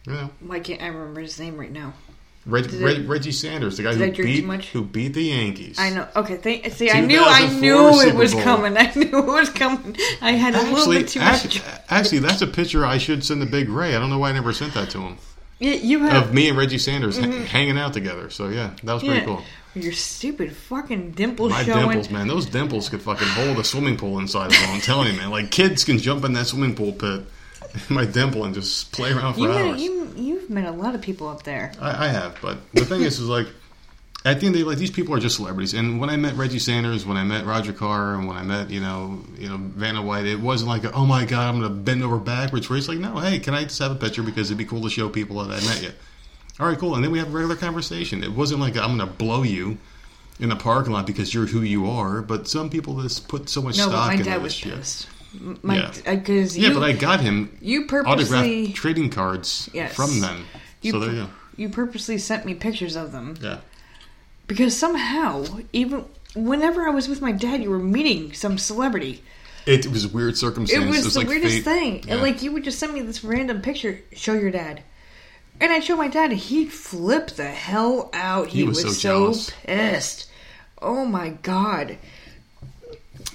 you 0.07 0.12
know, 0.12 0.30
Why 0.38 0.61
can't 0.61 0.80
I 0.80 0.86
remember 0.86 1.22
his 1.22 1.40
name 1.40 1.57
right 1.57 1.72
now? 1.72 1.94
Reg, 2.47 2.72
Reg, 2.74 3.09
Reggie 3.09 3.32
Sanders, 3.32 3.76
the 3.76 3.82
guy 3.82 3.94
who 3.94 4.12
beat 4.12 4.64
who 4.66 4.84
beat 4.84 5.14
the 5.14 5.22
Yankees. 5.24 5.78
I 5.80 5.90
know. 5.90 6.07
Okay, 6.14 6.36
thank, 6.36 6.72
see, 6.72 6.90
I 6.90 7.01
knew, 7.01 7.20
I 7.20 7.40
2004 7.49 7.61
knew 7.61 8.01
it 8.09 8.14
was 8.14 8.32
Bowl. 8.34 8.42
coming. 8.44 8.76
I 8.78 8.92
knew 8.94 9.18
it 9.18 9.26
was 9.26 9.51
coming. 9.51 9.97
I 10.22 10.30
had 10.32 10.55
a 10.55 10.59
little 10.59 10.76
Actually, 10.78 10.99
bit 10.99 11.09
too 11.09 11.20
much. 11.20 11.44
actually, 11.44 11.62
actually, 11.88 12.18
that's 12.20 12.42
a 12.42 12.47
picture 12.47 12.86
I 12.86 12.99
should 12.99 13.24
send 13.24 13.40
to 13.42 13.49
Big 13.49 13.68
Ray. 13.68 13.97
I 13.97 13.99
don't 13.99 14.11
know 14.11 14.18
why 14.18 14.30
I 14.30 14.32
never 14.32 14.53
sent 14.53 14.74
that 14.74 14.90
to 14.90 14.99
him. 15.01 15.16
Yeah, 15.59 15.72
you 15.72 16.01
have 16.05 16.28
Of 16.28 16.34
me 16.34 16.49
and 16.49 16.57
Reggie 16.57 16.78
Sanders 16.78 17.18
ha- 17.18 17.26
hanging 17.26 17.78
out 17.78 17.92
together. 17.94 18.30
So 18.30 18.49
yeah, 18.49 18.70
that 18.84 18.92
was 18.94 19.03
pretty 19.03 19.20
Mm-hmm. 19.22 19.30
yeah, 19.30 19.36
cool. 19.74 19.82
Your 19.82 19.92
stupid 19.92 20.55
fucking 20.55 21.11
dimples 21.12 21.51
My 21.51 21.64
showing. 21.64 21.80
dimples, 21.88 22.11
man. 22.11 22.28
Those 22.28 22.47
dimples 22.47 22.88
could 22.88 23.03
fucking 23.03 23.26
hold 23.28 23.59
a 23.59 23.64
swimming 23.64 23.97
pool 23.97 24.18
inside 24.20 24.47
of 24.47 24.53
them. 24.53 24.70
I'm 24.70 24.80
telling 24.80 25.11
you, 25.12 25.18
man. 25.18 25.30
Like 25.30 25.51
kids 25.51 25.82
can 25.84 25.99
jump 25.99 26.24
in 26.24 26.32
that 26.34 26.47
swimming 26.47 26.74
pool 26.76 26.92
pit, 26.92 27.22
my 27.90 28.04
dimple, 28.04 28.44
and 28.44 28.54
just 28.54 28.92
play 28.92 29.12
around 29.12 29.34
for 29.34 29.40
You 29.40 29.48
met, 29.48 29.56
hours. 29.66 29.82
you 29.82 30.12
you've 30.16 30.50
met 30.50 30.64
a 30.64 30.70
lot 30.72 30.94
of 30.94 31.00
people 31.02 31.28
up 31.28 31.42
there. 31.42 31.72
I, 31.80 32.06
I 32.06 32.08
have, 32.08 32.38
but 32.40 32.58
the 32.72 32.84
thing 32.84 33.02
is, 33.02 33.18
is 33.18 33.28
like 33.28 33.46
at 34.24 34.40
the 34.40 34.46
end 34.46 34.56
of 34.56 34.60
the 34.62 34.64
like 34.66 34.78
these 34.78 34.90
people 34.90 35.14
are 35.14 35.20
just 35.20 35.36
celebrities. 35.36 35.72
And 35.74 36.00
when 36.00 36.10
I 36.10 36.16
met 36.16 36.34
Reggie 36.36 36.58
Sanders, 36.58 37.06
when 37.06 37.16
I 37.16 37.24
met 37.24 37.44
Roger 37.46 37.72
Carr, 37.72 38.14
and 38.14 38.26
when 38.26 38.36
I 38.36 38.42
met 38.42 38.70
you 38.70 38.80
know 38.80 39.20
you 39.38 39.48
know 39.48 39.56
Vanna 39.58 40.02
White, 40.02 40.26
it 40.26 40.40
wasn't 40.40 40.68
like 40.68 40.84
oh 40.96 41.06
my 41.06 41.24
god, 41.24 41.48
I'm 41.54 41.60
gonna 41.60 41.74
bend 41.74 42.02
over 42.02 42.18
backwards 42.18 42.66
for 42.66 42.74
you. 42.74 42.78
It's 42.78 42.88
like 42.88 42.98
no, 42.98 43.18
hey, 43.18 43.38
can 43.38 43.54
I 43.54 43.64
just 43.64 43.78
have 43.78 43.92
a 43.92 43.96
picture 43.96 44.22
because 44.22 44.50
it'd 44.50 44.58
be 44.58 44.64
cool 44.64 44.82
to 44.82 44.90
show 44.90 45.08
people 45.08 45.42
that 45.44 45.62
I 45.62 45.64
met 45.66 45.82
you. 45.82 45.90
All 46.58 46.66
right, 46.66 46.78
cool. 46.78 46.94
And 46.94 47.04
then 47.04 47.10
we 47.10 47.18
have 47.18 47.28
a 47.28 47.30
regular 47.30 47.56
conversation. 47.56 48.24
It 48.24 48.32
wasn't 48.32 48.60
like 48.60 48.76
I'm 48.76 48.96
gonna 48.96 49.06
blow 49.06 49.42
you 49.42 49.78
in 50.40 50.48
the 50.48 50.56
parking 50.56 50.92
lot 50.92 51.06
because 51.06 51.32
you're 51.32 51.46
who 51.46 51.60
you 51.62 51.88
are. 51.90 52.20
But 52.22 52.48
some 52.48 52.68
people 52.70 53.00
just 53.02 53.28
put 53.28 53.48
so 53.48 53.60
much 53.62 53.76
No, 53.78 53.88
stock 53.88 54.06
my 54.08 54.12
into 54.14 54.24
dad 54.24 54.42
was 54.42 54.54
shit. 54.54 54.74
pissed. 54.74 55.06
My 55.62 55.76
Yeah. 55.76 56.14
because 56.16 56.57
uh, 56.57 56.61
Yeah, 56.61 56.68
you 56.68 56.74
but 56.74 56.82
I 56.82 56.93
got 56.93 57.20
him 57.20 57.57
you 57.61 57.87
purposely 57.87 58.12
autographed 58.62 58.76
trading 58.76 59.11
cards 59.11 59.68
Yes. 59.72 59.95
from 59.95 60.20
them. 60.20 60.45
you, 60.82 60.93
so 60.93 60.99
there 61.01 61.11
you 61.11 61.16
go. 61.24 61.28
you 61.57 61.68
purposely 61.68 62.18
sent 62.18 62.45
me 62.47 62.55
pictures 62.55 62.97
of 62.97 63.12
them 63.12 63.37
Yeah. 63.43 63.59
because 64.47 64.76
somehow 64.76 65.45
even 65.72 66.05
whenever 66.34 66.87
I 66.87 66.91
was 66.91 67.09
with 67.09 67.20
my 67.20 67.32
dad, 67.32 67.62
you 67.62 67.70
were 67.70 67.78
meeting 67.78 68.32
some 68.34 68.59
celebrity. 68.59 69.22
It 69.66 69.87
was 69.89 70.07
weird 70.07 70.37
circumstances. 70.37 70.84
It 70.89 71.05
was 71.05 71.14
the 71.14 71.20
like 71.20 71.28
weirdest 71.28 71.57
fate. 71.57 71.64
thing. 71.64 72.05
Yeah. 72.07 72.14
And 72.14 72.22
like 72.22 72.43
you 72.43 72.53
would 72.53 72.62
just 72.64 72.78
send 72.78 72.93
me 72.95 73.01
this 73.01 73.24
random 73.24 73.62
picture, 73.62 74.01
show 74.12 74.34
your 74.34 74.51
dad. 74.51 74.82
And 75.61 75.72
I 75.72 75.80
showed 75.80 75.97
my 75.97 76.09
dad, 76.09 76.30
he'd 76.32 76.70
flip 76.70 77.28
the 77.30 77.47
hell 77.47 78.11
out. 78.12 78.49
He, 78.49 78.59
He 78.59 78.64
was 78.64 78.84
was, 78.84 79.01
so 79.01 79.01
so, 79.01 79.09
jealous. 79.09 79.51
pissed. 79.64 80.30
Oh 80.82 81.07
my 81.07 81.30
god. 81.30 81.97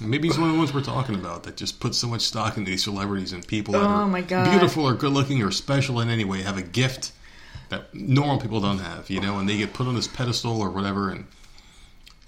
Maybe 0.02 0.28
he's 0.28 0.38
one 0.38 0.48
of 0.48 0.54
the 0.54 0.58
ones 0.58 0.72
we're 0.74 0.82
talking 0.82 1.14
about 1.14 1.44
that 1.44 1.56
just 1.56 1.80
put 1.80 1.94
so 1.94 2.06
much 2.08 2.22
stock 2.22 2.56
into 2.56 2.70
these 2.70 2.82
celebrities 2.84 3.32
and 3.32 3.46
people 3.46 3.72
that 3.72 3.82
Oh, 3.82 3.86
are 3.86 4.06
my 4.08 4.20
God. 4.22 4.50
beautiful 4.50 4.84
or 4.86 4.94
good 4.94 5.12
looking 5.12 5.42
or 5.42 5.50
special 5.50 6.00
in 6.00 6.08
any 6.08 6.24
way 6.24 6.42
have 6.42 6.56
a 6.58 6.62
gift 6.62 7.12
that 7.68 7.94
normal 7.94 8.38
people 8.38 8.60
don't 8.60 8.78
have, 8.78 9.08
you 9.10 9.20
know, 9.20 9.38
and 9.38 9.48
they 9.48 9.56
get 9.56 9.72
put 9.72 9.86
on 9.86 9.94
this 9.94 10.08
pedestal 10.08 10.60
or 10.60 10.70
whatever, 10.70 11.08
and 11.10 11.26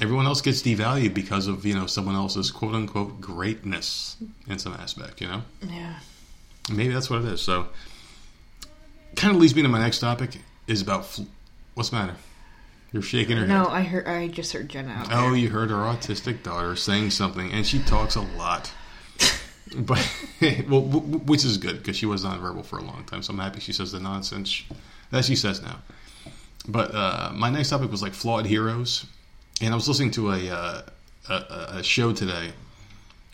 everyone 0.00 0.26
else 0.26 0.40
gets 0.40 0.62
devalued 0.62 1.12
because 1.14 1.46
of 1.46 1.64
you 1.66 1.74
know 1.74 1.86
someone 1.86 2.14
else's 2.14 2.50
quote 2.50 2.74
unquote 2.74 3.20
greatness 3.20 4.16
in 4.48 4.58
some 4.58 4.72
aspect, 4.74 5.20
you 5.20 5.26
know. 5.28 5.42
Yeah. 5.68 5.96
Maybe 6.70 6.92
that's 6.94 7.10
what 7.10 7.20
it 7.22 7.26
is. 7.26 7.42
So, 7.42 7.68
kind 9.16 9.34
of 9.34 9.40
leads 9.40 9.54
me 9.54 9.62
to 9.62 9.68
my 9.68 9.78
next 9.80 9.98
topic 9.98 10.38
is 10.66 10.80
about 10.80 11.04
fl- 11.06 11.22
what's 11.74 11.90
the 11.90 11.96
matter. 11.96 12.16
You're 12.94 13.02
shaking 13.02 13.36
her 13.38 13.44
No, 13.46 13.64
head. 13.64 13.72
I 13.72 13.82
heard. 13.82 14.06
I 14.06 14.28
just 14.28 14.52
heard 14.52 14.68
Jenna 14.68 14.92
out 14.92 15.08
there. 15.08 15.18
Oh, 15.18 15.34
you 15.34 15.50
heard 15.50 15.70
her 15.70 15.78
autistic 15.78 16.44
daughter 16.44 16.76
saying 16.76 17.10
something, 17.10 17.50
and 17.50 17.66
she 17.66 17.80
talks 17.80 18.14
a 18.14 18.20
lot. 18.20 18.72
but 19.76 19.98
well, 20.68 20.82
which 20.82 21.44
is 21.44 21.56
good 21.58 21.78
because 21.78 21.96
she 21.96 22.06
was 22.06 22.24
nonverbal 22.24 22.64
for 22.64 22.78
a 22.78 22.82
long 22.84 23.02
time. 23.04 23.20
So 23.24 23.32
I'm 23.32 23.40
happy 23.40 23.58
she 23.58 23.72
says 23.72 23.90
the 23.90 23.98
nonsense 23.98 24.62
that 25.10 25.24
she 25.24 25.34
says 25.34 25.60
now. 25.60 25.80
But 26.68 26.94
uh, 26.94 27.32
my 27.34 27.50
next 27.50 27.70
topic 27.70 27.90
was 27.90 28.00
like 28.00 28.14
flawed 28.14 28.46
heroes, 28.46 29.06
and 29.60 29.72
I 29.72 29.74
was 29.74 29.88
listening 29.88 30.12
to 30.12 30.30
a 30.30 30.50
uh, 30.50 30.82
a, 31.28 31.32
a- 31.34 31.68
a 31.78 31.82
show 31.82 32.12
today 32.12 32.52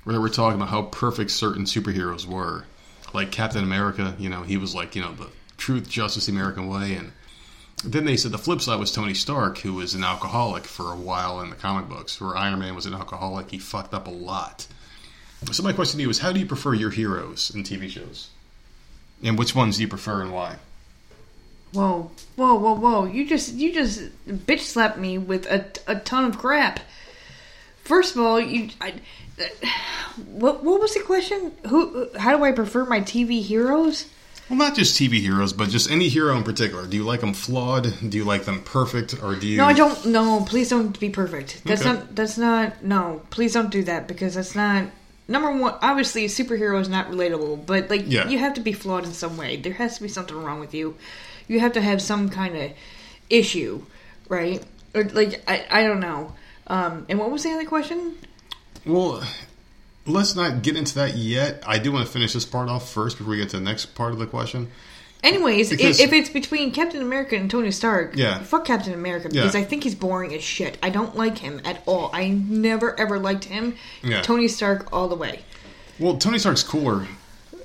where 0.04 0.14
they 0.14 0.18
were 0.18 0.30
talking 0.30 0.56
about 0.56 0.70
how 0.70 0.84
perfect 0.84 1.32
certain 1.32 1.64
superheroes 1.64 2.24
were, 2.24 2.64
like 3.12 3.30
Captain 3.30 3.62
America. 3.62 4.14
You 4.18 4.30
know, 4.30 4.40
he 4.40 4.56
was 4.56 4.74
like 4.74 4.96
you 4.96 5.02
know 5.02 5.12
the 5.12 5.28
truth, 5.58 5.86
justice, 5.86 6.24
the 6.24 6.32
American 6.32 6.66
way, 6.66 6.94
and 6.94 7.12
then 7.84 8.04
they 8.04 8.16
said 8.16 8.32
the 8.32 8.38
flip 8.38 8.60
side 8.60 8.78
was 8.78 8.92
Tony 8.92 9.14
Stark, 9.14 9.58
who 9.58 9.74
was 9.74 9.94
an 9.94 10.04
alcoholic 10.04 10.64
for 10.64 10.92
a 10.92 10.96
while 10.96 11.40
in 11.40 11.50
the 11.50 11.56
comic 11.56 11.88
books, 11.88 12.20
where 12.20 12.36
Iron 12.36 12.58
Man 12.58 12.74
was 12.74 12.86
an 12.86 12.94
alcoholic. 12.94 13.50
He 13.50 13.58
fucked 13.58 13.94
up 13.94 14.06
a 14.06 14.10
lot. 14.10 14.66
So 15.52 15.62
my 15.62 15.72
question 15.72 15.98
to 15.98 16.02
you 16.02 16.10
is, 16.10 16.18
how 16.18 16.32
do 16.32 16.40
you 16.40 16.46
prefer 16.46 16.74
your 16.74 16.90
heroes 16.90 17.50
in 17.54 17.62
TV 17.62 17.88
shows? 17.88 18.28
And 19.22 19.38
which 19.38 19.54
ones 19.54 19.76
do 19.76 19.82
you 19.82 19.88
prefer 19.88 20.20
and 20.20 20.32
why? 20.32 20.56
Whoa, 21.72 22.10
whoa, 22.36 22.54
whoa, 22.54 22.74
whoa! 22.74 23.04
You 23.04 23.26
just 23.26 23.54
you 23.54 23.72
just 23.72 24.00
bitch 24.26 24.60
slapped 24.60 24.98
me 24.98 25.18
with 25.18 25.46
a, 25.46 25.66
a 25.86 25.96
ton 25.96 26.24
of 26.24 26.36
crap. 26.36 26.80
First 27.84 28.16
of 28.16 28.22
all, 28.22 28.40
you 28.40 28.70
I, 28.80 28.94
what 30.26 30.64
what 30.64 30.80
was 30.80 30.94
the 30.94 31.00
question? 31.00 31.52
Who? 31.68 32.08
How 32.18 32.36
do 32.36 32.44
I 32.44 32.52
prefer 32.52 32.84
my 32.84 33.00
TV 33.00 33.40
heroes? 33.42 34.06
Well, 34.50 34.58
not 34.58 34.74
just 34.74 34.98
TV 35.00 35.20
heroes, 35.20 35.52
but 35.52 35.68
just 35.68 35.88
any 35.90 36.08
hero 36.08 36.36
in 36.36 36.42
particular. 36.42 36.84
Do 36.84 36.96
you 36.96 37.04
like 37.04 37.20
them 37.20 37.34
flawed? 37.34 37.94
Do 38.10 38.18
you 38.18 38.24
like 38.24 38.44
them 38.46 38.62
perfect? 38.62 39.14
Or 39.22 39.36
do 39.36 39.46
you? 39.46 39.58
No, 39.58 39.64
I 39.66 39.72
don't. 39.72 40.04
No, 40.06 40.44
please 40.44 40.68
don't 40.68 40.98
be 40.98 41.08
perfect. 41.08 41.62
That's 41.64 41.82
Okay. 41.82 41.92
not. 41.92 42.16
That's 42.16 42.36
not. 42.36 42.82
No, 42.84 43.22
please 43.30 43.52
don't 43.54 43.70
do 43.70 43.84
that 43.84 44.08
because 44.08 44.34
that's 44.34 44.56
not. 44.56 44.86
Number 45.28 45.52
one, 45.56 45.74
obviously, 45.80 46.24
a 46.24 46.28
superhero 46.28 46.80
is 46.80 46.88
not 46.88 47.08
relatable, 47.12 47.64
but 47.64 47.88
like 47.88 48.02
Yeah. 48.08 48.28
you 48.28 48.38
have 48.38 48.54
to 48.54 48.60
be 48.60 48.72
flawed 48.72 49.04
in 49.04 49.12
some 49.12 49.36
way. 49.36 49.56
There 49.56 49.74
has 49.74 49.96
to 49.98 50.02
be 50.02 50.08
something 50.08 50.36
wrong 50.36 50.58
with 50.58 50.74
you. 50.74 50.96
You 51.46 51.60
have 51.60 51.74
to 51.74 51.80
have 51.80 52.02
some 52.02 52.28
kind 52.28 52.56
of 52.56 52.72
issue, 53.30 53.82
right? 54.28 54.60
Or 54.94 55.04
like 55.04 55.44
I, 55.48 55.64
I 55.70 55.82
don't 55.84 56.00
know. 56.00 56.32
Um, 56.66 57.06
and 57.08 57.20
what 57.20 57.30
was 57.30 57.44
the 57.44 57.52
other 57.52 57.64
question? 57.66 58.16
Well, 58.84 59.22
let's 60.10 60.34
not 60.36 60.62
get 60.62 60.76
into 60.76 60.94
that 60.96 61.16
yet. 61.16 61.62
I 61.66 61.78
do 61.78 61.92
want 61.92 62.06
to 62.06 62.12
finish 62.12 62.32
this 62.32 62.44
part 62.44 62.68
off 62.68 62.90
first 62.92 63.18
before 63.18 63.30
we 63.32 63.36
get 63.38 63.50
to 63.50 63.56
the 63.58 63.62
next 63.62 63.94
part 63.94 64.12
of 64.12 64.18
the 64.18 64.26
question. 64.26 64.68
Anyways, 65.22 65.68
Because- 65.70 66.00
if 66.00 66.12
it's 66.14 66.30
between 66.30 66.72
Captain 66.72 67.02
America 67.02 67.36
and 67.36 67.50
Tony 67.50 67.70
Stark, 67.70 68.12
Yeah. 68.16 68.38
fuck 68.38 68.64
Captain 68.64 68.94
America 68.94 69.28
because 69.28 69.54
Yeah. 69.54 69.60
I 69.60 69.64
think 69.64 69.84
he's 69.84 69.94
boring 69.94 70.34
as 70.34 70.42
shit. 70.42 70.78
I 70.82 70.88
don't 70.88 71.14
like 71.14 71.38
him 71.38 71.60
at 71.64 71.82
all. 71.84 72.10
I 72.14 72.28
never 72.28 72.98
ever 72.98 73.18
liked 73.18 73.44
him. 73.44 73.74
Yeah. 74.02 74.22
Tony 74.22 74.48
Stark 74.48 74.88
all 74.92 75.08
the 75.08 75.14
way. 75.16 75.40
Well, 75.98 76.16
Tony 76.16 76.38
Stark's 76.38 76.62
cooler, 76.62 77.06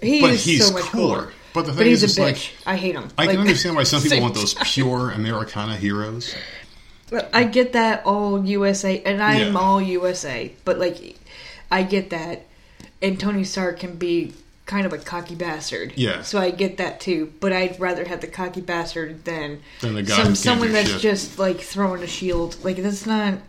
He 0.02 0.20
But 0.20 0.32
is 0.32 0.44
he's 0.44 0.68
so 0.68 0.74
much 0.74 0.84
cooler. 0.84 1.16
cooler. 1.18 1.34
But 1.54 1.62
the 1.62 1.72
thing 1.72 1.78
but 1.78 1.88
he's 1.88 2.04
is, 2.04 2.04
a 2.04 2.06
it's 2.08 2.20
bitch. 2.20 2.50
like- 2.66 2.68
I 2.68 2.76
hate 2.76 2.96
him. 2.96 3.08
I 3.18 3.22
Like- 3.24 3.32
can 3.32 3.40
understand 3.40 3.78
why 3.78 3.84
some 3.84 4.02
people 4.02 4.20
want 4.20 4.36
those 4.36 4.54
pure 4.66 5.12
Americana 5.12 5.78
heroes. 5.78 6.36
I 7.34 7.46
get 7.46 7.72
that 7.74 8.06
all 8.06 8.44
USA, 8.46 9.02
and 9.06 9.24
I 9.24 9.36
am 9.36 9.54
Yeah. 9.54 9.60
all 9.60 9.82
USA. 9.82 10.52
But 10.66 10.80
like, 10.80 11.16
I 11.72 11.84
get 11.84 12.10
that, 12.12 12.46
and 13.02 13.20
Tony 13.20 13.44
Stark 13.44 13.80
can 13.80 13.96
be 13.96 14.34
kind 14.66 14.86
of 14.86 14.94
a 14.94 14.98
cocky 14.98 15.36
bastard. 15.36 15.94
Yeah. 15.96 16.24
So 16.24 16.40
I 16.40 16.50
get 16.52 16.78
that 16.78 17.00
too. 17.00 17.32
But 17.40 17.54
I'd 17.54 17.80
rather 17.80 18.04
have 18.06 18.22
the 18.22 18.28
cocky 18.28 18.62
bastard 18.62 19.24
than 19.26 19.62
Than 19.82 19.94
the 19.96 20.04
guy 20.04 20.24
some 20.24 20.36
someone 20.36 20.72
that's 20.72 20.90
shit. 20.90 21.02
just 21.02 21.38
like 21.40 21.60
throwing 21.60 22.02
a 22.04 22.08
shield. 22.08 22.58
Like 22.64 22.78
that's 22.78 23.06
not. 23.06 23.40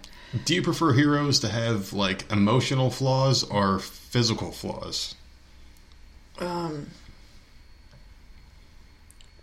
Do 0.45 0.55
you 0.55 0.63
prefer 0.63 0.93
heroes 0.93 1.39
to 1.41 1.49
have 1.49 1.93
like 1.93 2.31
emotional 2.31 2.91
flaws 2.91 3.43
or 3.45 3.79
physical 3.79 4.51
flaws? 4.53 5.15
um 6.39 6.89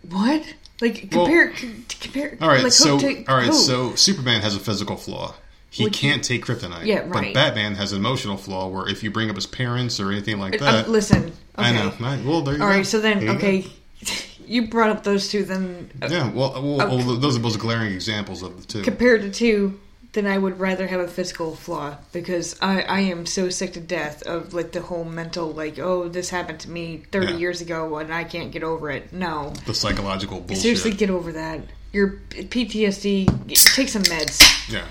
What? 0.08 0.42
Like 0.80 1.10
compare, 1.10 1.56
c- 1.56 1.72
compare. 2.00 2.36
All 2.40 2.48
right, 2.48 2.64
like, 2.64 2.72
so 2.72 2.98
to- 2.98 3.24
all 3.26 3.36
right, 3.36 3.54
so 3.54 3.94
Superman 3.94 4.42
has 4.42 4.54
a 4.54 4.60
physical 4.60 4.96
flaw. 4.96 5.34
He 5.74 5.82
Which- 5.84 5.94
can't 5.98 6.22
take 6.22 6.44
kryptonite. 6.44 6.86
Yeah, 6.86 7.00
right. 7.00 7.10
But. 7.12 7.34
Batman 7.34 7.74
has 7.74 7.90
an 7.90 7.98
emotional 7.98 8.36
flaw 8.36 8.68
where 8.68 8.88
if 8.88 9.02
you 9.02 9.10
bring 9.10 9.28
up 9.28 9.34
his 9.34 9.46
parents 9.46 9.98
or 9.98 10.12
anything 10.12 10.38
like 10.38 10.62
Uh, 10.62 10.70
that, 10.70 10.88
listen. 10.88 11.32
I 11.56 11.72
know. 11.72 11.92
Right, 11.98 12.24
Well, 12.24 12.42
there 12.42 12.54
you 12.56 12.62
All 12.62 12.68
go. 12.68 12.74
right, 12.76 12.86
so 12.86 13.00
then 13.00 13.18
There 13.18 13.30
you 13.30 13.32
okay, 13.36 13.60
go. 13.62 13.68
you 14.46 14.68
brought 14.68 14.90
up 14.90 15.02
those 15.02 15.28
two. 15.30 15.42
Then 15.42 15.90
uh, 16.00 16.06
Yeah, 16.08 16.30
well, 16.30 16.52
well, 16.62 16.76
well, 16.96 17.16
those 17.16 17.36
are 17.36 17.40
both 17.40 17.58
glaring 17.58 17.92
examples 17.92 18.42
of 18.44 18.60
the 18.60 18.66
two. 18.68 18.82
compared 18.82 19.22
to 19.22 19.30
two, 19.30 19.80
then 20.12 20.28
I 20.28 20.38
would 20.38 20.60
rather 20.60 20.86
have 20.86 21.00
a 21.00 21.08
physical 21.08 21.56
flaw 21.56 21.96
because 22.12 22.54
I 22.62 22.82
I 22.82 23.00
am 23.00 23.26
so 23.26 23.48
sick 23.50 23.72
to 23.72 23.80
death 23.80 24.22
of 24.22 24.54
like 24.54 24.70
the 24.70 24.80
whole 24.80 25.02
mental 25.04 25.50
like 25.52 25.80
oh 25.80 26.08
this 26.08 26.30
happened 26.30 26.60
to 26.60 26.70
me 26.70 27.02
thirty 27.10 27.32
Yeah. 27.32 27.38
years 27.38 27.60
ago 27.60 27.96
and 27.98 28.14
I 28.14 28.22
can't 28.22 28.52
get 28.52 28.62
over 28.62 28.92
it. 28.92 29.12
No, 29.12 29.52
the 29.66 29.74
psychological 29.74 30.38
bullshit. 30.38 30.62
seriously, 30.62 30.92
get 30.92 31.10
over 31.10 31.32
that. 31.32 31.62
Your 31.94 32.18
PTSD. 32.30 33.54
Take 33.74 33.88
some 33.88 34.02
meds. 34.02 34.42
yeah. 34.68 34.84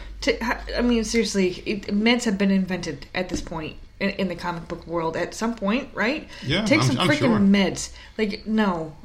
I 0.78 0.82
mean, 0.82 1.04
seriously, 1.04 1.56
meds 1.88 2.24
have 2.24 2.38
been 2.38 2.50
invented 2.50 3.08
at 3.14 3.28
this 3.28 3.42
point 3.42 3.76
in, 4.00 4.12
in 4.12 4.28
the 4.30 4.36
comic 4.36 4.70
book 4.70 4.88
world. 4.88 5.18
At 5.18 5.34
some 5.34 5.54
point, 5.54 5.90
right? 5.94 6.30
Yeah, 6.46 6.64
Take 6.64 6.80
I'm- 6.80 6.88
some 6.96 7.08
freaking 7.08 7.18
sure. 7.20 7.40
meds. 7.40 7.92
Like, 8.18 8.48
no, 8.48 8.96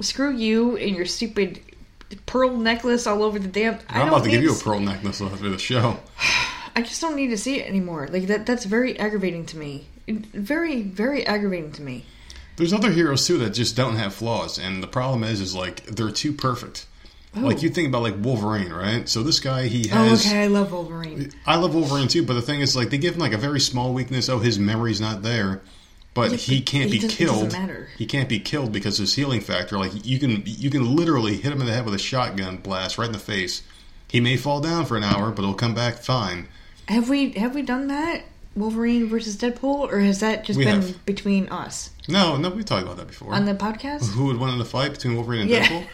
screw 0.00 0.32
you 0.32 0.76
and 0.76 0.94
your 0.94 1.04
stupid 1.04 1.60
pearl 2.26 2.56
necklace 2.56 3.06
all 3.08 3.24
over 3.24 3.40
the 3.40 3.48
damn. 3.48 3.78
I 3.88 4.02
I'm 4.02 4.08
about 4.08 4.22
to 4.24 4.30
give 4.30 4.42
you 4.42 4.52
a 4.54 4.58
pearl 4.58 4.78
necklace 4.78 5.20
after 5.20 5.48
the 5.50 5.58
show. 5.58 5.98
I 6.76 6.82
just 6.82 7.00
don't 7.00 7.16
need 7.16 7.28
to 7.28 7.36
see 7.38 7.60
it 7.60 7.66
anymore. 7.68 8.06
Like 8.08 8.28
that. 8.28 8.46
That's 8.46 8.64
very 8.64 8.96
aggravating 8.98 9.46
to 9.46 9.56
me. 9.58 9.88
Very, 10.08 10.82
very 10.82 11.26
aggravating 11.26 11.72
to 11.72 11.82
me. 11.82 12.04
There's 12.56 12.72
other 12.72 12.90
heroes 12.92 13.26
too 13.26 13.38
that 13.38 13.50
just 13.50 13.76
don't 13.76 13.96
have 13.96 14.14
flaws, 14.14 14.58
and 14.58 14.82
the 14.82 14.86
problem 14.86 15.24
is, 15.24 15.40
is 15.40 15.54
like 15.54 15.84
they're 15.86 16.10
too 16.12 16.32
perfect. 16.32 16.86
Like 17.34 17.62
you 17.62 17.70
think 17.70 17.88
about 17.88 18.02
like 18.02 18.14
Wolverine, 18.18 18.72
right? 18.72 19.08
So 19.08 19.22
this 19.22 19.40
guy, 19.40 19.66
he 19.66 19.88
has. 19.88 19.92
Oh, 19.96 20.04
has. 20.04 20.26
okay. 20.26 20.42
I 20.42 20.46
love 20.48 20.70
Wolverine. 20.72 21.32
I 21.46 21.56
love 21.56 21.74
Wolverine 21.74 22.08
too, 22.08 22.24
but 22.26 22.34
the 22.34 22.42
thing 22.42 22.60
is, 22.60 22.76
like, 22.76 22.90
they 22.90 22.98
give 22.98 23.14
him 23.14 23.20
like 23.20 23.32
a 23.32 23.38
very 23.38 23.58
small 23.60 23.94
weakness. 23.94 24.28
Oh, 24.28 24.38
his 24.38 24.58
memory's 24.58 25.00
not 25.00 25.22
there, 25.22 25.62
but 26.12 26.30
Yeah, 26.32 26.36
he 26.36 26.60
can't 26.60 26.88
it 26.88 26.92
be 26.92 26.98
doesn't 26.98 27.16
killed. 27.16 27.52
matter. 27.52 27.88
He 27.96 28.04
can't 28.04 28.28
be 28.28 28.38
killed 28.38 28.70
because 28.70 28.98
his 28.98 29.14
healing 29.14 29.40
factor. 29.40 29.78
Like, 29.78 30.04
you 30.04 30.18
can 30.18 30.42
you 30.44 30.68
can 30.68 30.94
literally 30.94 31.36
hit 31.36 31.52
him 31.52 31.60
in 31.62 31.66
the 31.66 31.72
head 31.72 31.86
with 31.86 31.94
a 31.94 31.98
shotgun 31.98 32.58
blast 32.58 32.98
right 32.98 33.06
in 33.06 33.12
the 33.12 33.18
face. 33.18 33.62
He 34.08 34.20
may 34.20 34.36
fall 34.36 34.60
down 34.60 34.84
for 34.84 34.98
an 34.98 35.04
hour, 35.04 35.30
but 35.30 35.40
he'll 35.42 35.54
come 35.54 35.74
back 35.74 35.94
fine. 36.02 36.48
Have 36.88 37.08
we 37.08 37.30
have 37.32 37.54
we 37.54 37.62
done 37.62 37.86
that? 37.86 38.24
Wolverine 38.54 39.08
versus 39.08 39.36
Deadpool, 39.36 39.90
or 39.92 40.00
has 40.00 40.20
that 40.20 40.44
just 40.44 40.58
We 40.58 40.64
been 40.64 40.82
have. 40.82 41.06
between 41.06 41.48
us 41.48 41.90
No, 42.08 42.36
no, 42.36 42.50
we 42.50 42.62
talked 42.64 42.82
about 42.84 42.96
that 42.98 43.06
before. 43.08 43.32
on 43.34 43.44
the 43.46 43.54
podcast? 43.54 44.10
Who 44.12 44.26
would 44.26 44.36
win 44.38 44.50
in 44.54 44.60
a 44.60 44.64
fight 44.64 44.92
between 44.92 45.14
Wolverine 45.16 45.42
and 45.42 45.50
Yeah. 45.50 45.66
Deadpool? 45.66 45.84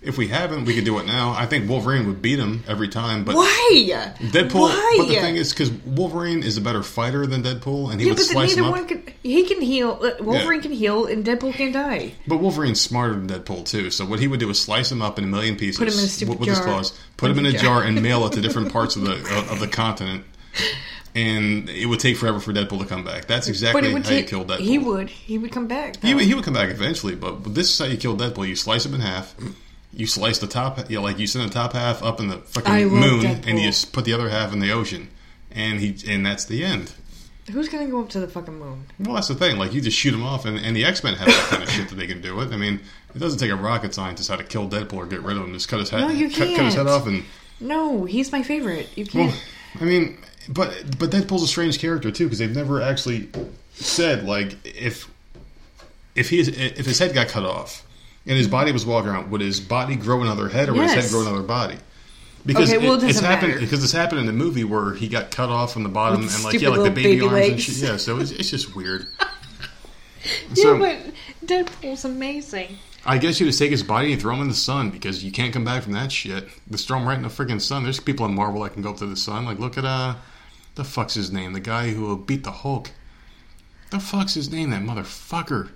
If 0.00 0.16
we 0.16 0.28
haven't, 0.28 0.64
we 0.64 0.74
could 0.76 0.84
do 0.84 0.98
it 1.00 1.06
now. 1.06 1.34
I 1.36 1.44
think 1.46 1.68
Wolverine 1.68 2.06
would 2.06 2.22
beat 2.22 2.38
him 2.38 2.62
every 2.68 2.88
time, 2.88 3.24
but 3.24 3.34
Why? 3.34 3.90
Deadpool. 4.20 4.60
Why? 4.60 4.94
But 4.96 5.08
the 5.08 5.16
thing 5.16 5.36
is, 5.36 5.50
because 5.52 5.70
Wolverine 5.84 6.42
is 6.44 6.56
a 6.56 6.60
better 6.60 6.82
fighter 6.84 7.26
than 7.26 7.42
Deadpool, 7.42 7.90
and 7.90 8.00
he 8.00 8.06
yeah, 8.06 8.12
would 8.14 8.22
slice 8.22 8.54
him 8.54 8.64
up. 8.66 8.88
can. 8.88 9.02
He 9.24 9.42
can 9.44 9.60
heal. 9.60 9.98
uh, 10.00 10.22
Wolverine 10.22 10.60
can 10.62 10.72
heal, 10.72 11.06
and 11.06 11.24
Deadpool 11.26 11.52
can 11.54 11.72
die. 11.72 12.14
But 12.28 12.38
Wolverine's 12.38 12.80
smarter 12.80 13.14
than 13.14 13.26
Deadpool 13.28 13.66
too. 13.66 13.90
So 13.90 14.04
what 14.06 14.20
he 14.20 14.28
would 14.28 14.40
do 14.40 14.48
is 14.50 14.58
slice 14.60 14.90
him 14.90 15.02
up 15.02 15.18
in 15.18 15.24
a 15.24 15.28
million 15.28 15.56
pieces, 15.56 15.78
Put 15.78 15.88
him 15.88 15.94
in 15.98 16.04
a 16.04 16.08
stupid 16.08 16.38
with 16.38 16.48
his 16.48 16.58
jar. 16.58 16.66
claws, 16.66 16.98
put 17.16 17.30
him 17.32 17.38
in 17.40 17.46
a 17.46 17.52
Jar. 17.52 17.60
jar, 17.60 17.82
and 17.82 18.00
mail 18.00 18.24
it 18.26 18.32
to 18.34 18.40
different 18.40 18.72
parts 18.72 18.94
of 18.96 19.02
the 19.02 19.14
of 19.50 19.58
the 19.60 19.68
continent. 19.68 20.24
And 21.18 21.68
it 21.68 21.86
would 21.86 22.00
take 22.00 22.16
forever 22.16 22.38
for 22.38 22.52
Deadpool 22.52 22.80
to 22.80 22.86
come 22.86 23.04
back. 23.04 23.26
That's 23.26 23.48
exactly 23.48 23.90
how 23.90 23.96
you 23.96 24.02
take. 24.02 24.28
kill 24.28 24.44
Deadpool. 24.44 24.58
He 24.58 24.78
would. 24.78 25.10
He 25.10 25.38
would 25.38 25.52
come 25.52 25.66
back. 25.66 25.96
He 26.02 26.14
would, 26.14 26.24
he 26.24 26.34
would 26.34 26.44
come 26.44 26.54
back 26.54 26.70
eventually, 26.70 27.14
but 27.14 27.54
this 27.54 27.70
is 27.70 27.78
how 27.78 27.86
you 27.86 27.96
kill 27.96 28.16
Deadpool. 28.16 28.46
You 28.46 28.56
slice 28.56 28.84
him 28.86 28.94
in 28.94 29.00
half. 29.00 29.34
You 29.92 30.06
slice 30.06 30.38
the 30.38 30.46
top, 30.46 30.78
you 30.90 30.96
know, 30.96 31.02
like 31.02 31.18
you 31.18 31.26
send 31.26 31.48
the 31.48 31.52
top 31.54 31.72
half 31.72 32.02
up 32.02 32.20
in 32.20 32.28
the 32.28 32.36
fucking 32.38 32.88
moon, 32.88 33.20
Deadpool. 33.24 33.46
and 33.48 33.58
you 33.58 33.66
just 33.66 33.92
put 33.92 34.04
the 34.04 34.12
other 34.12 34.28
half 34.28 34.52
in 34.52 34.60
the 34.60 34.70
ocean, 34.70 35.08
and 35.50 35.80
he 35.80 35.96
and 36.12 36.24
that's 36.24 36.44
the 36.44 36.62
end. 36.64 36.92
Who's 37.50 37.68
gonna 37.70 37.86
go 37.86 38.00
up 38.02 38.10
to 38.10 38.20
the 38.20 38.28
fucking 38.28 38.58
moon? 38.58 38.84
Well, 39.00 39.14
that's 39.14 39.28
the 39.28 39.34
thing. 39.34 39.56
Like, 39.58 39.72
you 39.72 39.80
just 39.80 39.96
shoot 39.96 40.12
him 40.12 40.22
off, 40.22 40.44
and, 40.44 40.58
and 40.58 40.76
the 40.76 40.84
X 40.84 41.02
Men 41.02 41.14
have 41.14 41.26
that 41.26 41.46
kind 41.48 41.62
of 41.62 41.70
shit 41.70 41.88
that 41.88 41.94
they 41.94 42.06
can 42.06 42.20
do 42.20 42.38
it. 42.42 42.52
I 42.52 42.56
mean, 42.58 42.80
it 43.14 43.18
doesn't 43.18 43.38
take 43.40 43.50
a 43.50 43.56
rocket 43.56 43.94
scientist 43.94 44.28
how 44.28 44.36
to 44.36 44.44
kill 44.44 44.68
Deadpool 44.68 44.92
or 44.98 45.06
get 45.06 45.22
rid 45.22 45.38
of 45.38 45.44
him. 45.44 45.54
Just 45.54 45.68
cut 45.68 45.80
his 45.80 45.88
head, 45.88 46.00
No, 46.02 46.10
you 46.10 46.28
cut, 46.28 46.54
cut 46.54 46.66
his 46.66 46.74
head 46.74 46.86
off, 46.86 47.06
and 47.06 47.24
No, 47.58 48.04
he's 48.04 48.30
my 48.30 48.42
favorite. 48.42 48.90
You 48.96 49.06
can't. 49.06 49.32
well, 49.32 49.40
I 49.80 49.84
mean, 49.84 50.18
but 50.48 50.98
but 50.98 51.10
Deadpool's 51.10 51.42
a 51.42 51.46
strange 51.48 51.78
character 51.78 52.10
too 52.10 52.24
because 52.24 52.38
they've 52.38 52.54
never 52.54 52.80
actually 52.80 53.28
said 53.74 54.24
like 54.24 54.56
if 54.64 55.08
if 56.14 56.30
he 56.30 56.40
if 56.40 56.84
his 56.86 56.98
head 56.98 57.14
got 57.14 57.28
cut 57.28 57.44
off 57.44 57.86
and 58.26 58.36
his 58.36 58.48
body 58.48 58.72
was 58.72 58.84
walking 58.84 59.10
around, 59.10 59.30
would 59.30 59.40
his 59.40 59.60
body 59.60 59.96
grow 59.96 60.22
another 60.22 60.48
head 60.48 60.68
or 60.68 60.74
would 60.74 60.82
his 60.90 60.92
head 60.94 61.10
grow 61.10 61.22
another 61.22 61.42
body? 61.42 61.76
Because 62.46 62.72
Okay, 62.72 62.86
well, 62.86 63.02
it 63.02 63.08
it's 63.10 63.20
happened 63.20 63.52
matter. 63.52 63.60
because 63.60 63.82
this 63.82 63.92
happened 63.92 64.20
in 64.20 64.26
the 64.26 64.32
movie 64.32 64.64
where 64.64 64.94
he 64.94 65.08
got 65.08 65.30
cut 65.30 65.50
off 65.50 65.72
from 65.72 65.82
the 65.82 65.88
bottom 65.88 66.20
With 66.22 66.34
and 66.34 66.44
like 66.44 66.60
yeah, 66.60 66.68
like 66.70 66.82
the 66.82 66.90
baby, 66.90 67.20
baby 67.20 67.20
arms 67.22 67.32
and 67.34 67.50
legs. 67.50 67.62
shit. 67.62 67.76
Yeah, 67.76 67.96
so 67.96 68.18
it's, 68.20 68.30
it's 68.30 68.50
just 68.50 68.74
weird. 68.74 69.06
yeah, 69.20 70.54
so 70.54 70.78
but 70.78 70.96
Deadpool's 71.44 72.04
amazing. 72.04 72.76
I 73.04 73.18
guess 73.18 73.40
you 73.40 73.46
just 73.46 73.58
take 73.58 73.70
his 73.70 73.82
body 73.82 74.12
and 74.12 74.20
throw 74.20 74.34
him 74.34 74.42
in 74.42 74.48
the 74.48 74.54
sun 74.54 74.90
because 74.90 75.24
you 75.24 75.30
can't 75.32 75.52
come 75.52 75.64
back 75.64 75.82
from 75.82 75.92
that 75.92 76.10
shit. 76.12 76.48
Just 76.70 76.88
throw 76.88 76.98
him 76.98 77.06
right 77.08 77.16
in 77.16 77.22
the 77.22 77.28
freaking 77.28 77.60
sun. 77.60 77.82
There's 77.82 78.00
people 78.00 78.26
in 78.26 78.34
Marvel 78.34 78.62
that 78.62 78.72
can 78.72 78.82
go 78.82 78.90
up 78.90 78.96
to 78.98 79.06
the 79.06 79.16
sun. 79.16 79.44
Like 79.44 79.58
look 79.58 79.76
at 79.78 79.84
uh, 79.84 80.14
the 80.78 80.84
fuck's 80.84 81.14
his 81.14 81.30
name? 81.30 81.52
The 81.52 81.60
guy 81.60 81.90
who 81.90 82.16
beat 82.16 82.44
the 82.44 82.52
Hulk. 82.52 82.90
The 83.90 84.00
fuck's 84.00 84.34
his 84.34 84.50
name? 84.50 84.70
That 84.70 84.82
motherfucker. 84.82 85.70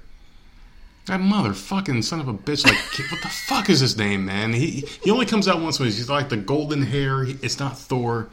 That 1.06 1.20
motherfucking 1.20 2.04
son 2.04 2.20
of 2.20 2.28
a 2.28 2.32
bitch! 2.32 2.64
Like, 2.64 2.76
what 3.10 3.20
the 3.20 3.28
fuck 3.28 3.68
is 3.68 3.80
his 3.80 3.98
name, 3.98 4.24
man? 4.24 4.52
He 4.52 4.86
he 5.02 5.10
only 5.10 5.26
comes 5.26 5.48
out 5.48 5.60
once 5.60 5.80
when 5.80 5.86
he's 5.86 6.08
like 6.08 6.28
the 6.28 6.36
golden 6.36 6.82
hair. 6.82 7.24
He, 7.24 7.36
it's 7.42 7.58
not 7.58 7.76
Thor. 7.76 8.30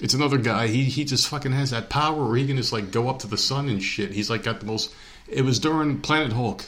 It's 0.00 0.14
another 0.14 0.38
guy. 0.38 0.68
He 0.68 0.84
he 0.84 1.04
just 1.04 1.28
fucking 1.28 1.52
has 1.52 1.70
that 1.70 1.90
power 1.90 2.26
where 2.26 2.36
he 2.36 2.46
can 2.46 2.56
just 2.56 2.72
like 2.72 2.90
go 2.90 3.08
up 3.10 3.18
to 3.20 3.26
the 3.26 3.36
sun 3.36 3.68
and 3.68 3.82
shit. 3.82 4.12
He's 4.12 4.30
like 4.30 4.42
got 4.42 4.60
the 4.60 4.66
most. 4.66 4.94
It 5.28 5.42
was 5.42 5.58
during 5.58 6.00
Planet 6.00 6.32
Hulk, 6.32 6.64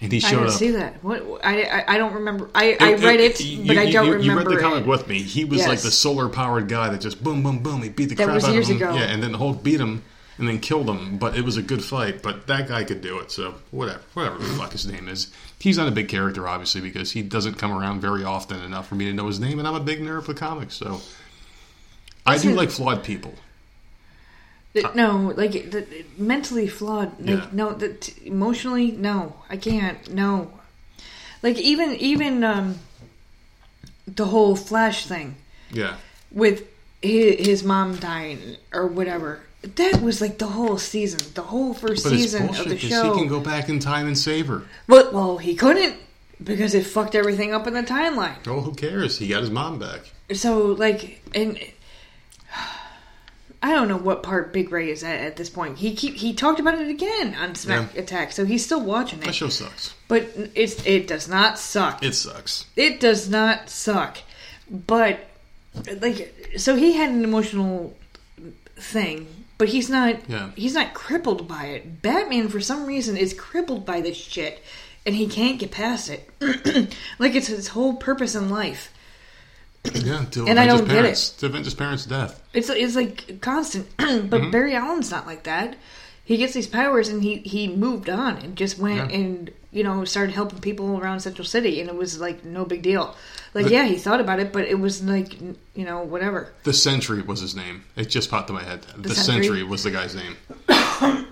and 0.00 0.10
he 0.12 0.18
I 0.18 0.20
showed 0.20 0.36
didn't 0.38 0.52
up. 0.52 0.58
see 0.58 0.70
that. 0.72 1.04
What? 1.04 1.40
I, 1.44 1.62
I, 1.62 1.84
I 1.94 1.98
don't 1.98 2.14
remember. 2.14 2.48
I, 2.54 2.76
I 2.80 2.94
read 2.94 3.20
it, 3.20 3.40
you- 3.40 3.66
but 3.66 3.76
I 3.78 3.90
don't 3.90 4.06
you, 4.06 4.12
remember. 4.14 4.42
You 4.42 4.48
read 4.56 4.56
the 4.58 4.60
comic 4.62 4.84
it. 4.84 4.88
with 4.88 5.08
me. 5.08 5.22
He 5.22 5.44
was 5.44 5.66
like 5.66 5.80
the 5.80 5.90
solar 5.90 6.28
powered 6.28 6.68
guy 6.68 6.88
that 6.90 7.00
just 7.00 7.22
boom, 7.22 7.42
boom, 7.42 7.62
boom. 7.62 7.82
He 7.82 7.88
beat 7.90 8.06
the 8.10 8.14
That 8.14 8.24
crap 8.24 8.42
out 8.42 8.56
of 8.56 8.66
him. 8.68 8.76
ago. 8.76 8.94
Yeah, 8.94 9.02
and 9.02 9.22
then 9.22 9.32
the 9.32 9.38
Hulk 9.38 9.62
beat 9.62 9.80
him 9.80 10.02
and 10.38 10.48
then 10.48 10.58
killed 10.58 10.88
him. 10.88 11.18
But 11.18 11.36
it 11.36 11.44
was 11.44 11.56
a 11.58 11.62
good 11.62 11.84
fight. 11.84 12.22
But 12.22 12.46
that 12.46 12.66
guy 12.68 12.84
could 12.84 13.02
do 13.02 13.18
it. 13.18 13.30
So 13.30 13.56
whatever, 13.70 14.00
whatever 14.14 14.38
the 14.38 14.44
fuck 14.54 14.72
his 14.72 14.86
name 14.86 15.08
is. 15.08 15.30
He's 15.58 15.76
not 15.76 15.86
a 15.88 15.90
big 15.90 16.08
character, 16.08 16.48
obviously, 16.48 16.80
because 16.80 17.12
he 17.12 17.20
doesn't 17.20 17.58
come 17.58 17.70
around 17.70 18.00
very 18.00 18.24
often 18.24 18.62
enough 18.62 18.88
for 18.88 18.94
me 18.94 19.04
to 19.04 19.12
know 19.12 19.26
his 19.26 19.38
name. 19.38 19.58
And 19.58 19.68
I'm 19.68 19.74
a 19.74 19.80
big 19.80 20.00
nerd 20.00 20.24
for 20.24 20.32
comics, 20.32 20.74
so 20.74 21.02
I 22.24 22.38
do 22.38 22.54
like 22.54 22.70
flawed 22.70 23.04
people. 23.04 23.34
No, 24.94 25.32
like 25.36 25.72
mentally 26.16 26.68
flawed. 26.68 27.18
Like 27.20 27.28
Yeah. 27.28 27.46
no, 27.52 27.72
the, 27.72 27.94
t- 27.94 28.26
emotionally, 28.26 28.92
no, 28.92 29.34
I 29.48 29.56
can't. 29.56 30.12
No, 30.12 30.52
like 31.42 31.58
even 31.58 31.96
even 31.96 32.44
um, 32.44 32.78
the 34.06 34.26
whole 34.26 34.54
Flash 34.56 35.06
thing 35.06 35.36
Yeah, 35.72 35.96
with 36.30 36.68
his, 37.02 37.46
his 37.46 37.64
mom 37.64 37.96
dying 37.96 38.56
or 38.72 38.86
whatever. 38.86 39.40
That 39.62 40.00
was 40.00 40.20
like 40.20 40.38
the 40.38 40.46
whole 40.46 40.78
season, 40.78 41.20
the 41.34 41.42
whole 41.42 41.74
first 41.74 42.04
but 42.04 42.10
season 42.10 42.46
bullshit 42.46 42.66
of 42.66 42.72
the 42.72 42.78
show. 42.78 43.12
he 43.12 43.18
can 43.18 43.28
go 43.28 43.40
back 43.40 43.68
in 43.68 43.78
time 43.78 44.06
and 44.06 44.16
save 44.16 44.46
her. 44.46 44.62
Well, 44.88 45.12
well, 45.12 45.38
he 45.38 45.54
couldn't 45.54 45.96
because 46.42 46.74
it 46.74 46.86
fucked 46.86 47.14
everything 47.14 47.52
up 47.52 47.66
in 47.66 47.74
the 47.74 47.82
timeline. 47.82 48.36
Oh, 48.46 48.60
who 48.60 48.72
cares? 48.74 49.18
He 49.18 49.28
got 49.28 49.40
his 49.42 49.50
mom 49.50 49.78
back. 49.78 50.00
So 50.32 50.66
like, 50.68 51.22
and 51.34 51.58
I 53.62 53.72
don't 53.72 53.88
know 53.88 53.96
what 53.98 54.22
part 54.22 54.52
Big 54.52 54.72
Ray 54.72 54.90
is 54.90 55.04
at 55.04 55.20
at 55.20 55.36
this 55.36 55.50
point. 55.50 55.78
He 55.78 55.94
keep 55.94 56.14
he 56.14 56.32
talked 56.32 56.60
about 56.60 56.78
it 56.78 56.88
again 56.88 57.34
on 57.34 57.54
Smack 57.54 57.94
Yeah. 57.94 58.00
Attack, 58.02 58.32
so 58.32 58.44
he's 58.46 58.64
still 58.64 58.80
watching 58.80 59.18
it. 59.20 59.26
That 59.26 59.34
show 59.34 59.48
sucks. 59.50 59.94
But 60.08 60.28
it's 60.54 60.84
it 60.86 61.06
does 61.06 61.28
not 61.28 61.58
suck. 61.58 62.02
It 62.02 62.14
sucks. 62.14 62.66
It 62.76 63.00
does 63.00 63.28
not 63.28 63.68
suck. 63.68 64.18
But 64.70 65.20
like, 66.00 66.54
so 66.56 66.74
he 66.74 66.94
had 66.94 67.10
an 67.10 67.22
emotional 67.22 67.96
thing, 68.76 69.26
but 69.58 69.68
he's 69.68 69.90
not. 69.90 70.16
Yeah. 70.28 70.50
He's 70.56 70.74
not 70.74 70.94
crippled 70.94 71.46
by 71.46 71.66
it. 71.66 72.00
Batman, 72.02 72.48
for 72.48 72.60
some 72.60 72.86
reason, 72.86 73.16
is 73.16 73.34
crippled 73.34 73.84
by 73.84 74.00
this 74.00 74.16
shit, 74.16 74.62
and 75.04 75.14
he 75.14 75.26
can't 75.26 75.58
get 75.58 75.70
past 75.70 76.08
it. 76.08 76.28
like 77.18 77.34
it's 77.34 77.48
his 77.48 77.68
whole 77.68 77.94
purpose 77.94 78.34
in 78.34 78.48
life. 78.48 78.90
Yeah, 79.94 80.24
to 80.32 80.46
And 80.46 80.58
I 80.58 80.66
don't 80.66 80.80
his 80.80 80.88
get 80.88 80.94
parents. 81.00 81.30
To 81.30 81.46
avenge 81.46 81.64
his 81.64 81.74
parents' 81.74 82.04
death. 82.06 82.42
It's 82.52 82.68
it's 82.68 82.94
like 82.96 83.40
constant. 83.40 83.88
but 83.96 84.06
Mm-hmm. 84.06 84.50
Barry 84.50 84.74
Allen's 84.74 85.10
not 85.10 85.26
like 85.26 85.44
that. 85.44 85.76
He 86.24 86.36
gets 86.36 86.52
these 86.54 86.66
powers, 86.68 87.08
and 87.08 87.22
he 87.22 87.36
he 87.38 87.68
moved 87.68 88.08
on 88.08 88.36
and 88.38 88.56
just 88.56 88.78
went 88.78 89.10
Yeah. 89.10 89.16
and 89.18 89.50
you 89.72 89.82
know 89.82 90.04
started 90.04 90.32
helping 90.34 90.60
people 90.60 90.98
around 90.98 91.20
Central 91.20 91.44
City, 91.46 91.80
and 91.80 91.88
it 91.88 91.96
was 91.96 92.20
like 92.20 92.44
no 92.44 92.64
big 92.64 92.82
deal. 92.82 93.16
Like 93.54 93.64
The- 93.66 93.72
yeah, 93.72 93.84
he 93.86 93.96
thought 93.96 94.20
about 94.20 94.38
it, 94.38 94.52
but 94.52 94.64
it 94.68 94.78
was 94.78 95.02
like 95.02 95.40
you 95.40 95.56
know 95.84 96.00
whatever. 96.02 96.52
The 96.64 96.72
Sentry 96.74 97.22
was 97.22 97.40
his 97.40 97.56
name. 97.56 97.84
It 97.96 98.10
just 98.10 98.30
popped 98.30 98.48
in 98.50 98.54
my 98.56 98.62
head. 98.62 98.82
The, 98.96 99.14
Sentry? 99.14 99.44
Sentry 99.46 99.62
was 99.64 99.82
the 99.82 99.90
guy's 99.90 100.14
name. 100.14 100.36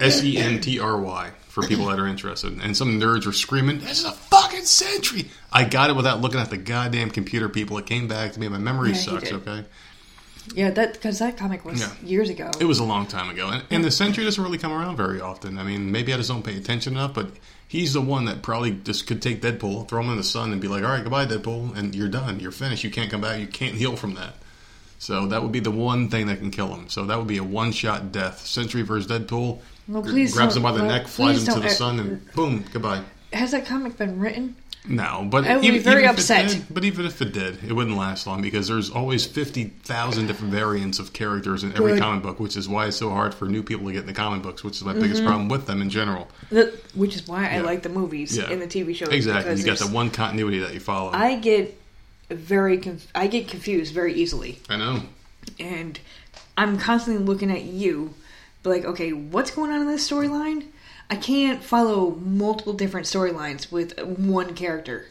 S 0.01 0.23
E 0.25 0.37
N 0.39 0.61
T 0.61 0.81
R 0.81 0.99
Y 1.01 1.31
for 1.61 1.69
people 1.69 1.87
that 1.87 1.99
are 1.99 2.07
interested. 2.07 2.61
And 2.63 2.77
some 2.77 3.01
nerds 3.01 3.27
were 3.27 3.33
screaming, 3.33 3.81
"This 3.81 4.01
is 4.01 4.05
a 4.05 4.13
fucking 4.31 4.65
Sentry!" 4.65 5.29
I 5.53 5.65
got 5.65 5.91
it 5.91 5.97
without 5.97 6.21
looking 6.21 6.41
at 6.41 6.51
the 6.51 6.57
goddamn 6.57 7.11
computer. 7.11 7.49
People, 7.49 7.79
it 7.79 7.87
came 7.87 8.09
back 8.09 8.33
to 8.33 8.41
me. 8.41 8.49
My 8.49 8.59
memory 8.59 8.91
Yeah, 8.91 8.97
sucks. 8.97 9.33
Okay, 9.33 9.65
Yeah, 10.55 10.71
that 10.71 10.95
because 10.95 11.19
that 11.19 11.37
comic 11.37 11.65
was 11.65 11.81
Yeah. 11.81 11.93
years 12.05 12.31
ago. 12.31 12.51
it 12.61 12.65
was 12.65 12.79
a 12.79 12.85
long 12.85 13.07
time 13.07 13.29
ago, 13.31 13.49
and, 13.49 13.63
and 13.71 13.85
the 13.85 13.91
Sentry 13.91 14.25
doesn't 14.25 14.43
really 14.43 14.59
come 14.59 14.73
around 14.73 14.97
very 14.97 15.21
often. 15.21 15.59
I 15.59 15.63
mean, 15.65 15.91
maybe 15.93 16.13
I 16.15 16.17
just 16.17 16.29
don't 16.29 16.43
pay 16.45 16.57
attention 16.57 16.95
enough, 16.95 17.15
but. 17.15 17.31
He's 17.71 17.93
the 17.93 18.01
one 18.01 18.25
that 18.25 18.41
probably 18.41 18.71
just 18.71 19.07
could 19.07 19.21
take 19.21 19.43
Deadpool, 19.43 19.89
throw 19.89 20.01
him 20.01 20.09
in 20.09 20.17
the 20.17 20.23
sun, 20.25 20.53
and 20.53 20.59
be 20.61 20.69
like, 20.69 20.83
"All 20.83 20.89
right, 20.89 21.03
goodbye, 21.03 21.27
Deadpool," 21.27 21.77
and 21.77 21.95
you're 21.95 22.09
done. 22.09 22.41
You're 22.41 22.51
finished. 22.51 22.83
You 22.83 22.91
can't 22.91 23.11
come 23.11 23.21
back. 23.21 23.39
You 23.41 23.47
can't 23.47 23.75
heal 23.75 23.95
from 23.95 24.15
that. 24.15 24.37
So 24.99 25.27
that 25.27 25.43
would 25.43 25.53
be 25.53 25.61
the 25.61 25.71
one 25.71 26.09
thing 26.09 26.29
that 26.29 26.39
can 26.39 26.51
kill 26.51 26.69
him. 26.75 26.89
So 26.89 27.05
that 27.05 27.19
would 27.19 27.27
be 27.27 27.37
a 27.37 27.45
one-shot 27.45 28.11
death. 28.11 28.47
Sentry 28.47 28.81
versus 28.81 29.07
Deadpool. 29.13 29.61
Well, 29.89 30.03
please 30.03 30.35
grabs 30.35 30.57
him 30.57 30.63
by 30.63 30.73
the 30.73 30.81
well, 30.81 30.89
neck, 30.91 31.07
flies 31.07 31.47
him 31.49 31.55
to 31.55 31.61
the 31.61 31.71
sun, 31.71 31.99
and 32.01 32.33
boom, 32.35 32.65
goodbye. 32.73 33.03
Has 33.33 33.53
that 33.53 33.67
comic 33.67 33.97
been 33.97 34.19
written? 34.21 34.57
No, 34.87 35.27
but 35.31 35.45
I 35.47 35.57
would 35.57 35.63
be 35.63 35.79
very 35.79 36.03
even 36.03 36.05
if 36.05 36.17
it 36.17 36.19
upset. 36.21 36.49
did- 36.49 36.65
but 36.71 36.85
even 36.85 37.05
if 37.05 37.21
it 37.21 37.33
did, 37.35 37.63
it 37.63 37.73
wouldn't 37.75 37.97
last 37.97 38.27
long 38.27 38.41
because 38.41 38.69
there's 38.69 38.91
always 38.91 39.27
fifty 39.27 39.65
thousand 39.65 40.29
different 40.29 40.53
variants 40.53 40.99
of 40.99 41.13
characters 41.13 41.63
in 41.63 41.73
every 41.73 41.93
Good. 41.93 42.01
comic 42.01 42.23
book, 42.23 42.41
which 42.41 42.57
is 42.57 42.69
why 42.69 42.87
it's 42.87 42.97
so 42.97 43.11
hard 43.11 43.35
for 43.35 43.47
new 43.47 43.63
people 43.63 43.87
to 43.87 43.93
get 43.93 44.01
in 44.03 44.07
the 44.07 44.15
comic 44.15 44.43
books. 44.43 44.65
Which 44.65 44.77
is 44.77 44.85
my 44.85 44.93
Mm-hmm. 44.93 45.03
biggest 45.03 45.25
problem 45.25 45.49
with 45.49 45.67
them 45.67 45.83
in 45.83 45.91
general. 45.91 46.29
That, 46.51 46.73
which 46.95 47.17
is 47.17 47.27
why 47.29 47.51
I 47.51 47.59
like 47.61 47.83
the 47.83 47.91
movies 47.91 48.37
Yeah. 48.37 48.51
and 48.51 48.63
the 48.63 48.67
TV 48.67 48.95
shows. 48.95 49.09
Exactly, 49.11 49.57
you 49.57 49.65
got 49.65 49.79
the 49.79 49.89
one 49.89 50.11
continuity 50.11 50.59
that 50.61 50.73
you 50.73 50.81
follow. 50.81 51.11
I 51.13 51.37
get 51.37 51.79
very 52.31 52.79
conf- 52.79 53.09
I 53.15 53.27
get 53.27 53.49
confused 53.49 53.93
very 53.93 54.15
easily. 54.15 54.59
I 54.71 54.77
know. 54.77 55.03
and 55.61 55.99
I'm 56.57 56.79
constantly 56.79 57.23
looking 57.25 57.51
at 57.51 57.63
you, 57.63 58.15
like, 58.69 58.85
okay, 58.85 59.13
what's 59.13 59.51
going 59.51 59.71
on 59.71 59.81
in 59.81 59.87
this 59.87 60.09
storyline? 60.09 60.67
I 61.11 61.17
can't 61.17 61.63
follow 61.63 62.11
multiple 62.11 62.75
different 62.75 63.07
storylines 63.07 63.73
with 63.73 63.99
one 64.01 64.55
character. 64.55 65.07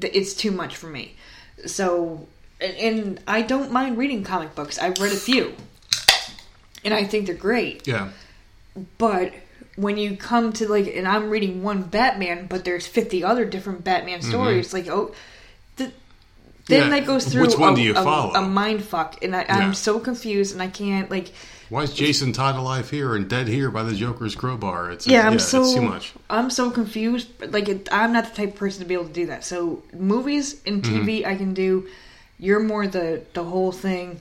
It's 0.00 0.34
too 0.34 0.52
much 0.52 0.76
for 0.76 0.86
me. 0.86 1.16
So, 1.66 2.28
and, 2.60 3.20
I 3.26 3.42
don't 3.42 3.72
mind 3.72 3.98
reading 3.98 4.22
comic 4.22 4.54
books. 4.54 4.78
I've 4.78 4.98
read 5.00 5.12
a 5.12 5.16
few, 5.16 5.54
and 6.84 6.94
I 6.94 7.04
think 7.04 7.26
they're 7.26 7.34
great. 7.34 7.86
Yeah, 7.86 8.10
But 8.98 9.32
when 9.76 9.96
you 9.96 10.16
come 10.16 10.52
to 10.54 10.68
like, 10.68 10.86
and 10.94 11.06
I'm 11.08 11.30
reading 11.30 11.62
one 11.62 11.82
Batman, 11.82 12.46
but 12.46 12.64
there's 12.64 12.86
50 12.86 13.24
other 13.24 13.44
different 13.44 13.82
Batman 13.84 14.22
stories, 14.22 14.72
like, 14.72 14.88
oh, 14.88 15.14
th- 15.76 15.90
then 16.66 16.82
Mm-hmm. 16.82 16.92
Yeah, 16.92 17.00
that 17.00 17.06
goes 17.06 17.26
through 17.26 17.42
which 17.42 17.58
one 17.58 17.72
a, 17.72 17.76
do 17.76 17.82
you 17.82 17.94
follow? 17.94 18.32
a 18.34 18.42
mind 18.42 18.84
fuck, 18.84 19.22
and 19.24 19.34
I, 19.34 19.42
Yeah. 19.42 19.56
I'm 19.58 19.74
so 19.74 19.98
confused, 19.98 20.52
and 20.52 20.62
I 20.62 20.68
can't 20.68 21.10
like. 21.10 21.32
Why 21.70 21.82
is 21.84 21.94
Jason 21.94 22.32
Todd 22.32 22.56
alive 22.56 22.90
here 22.90 23.14
and 23.14 23.28
dead 23.28 23.48
here 23.48 23.70
by 23.70 23.82
the 23.84 23.94
Joker's 23.94 24.34
crowbar? 24.34 24.90
It's 24.90 25.06
Yeah, 25.06 25.26
I'm 25.26 25.38
so 25.38 25.62
it's 25.62 25.74
too 25.74 25.82
much. 25.82 26.12
I'm 26.28 26.50
so 26.50 26.70
confused. 26.70 27.28
Like, 27.40 27.68
it, 27.68 27.88
I'm 27.92 28.12
not 28.12 28.26
the 28.28 28.34
type 28.36 28.50
of 28.50 28.56
person 28.56 28.82
to 28.82 28.88
be 28.88 28.94
able 28.94 29.06
to 29.06 29.12
do 29.12 29.26
that. 29.26 29.44
So 29.44 29.82
movies 29.92 30.60
and 30.66 30.82
Mm-hmm. 30.82 31.08
TV, 31.08 31.24
I 31.24 31.36
can 31.36 31.54
do. 31.54 31.88
You're 32.38 32.60
more 32.60 32.86
the 32.86 33.22
the 33.34 33.44
whole 33.44 33.70
thing 33.72 34.20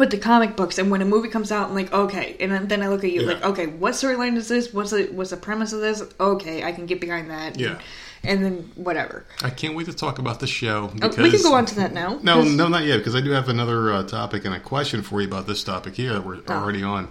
with 0.00 0.10
the 0.10 0.16
comic 0.18 0.56
books. 0.56 0.78
And 0.78 0.90
when 0.90 1.02
a 1.02 1.04
movie 1.04 1.28
comes 1.28 1.52
out, 1.52 1.68
I'm 1.68 1.74
like, 1.76 1.92
okay. 1.92 2.34
And 2.40 2.68
then, 2.68 2.82
I 2.82 2.88
look 2.88 3.04
at 3.04 3.12
you 3.12 3.20
Yeah. 3.20 3.34
like, 3.34 3.44
okay, 3.44 3.66
what 3.66 3.92
storyline 3.92 4.36
is 4.36 4.48
this? 4.48 4.72
What's 4.72 4.90
the 4.90 5.04
what's 5.12 5.30
the 5.30 5.36
premise 5.36 5.72
of 5.72 5.80
this? 5.80 6.02
Okay, 6.18 6.64
I 6.64 6.72
can 6.72 6.86
get 6.86 7.00
behind 7.00 7.30
that. 7.30 7.60
Yeah. 7.60 7.78
And 8.24 8.44
then 8.44 8.70
whatever. 8.74 9.24
I 9.42 9.50
can't 9.50 9.74
wait 9.76 9.86
to 9.86 9.92
talk 9.94 10.18
about 10.18 10.40
the 10.40 10.46
show 10.46 10.90
Oh, 11.00 11.08
we 11.22 11.30
can 11.30 11.42
go 11.42 11.54
on 11.54 11.64
to 11.66 11.74
that 11.76 11.94
now. 11.94 12.18
No, 12.22 12.42
no, 12.42 12.68
not 12.68 12.84
yet, 12.84 12.98
because 12.98 13.14
I 13.14 13.20
do 13.22 13.30
have 13.30 13.48
another 13.48 13.92
uh, 13.92 14.02
topic 14.02 14.44
and 14.44 14.54
a 14.54 14.60
question 14.60 15.00
for 15.02 15.20
you 15.22 15.28
about 15.28 15.46
this 15.46 15.62
topic 15.64 15.94
here 15.94 16.12
that 16.14 16.24
we're 16.26 16.40
Oh. 16.48 16.54
already 16.54 16.82
on. 16.82 17.08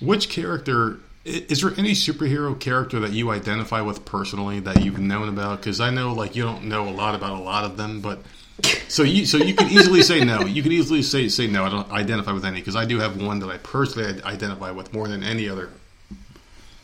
Which 0.00 0.28
character 0.30 0.98
is 1.24 1.60
there 1.60 1.72
any 1.76 1.92
superhero 1.92 2.58
character 2.58 2.98
that 3.00 3.12
you 3.12 3.30
identify 3.30 3.82
with 3.82 4.04
personally 4.06 4.58
that 4.60 4.82
you've 4.84 4.98
known 4.98 5.28
about? 5.28 5.60
Because 5.60 5.78
I 5.80 5.90
know, 5.90 6.12
like, 6.14 6.34
you 6.34 6.42
don't 6.44 6.64
know 6.64 6.88
a 6.88 6.90
lot 6.90 7.14
about 7.14 7.32
a 7.38 7.42
lot 7.42 7.64
of 7.64 7.76
them, 7.76 8.00
but 8.00 8.20
So 8.88 9.02
you 9.02 9.24
so 9.26 9.36
you 9.38 9.54
can 9.54 9.68
easily 9.70 10.02
say 10.02 10.24
no. 10.24 10.40
You 10.40 10.62
can 10.62 10.72
easily 10.72 11.02
say 11.02 11.28
say 11.28 11.46
no. 11.46 11.64
I 11.64 11.68
don't 11.70 11.90
identify 11.90 12.32
with 12.32 12.44
any 12.44 12.60
because 12.60 12.76
I 12.76 12.84
do 12.84 12.98
have 12.98 13.20
one 13.20 13.38
that 13.40 13.48
I 13.48 13.58
personally 13.58 14.20
identify 14.22 14.70
with 14.70 14.92
more 14.92 15.08
than 15.08 15.22
any 15.22 15.48
other. 15.48 15.70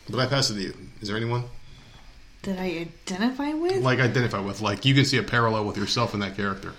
But 0.09 0.19
I 0.19 0.25
pass 0.25 0.49
it 0.49 0.55
to 0.55 0.61
you. 0.61 0.73
Is 1.01 1.09
there 1.09 1.17
anyone 1.17 1.43
That 2.43 2.57
I 2.59 2.87
identify 3.05 3.53
with? 3.53 3.83
like 3.83 3.99
identify 3.99 4.39
with? 4.39 4.61
Like 4.61 4.85
you 4.85 4.95
can 4.95 5.03
see 5.05 5.17
a 5.17 5.23
parallel 5.23 5.65
with 5.65 5.77
yourself 5.77 6.13
in 6.13 6.21
that 6.21 6.35
character. 6.37 6.73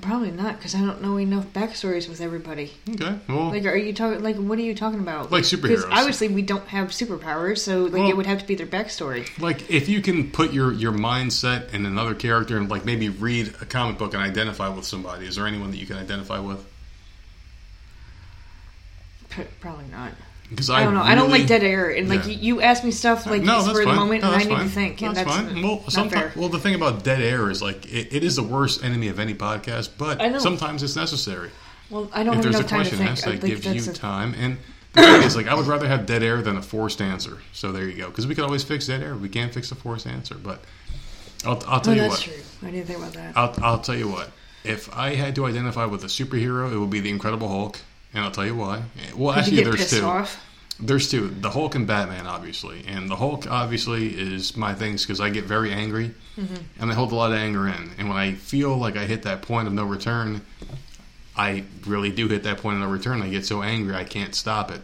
Probably 0.00 0.30
not, 0.30 0.56
because 0.56 0.74
I 0.74 0.80
don't 0.80 1.02
know 1.02 1.18
enough 1.18 1.46
backstories 1.52 2.08
with 2.08 2.20
everybody. 2.20 2.72
Okay. 2.88 3.18
Well, 3.28 3.50
Like, 3.50 3.64
are 3.66 3.76
you 3.76 3.92
talking? 3.92 4.22
Like, 4.22 4.36
what 4.36 4.58
are 4.58 4.62
you 4.62 4.74
talking 4.74 5.00
about? 5.00 5.30
Like 5.30 5.44
superheroes. 5.44 5.86
obviously, 5.90 6.28
we 6.28 6.42
don't 6.42 6.66
have 6.68 6.88
superpowers, 6.88 7.58
so 7.58 7.82
like 7.84 7.92
Well- 7.94 8.08
it 8.10 8.16
would 8.16 8.26
have 8.26 8.38
to 8.38 8.46
be 8.46 8.54
their 8.54 8.66
backstory. 8.66 9.26
like 9.40 9.70
if 9.70 9.88
you 9.88 10.00
can 10.00 10.30
put 10.30 10.52
your 10.52 10.72
your 10.72 10.92
mindset 10.92 11.74
in 11.74 11.84
another 11.86 12.14
character 12.14 12.56
and 12.56 12.70
like 12.70 12.84
maybe 12.84 13.08
read 13.08 13.54
a 13.60 13.66
comic 13.66 13.98
book 13.98 14.14
and 14.14 14.22
identify 14.22 14.68
with 14.68 14.84
somebody. 14.86 15.26
Is 15.26 15.36
there 15.36 15.46
anyone 15.46 15.70
that 15.72 15.76
you 15.78 15.86
can 15.86 15.96
identify 15.98 16.38
with? 16.38 16.64
P- 19.30 19.42
probably 19.60 19.84
not. 19.90 20.12
Because 20.50 20.70
I 20.70 20.84
don't 20.84 20.94
know. 20.94 21.02
I 21.02 21.14
don't 21.16 21.30
like 21.30 21.46
dead 21.46 21.64
air, 21.64 21.90
and 21.90 22.08
like 22.08 22.24
Yeah. 22.24 22.32
you, 22.32 22.38
you 22.56 22.60
ask 22.62 22.84
me 22.84 22.92
stuff 22.92 23.26
like 23.26 23.42
no, 23.42 23.62
this 23.64 23.72
for 23.72 23.84
the 23.84 23.92
moment, 23.92 24.22
No, 24.22 24.28
and 24.28 24.36
I 24.36 24.38
that's 24.38 24.48
need 24.48 24.54
fine. 24.56 24.64
to 24.66 24.70
think, 24.72 25.02
and 25.02 25.16
that's, 25.16 25.28
that's 25.28 25.52
fine. 25.52 25.62
Well, 25.62 25.84
sometimes, 25.90 26.36
well, 26.36 26.48
the 26.48 26.60
thing 26.60 26.74
about 26.76 27.02
dead 27.02 27.20
air 27.20 27.50
is 27.50 27.60
like 27.62 27.84
it, 27.86 28.12
it 28.14 28.22
is 28.24 28.36
the 28.36 28.42
worst 28.44 28.84
enemy 28.84 29.08
of 29.08 29.18
any 29.18 29.34
podcast, 29.34 29.90
but 29.98 30.40
sometimes 30.40 30.82
it's 30.84 30.94
necessary. 30.94 31.50
Well, 31.90 32.08
I 32.12 32.22
don't 32.22 32.36
if 32.36 32.42
there's 32.42 32.54
a 32.54 32.58
enough 32.58 32.70
time 32.70 32.84
to 32.84 32.90
question 32.90 33.06
asked, 33.08 33.26
I 33.26 33.32
that 33.36 33.46
gives 33.46 33.66
you 33.86 33.90
a- 33.90 33.94
time. 33.94 34.34
And 34.38 34.58
the 34.92 35.02
thing 35.02 35.22
is, 35.22 35.34
like, 35.36 35.46
I 35.48 35.54
would 35.54 35.66
rather 35.66 35.86
have 35.88 36.06
dead 36.06 36.22
air 36.22 36.42
than 36.42 36.56
a 36.56 36.62
forced 36.62 37.00
answer. 37.02 37.38
So 37.52 37.70
there 37.72 37.88
you 37.88 37.96
go. 37.96 38.08
Because 38.08 38.26
we 38.26 38.34
could 38.34 38.44
always 38.44 38.64
fix 38.64 38.86
dead 38.86 39.02
air. 39.02 39.14
We 39.14 39.28
can't 39.28 39.52
fix 39.52 39.70
a 39.72 39.74
forced 39.74 40.06
answer. 40.06 40.36
But 40.36 40.62
I'll, 41.44 41.62
I'll 41.66 41.80
tell 41.80 41.92
Oh, 41.92 41.96
you 41.96 42.02
that's 42.02 42.26
what. 42.26 42.34
true. 42.34 42.68
I 42.68 42.70
didn't 42.70 42.86
think 42.86 42.98
about 43.00 43.12
that. 43.12 43.36
I'll, 43.36 43.54
I'll 43.62 43.80
tell 43.80 43.94
you 43.96 44.08
what. 44.08 44.30
If 44.64 44.92
I 44.96 45.14
had 45.14 45.34
to 45.36 45.46
identify 45.46 45.84
with 45.84 46.02
a 46.02 46.08
superhero, 46.08 46.72
it 46.72 46.78
would 46.78 46.90
be 46.90 47.00
the 47.00 47.10
Incredible 47.10 47.48
Hulk, 47.48 47.78
and 48.16 48.24
I'll 48.24 48.30
tell 48.32 48.46
you 48.46 48.56
why. 48.56 48.82
Well, 49.14 49.34
Did 49.34 49.40
actually, 49.40 49.64
there's 49.64 49.90
two. 49.90 50.04
off? 50.04 50.42
There's 50.80 51.08
two. 51.10 51.28
The 51.28 51.50
Hulk 51.50 51.74
and 51.74 51.86
Batman, 51.86 52.26
obviously, 52.26 52.84
and 52.86 53.08
the 53.08 53.16
Hulk 53.16 53.46
obviously 53.50 54.08
is 54.18 54.56
my 54.56 54.74
things 54.74 55.02
because 55.02 55.20
I 55.20 55.30
get 55.30 55.44
very 55.44 55.72
angry, 55.72 56.12
Mm-hmm. 56.36 56.54
and 56.80 56.90
I 56.90 56.94
hold 56.94 57.12
a 57.12 57.14
lot 57.14 57.30
of 57.32 57.38
anger 57.38 57.66
in. 57.66 57.92
And 57.96 58.08
when 58.10 58.18
I 58.18 58.32
feel 58.34 58.76
like 58.76 58.94
I 58.96 59.06
hit 59.06 59.22
that 59.22 59.40
point 59.40 59.68
of 59.68 59.72
no 59.72 59.84
return, 59.84 60.42
I 61.36 61.64
really 61.86 62.10
do 62.10 62.28
hit 62.28 62.42
that 62.42 62.58
point 62.58 62.76
of 62.76 62.82
no 62.82 62.90
return. 62.92 63.22
I 63.22 63.28
get 63.30 63.46
so 63.46 63.62
angry 63.62 63.94
I 63.94 64.04
can't 64.04 64.34
stop 64.34 64.70
it. 64.70 64.80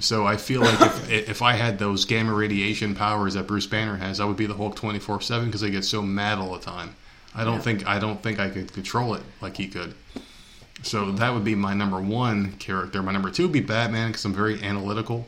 So 0.00 0.26
I 0.26 0.36
feel 0.36 0.62
like 0.62 0.80
if, 0.80 1.10
if 1.30 1.42
I 1.42 1.52
had 1.52 1.78
those 1.78 2.04
gamma 2.06 2.32
radiation 2.34 2.96
powers 2.96 3.34
that 3.34 3.46
Bruce 3.46 3.66
Banner 3.68 3.96
has, 3.96 4.18
I 4.18 4.24
would 4.24 4.36
be 4.36 4.46
the 4.46 4.54
Hulk 4.54 4.74
twenty 4.74 4.98
four 4.98 5.20
seven 5.20 5.46
because 5.46 5.62
I 5.62 5.68
get 5.68 5.84
so 5.84 6.02
mad 6.02 6.38
all 6.38 6.52
the 6.54 6.58
time. 6.64 6.96
I 7.36 7.44
don't 7.44 7.54
Yeah. 7.54 7.60
think 7.60 7.86
I 7.86 7.98
don't 8.00 8.20
think 8.20 8.40
I 8.40 8.48
could 8.50 8.72
control 8.72 9.14
it 9.14 9.22
like 9.40 9.56
he 9.56 9.68
could. 9.68 9.94
So 10.84 11.12
that 11.12 11.32
would 11.32 11.44
be 11.44 11.54
my 11.54 11.74
number 11.74 12.00
one 12.00 12.52
character. 12.52 13.02
My 13.02 13.12
number 13.12 13.30
two 13.30 13.44
would 13.44 13.52
be 13.52 13.60
Batman 13.60 14.08
because 14.08 14.24
I'm 14.24 14.34
very 14.34 14.62
analytical 14.62 15.26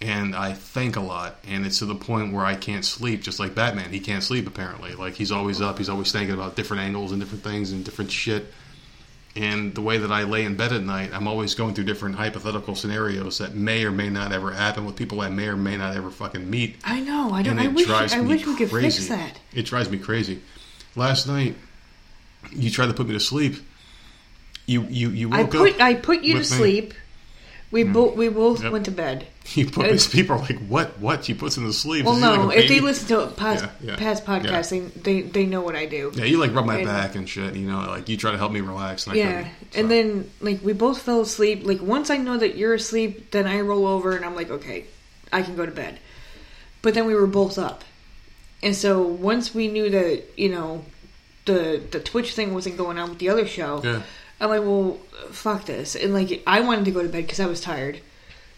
and 0.00 0.34
I 0.34 0.52
think 0.52 0.96
a 0.96 1.00
lot. 1.00 1.36
And 1.46 1.64
it's 1.66 1.78
to 1.78 1.86
the 1.86 1.94
point 1.94 2.32
where 2.32 2.44
I 2.44 2.54
can't 2.54 2.84
sleep, 2.84 3.22
just 3.22 3.38
like 3.38 3.54
Batman. 3.54 3.90
He 3.90 4.00
can't 4.00 4.22
sleep 4.22 4.46
apparently. 4.46 4.94
Like 4.94 5.14
he's 5.14 5.32
always 5.32 5.60
up. 5.60 5.78
He's 5.78 5.88
always 5.88 6.12
thinking 6.12 6.34
about 6.34 6.56
different 6.56 6.82
angles 6.82 7.12
and 7.12 7.20
different 7.20 7.44
things 7.44 7.72
and 7.72 7.84
different 7.84 8.10
shit. 8.10 8.52
And 9.34 9.74
the 9.74 9.82
way 9.82 9.98
that 9.98 10.10
I 10.10 10.22
lay 10.22 10.44
in 10.44 10.56
bed 10.56 10.72
at 10.72 10.82
night, 10.82 11.10
I'm 11.12 11.28
always 11.28 11.54
going 11.54 11.74
through 11.74 11.84
different 11.84 12.14
hypothetical 12.14 12.74
scenarios 12.74 13.36
that 13.38 13.54
may 13.54 13.84
or 13.84 13.92
may 13.92 14.08
not 14.08 14.32
ever 14.32 14.50
happen 14.50 14.86
with 14.86 14.96
people 14.96 15.20
I 15.20 15.28
may 15.28 15.48
or 15.48 15.56
may 15.56 15.76
not 15.76 15.94
ever 15.94 16.10
fucking 16.10 16.48
meet. 16.48 16.76
I 16.84 17.00
know. 17.00 17.32
I 17.32 17.42
don't. 17.42 17.58
I 17.58 17.68
wish. 17.68 17.88
I 17.88 18.20
wish 18.20 18.46
we 18.46 18.56
could 18.56 18.70
fix 18.70 19.08
that. 19.08 19.38
It 19.52 19.66
drives 19.66 19.90
me 19.90 19.98
crazy. 19.98 20.40
Last 20.94 21.26
night, 21.26 21.54
you 22.50 22.70
tried 22.70 22.86
to 22.86 22.94
put 22.94 23.06
me 23.06 23.12
to 23.12 23.20
sleep. 23.20 23.56
You 24.66 24.82
you 24.82 25.10
you 25.10 25.32
I 25.32 25.42
woke 25.42 25.52
put. 25.52 25.74
up. 25.74 25.80
I 25.80 25.94
put 25.94 26.22
you 26.22 26.34
to 26.34 26.38
me. 26.40 26.44
sleep. 26.44 26.94
We 27.70 27.84
mm. 27.84 27.92
both. 27.92 28.16
We 28.16 28.28
both 28.28 28.62
Yep. 28.62 28.72
went 28.72 28.84
to 28.86 28.90
bed. 28.90 29.26
You 29.54 29.70
put 29.70 29.86
It's- 29.86 30.08
people 30.08 30.36
are 30.36 30.40
like 30.40 30.58
what 30.66 30.98
what? 30.98 31.24
She 31.24 31.34
puts 31.34 31.56
him 31.56 31.66
to 31.66 31.72
sleep. 31.72 32.04
Well, 32.04 32.16
he 32.16 32.20
like 32.20 32.38
no. 32.38 32.50
if 32.50 32.68
they 32.68 32.80
listen 32.80 33.06
to 33.08 33.26
past 33.28 33.64
Yeah, 33.64 33.90
yeah, 33.90 33.96
past 33.96 34.24
podcasts, 34.24 34.70
they, 34.70 34.80
they 34.80 35.22
they 35.22 35.46
know 35.46 35.60
what 35.60 35.76
I 35.76 35.86
do. 35.86 36.10
Yeah, 36.14 36.24
you 36.24 36.38
like 36.38 36.52
rub 36.52 36.66
my 36.66 36.78
And- 36.78 36.86
back 36.86 37.14
and 37.14 37.28
shit. 37.28 37.54
You 37.54 37.68
know, 37.68 37.78
like 37.86 38.08
you 38.08 38.16
try 38.16 38.32
to 38.32 38.38
help 38.38 38.50
me 38.52 38.60
relax. 38.60 39.06
And 39.06 39.14
I 39.14 39.16
Yeah, 39.18 39.36
couldn't, 39.42 39.76
and 39.76 39.90
then 39.90 40.30
like 40.40 40.64
we 40.64 40.72
both 40.72 41.02
fell 41.02 41.20
asleep. 41.20 41.64
Like 41.64 41.80
once 41.80 42.10
I 42.10 42.16
know 42.16 42.36
that 42.38 42.56
you're 42.56 42.74
asleep, 42.74 43.30
then 43.30 43.46
I 43.46 43.60
roll 43.60 43.86
over 43.86 44.16
and 44.16 44.24
I'm 44.24 44.34
like, 44.34 44.50
okay, 44.50 44.86
I 45.32 45.42
can 45.42 45.54
go 45.54 45.64
to 45.64 45.72
bed. 45.72 45.98
But 46.82 46.94
then 46.94 47.06
we 47.06 47.14
were 47.14 47.26
both 47.28 47.58
up, 47.58 47.84
and 48.62 48.74
so 48.74 49.02
once 49.02 49.54
we 49.54 49.68
knew 49.68 49.90
that 49.90 50.24
you 50.36 50.48
know 50.48 50.84
the 51.44 51.80
the 51.90 52.00
Twitch 52.00 52.34
thing 52.34 52.52
wasn't 52.54 52.76
going 52.76 52.98
on 52.98 53.10
with 53.10 53.18
the 53.18 53.28
other 53.28 53.46
show, 53.46 53.80
Yeah. 53.84 54.02
I'm 54.40 54.50
like, 54.50 54.60
well, 54.60 54.98
fuck 55.30 55.64
this. 55.64 55.94
And 55.94 56.12
like 56.12 56.42
I 56.46 56.60
wanted 56.60 56.84
to 56.86 56.90
go 56.90 57.02
to 57.02 57.08
bed 57.08 57.22
because 57.22 57.40
I 57.40 57.46
was 57.46 57.60
tired, 57.60 58.00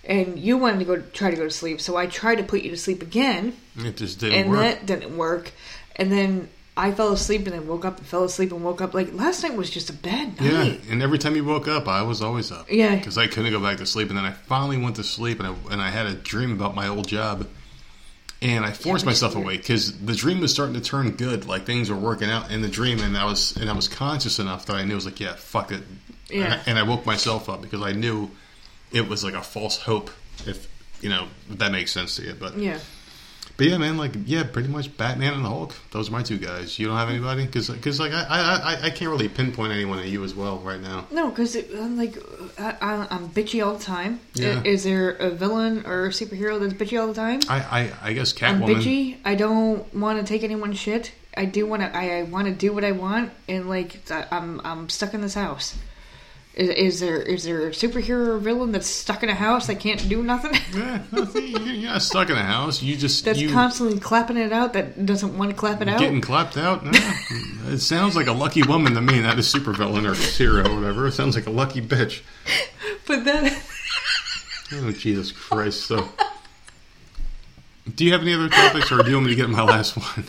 and 0.04 0.38
you 0.38 0.56
wanted 0.56 0.78
to 0.80 0.84
go 0.84 1.00
try 1.00 1.30
to 1.30 1.36
go 1.36 1.44
to 1.44 1.50
sleep. 1.50 1.80
So 1.80 1.96
I 1.96 2.06
tried 2.06 2.36
to 2.36 2.42
put 2.42 2.62
you 2.62 2.70
to 2.70 2.76
sleep 2.76 3.02
again, 3.02 3.56
it 3.76 3.96
just 3.96 4.20
didn't 4.20 4.38
and 4.38 4.50
work. 4.50 4.60
that 4.60 4.86
didn't 4.86 5.16
work. 5.16 5.52
And 5.96 6.12
then 6.12 6.48
I 6.76 6.92
fell 6.92 7.12
asleep 7.12 7.44
and 7.46 7.52
then 7.52 7.66
woke 7.66 7.84
up 7.84 7.98
and 7.98 8.06
fell 8.06 8.22
asleep 8.22 8.52
and 8.52 8.64
woke 8.64 8.80
up. 8.80 8.94
Like 8.94 9.12
last 9.12 9.42
night 9.42 9.56
was 9.56 9.68
just 9.68 9.90
a 9.90 9.92
bad 9.92 10.34
yeah, 10.40 10.74
and 10.88 11.02
every 11.02 11.18
time 11.18 11.34
you 11.34 11.44
woke 11.44 11.66
up, 11.66 11.88
I 11.88 12.02
was 12.02 12.22
always 12.22 12.52
up. 12.52 12.70
Yeah. 12.70 12.94
because 12.94 13.18
I 13.18 13.26
couldn't 13.26 13.50
go 13.50 13.60
back 13.60 13.78
to 13.78 13.86
sleep, 13.86 14.08
and 14.08 14.16
then 14.16 14.24
I 14.24 14.32
finally 14.32 14.78
went 14.78 14.96
to 14.96 15.04
sleep, 15.04 15.40
and 15.40 15.48
I 15.48 15.54
and 15.72 15.82
I 15.82 15.90
had 15.90 16.06
a 16.06 16.14
dream 16.14 16.52
about 16.52 16.74
my 16.74 16.86
old 16.88 17.08
job, 17.08 17.48
and 18.40 18.64
I 18.64 18.72
forced 18.72 19.04
but 19.04 19.10
myself 19.10 19.34
awake 19.36 19.62
because 19.62 19.98
the 19.98 20.14
dream 20.14 20.40
was 20.40 20.52
starting 20.52 20.74
to 20.74 20.80
turn 20.80 21.10
good, 21.12 21.46
like 21.46 21.64
things 21.66 21.90
were 21.90 21.96
working 21.96 22.30
out 22.30 22.50
in 22.50 22.62
the 22.62 22.68
dream, 22.68 23.00
and 23.00 23.16
I 23.16 23.24
was 23.24 23.56
and 23.56 23.68
I 23.68 23.72
was 23.74 23.88
conscious 23.88 24.38
enough 24.38 24.66
that 24.66 24.76
I 24.76 24.84
knew 24.84 24.92
I 24.92 24.94
was 24.96 25.04
like, 25.06 25.20
yeah, 25.20 25.34
fuck 25.34 25.72
it, 25.72 25.82
Yeah. 26.30 26.44
and, 26.44 26.52
I, 26.54 26.60
and 26.66 26.78
I 26.78 26.82
woke 26.84 27.04
myself 27.06 27.48
up 27.48 27.62
because 27.62 27.82
I 27.82 27.92
knew 27.92 28.30
it 28.92 29.08
was 29.08 29.24
like 29.24 29.34
a 29.34 29.42
false 29.42 29.78
hope, 29.78 30.10
if 30.46 30.68
you 31.00 31.08
know 31.08 31.26
if 31.50 31.58
that 31.58 31.72
makes 31.72 31.92
sense 31.92 32.16
to 32.16 32.22
you, 32.22 32.34
but 32.38 32.56
Yeah. 32.56 32.78
But 33.58 33.66
yeah, 33.66 33.76
man, 33.76 33.96
like 33.98 34.12
yeah, 34.24 34.44
pretty 34.44 34.68
much 34.68 34.96
Batman 34.96 35.34
and 35.34 35.44
the 35.44 35.48
Hulk. 35.48 35.74
Those 35.90 36.08
are 36.08 36.12
my 36.12 36.22
two 36.22 36.38
guys. 36.38 36.78
You 36.78 36.86
don't 36.86 36.96
have 36.96 37.10
anybody 37.10 37.44
because 37.44 37.68
because 37.68 37.98
like 37.98 38.12
I, 38.12 38.22
I 38.28 38.40
I 38.74 38.82
I 38.84 38.90
can't 38.90 39.10
really 39.10 39.28
pinpoint 39.28 39.72
anyone 39.72 39.98
at 39.98 40.06
you 40.06 40.22
as 40.24 40.32
well 40.32 40.58
right 40.60 40.80
now. 40.80 41.06
No, 41.10 41.28
because 41.28 41.56
I'm 41.56 41.96
like 41.98 42.16
I, 42.58 43.06
I'm 43.10 43.28
bitchy 43.30 43.64
all 43.66 43.74
the 43.74 43.82
time. 43.84 44.20
Yeah. 44.34 44.62
I- 44.64 44.68
Is 44.68 44.84
there 44.84 45.10
a 45.10 45.30
villain 45.30 45.84
or 45.86 46.06
a 46.06 46.10
superhero 46.10 46.60
that's 46.60 46.72
bitchy 46.72 47.00
all 47.00 47.08
the 47.08 47.14
time? 47.14 47.40
I 47.48 47.58
I, 47.58 47.92
I 48.10 48.12
guess 48.12 48.32
Catwoman. 48.32 48.48
I'm 48.48 48.62
bitchy. 48.62 49.16
I 49.24 49.34
don't 49.34 49.92
want 49.92 50.20
to 50.20 50.24
take 50.24 50.44
anyone's 50.44 50.78
shit. 50.78 51.10
I 51.36 51.44
do 51.44 51.66
want 51.66 51.82
to. 51.82 51.96
I, 51.96 52.18
I 52.18 52.22
want 52.22 52.46
to 52.46 52.54
do 52.54 52.72
what 52.72 52.84
I 52.84 52.92
want, 52.92 53.32
and 53.48 53.68
like 53.68 54.00
I'm 54.30 54.60
I'm 54.64 54.88
stuck 54.88 55.14
in 55.14 55.20
this 55.20 55.34
house. 55.34 55.76
Is, 56.58 56.68
is 56.70 57.00
there 57.00 57.22
is 57.22 57.44
there 57.44 57.68
a 57.68 57.70
superhero 57.70 58.28
or 58.28 58.38
villain 58.38 58.72
that's 58.72 58.88
stuck 58.88 59.22
in 59.22 59.28
a 59.28 59.34
house 59.34 59.68
that 59.68 59.78
can't 59.78 60.08
do 60.08 60.22
nothing? 60.22 60.52
Yeah, 60.74 61.02
you're 61.12 61.58
you're 61.60 61.90
not 61.90 62.02
stuck 62.02 62.30
in 62.30 62.36
a 62.36 62.42
house. 62.42 62.82
You 62.82 62.96
just 62.96 63.24
that's 63.24 63.38
you 63.38 63.50
constantly 63.50 63.98
clapping 63.98 64.36
it 64.36 64.52
out. 64.52 64.72
That 64.72 65.06
doesn't 65.06 65.38
want 65.38 65.50
to 65.50 65.56
clap 65.56 65.80
it 65.80 65.88
out. 65.88 65.98
getting 65.98 66.20
clapped 66.20 66.56
out. 66.56 66.84
No. 66.84 66.90
it 67.68 67.78
sounds 67.78 68.16
like 68.16 68.26
a 68.26 68.32
lucky 68.32 68.62
woman 68.62 68.94
to 68.94 69.00
me, 69.00 69.20
not 69.20 69.38
a 69.38 69.42
supervillain 69.42 70.04
or 70.04 70.14
hero 70.14 70.68
or 70.68 70.74
whatever. 70.74 71.06
It 71.06 71.12
sounds 71.12 71.36
like 71.36 71.46
a 71.46 71.50
lucky 71.50 71.80
bitch. 71.80 72.22
But 73.06 73.24
then 73.24 73.56
Oh 74.72 74.92
Jesus 74.92 75.32
Christ! 75.32 75.86
So, 75.86 76.08
do 77.94 78.04
you 78.04 78.12
have 78.12 78.20
any 78.22 78.34
other 78.34 78.48
topics, 78.48 78.92
or 78.92 79.02
do 79.02 79.08
you 79.08 79.16
want 79.16 79.26
me 79.26 79.32
to 79.32 79.36
get 79.36 79.48
my 79.48 79.62
last 79.62 79.96
one? 79.96 80.26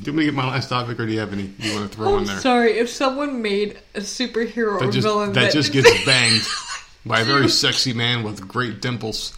Do 0.00 0.10
you 0.10 0.16
want 0.16 0.20
to 0.20 0.24
get 0.24 0.34
my 0.34 0.48
last 0.48 0.68
topic, 0.68 0.98
or 0.98 1.06
do 1.06 1.12
you 1.12 1.20
have 1.20 1.32
any 1.32 1.52
you 1.58 1.74
want 1.74 1.90
to 1.90 1.96
throw 1.96 2.08
oh, 2.08 2.14
in 2.14 2.20
I'm 2.20 2.26
there? 2.26 2.38
sorry 2.38 2.78
if 2.78 2.88
someone 2.88 3.42
made 3.42 3.78
a 3.94 4.00
superhero 4.00 4.80
or 4.80 4.86
that 4.86 4.92
just 4.92 5.06
villain 5.06 5.32
that 5.34 5.52
just 5.52 5.72
gets 5.74 6.04
banged 6.04 6.42
by 7.04 7.20
a 7.20 7.24
very 7.24 7.48
sexy 7.48 7.92
man 7.92 8.22
with 8.22 8.46
great 8.46 8.80
dimples. 8.80 9.36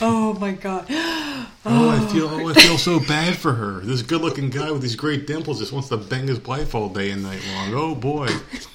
oh 0.00 0.36
my 0.38 0.52
god. 0.52 0.86
Oh, 0.90 1.88
I 1.90 1.98
oh, 1.98 2.06
feel 2.08 2.28
oh, 2.28 2.48
I 2.48 2.54
feel 2.54 2.78
so 2.78 3.00
bad 3.00 3.36
for 3.36 3.54
her. 3.54 3.80
This 3.80 4.02
good-looking 4.02 4.50
guy 4.50 4.70
with 4.70 4.82
these 4.82 4.96
great 4.96 5.26
dimples 5.26 5.58
just 5.58 5.72
wants 5.72 5.88
to 5.88 5.96
bang 5.96 6.26
his 6.26 6.40
wife 6.44 6.74
all 6.74 6.88
day 6.88 7.10
and 7.10 7.22
night 7.22 7.42
long. 7.54 7.74
Oh 7.74 7.94
boy! 7.94 8.28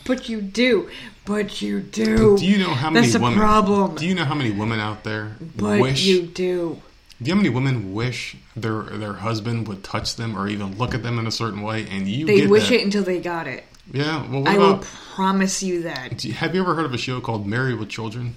But 0.05 0.29
you 0.29 0.41
do. 0.41 0.89
But 1.25 1.61
you 1.61 1.79
do. 1.79 2.37
Do 2.37 2.45
you 2.45 2.57
know 2.57 2.73
how 2.73 2.89
many 2.89 3.05
That's 3.05 3.15
a 3.15 3.19
women? 3.19 3.39
problem. 3.39 3.95
Do 3.95 4.05
you 4.05 4.15
know 4.15 4.25
how 4.25 4.35
many 4.35 4.51
women 4.51 4.79
out 4.79 5.03
there 5.03 5.35
but 5.55 5.79
wish? 5.79 6.03
you 6.03 6.23
do. 6.23 6.81
Do 7.23 7.29
you 7.29 7.35
know 7.35 7.39
how 7.39 7.43
many 7.43 7.55
women 7.55 7.93
wish 7.93 8.35
their 8.55 8.83
their 8.83 9.13
husband 9.13 9.67
would 9.67 9.83
touch 9.83 10.15
them 10.15 10.37
or 10.37 10.47
even 10.47 10.77
look 10.77 10.93
at 10.93 11.03
them 11.03 11.17
in 11.19 11.25
a 11.27 11.31
certain 11.31 11.61
way? 11.61 11.87
And 11.89 12.07
you 12.07 12.25
They 12.25 12.41
get 12.41 12.49
wish 12.49 12.69
that. 12.69 12.75
it 12.75 12.83
until 12.83 13.03
they 13.03 13.19
got 13.19 13.47
it. 13.47 13.63
Yeah. 13.91 14.25
Well, 14.29 14.47
I 14.47 14.57
will 14.57 14.77
promise 15.15 15.61
you 15.63 15.83
that. 15.83 16.21
have 16.21 16.55
you 16.55 16.61
ever 16.61 16.75
heard 16.75 16.85
of 16.85 16.93
a 16.93 16.97
show 16.97 17.19
called 17.21 17.45
Married 17.47 17.79
with 17.79 17.89
Children? 17.89 18.35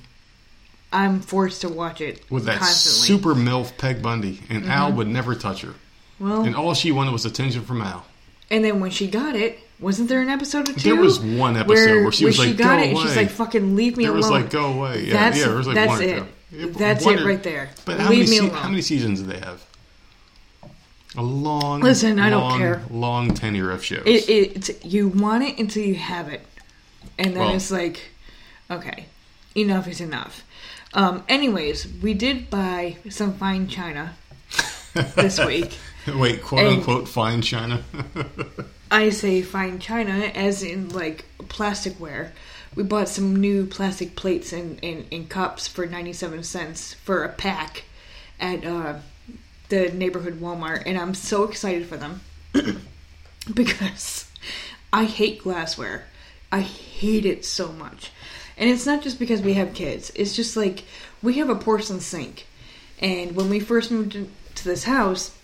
I'm 0.93 1.21
forced 1.21 1.61
to 1.63 1.69
watch 1.69 2.01
it 2.01 2.23
With 2.31 2.45
that 2.47 2.59
constantly. 2.59 3.07
super 3.07 3.35
milf 3.35 3.77
Peg 3.77 4.01
Bundy, 4.03 4.41
and 4.49 4.63
mm-hmm. 4.63 4.71
Al 4.71 4.93
would 4.93 5.09
never 5.09 5.35
touch 5.35 5.63
her, 5.63 5.75
well, 6.21 6.43
and 6.43 6.55
all 6.55 6.75
she 6.75 6.93
wanted 6.93 7.11
was 7.13 7.27
attention 7.27 7.63
from 7.63 7.83
Al. 7.83 8.07
and 8.51 8.65
then 8.65 8.79
when 8.81 8.91
she 8.93 9.09
got 9.09 9.35
it, 9.35 9.59
wasn't 9.81 10.09
there 10.09 10.23
an 10.23 10.31
episode 10.31 10.69
or 10.69 10.73
two? 10.73 10.81
There 10.81 10.97
was 10.97 11.19
one 11.19 11.57
episode 11.57 12.03
where 12.05 12.13
she 12.13 12.25
was 12.25 12.39
when 12.39 12.49
like, 12.49 12.57
she 12.57 12.63
got 12.63 12.77
"Go 12.77 12.83
it, 12.83 12.89
and 12.91 12.99
she's 13.01 13.17
like, 13.17 13.31
"Fucking 13.31 13.75
leave 13.77 13.97
me 13.97 14.05
There 14.05 14.13
alone." 14.13 14.23
was 14.23 14.31
like, 14.31 14.49
go 14.51 14.73
away. 14.73 15.05
Yeah, 15.05 15.13
that's 15.15 15.39
yeah, 15.39 15.47
there 15.49 15.57
was 15.57 15.67
like 15.67 15.75
that's 15.75 15.89
one 15.89 16.01
or 16.03 16.05
it. 16.05 16.23
Two. 16.51 16.57
Yeah, 16.57 16.67
but 16.67 16.79
That's 16.79 17.07
it 17.07 17.25
right 17.25 17.43
there. 17.43 17.71
But 17.85 18.01
how 18.01 18.11
leave 18.11 18.29
many, 18.29 18.31
me 18.31 18.39
alone. 18.49 18.63
how 18.63 18.69
many 18.69 18.83
seasons 18.83 19.21
do 19.21 19.27
they 19.27 19.39
have? 19.39 19.65
A 21.17 21.23
long, 21.23 21.81
Listen, 21.81 22.19
I 22.19 22.29
don't 22.29 22.43
long, 22.43 22.59
care. 22.59 22.83
Long 22.91 23.33
tenure 23.35 23.71
of 23.71 23.83
shows. 23.83 24.03
It, 24.05 24.29
it's 24.29 24.85
you 24.85 25.09
want 25.09 25.45
it 25.45 25.59
until 25.59 25.83
you 25.83 25.95
have 25.95 26.29
it, 26.29 26.45
and 27.19 27.33
then 27.35 27.39
Well- 27.41 27.55
it's 27.55 27.71
like, 27.71 28.11
okay, 28.71 29.07
enough 29.55 29.89
is 29.89 30.01
enough. 30.01 30.43
Um, 30.93 31.25
anyways, 31.29 31.89
we 32.03 32.15
did 32.15 32.49
buy 32.51 32.97
some 33.11 33.35
fine 33.35 33.67
china 33.69 34.15
this 35.15 35.39
week. 35.45 35.77
Wait, 36.07 36.43
quote 36.43 36.67
unquote, 36.67 37.09
fine 37.09 37.43
China. 37.43 37.83
I 38.91 39.11
say 39.11 39.43
fine 39.43 39.79
china 39.81 40.13
as 40.13 40.63
in 40.63 40.91
like 40.91 41.25
plasticware. 41.39 42.31
We 42.77 42.83
bought 42.83 43.09
some 43.09 43.35
new 43.35 43.67
plastic 43.67 44.15
plates 44.15 44.53
and, 44.53 44.79
and, 44.85 45.07
and 45.11 45.29
cups 45.29 45.67
for 45.67 45.87
97 45.87 46.45
cents 46.45 46.95
for 46.95 47.25
a 47.25 47.31
pack 47.31 47.85
at 48.39 48.65
uh, 48.65 48.99
the 49.71 49.91
neighborhood 49.91 50.41
Walmart, 50.41 50.83
and 50.85 50.99
I'm 50.99 51.15
so 51.15 51.45
excited 51.45 51.87
for 51.87 51.97
them 51.97 52.21
because 53.55 54.31
I 54.93 55.05
hate 55.05 55.43
glassware. 55.43 56.05
I 56.53 56.61
hate 56.61 57.27
it 57.27 57.45
so 57.45 57.73
much. 57.73 58.13
And 58.59 58.71
it's 58.71 58.87
not 58.87 59.03
just 59.03 59.19
because 59.19 59.41
we 59.41 59.55
have 59.55 59.75
kids, 59.75 60.13
it's 60.15 60.37
just 60.37 60.57
like 60.57 60.85
we 61.23 61.35
have 61.35 61.51
a 61.51 61.55
porcelain 61.55 62.01
sink. 62.01 62.47
And 62.99 63.35
when 63.35 63.51
we 63.51 63.61
first 63.61 63.91
moved 63.91 64.15
into 64.15 64.65
this 64.65 64.85
house, 64.85 65.37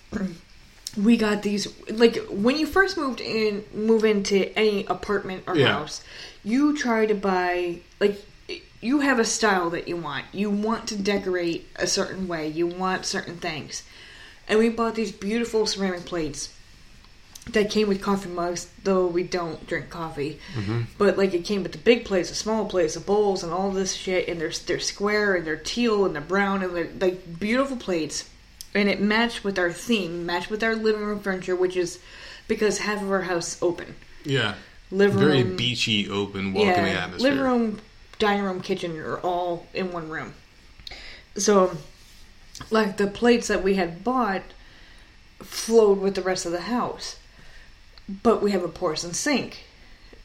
we 0.97 1.16
got 1.16 1.43
these 1.43 1.66
like 1.89 2.16
when 2.28 2.59
you 2.59 2.66
first 2.66 2.97
moved 2.97 3.20
in 3.20 3.64
move 3.73 4.05
into 4.05 4.56
any 4.59 4.85
apartment 4.86 5.43
or 5.47 5.56
Yeah. 5.56 5.73
house 5.73 6.02
you 6.44 6.77
try 6.77 7.06
to 7.06 7.14
buy 7.14 7.78
like 8.01 8.20
you 8.82 9.01
have 9.01 9.20
a 9.20 9.24
style 9.24 9.70
that 9.70 9.86
you 9.86 9.97
want. 9.97 10.24
You 10.32 10.51
want 10.51 10.89
to 10.89 10.97
decorate 10.97 11.69
a 11.77 11.86
certain 11.86 12.27
way. 12.27 12.48
You 12.48 12.66
want 12.66 13.06
certain 13.06 13.36
things. 13.36 13.85
And 14.48 14.59
we 14.59 14.69
bought 14.69 14.97
these 14.97 15.12
beautiful 15.12 15.66
ceramic 15.66 16.05
plates 16.05 16.52
that 17.51 17.70
came 17.70 17.89
with 17.89 18.02
coffee 18.02 18.28
mugs 18.28 18.69
though 18.82 19.06
we 19.06 19.23
don't 19.23 19.66
drink 19.69 19.89
coffee. 19.89 20.39
Mm-hmm. 20.55 20.82
But 20.98 21.16
like 21.16 21.32
it 21.32 21.44
came 21.44 21.62
with 21.62 21.73
the 21.73 21.78
big 21.78 22.05
plates 22.05 22.28
the 22.28 22.35
small 22.35 22.66
plates 22.66 22.94
the 22.94 23.01
bowls 23.01 23.43
and 23.44 23.52
all 23.52 23.70
this 23.70 23.94
shit 23.94 24.28
and 24.28 24.40
they're, 24.40 24.52
they're 24.66 24.81
square 24.81 25.36
and 25.36 25.47
they're 25.47 25.56
teal 25.56 26.05
and 26.05 26.14
they're 26.14 26.23
brown 26.23 26.62
and 26.62 26.74
they're 26.74 26.90
like 27.01 27.39
beautiful 27.39 27.77
plates 27.77 28.28
and 28.74 28.89
it 28.89 29.01
matched 29.01 29.44
with 29.44 29.59
our 29.59 29.73
theme 29.73 30.24
matched 30.27 30.51
with 30.51 30.62
our 30.62 30.74
living 30.74 31.03
room 31.05 31.20
furniture 31.20 31.55
which 31.57 31.77
is 31.77 31.99
because 32.49 32.78
half 32.78 33.03
of 33.03 33.11
our 33.11 33.23
house 33.23 33.59
open 33.62 33.94
yeah. 34.24 34.55
living 34.90 35.16
room 35.19 35.28
Very 35.28 35.43
room 35.43 35.57
beachy, 35.57 36.09
open, 36.09 36.53
welcoming 36.53 36.93
atmosphere. 36.93 37.31
living 37.31 37.44
room, 37.44 37.81
dining 38.19 38.44
room, 38.44 38.61
kitchen 38.61 38.97
are 38.99 39.19
all 39.19 39.66
in 39.74 39.90
one 39.93 40.09
room. 40.09 40.35
So, 41.36 41.77
like 42.70 42.99
the 42.99 43.07
plates 43.09 43.49
that 43.49 43.62
we 43.65 43.74
had 43.74 44.05
bought 44.05 44.43
flowed 45.40 45.99
with 45.99 46.15
the 46.15 46.23
rest 46.23 46.47
of 46.47 46.53
the 46.53 46.62
house, 46.62 47.16
but 48.23 48.43
we 48.43 48.53
have 48.53 48.62
a 48.62 48.69
porcelain 48.69 49.15
sink. 49.15 49.65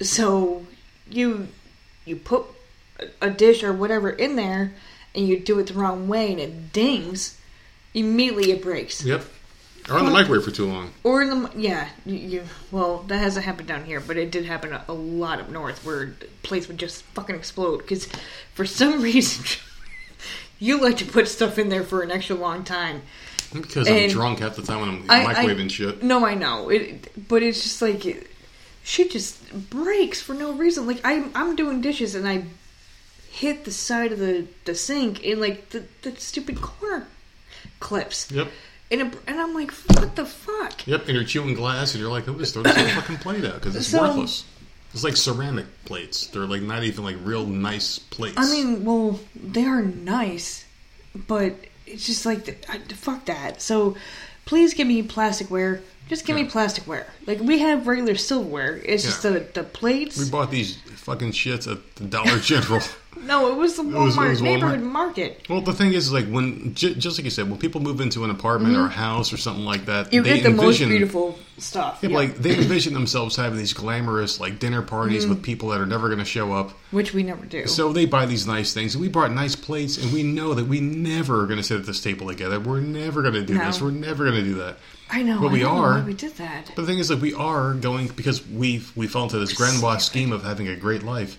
So 0.02 0.68
you 1.10 1.48
you 2.06 2.16
put 2.18 2.46
a- 3.00 3.28
a 3.28 3.30
dish 3.30 3.64
or 3.64 3.74
whatever 3.74 4.10
in 4.10 4.36
there, 4.36 4.74
and 5.16 5.28
you 5.28 5.40
do 5.40 5.58
it 5.60 5.68
the 5.68 5.74
wrong 5.74 6.08
way, 6.08 6.32
and 6.32 6.40
it 6.40 6.72
dings. 6.74 7.38
Immediately, 7.94 8.52
it 8.52 8.62
breaks. 8.62 9.04
Yep. 9.04 9.26
Or 9.90 9.98
on 9.98 10.06
the 10.06 10.12
microwave 10.12 10.44
for 10.44 10.52
too 10.52 10.66
long. 10.66 10.92
Or 11.04 11.22
in 11.22 11.30
the 11.30 11.52
yeah, 11.56 11.88
you, 12.06 12.16
you 12.18 12.44
well 12.72 13.04
that 13.04 13.20
hasn't 13.20 13.46
happened 13.46 13.70
down 13.70 13.86
here, 13.86 14.02
but 14.02 14.18
it 14.18 14.32
did 14.32 14.46
happen 14.46 14.74
a, 14.74 14.84
a 14.90 14.94
lot 14.94 15.40
up 15.40 15.50
north 15.50 15.86
where 15.86 16.08
the 16.08 16.28
place 16.44 16.68
would 16.68 16.78
just 16.78 17.04
fucking 17.04 17.36
explode 17.36 17.78
because 17.78 18.08
for 18.54 18.66
some 18.66 19.02
reason 19.02 19.46
you 20.60 20.82
like 20.82 20.98
to 20.98 21.06
put 21.06 21.28
stuff 21.28 21.58
in 21.58 21.70
there 21.70 21.84
for 21.84 22.02
an 22.02 22.12
extra 22.12 22.36
long 22.36 22.64
time. 22.66 23.02
Because 23.54 23.88
I'm 23.88 24.10
drunk 24.10 24.40
half 24.40 24.58
the 24.58 24.62
time 24.62 24.82
when 24.82 24.90
I'm 24.90 25.06
I- 25.10 25.26
I- 25.26 25.46
microwaving 25.46 25.72
shit. 25.72 26.04
No, 26.04 26.26
I 26.26 26.34
know 26.34 26.68
it, 26.70 27.30
but 27.30 27.42
it's 27.42 27.64
just 27.64 27.82
like 27.82 28.06
it, 28.06 28.28
shit 28.84 29.12
just 29.12 29.70
breaks 29.70 30.22
for 30.22 30.34
no 30.34 30.52
reason. 30.52 30.86
Like 30.86 31.00
I'm 31.06 31.32
I'm 31.34 31.56
doing 31.56 31.80
dishes 31.80 32.14
and 32.14 32.28
I 32.28 32.44
hit 33.32 33.64
the 33.64 33.72
side 33.72 34.12
of 34.12 34.20
the 34.20 34.48
the 34.66 34.76
sink 34.76 35.26
and 35.26 35.40
like 35.40 35.70
the 35.70 35.86
the 36.02 36.14
stupid 36.18 36.60
corner 36.60 37.08
clips. 37.80 38.32
Yep. 38.32 38.48
And 38.90 39.02
it, 39.02 39.14
and 39.28 39.40
I'm 39.40 39.54
like, 39.54 39.72
what 39.72 40.16
the 40.16 40.26
fuck? 40.26 40.88
Yep, 40.88 41.08
and 41.08 41.16
you're 41.16 41.26
chewing 41.26 41.56
glass, 41.56 41.94
and 41.94 42.02
you're 42.02 42.10
like, 42.12 42.28
"Oh, 42.30 42.34
just 42.36 42.54
throw 42.54 42.64
this 42.64 42.76
whole 42.76 42.88
fucking 43.02 43.18
plate 43.18 43.44
out 43.44 43.56
because 43.56 43.76
it's 43.76 43.88
So- 43.88 44.02
worthless." 44.02 44.46
It's 44.94 45.04
like 45.04 45.18
ceramic 45.18 45.66
plates. 45.84 46.28
They're 46.28 46.46
like 46.48 46.62
not 46.62 46.84
even 46.84 47.04
like 47.04 47.18
real 47.22 47.46
nice 47.46 48.00
plates. 48.00 48.36
I 48.38 48.50
mean, 48.50 48.86
well, 48.86 49.20
they 49.36 49.66
are 49.66 49.82
nice, 49.82 50.64
but 51.14 51.56
it's 51.86 52.06
just 52.06 52.26
like 52.26 52.46
the, 52.46 52.56
I, 52.72 52.80
fuck 52.96 53.26
that. 53.26 53.62
So, 53.62 53.98
please 54.46 54.74
give 54.74 54.88
me 54.88 55.04
plasticware. 55.04 55.82
Just 56.08 56.26
give 56.26 56.38
me 56.38 56.44
Yeah. 56.44 56.48
plasticware. 56.50 57.04
Like 57.28 57.42
we 57.42 57.60
have 57.60 57.86
regular 57.86 58.16
silverware. 58.16 58.78
It's 58.78 59.04
just 59.04 59.22
Yeah. 59.24 59.32
the 59.32 59.40
the 59.56 59.64
plates. 59.64 60.18
we 60.18 60.30
bought 60.30 60.50
these 60.52 60.78
fucking 60.96 61.34
shits 61.34 61.70
at 61.70 61.96
the 61.98 62.06
Dollar 62.06 62.40
General. 62.40 62.80
no, 63.26 63.52
it 63.52 63.56
was 63.58 63.76
the 63.78 63.84
Walmart 63.84 64.06
was- 64.06 64.18
it 64.18 64.20
was 64.30 64.40
Walmart? 64.40 64.44
neighborhood 64.44 64.82
market. 64.82 65.46
well, 65.50 65.62
the 65.62 65.74
thing 65.74 65.94
is, 65.94 66.12
like 66.12 66.28
when 66.28 66.74
j- 66.76 66.94
just 66.96 67.18
like 67.18 67.26
you 67.26 67.32
said, 67.32 67.50
when 67.50 67.60
people 67.60 67.82
move 67.82 68.02
into 68.02 68.24
an 68.24 68.30
apartment 68.30 68.76
or 68.76 68.86
a 68.86 68.90
house 68.90 69.32
or 69.34 69.38
something 69.38 69.66
like 69.66 69.86
that, 69.86 70.08
Mm-hmm. 70.08 70.16
You 70.16 70.22
they 70.24 70.34
get 70.40 70.44
the 70.44 70.50
most 70.52 70.66
envision 70.82 70.90
beautiful 70.90 71.40
stuff. 71.58 72.00
Yeah, 72.02 72.10
yeah. 72.10 72.16
like 72.16 72.38
they 72.38 72.56
envision 72.56 72.94
themselves 72.94 73.36
having 73.36 73.58
these 73.58 73.74
glamorous 73.74 74.40
like 74.40 74.60
dinner 74.60 74.82
parties 74.82 75.24
Mm-hmm. 75.24 75.30
with 75.36 75.44
people 75.44 75.70
that 75.70 75.82
are 75.82 75.86
never 75.86 76.08
going 76.08 76.20
to 76.20 76.26
show 76.26 76.54
up. 76.54 76.72
which 76.92 77.14
we 77.14 77.24
never 77.24 77.46
do. 77.46 77.68
So 77.68 77.92
they 77.94 78.06
buy 78.06 78.26
these 78.26 78.46
nice 78.48 78.74
things, 78.74 78.94
and 78.96 79.02
we 79.02 79.08
brought 79.10 79.32
nice 79.32 79.56
plates, 79.56 79.98
and 79.98 80.12
we 80.14 80.24
know 80.24 80.54
that 80.54 80.66
we 80.68 80.80
never 80.82 81.42
are 81.42 81.46
going 81.48 81.58
to 81.58 81.64
sit 81.64 81.80
at 81.80 81.86
this 81.86 82.02
table 82.02 82.28
together. 82.28 82.60
We're 82.60 82.80
never 82.82 83.22
going 83.22 83.34
to 83.34 83.44
do 83.46 83.56
No. 83.56 83.66
this. 83.66 83.82
We're 83.82 83.92
never 83.92 84.24
going 84.26 84.36
to 84.38 84.44
do 84.44 84.56
that. 84.56 84.78
I 85.10 85.24
know. 85.24 85.40
But 85.40 85.48
I 85.50 85.54
we 85.54 85.64
are. 85.64 86.02
we 86.04 86.14
did 86.14 86.36
that. 86.36 86.66
But 86.76 86.82
the 86.82 86.86
thing 86.88 87.00
is, 87.00 87.10
like, 87.10 87.22
we 87.22 87.34
are 87.34 87.74
going 87.74 88.08
because 88.10 88.46
we 88.46 88.84
we 88.96 89.08
fell 89.08 89.24
into 89.24 89.40
this 89.40 89.54
grand 89.54 89.78
scheme 90.02 90.32
of 90.34 90.44
having 90.44 90.68
a 90.68 90.76
great 90.76 91.04
life. 91.04 91.38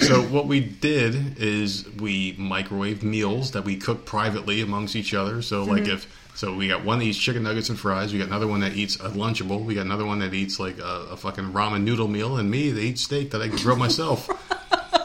So 0.00 0.22
what 0.22 0.46
we 0.46 0.60
did 0.60 1.38
is 1.38 1.88
we 2.00 2.34
microwave 2.38 3.02
meals 3.02 3.52
that 3.52 3.64
we 3.64 3.76
cook 3.76 4.04
privately 4.04 4.60
amongst 4.60 4.96
each 4.96 5.14
other. 5.14 5.42
So 5.42 5.64
like 5.64 5.82
Mm-hmm. 5.84 5.92
if 5.92 6.18
so, 6.34 6.54
we 6.54 6.66
got 6.66 6.82
one 6.82 6.98
that 7.00 7.04
eats 7.04 7.18
chicken 7.18 7.42
nuggets 7.42 7.68
and 7.68 7.78
fries. 7.78 8.12
We 8.12 8.18
got 8.18 8.28
another 8.28 8.46
one 8.46 8.60
that 8.60 8.72
eats 8.74 8.96
a 8.96 9.10
Lunchable. 9.10 9.62
We 9.64 9.74
got 9.74 9.84
another 9.84 10.06
one 10.06 10.20
that 10.20 10.32
eats 10.32 10.58
like 10.58 10.78
a, 10.78 11.08
a 11.10 11.16
fucking 11.16 11.52
ramen 11.52 11.82
noodle 11.82 12.08
meal, 12.08 12.38
and 12.38 12.50
me 12.50 12.70
they 12.70 12.82
eats 12.84 13.02
steak 13.02 13.32
that 13.32 13.42
I 13.42 13.48
can 13.48 13.58
grill 13.58 13.76
myself. 13.76 14.30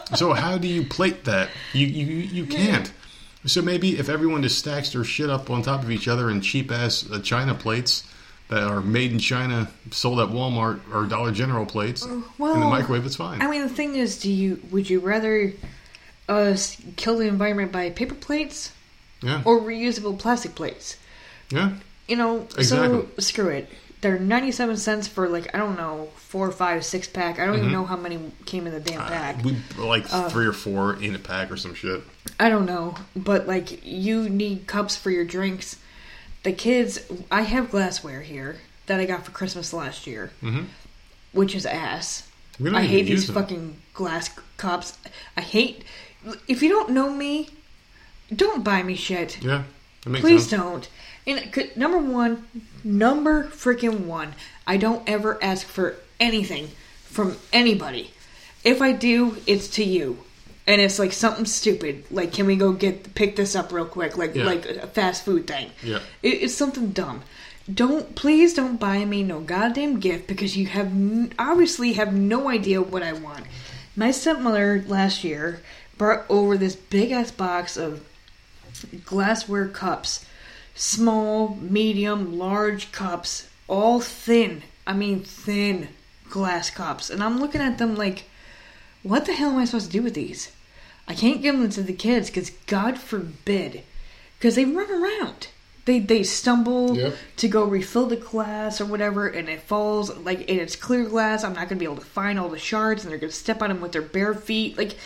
so 0.14 0.32
how 0.32 0.56
do 0.56 0.66
you 0.66 0.84
plate 0.84 1.24
that? 1.24 1.50
You 1.74 1.86
you 1.86 2.06
you 2.06 2.46
can't. 2.46 2.90
So 3.44 3.60
maybe 3.60 3.98
if 3.98 4.08
everyone 4.08 4.42
just 4.42 4.58
stacks 4.58 4.92
their 4.92 5.04
shit 5.04 5.28
up 5.28 5.50
on 5.50 5.62
top 5.62 5.82
of 5.82 5.90
each 5.90 6.08
other 6.08 6.30
in 6.30 6.40
cheap 6.40 6.72
ass 6.72 7.08
uh, 7.10 7.18
China 7.20 7.54
plates 7.54 8.04
that 8.48 8.62
are 8.62 8.80
made 8.80 9.12
in 9.12 9.18
China, 9.18 9.70
sold 9.90 10.20
at 10.20 10.28
Walmart 10.28 10.80
or 10.92 11.04
Dollar 11.06 11.32
General 11.32 11.66
plates 11.66 12.04
in 12.04 12.22
the 12.38 12.44
Uh, 12.44 12.70
microwave, 12.70 13.04
it's 13.04 13.16
fine. 13.16 13.42
I 13.42 13.50
mean, 13.50 13.62
the 13.62 13.68
thing 13.68 13.94
is, 13.94 14.18
do 14.18 14.30
you 14.32 14.60
would 14.70 14.88
you 14.88 15.00
rather 15.00 15.52
us 16.28 16.76
kill 16.96 17.18
the 17.18 17.26
environment 17.26 17.72
by 17.72 17.90
paper 17.90 18.14
plates 18.14 18.72
yeah, 19.22 19.42
or 19.44 19.60
reusable 19.60 20.18
plastic 20.18 20.54
plates? 20.54 20.96
yeah, 21.50 21.72
You 22.06 22.16
know, 22.16 22.46
Exactly. 22.56 22.66
so 22.66 23.08
screw 23.18 23.48
it. 23.48 23.68
They're 24.00 24.18
ninety 24.18 24.52
seven 24.52 24.76
cents 24.76 25.08
for 25.08 25.28
like 25.28 25.52
I 25.54 25.58
don't 25.58 25.76
know 25.76 26.10
four, 26.16 26.50
five, 26.52 26.84
six 26.84 27.08
pack. 27.08 27.40
I 27.40 27.46
don't 27.46 27.56
even 27.56 27.72
know 27.72 27.84
how 27.84 27.96
many 27.96 28.30
came 28.46 28.66
in 28.66 28.72
the 28.72 28.78
damn 28.80 29.00
pack. 29.00 29.38
Mm-hmm. 29.38 29.80
Uh, 29.80 29.82
we 29.82 29.88
like 29.88 30.04
Uh, 30.14 30.28
three 30.28 30.46
or 30.46 30.52
four 30.52 30.94
in 31.02 31.14
a 31.14 31.18
pack 31.18 31.50
or 31.50 31.56
some 31.56 31.74
shit. 31.74 32.02
I 32.38 32.48
don't 32.48 32.64
know, 32.66 32.94
but 33.16 33.48
like 33.48 33.84
you 33.84 34.28
need 34.28 34.66
cups 34.68 34.94
for 34.96 35.10
your 35.10 35.24
drinks. 35.24 35.76
The 36.42 36.52
kids, 36.52 37.00
I 37.30 37.42
have 37.42 37.70
glassware 37.70 38.22
here 38.22 38.60
that 38.86 39.00
I 39.00 39.04
got 39.04 39.24
for 39.24 39.32
Christmas 39.32 39.72
last 39.72 40.06
year, 40.06 40.30
Mhm. 40.42 40.66
which 41.32 41.54
is 41.54 41.66
ass. 41.66 42.24
I 42.72 42.84
hate 42.84 43.06
these 43.06 43.26
them. 43.26 43.34
fucking 43.34 43.76
glass 43.94 44.30
cups. 44.56 44.94
I 45.36 45.40
hate. 45.42 45.84
If 46.48 46.62
you 46.62 46.68
don't 46.68 46.90
know 46.90 47.10
me, 47.12 47.50
don't 48.34 48.64
buy 48.64 48.82
me 48.82 48.94
shit. 48.96 49.38
Yeah, 49.42 49.64
Please 50.04 50.48
sense. 50.48 50.50
don't. 50.62 50.88
And 51.26 51.52
number 51.76 51.98
one, 51.98 52.46
number 52.82 53.44
freaking 53.48 54.00
one, 54.06 54.34
I 54.66 54.76
don't 54.76 55.08
ever 55.08 55.42
ask 55.42 55.66
for 55.66 55.96
anything 56.18 56.70
from 57.04 57.36
anybody. 57.52 58.12
If 58.64 58.80
I 58.82 58.92
do, 58.92 59.36
it's 59.46 59.68
to 59.68 59.84
you. 59.84 60.24
And 60.68 60.80
it's 60.82 60.98
like 60.98 61.12
something 61.14 61.46
stupid, 61.46 62.04
like 62.10 62.32
can 62.32 62.44
we 62.46 62.54
go 62.54 62.72
get 62.72 63.14
pick 63.14 63.34
this 63.36 63.56
up 63.56 63.72
real 63.72 63.86
quick, 63.86 64.16
like 64.18 64.34
Yeah. 64.34 64.44
like 64.44 64.66
a 64.66 64.86
fast 64.86 65.24
food 65.24 65.46
thing. 65.46 65.70
Yeah. 65.82 65.98
It, 66.22 66.42
it's 66.42 66.54
something 66.54 66.90
dumb. 66.92 67.22
Don't 67.72 68.14
please 68.14 68.54
don't 68.54 68.78
buy 68.78 69.04
me 69.04 69.22
no 69.22 69.40
goddamn 69.40 69.98
gift 69.98 70.26
because 70.26 70.56
you 70.56 70.66
have 70.66 70.86
n- 70.88 71.32
obviously 71.38 71.94
have 71.94 72.12
no 72.12 72.48
idea 72.48 72.80
what 72.82 73.02
I 73.02 73.14
want. 73.14 73.44
My 73.96 74.10
stepmother 74.10 74.84
last 74.86 75.24
year 75.24 75.60
brought 75.96 76.24
over 76.28 76.56
this 76.56 76.76
big 76.76 77.10
ass 77.12 77.30
box 77.30 77.76
of 77.76 78.04
glassware 79.04 79.68
cups, 79.68 80.24
small, 80.74 81.56
medium, 81.60 82.38
large 82.38 82.92
cups, 82.92 83.48
all 83.68 84.00
thin. 84.00 84.62
I 84.86 84.92
mean 84.92 85.20
thin 85.22 85.88
glass 86.30 86.70
cups, 86.70 87.10
and 87.10 87.22
I'm 87.22 87.38
looking 87.40 87.60
at 87.60 87.78
them 87.78 87.94
like, 87.96 88.24
what 89.02 89.24
the 89.26 89.32
hell 89.32 89.50
am 89.50 89.58
I 89.58 89.64
supposed 89.64 89.86
to 89.86 89.92
do 89.92 90.02
with 90.02 90.14
these? 90.14 90.52
I 91.08 91.14
can't 91.14 91.40
give 91.42 91.58
them 91.58 91.70
to 91.70 91.82
the 91.82 91.92
kids 91.94 92.28
because 92.28 92.50
God 92.66 92.98
forbid, 92.98 93.82
because 94.38 94.54
they 94.56 94.64
run 94.64 94.90
around. 94.90 95.48
they 95.86 95.98
they 96.00 96.22
stumble 96.22 96.94
Yep. 96.98 97.16
to 97.38 97.48
go 97.48 97.64
refill 97.64 98.04
the 98.06 98.16
glass 98.16 98.78
or 98.78 98.84
whatever, 98.84 99.26
and 99.26 99.48
it 99.48 99.62
falls 99.62 100.14
like 100.18 100.40
and 100.40 100.60
it's 100.60 100.76
clear 100.76 101.04
glass. 101.04 101.42
I'm 101.44 101.54
not 101.54 101.68
gonna 101.70 101.78
be 101.78 101.86
able 101.86 101.96
to 101.96 102.04
find 102.04 102.38
all 102.38 102.50
the 102.50 102.58
shards, 102.58 103.02
and 103.04 103.10
they're 103.10 103.18
gonna 103.18 103.32
step 103.32 103.62
on 103.62 103.70
them 103.70 103.80
with 103.80 103.92
their 103.92 104.02
bare 104.02 104.34
feet. 104.34 104.76
Like, 104.76 104.96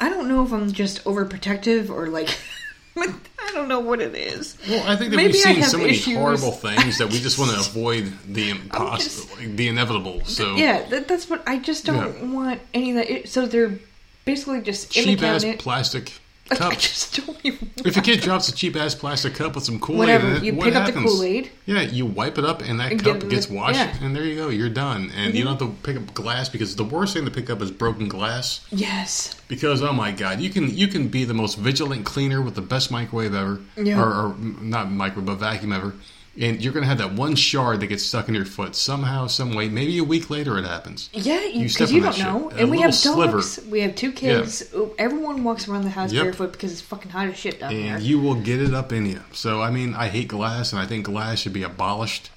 I 0.00 0.08
don't 0.08 0.26
know 0.28 0.44
if 0.44 0.52
I'm 0.52 0.72
just 0.72 1.04
overprotective 1.04 1.90
or 1.90 2.08
like, 2.08 2.28
I 2.96 3.52
don't 3.54 3.68
know 3.68 3.78
what 3.80 4.00
it 4.00 4.14
is. 4.16 4.56
Well, 4.68 4.82
I 4.88 4.96
think 4.96 5.10
that 5.10 5.16
Maybe 5.16 5.32
we've 5.34 5.42
seen 5.42 5.62
so 5.62 5.78
many 5.78 5.90
issues. 5.90 6.16
horrible 6.16 6.52
things 6.52 6.98
that 6.98 7.08
we 7.08 7.20
just 7.20 7.38
want 7.38 7.52
to 7.52 7.58
avoid 7.60 8.12
the 8.26 8.50
just- 8.50 8.62
impossible, 8.64 9.36
the 9.56 9.68
inevitable. 9.68 10.24
So 10.24 10.56
Yeah, 10.56 10.82
that, 10.88 11.06
that's 11.06 11.30
what 11.30 11.42
I 11.46 11.58
just 11.58 11.84
don't 11.86 12.16
Yeah. 12.18 12.24
want 12.34 12.60
any 12.74 12.90
of 12.90 12.96
that. 12.96 13.28
So 13.28 13.46
they're 13.46 13.78
basically 14.24 14.60
just 14.62 14.90
cheap 14.90 15.22
ass 15.22 15.44
plastic 15.58 16.20
Like, 16.50 16.62
I 16.62 16.74
just 16.74 17.24
don't 17.24 17.38
even. 17.44 17.70
If 17.84 17.96
a 17.96 18.00
kid 18.00 18.22
drops 18.22 18.48
a 18.48 18.52
cheap 18.52 18.74
ass 18.74 18.92
plastic 18.92 19.34
cup 19.34 19.54
with 19.54 19.62
some 19.62 19.78
Kool 19.78 19.94
Aid 19.94 19.98
Whatever, 19.98 20.28
in 20.30 20.36
it, 20.38 20.42
you 20.42 20.54
what 20.54 20.64
pick 20.64 20.74
up 20.74 20.86
the? 20.86 20.92
Kool-Aid. 20.92 21.48
Yeah, 21.64 21.82
you 21.82 22.06
wipe 22.06 22.38
it 22.38 22.44
up, 22.44 22.60
and 22.62 22.80
that 22.80 22.90
And 22.90 23.00
cup 23.00 23.20
get 23.20 23.28
gets 23.28 23.46
the- 23.46 23.54
washed, 23.54 23.78
yeah. 23.78 23.96
and 24.02 24.16
there 24.16 24.24
you 24.24 24.34
go. 24.34 24.48
You're 24.48 24.68
done, 24.68 25.12
and 25.14 25.32
you 25.32 25.44
mm-hmm. 25.44 25.58
don't 25.58 25.68
have 25.68 25.76
to 25.76 25.82
pick 25.84 25.96
up 25.96 26.12
glass 26.12 26.48
because 26.48 26.74
the 26.74 26.82
worst 26.82 27.14
thing 27.14 27.24
to 27.24 27.30
pick 27.30 27.50
up 27.50 27.62
is 27.62 27.70
broken 27.70 28.08
glass. 28.08 28.66
Yes. 28.72 29.40
Because 29.46 29.80
oh 29.80 29.92
my 29.92 30.10
god, 30.10 30.40
you 30.40 30.50
can 30.50 30.76
you 30.76 30.88
can 30.88 31.06
be 31.06 31.22
the 31.24 31.34
most 31.34 31.56
vigilant 31.56 32.04
cleaner 32.04 32.42
with 32.42 32.56
the 32.56 32.62
best 32.62 32.90
microwave 32.90 33.32
ever, 33.32 33.60
Yeah. 33.76 34.02
or, 34.02 34.08
or 34.08 34.36
not 34.60 34.90
microwave 34.90 35.26
but 35.26 35.36
vacuum 35.36 35.72
ever, 35.72 35.94
and 36.40 36.62
you're 36.62 36.72
gonna 36.72 36.86
have 36.86 36.98
that 36.98 37.12
one 37.12 37.34
shard 37.36 37.80
that 37.80 37.88
gets 37.88 38.02
stuck 38.04 38.28
in 38.28 38.34
your 38.34 38.44
foot 38.46 38.74
somehow, 38.74 39.26
some 39.26 39.54
way. 39.54 39.68
Maybe 39.68 39.98
a 39.98 40.04
week 40.04 40.30
later 40.30 40.56
it 40.58 40.64
happens. 40.64 41.10
Yeah, 41.12 41.44
You 41.44 41.68
because 41.68 41.92
you, 41.92 41.98
on 42.00 42.04
don't 42.04 42.14
shit. 42.14 42.24
know. 42.24 42.50
And 42.50 42.70
we 42.70 42.78
have 42.80 42.90
dogs. 42.92 42.98
sliver. 43.02 43.42
We 43.70 43.80
have 43.82 43.94
two 43.94 44.10
kids. 44.12 44.74
Everyone 44.98 45.44
walks 45.44 45.68
around 45.68 45.82
the 45.84 45.90
house 45.90 46.12
Yep. 46.12 46.22
barefoot 46.22 46.52
because 46.52 46.72
it's 46.72 46.80
fucking 46.80 47.10
hot 47.10 47.28
as 47.28 47.36
shit 47.36 47.60
down 47.60 47.74
there. 47.74 47.96
and 47.96 48.02
you 48.02 48.18
will 48.20 48.34
get 48.36 48.60
it 48.60 48.72
up 48.74 48.92
in 48.92 49.06
you. 49.06 49.20
So 49.32 49.60
I 49.62 49.70
mean, 49.70 49.94
I 49.94 50.08
hate 50.08 50.28
glass, 50.28 50.72
and 50.72 50.80
I 50.80 50.86
think 50.86 51.04
glass 51.06 51.40
should 51.40 51.52
be 51.52 51.62
abolished. 51.62 52.30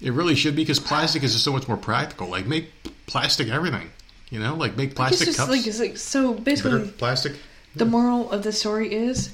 It 0.00 0.12
really 0.12 0.36
should 0.36 0.54
be 0.54 0.62
because 0.62 0.78
plastic 0.78 1.24
is 1.24 1.32
just 1.32 1.44
so 1.44 1.52
much 1.52 1.66
more 1.66 1.76
practical. 1.76 2.28
Like 2.28 2.46
make 2.46 2.70
plastic 3.06 3.48
everything, 3.48 3.90
you 4.30 4.38
know, 4.38 4.54
like 4.54 4.76
make 4.76 4.94
plastic 4.94 5.26
just 5.26 5.38
cups. 5.38 5.50
like, 5.50 5.66
it's 5.66 5.80
like 5.80 5.96
so. 5.96 6.34
Basically, 6.34 6.86
plastic. 6.88 7.34
the 7.74 7.84
moral 7.84 8.30
of 8.30 8.44
the 8.44 8.52
story 8.52 8.94
is: 8.94 9.30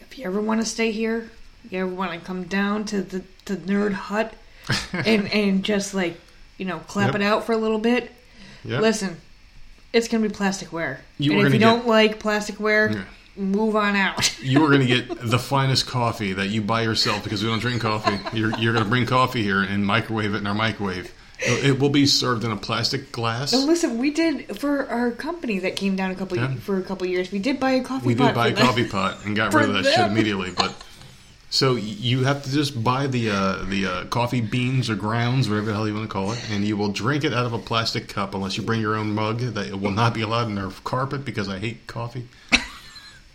if 0.00 0.16
you 0.18 0.24
ever 0.26 0.40
want 0.40 0.60
to 0.60 0.66
stay 0.66 0.92
here, 0.92 1.30
you 1.68 1.80
ever 1.80 1.90
want 1.92 2.12
to 2.12 2.20
come 2.24 2.44
down 2.44 2.84
to 2.86 3.02
the 3.02 3.24
the 3.46 3.56
nerd 3.56 3.92
hut 3.92 4.32
and 4.92 5.30
and 5.32 5.64
just 5.64 5.94
like 5.94 6.18
you 6.58 6.64
know 6.64 6.78
clap 6.80 7.08
Yep. 7.08 7.14
it 7.16 7.22
out 7.22 7.44
for 7.44 7.52
a 7.52 7.56
little 7.56 7.78
bit. 7.78 8.10
Yep. 8.64 8.80
Listen, 8.80 9.16
it's 9.92 10.08
gonna 10.08 10.28
be 10.28 10.34
plasticware. 10.34 10.98
You 11.18 11.32
and 11.38 11.46
if 11.48 11.52
you 11.54 11.58
gonna 11.60 11.78
don't 11.78 11.86
like 11.88 12.20
plasticware, 12.20 12.94
Yeah. 12.94 13.04
move 13.36 13.74
on 13.76 13.96
out. 13.96 14.38
you 14.42 14.62
are 14.64 14.68
going 14.68 14.80
to 14.80 14.86
get 14.86 15.08
the 15.20 15.38
finest 15.38 15.86
coffee 15.86 16.32
that 16.34 16.48
you 16.48 16.60
buy 16.62 16.82
yourself 16.82 17.24
because 17.24 17.42
we 17.42 17.48
don't 17.48 17.58
drink 17.60 17.80
coffee. 17.82 18.18
You're, 18.36 18.56
you're 18.58 18.72
going 18.72 18.84
to 18.84 18.90
bring 18.90 19.06
coffee 19.06 19.42
here 19.42 19.62
and 19.62 19.84
microwave 19.86 20.34
it 20.34 20.38
in 20.38 20.46
our 20.46 20.54
microwave. 20.54 21.12
It 21.44 21.80
will 21.80 21.88
be 21.90 22.06
served 22.06 22.44
in 22.44 22.52
a 22.52 22.56
plastic 22.56 23.10
glass. 23.10 23.52
And 23.52 23.64
listen, 23.66 23.98
we 23.98 24.10
did 24.12 24.58
for 24.60 24.86
our 24.88 25.10
company 25.10 25.58
that 25.60 25.74
came 25.76 25.96
down 25.96 26.10
a 26.12 26.14
couple 26.14 26.36
Yeah. 26.36 26.54
for 26.56 26.78
a 26.78 26.82
couple 26.82 27.06
years. 27.08 27.32
We 27.32 27.38
did 27.40 27.58
buy 27.58 27.72
a 27.72 27.82
coffee 27.82 28.06
we 28.06 28.14
pot. 28.14 28.26
did 28.28 28.34
buy 28.36 28.48
a 28.48 28.54
them. 28.54 28.64
coffee 28.66 28.86
pot 28.86 29.24
and 29.24 29.34
got 29.34 29.52
rid 29.54 29.68
of 29.68 29.74
that 29.74 29.86
shit 29.86 30.06
immediately. 30.06 30.50
But 30.52 30.72
so 31.52 31.74
you 31.74 32.24
have 32.24 32.44
to 32.44 32.50
just 32.50 32.82
buy 32.82 33.06
the 33.06 33.28
uh, 33.28 33.64
the 33.66 33.84
uh, 33.84 34.04
coffee 34.06 34.40
beans 34.40 34.88
or 34.88 34.94
grounds, 34.94 35.50
whatever 35.50 35.66
the 35.66 35.74
hell 35.74 35.86
you 35.86 35.92
want 35.92 36.08
to 36.08 36.12
call 36.12 36.32
it, 36.32 36.42
and 36.50 36.64
you 36.64 36.78
will 36.78 36.88
drink 36.88 37.24
it 37.24 37.34
out 37.34 37.44
of 37.44 37.52
a 37.52 37.58
plastic 37.58 38.08
cup 38.08 38.34
unless 38.34 38.56
you 38.56 38.62
bring 38.62 38.80
your 38.80 38.96
own 38.96 39.14
mug. 39.14 39.40
That 39.40 39.66
it 39.66 39.78
will 39.78 39.90
not 39.90 40.14
be 40.14 40.22
allowed 40.22 40.48
in 40.48 40.56
our 40.56 40.72
carpet 40.82 41.26
because 41.26 41.50
I 41.50 41.58
hate 41.58 41.86
coffee. 41.86 42.26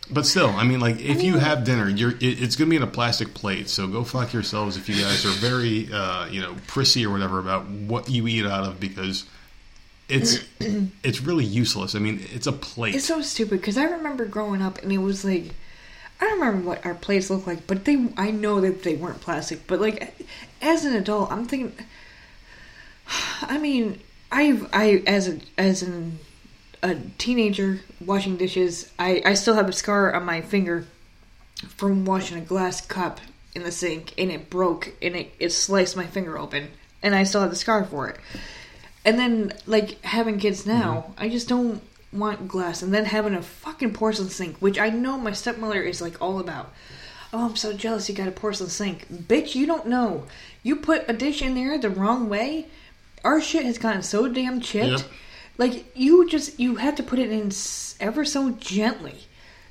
But 0.10 0.26
still, 0.26 0.48
I 0.52 0.64
mean, 0.64 0.80
like 0.80 1.02
if 1.02 1.22
you 1.22 1.38
have 1.38 1.65
dinner, 1.65 1.89
you're 1.89 2.11
it, 2.11 2.22
it's 2.22 2.56
going 2.56 2.68
to 2.68 2.69
be 2.69 2.77
in 2.77 2.81
a 2.81 2.88
plastic 2.88 3.34
plate. 3.34 3.68
So 3.68 3.88
go 3.88 4.06
fuck 4.06 4.31
yourselves 4.31 4.77
if 4.77 4.88
you 4.88 4.95
guys 4.95 5.26
are 5.26 5.31
very, 5.31 5.89
uh, 5.91 6.27
you 6.27 6.39
know, 6.39 6.56
prissy 6.65 7.06
or 7.06 7.11
whatever 7.11 7.39
about 7.39 7.65
what 7.65 8.10
you 8.10 8.26
eat 8.26 8.45
out 8.45 8.64
of 8.64 8.80
because 8.80 9.26
it's 10.07 10.39
it's 11.03 11.19
really 11.19 11.44
useless. 11.44 11.94
I 11.94 11.99
mean, 11.99 12.26
it's 12.34 12.48
a 12.48 12.53
plate. 12.53 12.95
It's 12.95 13.03
so 13.03 13.22
stupid 13.22 13.60
because 13.60 13.77
I 13.77 13.84
remember 13.84 14.23
growing 14.26 14.61
up 14.61 14.81
and 14.81 14.94
it 14.94 14.99
was 14.99 15.26
like 15.26 15.53
I 16.19 16.26
don't 16.26 16.39
remember 16.39 16.68
what 16.68 16.85
our 16.85 16.95
plates 16.95 17.30
looked 17.30 17.48
like, 17.48 17.68
but 17.68 17.85
they 17.85 18.07
I 18.18 18.31
know 18.31 18.61
that 18.61 18.84
they 18.84 18.95
weren't 18.95 19.22
plastic. 19.22 19.68
But 19.68 19.80
like 19.80 20.15
as 20.61 20.85
an 20.85 20.95
adult, 20.95 21.31
I'm 21.31 21.45
thinking. 21.45 21.73
I 23.41 23.57
mean, 23.57 23.99
I've 24.31 24.68
I 24.73 25.03
as 25.06 25.27
a 25.27 25.39
as 25.57 25.81
an 25.84 26.19
a 26.84 26.95
teenager 27.18 27.81
washing 28.03 28.38
dishes, 28.38 28.91
I 28.98 29.22
I 29.26 29.34
still 29.35 29.56
have 29.56 29.69
a 29.69 29.73
scar 29.73 30.14
on 30.14 30.26
my 30.26 30.41
finger 30.41 30.85
from 31.68 32.06
washing 32.06 32.38
a 32.38 32.41
glass 32.41 32.85
cup 32.85 33.19
in 33.56 33.64
the 33.64 33.72
sink 33.72 34.14
and 34.18 34.31
it 34.31 34.49
broke 34.49 34.94
and 35.02 35.15
it, 35.15 35.34
it 35.39 35.49
sliced 35.49 35.98
my 35.98 36.06
finger 36.06 36.38
open 36.38 36.69
and 37.02 37.15
I 37.15 37.23
still 37.23 37.41
have 37.41 37.49
the 37.49 37.56
scar 37.56 37.84
for 37.84 38.10
it. 38.10 38.18
And 39.03 39.18
then 39.18 39.53
like 39.65 40.02
having 40.03 40.39
kids 40.39 40.65
now, 40.65 41.06
mm-hmm. 41.07 41.23
I 41.23 41.30
just 41.30 41.48
don't 41.48 41.81
want 42.18 42.48
glass 42.48 42.81
and 42.81 42.94
then 42.94 43.06
having 43.06 43.34
a 43.34 43.41
fucking 43.41 43.94
porcelain 43.94 44.30
sink, 44.30 44.57
which 44.57 44.80
I 44.80 44.89
know 44.89 45.18
my 45.18 45.31
stepmother 45.31 45.81
is 45.81 46.02
like 46.02 46.22
all 46.22 46.39
about. 46.39 46.73
Oh, 47.34 47.45
I'm 47.45 47.56
so 47.56 47.73
jealous 47.73 48.07
you 48.07 48.15
got 48.15 48.27
a 48.27 48.31
porcelain 48.31 48.69
sink. 48.69 49.07
Bitch, 49.11 49.53
you 49.56 49.65
don't 49.65 49.88
know. 49.88 50.26
You 50.64 50.77
put 50.77 51.06
a 51.07 51.14
dish 51.14 51.41
in 51.41 51.56
there 51.56 51.77
the 51.77 51.89
wrong 51.89 52.30
way, 52.30 52.68
our 53.23 53.41
shit 53.41 53.65
has 53.65 53.77
gotten 53.77 54.03
so 54.03 54.27
damn 54.27 54.61
chipped. 54.61 55.02
Yep. 55.03 55.11
Like 55.57 55.85
you 55.95 56.27
just 56.30 56.60
you 56.60 56.76
have 56.76 56.95
to 56.95 57.03
put 57.03 57.19
it 57.19 57.31
in 57.31 57.52
ever 57.99 58.23
so 58.23 58.52
gently. 58.52 59.15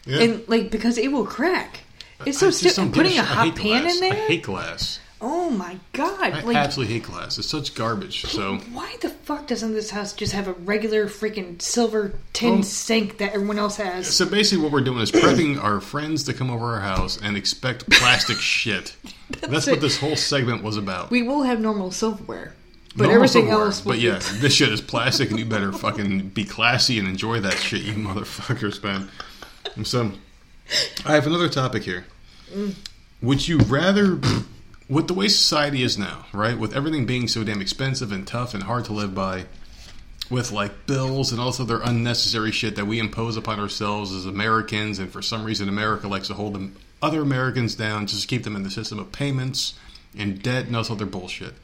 Yeah. 0.04 0.20
And 0.20 0.48
like 0.48 0.70
because 0.70 0.98
it 0.98 1.12
will 1.12 1.26
crack. 1.26 1.80
It's 2.24 2.38
so 2.38 2.50
stupid. 2.50 2.94
Putting 2.94 3.18
a 3.18 3.22
hot 3.22 3.56
pan 3.56 3.82
glass. 3.82 3.94
in 3.94 4.00
there. 4.00 4.12
I 4.12 4.26
hate 4.26 4.42
glass. 4.42 5.00
Oh 5.20 5.50
my 5.50 5.78
god! 5.92 6.20
I 6.32 6.40
like 6.42 6.56
absolutely 6.56 6.94
hate 6.94 7.04
glass. 7.04 7.38
It's 7.38 7.48
such 7.48 7.74
garbage. 7.74 8.22
So 8.26 8.56
why 8.72 8.96
the 9.00 9.08
fuck 9.08 9.46
doesn't 9.46 9.72
this 9.72 9.90
house 9.90 10.12
just 10.12 10.32
have 10.32 10.48
a 10.48 10.52
regular 10.52 11.06
freaking 11.06 11.60
silver 11.60 12.14
tin 12.32 12.54
Well- 12.54 12.62
sink 12.62 13.18
that 13.18 13.32
everyone 13.34 13.58
else 13.58 13.76
has? 13.76 14.06
So 14.14 14.26
basically, 14.26 14.62
what 14.64 14.72
we're 14.72 14.80
doing 14.82 14.98
is 15.00 15.10
prepping 15.12 15.60
our 15.62 15.80
friends 15.80 16.24
to 16.24 16.34
come 16.34 16.50
over 16.50 16.74
our 16.74 16.80
house 16.80 17.18
and 17.22 17.36
expect 17.36 17.88
plastic 17.90 18.36
shit. 18.40 18.94
That's, 19.40 19.66
what 19.66 19.80
this 19.80 19.98
whole 19.98 20.16
segment 20.16 20.62
was 20.62 20.76
about. 20.76 21.10
We 21.10 21.22
will 21.22 21.42
have 21.42 21.60
normal 21.60 21.90
silverware, 21.90 22.54
but 22.94 23.04
Normal 23.04 23.14
everything 23.16 23.42
silverware. 23.46 23.66
else. 23.66 23.84
Will 23.84 23.92
But 23.92 23.98
yeah, 24.00 24.20
this 24.34 24.54
shit 24.54 24.70
is 24.70 24.80
plastic, 24.92 25.30
and 25.30 25.38
you 25.38 25.44
better 25.44 25.72
fucking 25.72 26.28
be 26.28 26.44
classy 26.44 26.98
and 26.98 27.08
enjoy 27.08 27.40
that 27.40 27.54
shit, 27.54 27.82
you 27.82 27.94
motherfuckers, 27.94 28.82
man. 28.84 29.08
And 29.74 29.86
so, 29.86 30.12
I 31.04 31.14
have 31.14 31.26
another 31.26 31.48
topic 31.48 31.82
here. 31.82 32.06
Mm. 32.54 32.74
Would 33.22 33.48
you 33.48 33.58
rather, 33.58 34.20
with 34.88 35.08
the 35.08 35.14
way 35.14 35.28
society 35.28 35.82
is 35.82 35.98
now, 35.98 36.26
right, 36.32 36.58
with 36.58 36.74
everything 36.74 37.06
being 37.06 37.28
so 37.28 37.42
damn 37.42 37.60
expensive 37.60 38.12
and 38.12 38.26
tough 38.26 38.54
and 38.54 38.62
hard 38.64 38.84
to 38.86 38.92
live 38.92 39.14
by, 39.14 39.46
with 40.30 40.52
like 40.52 40.86
bills 40.86 41.32
and 41.32 41.40
also 41.40 41.64
their 41.64 41.80
unnecessary 41.82 42.52
shit 42.52 42.76
that 42.76 42.86
we 42.86 42.98
impose 42.98 43.36
upon 43.36 43.60
ourselves 43.60 44.12
as 44.12 44.26
Americans, 44.26 44.98
and 44.98 45.10
for 45.10 45.22
some 45.22 45.44
reason 45.44 45.68
America 45.68 46.08
likes 46.08 46.28
to 46.28 46.34
hold 46.34 46.54
them 46.54 46.76
other 47.02 47.22
Americans 47.22 47.74
down 47.74 48.06
just 48.06 48.22
to 48.22 48.28
keep 48.28 48.44
them 48.44 48.56
in 48.56 48.62
the 48.62 48.70
system 48.70 48.98
of 48.98 49.12
payments 49.12 49.74
and 50.16 50.42
debt 50.42 50.66
and 50.66 50.76
also 50.76 50.94
their 50.94 51.06
bullshit. 51.06 51.54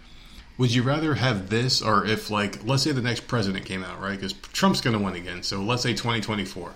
Would 0.58 0.74
you 0.74 0.82
rather 0.82 1.14
have 1.14 1.48
this, 1.48 1.80
or 1.80 2.04
if 2.04 2.30
like 2.30 2.64
let's 2.64 2.82
say 2.82 2.92
the 2.92 3.00
next 3.00 3.26
president 3.26 3.64
came 3.64 3.82
out, 3.82 4.00
right? 4.00 4.16
Because 4.16 4.34
Trump's 4.34 4.80
going 4.80 4.96
to 4.96 5.02
win 5.02 5.14
again, 5.14 5.42
so 5.42 5.60
let's 5.62 5.82
say 5.82 5.92
2024. 5.92 6.74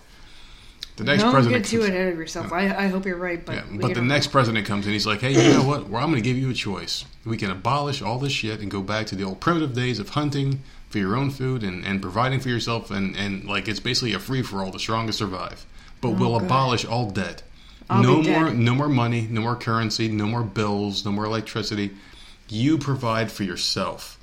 The 0.96 1.04
next 1.04 1.22
Don't 1.22 1.32
president 1.32 1.64
get 1.64 1.70
too 1.70 1.82
ahead 1.82 2.12
of 2.12 2.18
yourself. 2.18 2.52
I, 2.52 2.74
I 2.74 2.86
hope 2.86 3.04
you're 3.04 3.18
right, 3.18 3.44
but 3.44 3.54
yeah, 3.56 3.64
but 3.70 3.94
the 3.94 4.00
next 4.00 4.26
know. 4.28 4.32
president 4.32 4.66
comes 4.66 4.86
in, 4.86 4.92
he's 4.94 5.06
like, 5.06 5.20
hey, 5.20 5.32
you 5.32 5.52
know 5.52 5.62
what? 5.62 5.88
Well, 5.90 6.02
I'm 6.02 6.10
going 6.10 6.22
to 6.22 6.26
give 6.26 6.38
you 6.38 6.48
a 6.50 6.54
choice. 6.54 7.04
We 7.26 7.36
can 7.36 7.50
abolish 7.50 8.00
all 8.00 8.18
this 8.18 8.32
shit 8.32 8.60
and 8.60 8.70
go 8.70 8.80
back 8.80 9.06
to 9.08 9.14
the 9.14 9.22
old 9.24 9.40
primitive 9.40 9.74
days 9.74 9.98
of 9.98 10.10
hunting 10.10 10.62
for 10.88 10.96
your 10.98 11.14
own 11.14 11.30
food 11.30 11.62
and, 11.62 11.84
and 11.84 12.00
providing 12.00 12.40
for 12.40 12.48
yourself, 12.48 12.90
and, 12.90 13.14
and 13.14 13.44
like 13.44 13.68
it's 13.68 13.80
basically 13.80 14.14
a 14.14 14.18
free 14.18 14.40
for 14.42 14.62
all. 14.62 14.70
The 14.70 14.78
strongest 14.78 15.18
survive. 15.18 15.66
But 16.00 16.08
oh, 16.08 16.12
we'll 16.12 16.34
Oh, 16.34 16.38
God. 16.38 16.46
abolish 16.46 16.84
all 16.86 17.10
debt. 17.10 17.42
I'll 17.90 18.02
no 18.02 18.22
more, 18.22 18.50
no 18.50 18.74
more 18.74 18.88
money, 18.88 19.28
no 19.30 19.42
more 19.42 19.54
currency, 19.56 20.08
no 20.08 20.26
more 20.26 20.42
bills, 20.42 21.04
no 21.04 21.12
more 21.12 21.24
electricity. 21.26 21.90
You 22.48 22.78
provide 22.78 23.30
for 23.30 23.42
yourself. 23.44 24.15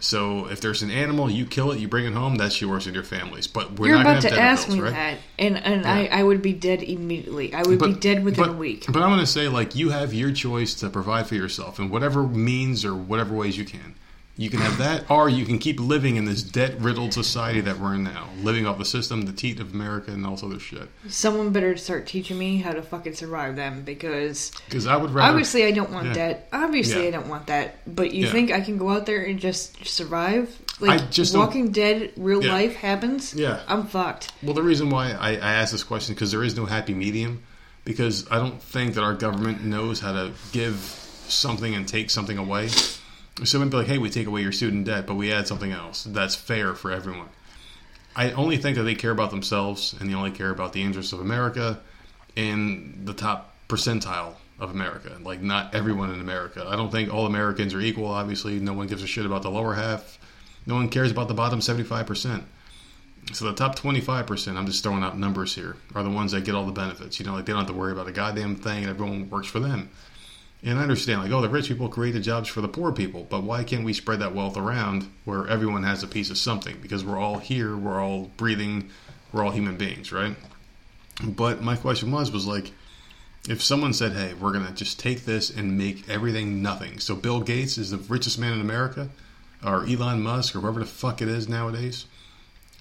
So 0.00 0.46
if 0.46 0.60
there's 0.60 0.82
an 0.82 0.90
animal, 0.90 1.30
you 1.30 1.44
kill 1.46 1.72
it, 1.72 1.78
you 1.80 1.88
bring 1.88 2.06
it 2.06 2.12
home. 2.12 2.36
That's 2.36 2.60
yours 2.60 2.86
and 2.86 2.94
your 2.94 3.04
family's. 3.04 3.46
But 3.46 3.78
we're 3.78 3.88
You're 3.88 3.96
not 3.96 4.18
about 4.18 4.22
going 4.22 4.34
to 4.34 4.40
ask 4.40 4.68
me 4.68 4.80
right? 4.80 4.92
that, 4.92 5.18
and 5.38 5.56
and 5.56 5.86
I, 5.86 6.02
Yeah. 6.04 6.18
I 6.18 6.22
would 6.22 6.40
be 6.42 6.52
dead 6.52 6.82
immediately. 6.82 7.52
I 7.54 7.62
would 7.62 7.78
be 7.80 7.94
dead 7.94 8.24
within 8.24 8.44
but- 8.44 8.50
a 8.50 8.56
week. 8.56 8.86
But 8.86 9.02
I'm 9.02 9.08
going 9.10 9.20
to 9.20 9.26
say, 9.26 9.48
like, 9.48 9.74
you 9.74 9.90
have 9.90 10.14
your 10.14 10.30
choice 10.32 10.74
to 10.74 10.88
provide 10.90 11.26
for 11.26 11.34
yourself 11.34 11.78
in 11.78 11.90
whatever 11.90 12.22
means 12.22 12.84
or 12.84 12.94
whatever 12.94 13.34
ways 13.34 13.56
you 13.58 13.64
can. 13.64 13.94
You 14.40 14.48
can 14.50 14.60
have 14.60 14.78
that, 14.78 15.10
or 15.10 15.28
you 15.28 15.44
can 15.44 15.58
keep 15.58 15.80
living 15.80 16.14
in 16.14 16.24
this 16.24 16.44
debt 16.44 16.78
riddled 16.80 17.12
society 17.12 17.60
that 17.62 17.80
we're 17.80 17.94
in 17.94 18.04
now, 18.04 18.28
living 18.40 18.66
off 18.68 18.78
the 18.78 18.84
system, 18.84 19.22
the 19.22 19.32
teat 19.32 19.58
of 19.58 19.74
America, 19.74 20.12
and 20.12 20.24
all 20.24 20.36
this 20.36 20.44
other 20.44 20.60
shit. 20.60 20.88
Someone 21.08 21.50
better 21.50 21.76
start 21.76 22.06
teaching 22.06 22.38
me 22.38 22.58
how 22.58 22.70
to 22.70 22.80
fucking 22.80 23.14
survive 23.14 23.56
them 23.56 23.82
because 23.82 24.52
Because 24.66 24.86
I 24.86 24.96
would 24.96 25.10
rather. 25.10 25.30
obviously 25.32 25.64
I 25.64 25.72
don't 25.72 25.90
want 25.90 26.06
Yeah. 26.06 26.12
that. 26.14 26.48
Obviously 26.52 27.02
Yeah. 27.02 27.08
I 27.08 27.10
don't 27.10 27.26
want 27.26 27.48
that. 27.48 27.80
But 27.92 28.12
you 28.14 28.26
Yeah. 28.26 28.30
think 28.32 28.52
I 28.52 28.60
can 28.60 28.78
go 28.78 28.90
out 28.90 29.06
there 29.06 29.22
and 29.24 29.40
just 29.40 29.84
survive? 29.84 30.56
Like 30.78 31.00
I 31.00 31.04
just 31.06 31.32
don't- 31.32 31.42
Walking 31.44 31.72
Dead, 31.72 32.12
real 32.16 32.40
life 32.40 32.76
happens. 32.76 33.34
Yeah. 33.34 33.58
I'm 33.66 33.88
fucked. 33.88 34.30
Well, 34.44 34.54
the 34.54 34.62
reason 34.62 34.88
why 34.88 35.10
I, 35.14 35.30
I 35.32 35.52
asked 35.54 35.72
this 35.72 35.82
question 35.82 36.14
because 36.14 36.30
there 36.30 36.44
is 36.44 36.56
no 36.56 36.64
happy 36.64 36.94
medium. 36.94 37.42
because 37.84 38.26
I 38.30 38.36
don't 38.36 38.62
think 38.62 38.94
that 38.94 39.02
our 39.02 39.14
government 39.14 39.64
knows 39.64 39.98
how 39.98 40.12
to 40.12 40.30
give 40.52 40.74
something 41.26 41.74
and 41.74 41.88
take 41.88 42.10
something 42.10 42.36
away. 42.36 42.68
So 43.44 43.58
it'd 43.58 43.70
be 43.70 43.76
like, 43.76 43.86
hey, 43.86 43.98
we 43.98 44.10
take 44.10 44.26
away 44.26 44.42
your 44.42 44.52
student 44.52 44.86
debt, 44.86 45.06
but 45.06 45.14
we 45.14 45.32
add 45.32 45.46
something 45.46 45.70
else 45.70 46.04
that's 46.04 46.34
fair 46.34 46.74
for 46.74 46.90
everyone. 46.90 47.28
I 48.16 48.32
only 48.32 48.56
think 48.56 48.76
that 48.76 48.82
they 48.82 48.96
care 48.96 49.12
about 49.12 49.30
themselves 49.30 49.94
and 50.00 50.10
they 50.10 50.14
only 50.14 50.32
care 50.32 50.50
about 50.50 50.72
the 50.72 50.82
interests 50.82 51.12
of 51.12 51.20
America 51.20 51.80
and 52.36 53.02
the 53.04 53.14
top 53.14 53.54
percentile 53.68 54.34
of 54.58 54.72
America. 54.72 55.16
Like, 55.22 55.40
not 55.40 55.72
everyone 55.72 56.12
in 56.12 56.20
America. 56.20 56.66
I 56.68 56.74
don't 56.74 56.90
think 56.90 57.12
all 57.12 57.26
Americans 57.26 57.74
are 57.74 57.80
equal, 57.80 58.06
obviously. 58.06 58.58
No 58.58 58.72
one 58.72 58.88
gives 58.88 59.04
a 59.04 59.06
shit 59.06 59.24
about 59.24 59.42
the 59.42 59.50
lower 59.50 59.74
half. 59.74 60.18
No 60.66 60.74
one 60.74 60.88
cares 60.88 61.12
about 61.12 61.28
the 61.28 61.34
bottom 61.34 61.60
75%. 61.60 62.42
So 63.32 63.44
the 63.44 63.54
top 63.54 63.78
25%, 63.78 64.56
I'm 64.56 64.66
just 64.66 64.82
throwing 64.82 65.02
out 65.02 65.18
numbers 65.18 65.54
here, 65.54 65.76
are 65.94 66.02
the 66.02 66.10
ones 66.10 66.32
that 66.32 66.44
get 66.44 66.54
all 66.54 66.66
the 66.66 66.72
benefits. 66.72 67.20
You 67.20 67.26
know, 67.26 67.34
like 67.34 67.46
they 67.46 67.52
don't 67.52 67.60
have 67.60 67.68
to 67.68 67.74
worry 67.74 67.92
about 67.92 68.08
a 68.08 68.12
goddamn 68.12 68.56
thing 68.56 68.84
and 68.84 68.90
everyone 68.90 69.30
works 69.30 69.46
for 69.46 69.60
them. 69.60 69.90
And 70.62 70.78
I 70.78 70.82
understand, 70.82 71.22
like, 71.22 71.30
oh, 71.30 71.40
the 71.40 71.48
rich 71.48 71.68
people 71.68 71.88
created 71.88 72.24
jobs 72.24 72.48
for 72.48 72.60
the 72.60 72.68
poor 72.68 72.90
people, 72.90 73.24
but 73.30 73.44
why 73.44 73.62
can't 73.62 73.84
we 73.84 73.92
spread 73.92 74.18
that 74.20 74.34
wealth 74.34 74.56
around 74.56 75.08
where 75.24 75.46
everyone 75.46 75.84
has 75.84 76.02
a 76.02 76.08
piece 76.08 76.30
of 76.30 76.38
something? 76.38 76.78
Because 76.82 77.04
we're 77.04 77.18
all 77.18 77.38
here, 77.38 77.76
we're 77.76 78.00
all 78.00 78.32
breathing, 78.36 78.90
we're 79.32 79.44
all 79.44 79.52
human 79.52 79.76
beings, 79.76 80.10
right? 80.10 80.34
But 81.22 81.62
my 81.62 81.76
question 81.76 82.10
was, 82.10 82.32
was 82.32 82.46
like, 82.46 82.72
if 83.48 83.62
someone 83.62 83.92
said, 83.92 84.12
hey, 84.12 84.34
we're 84.34 84.52
going 84.52 84.66
to 84.66 84.72
just 84.72 84.98
take 84.98 85.24
this 85.24 85.48
and 85.48 85.78
make 85.78 86.08
everything 86.08 86.60
nothing. 86.60 86.98
So 86.98 87.14
Bill 87.14 87.40
Gates 87.40 87.78
is 87.78 87.92
the 87.92 87.98
richest 87.98 88.36
man 88.36 88.52
in 88.52 88.60
America, 88.60 89.10
or 89.64 89.86
Elon 89.86 90.22
Musk, 90.22 90.56
or 90.56 90.60
whoever 90.60 90.80
the 90.80 90.86
fuck 90.86 91.22
it 91.22 91.28
is 91.28 91.48
nowadays, 91.48 92.06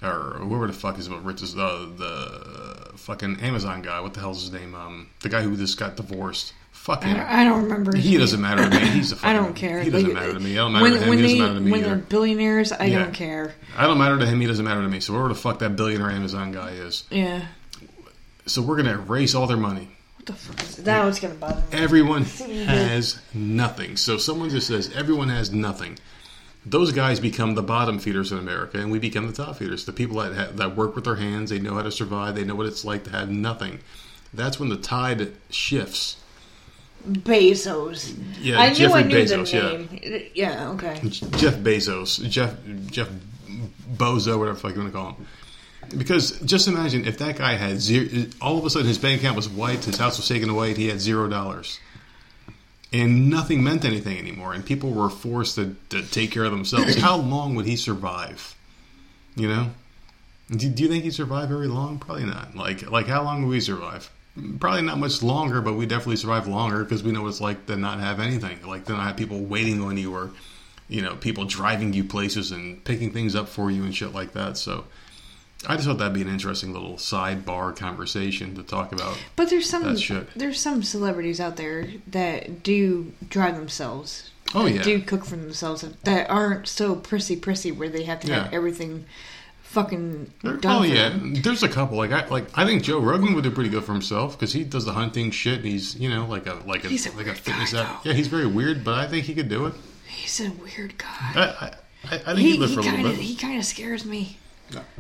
or 0.01 0.37
whoever 0.39 0.65
the 0.65 0.73
fuck 0.73 0.97
is 0.97 1.09
the 1.09 1.17
richest, 1.17 1.55
uh, 1.57 1.85
the 1.95 2.91
fucking 2.95 3.39
Amazon 3.39 3.83
guy. 3.83 3.99
What 3.99 4.15
the 4.15 4.19
hell's 4.19 4.41
his 4.41 4.51
name? 4.51 4.73
Um, 4.73 5.09
the 5.21 5.29
guy 5.29 5.43
who 5.43 5.55
just 5.55 5.77
got 5.77 5.95
divorced. 5.95 6.53
Fuck 6.87 7.03
I 7.03 7.07
him. 7.09 7.17
don't, 7.17 7.25
I 7.27 7.43
don't 7.43 7.63
remember. 7.63 7.97
He 7.97 8.11
name. 8.11 8.19
doesn't 8.21 8.39
matter 8.41 8.63
to 8.63 8.69
me. 8.69 8.85
He's 8.87 9.11
a 9.11 9.17
fucking, 9.17 9.29
I 9.29 9.33
don't 9.33 9.53
care. 9.53 9.81
He 9.83 9.89
doesn't 9.89 10.07
Like, 10.07 10.15
matter 10.15 10.33
to 10.33 10.39
me. 10.39 10.53
I 10.53 10.55
don't 10.55 10.71
matter 10.71 10.83
when, 10.83 10.93
to 10.93 10.99
him. 11.01 11.09
when 11.09 11.17
he 11.17 11.23
doesn't 11.23 11.37
they 11.37 11.43
matter 11.43 11.53
to 11.55 11.59
me 11.59 11.71
when 11.71 11.79
either. 11.81 11.89
they're 11.89 11.97
billionaires, 12.05 12.71
I 12.71 12.85
Yeah. 12.85 12.99
don't 12.99 13.13
care. 13.13 13.53
I 13.77 13.85
don't 13.87 13.97
matter 13.97 14.17
to 14.17 14.25
him. 14.25 14.39
He 14.39 14.47
doesn't 14.47 14.63
matter 14.63 14.81
to 14.81 14.87
me. 14.87 15.01
So 15.01 15.11
whoever 15.11 15.27
the 15.27 15.35
fuck 15.35 15.59
that 15.59 15.75
billionaire 15.75 16.09
Amazon 16.09 16.53
guy 16.53 16.69
is. 16.71 17.03
Yeah. 17.11 17.45
So 18.45 18.61
we're 18.61 18.77
gonna 18.77 18.93
erase 18.93 19.35
all 19.35 19.47
their 19.47 19.57
money. 19.57 19.89
What 20.15 20.25
the 20.27 20.33
fuck 20.33 20.61
is 20.63 20.77
that? 20.77 21.03
was 21.03 21.19
gonna 21.19 21.33
bother 21.35 21.57
me. 21.59 21.67
Everyone 21.73 22.23
has 22.65 23.19
nothing. 23.33 23.97
So 23.97 24.17
someone 24.17 24.49
just 24.49 24.67
says 24.67 24.89
everyone 24.95 25.27
has 25.27 25.51
nothing. 25.51 25.99
Those 26.65 26.93
guys 26.93 27.19
become 27.19 27.55
the 27.55 27.63
bottom 27.63 27.99
feeders 27.99 28.31
in 28.31 28.37
America, 28.39 28.77
and 28.79 28.91
we 28.91 28.99
become 28.99 29.27
the 29.27 29.33
top 29.33 29.57
feeders. 29.57 29.85
The 29.85 29.91
people 29.93 30.17
that 30.19 30.33
ha- 30.33 30.51
that 30.55 30.75
work 30.77 30.95
with 30.95 31.03
their 31.03 31.15
hands, 31.15 31.49
they 31.49 31.59
know 31.59 31.73
how 31.75 31.81
to 31.81 31.91
survive. 31.91 32.35
They 32.35 32.43
know 32.45 32.55
what 32.55 32.65
it's 32.65 32.85
like 32.85 33.03
to 33.05 33.09
have 33.11 33.29
nothing. 33.29 33.79
That's 34.33 34.57
when 34.59 34.69
the 34.69 34.77
tide 34.77 35.33
shifts. 35.49 36.15
Bezos. 37.07 38.15
Yeah, 38.41 38.59
I 38.59 38.69
knew 38.69 38.75
Jeffrey 38.75 38.99
I 39.01 39.03
knew 39.03 39.15
Bezos. 39.15 39.51
the 39.51 39.57
Yeah, 39.57 40.11
name. 40.17 40.29
Yeah. 40.35 40.69
okay. 40.71 40.99
Jeff 41.09 41.55
Bezos, 41.55 42.27
Jeff 42.29 42.55
Jeff 42.91 43.09
Bozo, 43.95 44.37
whatever 44.39 44.55
the 44.55 44.59
fuck 44.61 44.75
you 44.75 44.81
want 44.81 44.91
to 44.93 44.97
call 44.97 45.11
him. 45.13 45.27
Because 45.97 46.39
just 46.41 46.67
imagine 46.67 47.05
if 47.05 47.17
that 47.19 47.37
guy 47.37 47.53
had 47.53 47.79
zero, 47.79 48.25
all 48.41 48.57
of 48.57 48.65
a 48.65 48.69
sudden 48.69 48.87
his 48.87 48.97
bank 48.97 49.21
account 49.21 49.37
was 49.37 49.47
wiped, 49.47 49.85
his 49.85 49.97
house 49.97 50.17
was 50.17 50.27
taken 50.27 50.49
away, 50.49 50.69
and 50.69 50.77
he 50.77 50.89
had 50.89 50.99
zero 50.99 51.29
dollars, 51.29 51.79
and 52.91 53.29
nothing 53.29 53.63
meant 53.63 53.85
anything 53.85 54.17
anymore, 54.17 54.53
and 54.53 54.65
people 54.65 54.91
were 54.91 55.09
forced 55.09 55.55
to, 55.55 55.77
to 55.89 56.01
take 56.03 56.31
care 56.31 56.43
of 56.43 56.51
themselves. 56.51 56.95
How 57.01 57.15
long 57.15 57.55
would 57.55 57.65
he 57.65 57.77
survive? 57.77 58.53
You 59.37 59.47
know, 59.47 59.69
do, 60.49 60.69
do 60.69 60.83
you 60.83 60.89
think 60.89 61.05
he'd 61.05 61.13
survive 61.13 61.47
very 61.47 61.67
long? 61.67 61.99
Probably 61.99 62.25
not. 62.25 62.53
Like 62.55 62.89
like 62.89 63.07
how 63.07 63.23
long 63.23 63.43
would 63.43 63.49
we 63.49 63.59
survive? 63.61 64.09
Probably 64.59 64.81
not 64.81 64.97
much 64.97 65.23
longer, 65.23 65.61
but 65.61 65.73
we 65.73 65.85
definitely 65.85 66.17
survive 66.17 66.47
longer 66.47 66.83
because 66.83 67.03
we 67.03 67.11
know 67.11 67.23
what 67.23 67.29
it's 67.29 67.41
like 67.41 67.65
to 67.67 67.75
not 67.75 67.99
have 67.99 68.19
anything, 68.19 68.61
like 68.65 68.85
to 68.85 68.93
not 68.93 69.07
have 69.07 69.17
people 69.17 69.39
waiting 69.39 69.81
on 69.81 69.97
you 69.97 70.13
or 70.13 70.31
you 70.89 71.01
know, 71.01 71.15
people 71.15 71.45
driving 71.45 71.93
you 71.93 72.03
places 72.03 72.51
and 72.51 72.83
picking 72.83 73.11
things 73.11 73.35
up 73.35 73.49
for 73.49 73.69
you 73.69 73.83
and 73.83 73.95
shit 73.95 74.13
like 74.13 74.33
that. 74.33 74.57
So 74.57 74.85
I 75.65 75.75
just 75.75 75.87
thought 75.87 75.97
that'd 75.97 76.13
be 76.13 76.21
an 76.21 76.29
interesting 76.29 76.73
little 76.73 76.93
sidebar 76.93 77.75
conversation 77.75 78.55
to 78.55 78.63
talk 78.63 78.91
about. 78.91 79.17
But 79.35 79.49
there's 79.49 79.69
some 79.69 79.97
there's 80.35 80.59
some 80.59 80.83
celebrities 80.83 81.39
out 81.39 81.57
there 81.57 81.87
that 82.07 82.63
do 82.63 83.11
drive 83.27 83.55
themselves. 83.55 84.31
Oh, 84.55 84.65
yeah. 84.65 84.81
do 84.81 85.01
cook 85.01 85.25
for 85.25 85.35
themselves 85.35 85.81
that 85.81 86.29
aren't 86.29 86.69
so 86.69 86.95
prissy 86.95 87.35
prissy 87.35 87.69
where 87.69 87.89
they 87.89 88.03
have 88.03 88.21
to 88.21 88.33
have 88.33 88.53
everything 88.53 89.05
fucking 89.67 90.31
There, 90.43 90.59
oh 90.65 90.83
yeah, 90.83 91.17
there's 91.21 91.63
a 91.63 91.69
couple. 91.69 91.97
Like 91.97 92.11
I 92.11 92.27
like 92.27 92.45
I 92.57 92.65
think 92.65 92.83
Joe 92.83 92.99
Rogan 92.99 93.33
would 93.33 93.43
do 93.43 93.51
pretty 93.51 93.69
good 93.69 93.83
for 93.83 93.93
himself 93.93 94.37
because 94.37 94.53
he 94.53 94.63
does 94.63 94.85
the 94.85 94.93
hunting 94.93 95.31
shit. 95.31 95.57
And 95.57 95.65
he's 95.65 95.95
you 95.95 96.09
know 96.09 96.25
like 96.25 96.47
a 96.47 96.55
like 96.65 96.83
a 96.83 96.87
a 96.87 96.97
like 97.15 97.27
a 97.27 97.35
fitness 97.35 97.73
guy. 97.73 97.99
Yeah, 98.03 98.13
he's 98.13 98.27
very 98.27 98.47
weird, 98.47 98.83
but 98.83 98.95
I 98.95 99.07
think 99.07 99.25
he 99.25 99.35
could 99.35 99.49
do 99.49 99.65
it. 99.67 99.73
He's 100.07 100.39
a 100.39 100.49
weird 100.51 100.97
guy. 100.97 101.07
I 101.35 101.73
I, 102.03 102.15
I, 102.15 102.17
think 102.17 102.37
he 102.39 102.51
he'd 102.51 102.59
live 102.59 102.69
he 102.69 102.75
for 102.75 102.81
a 102.81 102.83
little 102.83 103.03
bit, 103.03 103.15
he 103.19 103.35
kind 103.35 103.57
of 103.57 103.65
scares 103.65 104.05
me. 104.05 104.37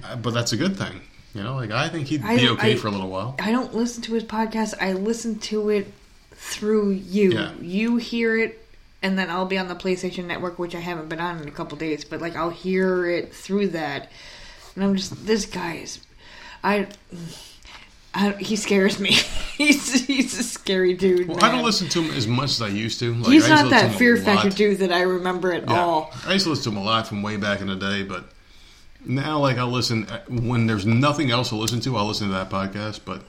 Uh, 0.03 0.15
but 0.15 0.33
that's 0.33 0.51
a 0.51 0.57
good 0.57 0.77
thing. 0.77 1.01
You 1.33 1.43
know, 1.43 1.55
like 1.55 1.71
I 1.71 1.89
think 1.89 2.07
he'd 2.07 2.23
I 2.23 2.37
be 2.37 2.49
okay 2.49 2.73
I- 2.73 2.75
for 2.75 2.87
a 2.87 2.91
little 2.91 3.09
while. 3.09 3.35
I 3.39 3.51
don't 3.51 3.73
listen 3.73 4.01
to 4.03 4.13
his 4.13 4.23
podcast. 4.23 4.73
I 4.81 4.93
listen 4.93 5.39
to 5.39 5.69
it 5.69 5.93
through 6.31 6.91
you. 6.91 7.31
Yeah. 7.31 7.51
You 7.61 7.97
hear 7.97 8.37
it, 8.37 8.65
and 9.01 9.17
then 9.17 9.29
I'll 9.29 9.45
be 9.45 9.57
on 9.57 9.67
the 9.67 9.75
PlayStation 9.75 10.25
Network, 10.25 10.59
which 10.59 10.75
I 10.75 10.79
haven't 10.79 11.09
been 11.09 11.19
on 11.19 11.41
in 11.41 11.47
a 11.47 11.51
couple 11.51 11.77
days. 11.77 12.05
But 12.05 12.21
like, 12.21 12.35
I'll 12.35 12.49
hear 12.49 13.07
it 13.09 13.33
through 13.33 13.69
that, 13.69 14.09
and 14.77 14.85
I'm 14.85 14.95
just 14.95 15.25
this 15.25 15.47
guy 15.47 15.77
is, 15.77 15.99
I, 16.63 16.87
I 18.13 18.31
he 18.33 18.55
scares 18.55 18.99
me. 18.99 19.11
he's 19.57 20.05
he's 20.05 20.37
a 20.39 20.43
scary 20.43 20.93
dude. 20.93 21.27
Well, 21.27 21.43
I 21.43 21.51
don't 21.51 21.65
listen 21.65 21.89
to 21.89 22.03
him 22.03 22.15
as 22.15 22.27
much 22.27 22.51
as 22.51 22.61
I 22.61 22.67
used 22.67 22.99
to. 22.99 23.13
Like, 23.15 23.25
He's 23.25 23.47
used 23.47 23.49
not 23.49 23.71
that 23.71 23.95
Fear 23.95 24.17
Factor 24.17 24.51
dude 24.51 24.77
that 24.79 24.91
I 24.91 25.01
remember 25.01 25.51
at 25.51 25.63
Yeah. 25.67 25.79
all. 25.79 26.13
I 26.27 26.33
used 26.33 26.43
to 26.45 26.51
listen 26.51 26.71
to 26.71 26.77
him 26.77 26.83
a 26.83 26.85
lot 26.85 27.07
from 27.07 27.23
way 27.23 27.37
back 27.37 27.59
in 27.59 27.67
the 27.67 27.75
day, 27.75 28.03
but 28.03 28.25
now, 29.03 29.39
like, 29.39 29.57
I'll 29.57 29.71
listen 29.71 30.05
uh, 30.05 30.19
when 30.29 30.67
there's 30.67 30.85
nothing 30.85 31.31
else 31.31 31.49
to 31.49 31.55
listen 31.55 31.79
to. 31.81 31.97
I'll 31.97 32.05
listen 32.07 32.27
to 32.27 32.33
that 32.33 32.49
podcast. 32.51 32.99
But 33.03 33.23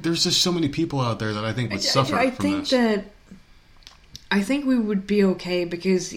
there's 0.00 0.24
just 0.24 0.40
so 0.40 0.50
many 0.50 0.68
people 0.68 1.00
out 1.00 1.18
there 1.18 1.34
that 1.34 1.44
I 1.44 1.52
think 1.52 1.72
would 1.72 1.82
suffer 1.82 2.16
I, 2.16 2.22
I 2.22 2.30
from 2.30 2.42
think 2.42 2.68
this. 2.68 2.70
that 2.70 3.04
I 4.30 4.40
think 4.42 4.64
we 4.64 4.78
would 4.78 5.06
be 5.06 5.22
okay 5.24 5.64
because 5.66 6.14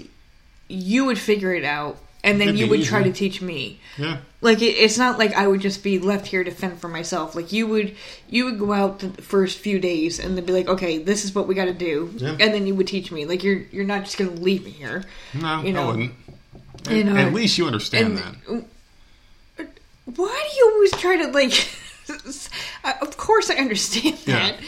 you 0.70 1.06
would 1.06 1.20
figure 1.20 1.54
it 1.54 1.66
out, 1.66 1.98
and 2.26 2.42
then 2.42 2.58
you 2.58 2.68
would 2.68 2.80
easy. 2.82 2.90
try 2.90 3.04
to 3.04 3.12
teach 3.14 3.42
me. 3.42 3.80
yeah, 3.98 4.18
Like 4.42 4.62
it, 4.62 4.72
it's 4.76 4.98
not 4.98 5.18
like 5.18 5.34
I 5.34 5.48
would 5.48 5.62
just 5.62 5.84
be 5.84 6.00
left 6.00 6.28
here 6.28 6.44
to 6.44 6.52
fend 6.52 6.80
for 6.82 6.90
myself. 6.90 7.36
Like 7.36 7.54
you 7.54 7.68
would, 7.68 7.96
you 8.30 8.44
would 8.46 8.60
go 8.60 8.74
out 8.74 9.00
the 9.00 9.10
first 9.22 9.58
few 9.60 9.80
days 9.80 10.20
and 10.20 10.36
then 10.38 10.44
be 10.46 10.52
like, 10.52 10.68
okay, 10.68 10.98
this 10.98 11.24
is 11.24 11.34
what 11.34 11.48
we 11.48 11.56
got 11.56 11.66
to 11.66 11.74
do, 11.74 12.12
Yeah. 12.18 12.32
and 12.40 12.54
then 12.54 12.68
you 12.68 12.76
would 12.76 12.88
teach 12.88 13.12
me. 13.12 13.26
Like 13.26 13.44
you're 13.44 13.60
you're 13.72 13.86
not 13.86 14.04
just 14.04 14.18
gonna 14.18 14.32
leave 14.32 14.66
me 14.66 14.72
here. 14.72 15.04
no, 15.34 15.62
You 15.64 15.72
know, 15.74 15.84
I 15.84 15.88
wouldn't. 15.88 16.12
you 16.90 17.04
know, 17.06 17.16
At 17.16 17.34
least 17.34 17.58
you 17.58 17.66
understand 17.68 18.20
and- 18.48 18.66
that. 19.58 19.68
Why 20.16 20.48
do 20.52 20.58
you 20.58 20.72
always 20.74 20.92
try 20.94 21.18
to 21.18 21.28
like? 21.32 21.54
Of 23.02 23.18
course, 23.18 23.50
I 23.50 23.56
understand 23.56 24.18
Yeah. 24.28 24.52
that, 24.52 24.60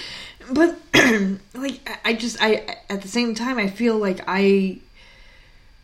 but 0.52 0.76
like 1.54 1.80
I 2.04 2.14
just 2.14 2.42
I 2.42 2.78
at 2.90 3.04
the 3.04 3.08
same 3.08 3.36
time 3.36 3.60
I 3.60 3.68
feel 3.70 3.98
like 4.00 4.22
I. 4.28 4.80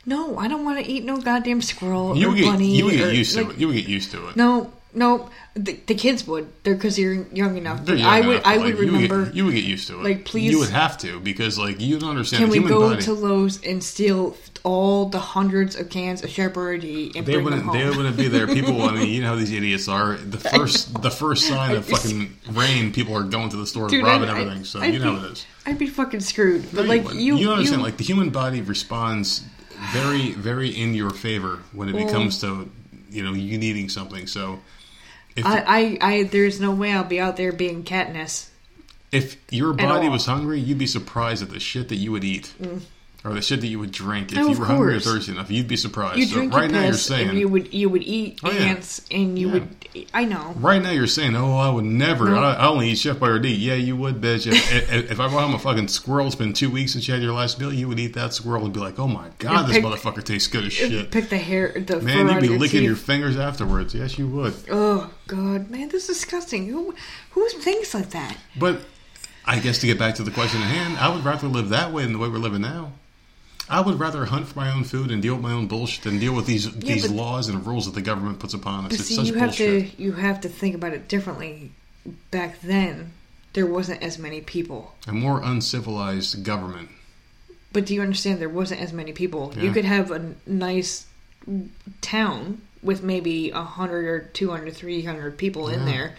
No, 0.05 0.37
I 0.37 0.47
don't 0.47 0.65
want 0.65 0.83
to 0.83 0.91
eat 0.91 1.03
no 1.05 1.17
goddamn 1.21 1.61
squirrel 1.61 2.15
You 2.17 2.27
or 2.27 2.29
would 2.31 2.37
get 2.37 2.45
bunny. 2.45 2.75
you 2.75 2.85
would 2.85 2.95
or, 2.95 2.97
get 2.97 3.13
used 3.15 3.35
to 3.35 3.49
it. 3.49 3.57
You 3.57 3.67
would 3.67 3.75
get 3.77 3.87
used 3.87 4.11
to 4.11 4.27
it. 4.27 4.35
No, 4.35 4.71
no, 4.93 5.29
the, 5.55 5.73
the 5.87 5.95
kids 5.95 6.27
would. 6.27 6.47
They're 6.63 6.75
because 6.75 6.99
you're 6.99 7.23
young 7.33 7.57
enough. 7.57 7.85
They're 7.85 7.95
young 7.95 8.09
I 8.09 8.19
would. 8.21 8.29
enough, 8.35 8.45
I 8.45 8.57
would 8.57 8.65
like, 8.65 8.75
you 8.79 8.85
get- 8.85 8.91
remember. 9.11 9.31
You 9.33 9.45
would, 9.45 9.55
get, 9.55 9.63
used 9.63 9.87
to 9.87 9.99
it. 9.99 10.03
Like, 10.03 10.25
please- 10.25 10.51
you 10.51 10.59
would 10.59 10.69
have 10.71 10.97
to 10.99 11.19
because, 11.21 11.57
like, 11.57 11.79
you 11.79 11.99
don't 11.99 12.09
understand 12.09 12.43
can 12.43 12.51
we 12.51 12.67
go 12.67 12.89
body. 12.89 13.01
to 13.03 13.13
Lowe's 13.13 13.63
and 13.63 13.81
steal 13.83 14.35
all 14.65 15.07
the 15.07 15.19
hundreds 15.19 15.75
of 15.75 15.89
cans 15.89 16.23
of 16.23 16.29
Chef 16.29 16.55
and 16.55 16.81
They 16.81 17.09
bring 17.21 17.43
wouldn't. 17.43 17.65
them 17.65 17.73
They 17.77 17.89
wouldn't 17.89 18.15
be 18.17 18.27
there. 18.27 18.47
People. 18.47 18.81
I 18.83 18.91
mean, 18.93 19.09
you 19.13 19.21
know 19.21 19.29
how 19.29 19.35
these 19.35 19.51
idiots 19.51 19.87
are. 19.87 20.15
The 20.17 20.37
first, 20.37 21.01
the 21.01 21.11
first 21.11 21.47
sign 21.47 21.75
of 21.75 21.85
fucking 21.87 22.37
rain, 22.51 22.91
people 22.93 23.15
are 23.15 23.23
going 23.23 23.49
to 23.49 23.57
the 23.57 23.65
store 23.67 23.87
Dude, 23.87 24.03
robbing 24.05 24.29
I'd- 24.29 24.41
everything. 24.41 24.63
So 24.65 24.79
I'd 24.81 24.93
you 24.93 24.99
know 24.99 25.15
be- 25.19 25.25
it 25.27 25.31
is. 25.31 25.45
I'd 25.65 25.79
be 25.79 25.87
fucking 25.87 26.19
screwed. 26.19 26.65
But 26.73 26.83
No, 26.83 26.89
like 26.89 27.13
you, 27.13 27.37
you 27.37 27.45
don't 27.45 27.53
understand. 27.55 27.81
you- 27.81 27.85
Like 27.85 27.97
the 27.97 28.03
human 28.03 28.29
body 28.31 28.61
responds 28.61 29.43
very, 29.91 30.31
very 30.31 30.69
in 30.69 30.93
your 30.93 31.09
favor 31.11 31.59
when 31.71 31.89
it 31.89 31.95
Well- 31.95 32.09
comes 32.09 32.39
to 32.41 32.69
you 33.09 33.23
know 33.23 33.33
you 33.33 33.57
needing 33.57 33.89
something. 33.89 34.27
So 34.27 34.59
if 35.35 35.45
I, 35.45 35.63
I, 35.67 35.97
I, 36.01 36.23
there's 36.23 36.59
no 36.59 36.71
way 36.71 36.91
I'll 36.93 37.03
be 37.03 37.19
out 37.19 37.37
there 37.37 37.51
being 37.51 37.83
Katniss. 37.83 38.49
if 39.11 39.37
your 39.51 39.73
body 39.73 40.09
was 40.09 40.25
hungry, 40.25 40.59
you'd 40.59 40.77
be 40.79 40.87
surprised 40.87 41.43
at 41.43 41.49
the 41.49 41.59
shit 41.59 41.89
that 41.89 41.95
you 41.97 42.11
would 42.11 42.23
eat. 42.23 42.53
Mm. 42.61 42.81
Or 43.25 43.33
the 43.33 43.41
shit 43.41 43.61
that 43.61 43.67
you 43.67 43.79
would 43.79 43.91
drink 43.93 44.33
if 44.33 44.37
Oh, 44.37 44.49
you 44.49 44.59
were 44.59 44.65
hungry 44.65 44.95
or 44.95 44.99
thirsty 44.99 45.31
enough, 45.31 45.49
you'd 45.49 45.65
be 45.69 45.77
surprised. 45.77 46.17
You 46.19 46.25
so 46.25 46.33
drink 46.35 46.53
right 46.53 46.69
now 46.69 46.83
you're 46.83 46.93
saying 46.93 47.37
you 47.37 47.47
would 47.47 47.73
you 47.73 47.87
would 47.87 48.03
eat 48.03 48.41
Oh, 48.43 48.51
yeah. 48.51 48.59
ants 48.65 49.01
and 49.09 49.39
you 49.39 49.47
Yeah. 49.47 49.53
would. 49.53 49.67
I 50.13 50.25
know. 50.25 50.53
Right 50.59 50.81
now, 50.81 50.89
you're 50.89 51.05
saying, 51.07 51.35
"Oh, 51.35 51.55
I 51.55 51.69
would 51.69 51.85
never. 51.85 52.25
No. 52.25 52.37
I, 52.43 52.53
I 52.55 52.67
only 52.67 52.89
eat 52.89 52.97
Chef 52.97 53.17
Boyardee." 53.17 53.55
Yeah, 53.57 53.75
you 53.75 53.95
would, 53.95 54.19
bitch. 54.19 54.45
If, 54.51 54.73
if, 54.91 55.11
if 55.11 55.19
I 55.21 55.27
brought 55.29 55.43
home 55.43 55.53
a 55.53 55.59
fucking 55.59 55.87
squirrel, 55.87 56.25
it's 56.25 56.35
been 56.35 56.51
two 56.51 56.69
weeks 56.69 56.93
since 56.93 57.07
you 57.07 57.13
had 57.13 57.23
your 57.23 57.31
last 57.33 57.59
meal, 57.61 57.71
you 57.71 57.87
would 57.87 57.99
eat 57.99 58.13
that 58.15 58.33
squirrel 58.33 58.65
and 58.65 58.73
be 58.73 58.79
like, 58.81 58.97
"Oh 58.99 59.07
my 59.07 59.27
god, 59.37 59.67
this 59.67 59.77
motherfucker 59.77 60.23
tastes 60.23 60.47
good 60.49 60.65
as 60.65 60.73
shit." 60.73 61.11
Pick 61.11 61.29
the 61.29 61.37
hair, 61.37 61.71
the 61.79 62.01
Man, 62.01 62.27
you'd 62.27 62.41
be 62.41 62.47
your 62.47 62.57
licking 62.59 62.79
teeth. 62.79 62.87
your 62.87 62.95
fingers 62.97 63.37
afterwards. 63.37 63.93
Yes, 63.95 64.17
you 64.17 64.27
would. 64.27 64.53
Oh 64.69 65.11
God, 65.27 65.69
man, 65.69 65.87
this 65.89 66.09
is 66.09 66.17
disgusting. 66.17 66.67
Who 66.67 66.93
who 67.29 67.47
thinks 67.49 67.93
like 67.93 68.09
that? 68.09 68.35
But 68.57 68.81
I 69.45 69.59
guess 69.59 69.77
to 69.79 69.85
get 69.87 69.97
back 69.99 70.15
to 70.15 70.23
the 70.23 70.31
question 70.31 70.59
at 70.61 70.67
hand, 70.67 70.97
I 70.97 71.07
would 71.13 71.23
rather 71.23 71.47
live 71.47 71.69
that 71.69 71.93
way 71.93 72.03
than 72.03 72.13
the 72.13 72.19
way 72.19 72.27
we're 72.29 72.37
living 72.39 72.61
now. 72.61 72.91
I 73.69 73.81
would 73.81 73.99
rather 73.99 74.25
hunt 74.25 74.47
for 74.47 74.59
my 74.59 74.71
own 74.71 74.83
food 74.83 75.09
and 75.11 75.21
deal 75.21 75.35
with 75.35 75.43
my 75.43 75.53
own 75.53 75.67
bullshit 75.67 76.03
than 76.03 76.19
deal 76.19 76.35
with 76.35 76.45
these 76.45 76.71
these 76.75 77.07
but- 77.07 77.15
laws 77.15 77.47
and 77.47 77.65
rules 77.65 77.85
that 77.85 77.95
the 77.95 78.01
government 78.01 78.39
puts 78.39 78.53
upon 78.53 78.85
us. 78.85 78.93
It's 78.93 79.05
see, 79.05 79.15
such 79.15 79.27
you 79.27 79.33
have 79.35 79.49
bullshit. 79.49 79.97
to 79.97 80.03
you 80.03 80.13
have 80.13 80.41
to 80.41 80.49
think 80.49 80.75
about 80.75 80.93
it 80.93 81.07
differently. 81.07 81.71
Back 82.31 82.59
then, 82.61 83.13
there 83.53 83.65
wasn't 83.65 84.03
as 84.03 84.17
many 84.17 84.41
people. 84.41 84.93
A 85.07 85.13
more 85.13 85.41
uncivilized 85.41 86.43
government. 86.43 86.89
But 87.71 87.85
do 87.85 87.93
you 87.93 88.01
understand? 88.01 88.39
There 88.39 88.49
wasn't 88.49 88.81
as 88.81 88.91
many 88.91 89.13
people. 89.13 89.53
You 89.57 89.71
could 89.71 89.85
have 89.85 90.11
a 90.11 90.35
nice 90.45 91.07
town 92.01 92.61
with 92.83 93.01
maybe 93.01 93.49
a 93.49 93.63
hundred 93.63 94.05
or 94.05 94.19
200, 94.19 94.75
300 94.75 95.37
people 95.37 95.69
in 95.69 95.85
there, 95.85 96.15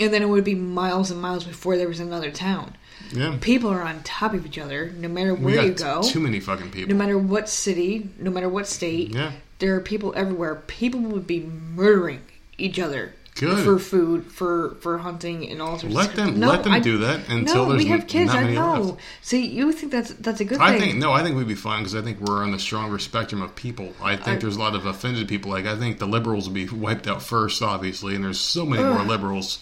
and 0.00 0.12
then 0.12 0.22
it 0.22 0.28
would 0.28 0.44
be 0.44 0.54
miles 0.54 1.10
and 1.10 1.20
miles 1.20 1.44
before 1.44 1.76
there 1.76 1.88
was 1.88 2.00
another 2.00 2.30
town. 2.30 2.76
Yeah. 3.12 3.36
People 3.40 3.70
are 3.70 3.82
on 3.82 4.02
top 4.02 4.34
of 4.34 4.44
each 4.44 4.58
other, 4.58 4.90
no 4.98 5.08
matter 5.08 5.34
where 5.34 5.64
you 5.64 5.72
go, 5.72 6.02
too 6.02 6.20
many 6.20 6.40
fucking 6.40 6.70
people. 6.70 6.90
no 6.92 6.98
matter 6.98 7.16
what 7.18 7.48
city, 7.48 8.08
no 8.18 8.30
matter 8.30 8.48
what 8.48 8.66
state. 8.66 9.10
Yeah. 9.14 9.32
There 9.60 9.74
are 9.74 9.80
people 9.80 10.12
everywhere. 10.16 10.54
People 10.66 11.00
would 11.00 11.26
be 11.26 11.40
murdering 11.40 12.20
each 12.58 12.78
other 12.78 13.14
Good. 13.34 13.64
for 13.64 13.78
food, 13.78 14.30
for 14.30 14.76
for 14.80 14.98
hunting, 14.98 15.48
and 15.50 15.62
all 15.62 15.78
sorts. 15.78 15.94
Let 15.94 16.10
of 16.10 16.16
them 16.16 16.38
No, 16.40 16.48
let 16.48 16.64
them 16.64 16.72
I- 16.74 16.80
do 16.80 16.98
that 16.98 17.28
until 17.28 17.64
no, 17.64 17.68
there's 17.70 17.84
we 17.84 17.88
have 17.90 18.06
kids. 18.06 18.30
I 18.32 18.52
know. 18.52 18.80
left. 18.82 19.00
See, 19.22 19.46
you 19.46 19.72
think 19.72 19.90
that's 19.92 20.10
that's 20.14 20.40
a 20.40 20.44
good 20.44 20.60
I 20.60 20.72
thing? 20.72 20.80
think 20.80 20.96
no, 20.98 21.12
I 21.12 21.22
think 21.22 21.36
we'd 21.36 21.48
be 21.48 21.54
fine 21.54 21.80
because 21.82 21.94
I 21.96 22.02
think 22.02 22.20
we're 22.20 22.42
on 22.42 22.52
the 22.52 22.58
stronger 22.58 22.98
spectrum 22.98 23.40
of 23.42 23.54
people. 23.56 23.94
I 24.02 24.16
think 24.16 24.28
I- 24.28 24.36
there's 24.36 24.56
a 24.56 24.60
lot 24.60 24.74
of 24.74 24.86
offended 24.86 25.28
people. 25.28 25.50
Like 25.50 25.66
I 25.66 25.76
think 25.76 25.98
the 25.98 26.06
liberals 26.06 26.46
will 26.48 26.54
be 26.54 26.66
wiped 26.68 27.06
out 27.08 27.22
first, 27.22 27.62
obviously, 27.62 28.14
and 28.14 28.22
there's 28.24 28.40
so 28.40 28.66
many 28.66 28.82
more 28.82 29.02
liberals. 29.04 29.60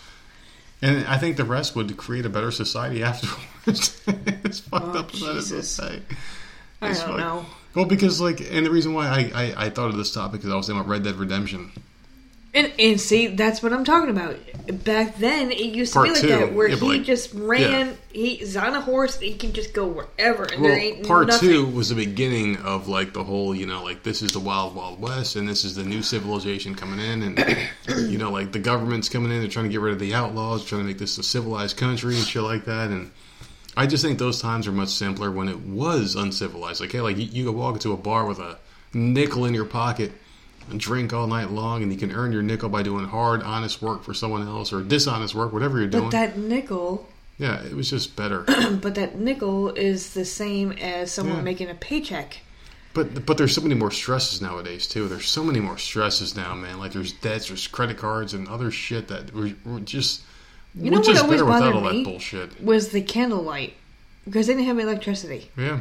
And 0.82 1.06
I 1.06 1.16
think 1.16 1.36
the 1.36 1.44
rest 1.44 1.74
would 1.74 1.96
create 1.96 2.26
a 2.26 2.28
better 2.28 2.50
society 2.50 3.02
afterwards. 3.02 4.02
it's 4.06 4.60
fucked 4.60 4.94
Oh, 4.94 5.00
up 5.00 5.14
as 5.14 5.20
that 5.20 5.36
is 5.36 5.48
to 5.50 5.62
say. 5.62 6.02
I 6.82 6.90
It's 6.90 7.00
don't 7.00 7.08
fucked. 7.08 7.20
know. 7.20 7.46
Well, 7.74 7.84
because 7.86 8.20
like, 8.20 8.40
and 8.40 8.64
the 8.64 8.70
reason 8.70 8.92
why 8.94 9.06
I, 9.08 9.30
I, 9.34 9.66
I 9.66 9.70
thought 9.70 9.90
of 9.90 9.96
this 9.96 10.12
topic 10.12 10.44
is 10.44 10.50
I 10.50 10.54
was 10.56 10.66
thinking 10.66 10.80
about 10.80 10.90
Red 10.90 11.02
Dead 11.04 11.16
Redemption. 11.16 11.72
And, 12.56 12.72
and 12.78 12.98
see, 13.00 13.26
that's 13.28 13.62
what 13.62 13.72
I'm 13.74 13.84
talking 13.84 14.08
about. 14.08 14.36
Back 14.84 15.18
then, 15.18 15.52
it 15.52 15.60
used 15.74 15.92
to 15.92 15.98
Part 15.98 16.06
be 16.08 16.12
like 16.14 16.20
two. 16.22 16.28
that, 16.28 16.54
where 16.54 16.68
Yeah, 16.68 16.76
he 16.76 16.86
like- 16.88 17.04
just 17.04 17.34
ran. 17.34 17.88
yeah. 17.88 17.92
He's 18.12 18.56
on 18.56 18.74
a 18.74 18.80
horse. 18.80 19.20
He 19.20 19.34
can 19.34 19.52
just 19.52 19.74
go 19.74 19.86
wherever, 19.86 20.44
and 20.44 20.62
Well, 20.62 20.70
there 20.72 20.80
ain't 20.80 21.06
part 21.06 21.26
nothing. 21.26 21.48
two 21.50 21.66
was 21.66 21.90
the 21.90 21.94
beginning 21.94 22.56
of 22.56 22.88
like 22.88 23.12
the 23.12 23.22
whole, 23.22 23.54
you 23.54 23.66
know, 23.66 23.84
like 23.84 24.02
this 24.02 24.22
is 24.22 24.32
the 24.32 24.40
wild, 24.40 24.74
wild 24.74 24.98
west, 25.00 25.36
and 25.36 25.46
this 25.46 25.64
is 25.66 25.74
the 25.76 25.84
new 25.84 26.02
civilization 26.02 26.74
coming 26.74 26.98
in, 26.98 27.22
and 27.22 27.56
you 28.10 28.16
know, 28.16 28.30
like 28.30 28.52
the 28.52 28.58
government's 28.58 29.10
coming 29.10 29.30
in, 29.30 29.40
they're 29.40 29.48
trying 29.50 29.66
to 29.66 29.70
get 29.70 29.82
rid 29.82 29.92
of 29.92 29.98
the 30.00 30.14
outlaws, 30.14 30.64
trying 30.64 30.80
to 30.80 30.86
make 30.86 30.96
this 30.98 31.18
a 31.18 31.22
civilized 31.22 31.76
country 31.76 32.16
and 32.16 32.24
shit 32.26 32.42
like 32.42 32.64
that, 32.64 32.88
and 32.90 33.10
I 33.76 33.86
just 33.86 34.02
think 34.02 34.18
those 34.18 34.40
times 34.40 34.66
are 34.66 34.72
much 34.72 34.88
simpler 34.88 35.30
when 35.30 35.48
it 35.48 35.60
was 35.60 36.14
uncivilized. 36.16 36.80
Like, 36.80 36.92
hey, 36.92 37.02
like 37.02 37.18
you, 37.18 37.24
you 37.24 37.44
could 37.44 37.54
walk 37.54 37.74
into 37.74 37.92
a 37.92 37.98
bar 37.98 38.24
with 38.24 38.38
a 38.38 38.56
nickel 38.94 39.44
in 39.44 39.52
your 39.52 39.66
pocket 39.66 40.10
drink 40.76 41.12
all 41.12 41.26
night 41.26 41.51
long, 41.51 41.82
and 41.82 41.93
you 41.93 41.98
can 41.98 42.12
earn 42.12 42.32
your 42.32 42.43
nickel 42.43 42.68
by 42.68 42.82
doing 42.82 43.06
hard, 43.06 43.43
honest 43.43 43.82
work 43.82 44.02
for 44.05 44.14
someone 44.14 44.47
else 44.47 44.72
or 44.72 44.82
dishonest 44.82 45.34
work, 45.34 45.52
whatever 45.52 45.78
you're 45.78 45.88
doing. 45.88 46.05
But 46.05 46.10
that 46.12 46.38
nickel, 46.38 47.09
yeah, 47.38 47.62
it 47.64 47.74
was 47.74 47.90
just 47.90 48.16
better. 48.16 48.40
but 48.82 48.94
that 48.94 49.18
nickel 49.18 49.70
is 49.70 50.14
the 50.14 50.24
same 50.24 50.72
as 50.72 51.12
someone 51.12 51.36
Yeah. 51.38 51.43
making 51.43 51.70
a 51.70 51.74
paycheck. 51.74 52.38
But 52.94 53.26
but 53.26 53.36
there's 53.36 53.55
so 53.55 53.60
many 53.60 53.74
more 53.74 53.90
stresses 53.90 54.40
nowadays 54.40 54.86
too. 54.88 55.06
There's 55.06 55.28
so 55.28 55.44
many 55.44 55.60
more 55.60 55.76
stresses 55.76 56.34
now, 56.34 56.55
man. 56.55 56.78
Like 56.78 56.93
there's 56.93 57.12
debts, 57.12 57.48
there's 57.48 57.66
credit 57.66 57.98
cards, 57.98 58.32
and 58.32 58.48
other 58.48 58.70
shit 58.70 59.09
that 59.09 59.34
we're, 59.34 59.55
we're 59.66 59.80
just 59.80 60.22
You 60.74 60.90
know 60.90 61.01
what 61.01 61.18
always 61.18 61.43
bothered 61.43 61.74
me? 61.82 61.98
that 62.02 62.05
bullshit. 62.10 62.62
Was 62.64 62.88
the 62.88 63.02
candlelight 63.02 63.74
because 64.24 64.47
they 64.47 64.55
didn't 64.55 64.66
have 64.68 64.78
electricity. 64.78 65.51
Yeah, 65.59 65.80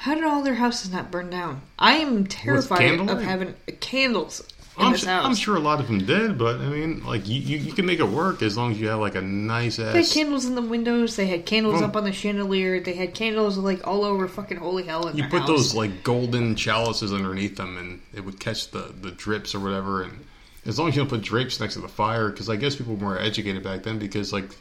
How 0.00 0.14
did 0.14 0.24
all 0.24 0.42
their 0.42 0.54
houses 0.54 0.90
not 0.90 1.10
burn 1.10 1.28
down? 1.28 1.60
I 1.78 1.96
am 1.96 2.26
terrified 2.26 2.98
of 3.00 3.20
having 3.20 3.54
candles 3.80 4.40
in 4.78 4.86
I'm, 4.86 4.92
this 4.92 5.02
su- 5.02 5.08
house. 5.08 5.26
I'm 5.26 5.34
sure 5.34 5.56
a 5.56 5.60
lot 5.60 5.78
of 5.78 5.88
them 5.88 6.06
did, 6.06 6.38
but 6.38 6.56
I 6.58 6.70
mean, 6.70 7.04
like 7.04 7.28
you, 7.28 7.38
you, 7.38 7.58
you 7.58 7.72
can 7.74 7.84
make 7.84 8.00
it 8.00 8.08
work 8.08 8.40
as 8.40 8.56
long 8.56 8.72
as 8.72 8.80
you 8.80 8.88
have 8.88 8.98
like 8.98 9.14
a 9.14 9.20
nice 9.20 9.78
ass. 9.78 9.92
They 9.92 10.00
had 10.00 10.10
candles 10.10 10.46
in 10.46 10.54
the 10.54 10.62
windows. 10.62 11.16
They 11.16 11.26
had 11.26 11.44
candles 11.44 11.82
up 11.82 11.96
on 11.96 12.04
the 12.04 12.12
chandelier. 12.12 12.80
They 12.80 12.94
had 12.94 13.12
candles 13.12 13.58
like 13.58 13.86
all 13.86 14.06
over 14.06 14.26
fucking 14.26 14.56
holy 14.56 14.84
hell 14.84 15.06
in 15.06 15.18
You 15.18 15.24
put 15.24 15.40
house. 15.40 15.48
those 15.48 15.74
like 15.74 16.02
golden 16.02 16.56
chalices 16.56 17.12
underneath 17.12 17.56
them, 17.56 17.76
and 17.76 18.00
it 18.14 18.24
would 18.24 18.40
catch 18.40 18.70
the 18.70 18.94
the 19.02 19.10
drips 19.10 19.54
or 19.54 19.60
whatever. 19.60 20.02
And 20.02 20.24
as 20.64 20.78
long 20.78 20.88
as 20.88 20.96
you 20.96 21.02
don't 21.02 21.10
put 21.10 21.20
drapes 21.20 21.60
next 21.60 21.74
to 21.74 21.80
the 21.80 21.88
fire, 21.88 22.30
because 22.30 22.48
I 22.48 22.56
guess 22.56 22.74
people 22.74 22.94
were 22.94 23.02
more 23.02 23.18
educated 23.18 23.62
back 23.62 23.82
then 23.82 23.98
because 23.98 24.32
like 24.32 24.56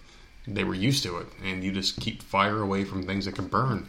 they 0.45 0.66
were 0.66 0.76
used 0.76 1.02
to 1.03 1.16
it, 1.20 1.28
and 1.45 1.64
you 1.64 1.72
just 1.72 1.98
keep 2.02 2.24
fire 2.24 2.61
away 2.61 2.84
from 2.84 3.03
things 3.03 3.24
that 3.24 3.36
can 3.36 3.48
burn. 3.48 3.88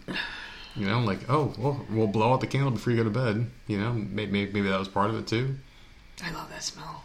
You 0.81 0.86
know, 0.86 1.01
like 1.01 1.19
oh, 1.28 1.52
well, 1.59 1.85
we'll 1.90 2.07
blow 2.07 2.32
out 2.32 2.40
the 2.40 2.47
candle 2.47 2.70
before 2.70 2.90
you 2.93 2.97
go 2.97 3.05
to 3.05 3.11
bed. 3.11 3.51
You 3.66 3.78
know, 3.78 3.93
maybe 3.93 4.47
maybe 4.47 4.62
that 4.62 4.78
was 4.78 4.89
part 4.89 5.11
of 5.11 5.16
it 5.16 5.27
too. 5.27 5.57
I 6.24 6.31
love 6.32 6.48
that 6.51 6.62
smell. 6.62 7.05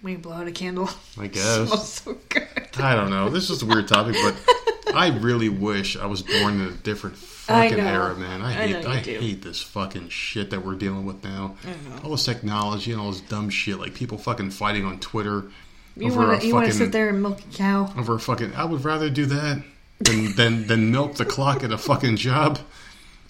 When 0.00 0.12
you 0.12 0.18
blow 0.20 0.34
out 0.34 0.46
a 0.46 0.52
candle, 0.52 0.88
I 1.18 1.24
it 1.26 1.32
guess. 1.32 1.66
smells 1.66 1.92
so 1.92 2.16
good. 2.28 2.46
I 2.78 2.94
don't 2.94 3.10
know. 3.10 3.28
This 3.28 3.50
is 3.50 3.62
a 3.62 3.66
weird 3.66 3.88
topic, 3.88 4.14
but 4.22 4.94
I 4.94 5.08
really 5.18 5.48
wish 5.48 5.96
I 5.96 6.06
was 6.06 6.22
born 6.22 6.60
in 6.60 6.68
a 6.68 6.70
different 6.70 7.16
fucking 7.16 7.80
era, 7.80 8.14
man. 8.14 8.42
I 8.42 8.50
I 8.50 8.52
hate 8.68 8.86
I, 8.86 9.00
do. 9.02 9.18
hate 9.18 9.42
this 9.42 9.60
fucking 9.60 10.10
shit 10.10 10.50
that 10.50 10.64
we're 10.64 10.76
dealing 10.76 11.04
with 11.04 11.24
now. 11.24 11.56
I. 11.64 12.02
All 12.04 12.12
this 12.12 12.24
technology 12.24 12.92
and 12.92 13.00
all 13.00 13.10
this 13.10 13.22
dumb 13.22 13.50
shit, 13.50 13.78
like 13.80 13.94
people 13.94 14.18
fucking 14.18 14.50
fighting 14.50 14.84
on 14.84 15.00
Twitter 15.00 15.46
You 15.96 16.12
over 16.12 16.26
want 16.28 16.40
to 16.42 16.46
you 16.46 16.54
want 16.54 16.66
to 16.66 16.72
fucking 16.72 16.86
sit 16.86 16.92
there 16.92 17.08
and 17.08 17.20
milk 17.22 17.40
a 17.40 17.56
cow? 17.56 17.92
over 17.98 18.14
a 18.14 18.20
fucking. 18.20 18.54
I 18.54 18.64
would 18.64 18.84
rather 18.84 19.10
do 19.10 19.26
that 19.26 19.64
than 19.98 20.36
than 20.36 20.66
than 20.68 20.92
milk 20.92 21.14
the 21.16 21.24
clock 21.24 21.64
at 21.64 21.72
a 21.72 21.78
fucking 21.78 22.16
job. 22.16 22.60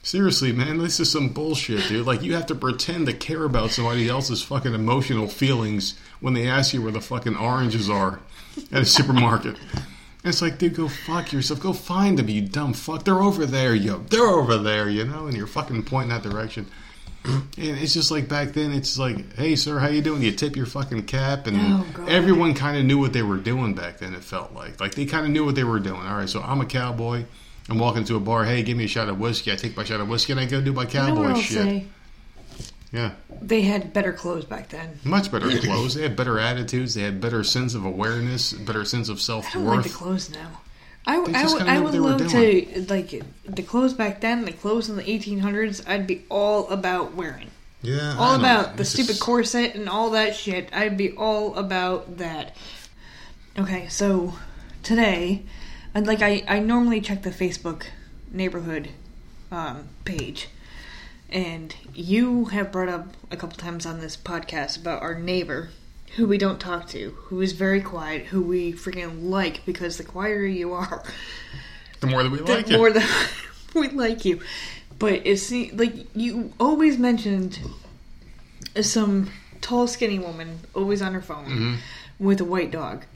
Seriously, 0.06 0.52
man, 0.52 0.78
this 0.78 1.00
is 1.00 1.10
some 1.10 1.30
bullshit, 1.30 1.88
dude. 1.88 2.06
Like 2.06 2.22
you 2.22 2.34
have 2.34 2.46
to 2.46 2.54
pretend 2.54 3.06
to 3.06 3.12
care 3.12 3.42
about 3.42 3.72
somebody 3.72 4.08
else's 4.08 4.40
fucking 4.40 4.72
emotional 4.72 5.26
feelings 5.26 5.98
when 6.20 6.32
they 6.32 6.46
ask 6.46 6.72
you 6.72 6.80
where 6.80 6.92
the 6.92 7.00
fucking 7.00 7.36
oranges 7.36 7.90
are 7.90 8.20
at 8.70 8.82
a 8.82 8.84
supermarket. 8.84 9.56
And 9.74 9.84
it's 10.22 10.40
like, 10.40 10.58
dude, 10.58 10.76
go 10.76 10.86
fuck 10.86 11.32
yourself. 11.32 11.58
Go 11.58 11.72
find 11.72 12.20
them, 12.20 12.28
you 12.28 12.42
dumb 12.42 12.72
fuck. 12.72 13.02
They're 13.04 13.18
over 13.20 13.46
there, 13.46 13.74
yo. 13.74 13.98
They're 13.98 14.22
over 14.22 14.58
there, 14.58 14.88
you 14.88 15.04
know, 15.04 15.26
and 15.26 15.36
you're 15.36 15.48
fucking 15.48 15.82
pointing 15.82 16.10
that 16.10 16.22
direction. 16.22 16.66
And 17.24 17.44
it's 17.56 17.92
just 17.92 18.12
like 18.12 18.28
back 18.28 18.52
then, 18.52 18.70
it's 18.70 18.96
like, 19.00 19.34
hey, 19.34 19.56
sir, 19.56 19.80
how 19.80 19.88
you 19.88 20.02
doing? 20.02 20.22
You 20.22 20.30
tip 20.30 20.54
your 20.54 20.66
fucking 20.66 21.06
cap, 21.06 21.48
and 21.48 21.56
Oh, 21.58 22.06
everyone 22.06 22.54
kind 22.54 22.78
of 22.78 22.84
knew 22.84 22.98
what 22.98 23.12
they 23.12 23.22
were 23.22 23.38
doing 23.38 23.74
back 23.74 23.98
then. 23.98 24.14
It 24.14 24.22
felt 24.22 24.52
like, 24.52 24.80
like 24.80 24.94
they 24.94 25.04
kind 25.04 25.26
of 25.26 25.32
knew 25.32 25.44
what 25.44 25.56
they 25.56 25.64
were 25.64 25.80
doing. 25.80 26.02
All 26.02 26.18
right, 26.18 26.28
so 26.28 26.42
I'm 26.42 26.60
a 26.60 26.66
cowboy. 26.66 27.24
I'm 27.68 27.78
walking 27.78 28.04
to 28.04 28.16
a 28.16 28.20
bar. 28.20 28.44
Hey, 28.44 28.62
give 28.62 28.76
me 28.76 28.84
a 28.84 28.88
shot 28.88 29.08
of 29.08 29.18
whiskey. 29.18 29.52
I 29.52 29.56
take 29.56 29.76
my 29.76 29.84
shot 29.84 30.00
of 30.00 30.08
whiskey 30.08 30.32
and 30.32 30.40
I 30.40 30.46
go 30.46 30.60
do 30.60 30.72
my 30.72 30.86
cowboy 30.86 31.34
shit. 31.34 31.52
say? 31.64 31.86
Yeah, 32.92 33.12
They 33.42 33.62
had 33.62 33.92
better 33.92 34.12
clothes 34.12 34.44
back 34.44 34.68
then. 34.68 35.00
much 35.04 35.30
better 35.32 35.48
clothes. 35.58 35.94
They 35.96 36.02
had 36.02 36.14
better 36.16 36.38
attitudes. 36.38 36.94
They 36.94 37.02
had 37.02 37.20
better 37.20 37.42
sense 37.42 37.74
of 37.74 37.84
awareness, 37.84 38.52
better 38.52 38.84
sense 38.84 39.08
of 39.08 39.20
self 39.20 39.44
worth. 39.46 39.56
I 39.56 39.58
don't 39.58 39.76
like 39.76 39.82
the 39.84 39.90
clothes 39.90 40.30
now. 40.30 40.60
I, 41.04 41.16
I, 41.16 41.18
would- 41.18 41.34
I 41.34 41.44
would 41.80 41.84
what 41.84 41.92
they 41.92 42.00
were 42.00 42.06
love 42.10 42.28
to 42.30 42.86
like 42.88 43.22
the 43.44 43.62
clothes 43.62 43.92
back 43.94 44.20
then, 44.20 44.44
the 44.44 44.52
clothes 44.52 44.88
in 44.88 44.96
the 44.96 45.02
1800s. 45.02 45.86
I'd 45.88 46.06
be 46.06 46.24
all 46.30 46.68
about 46.70 47.14
wearing, 47.14 47.50
Yeah, 47.82 48.16
all 48.18 48.34
about 48.36 48.76
the 48.76 48.82
It's 48.82 48.90
stupid 48.90 49.08
just- 49.08 49.20
corset 49.20 49.74
and 49.74 49.88
all 49.88 50.10
that 50.10 50.34
shit. 50.36 50.68
I'd 50.72 50.96
be 50.96 51.12
all 51.12 51.54
about 51.56 52.18
that. 52.18 52.56
Okay, 53.58 53.88
so 53.88 54.34
today, 54.82 55.42
I'd 55.96 56.06
like 56.06 56.20
I 56.20 56.44
I 56.46 56.58
normally 56.58 57.00
check 57.00 57.22
the 57.22 57.30
Facebook 57.30 57.84
neighborhood 58.30 58.90
um, 59.50 59.88
page, 60.04 60.48
and 61.30 61.74
you 61.94 62.44
have 62.46 62.70
brought 62.70 62.90
up 62.90 63.14
a 63.30 63.36
couple 63.38 63.56
times 63.56 63.86
on 63.86 64.00
this 64.00 64.14
podcast 64.14 64.76
about 64.78 65.00
our 65.00 65.14
neighbor 65.18 65.70
who 66.16 66.26
we 66.26 66.36
don't 66.36 66.60
talk 66.60 66.86
to, 66.88 67.12
who 67.28 67.40
is 67.40 67.52
very 67.52 67.80
quiet, 67.80 68.26
who 68.26 68.42
we 68.42 68.74
freaking 68.74 69.22
like 69.30 69.64
because 69.64 69.96
the 69.96 70.04
quieter 70.04 70.46
you 70.46 70.74
are, 70.74 71.02
The 72.00 72.08
more 72.08 72.22
that 72.22 72.30
we 72.30 72.38
the 72.40 72.44
like 72.44 72.68
more 72.68 72.92
that 72.92 73.30
we 73.74 73.88
like 73.88 74.26
you. 74.26 74.40
But 74.98 75.22
it's 75.24 75.50
like 75.50 76.14
you 76.14 76.52
always 76.60 76.98
mentioned 76.98 77.58
some 78.82 79.30
tall, 79.62 79.86
skinny 79.86 80.18
woman 80.18 80.60
always 80.74 81.00
on 81.00 81.14
her 81.14 81.22
phone 81.22 81.46
Mm-hmm. 81.46 81.74
with 82.18 82.42
a 82.42 82.44
white 82.44 82.70
dog. 82.70 83.06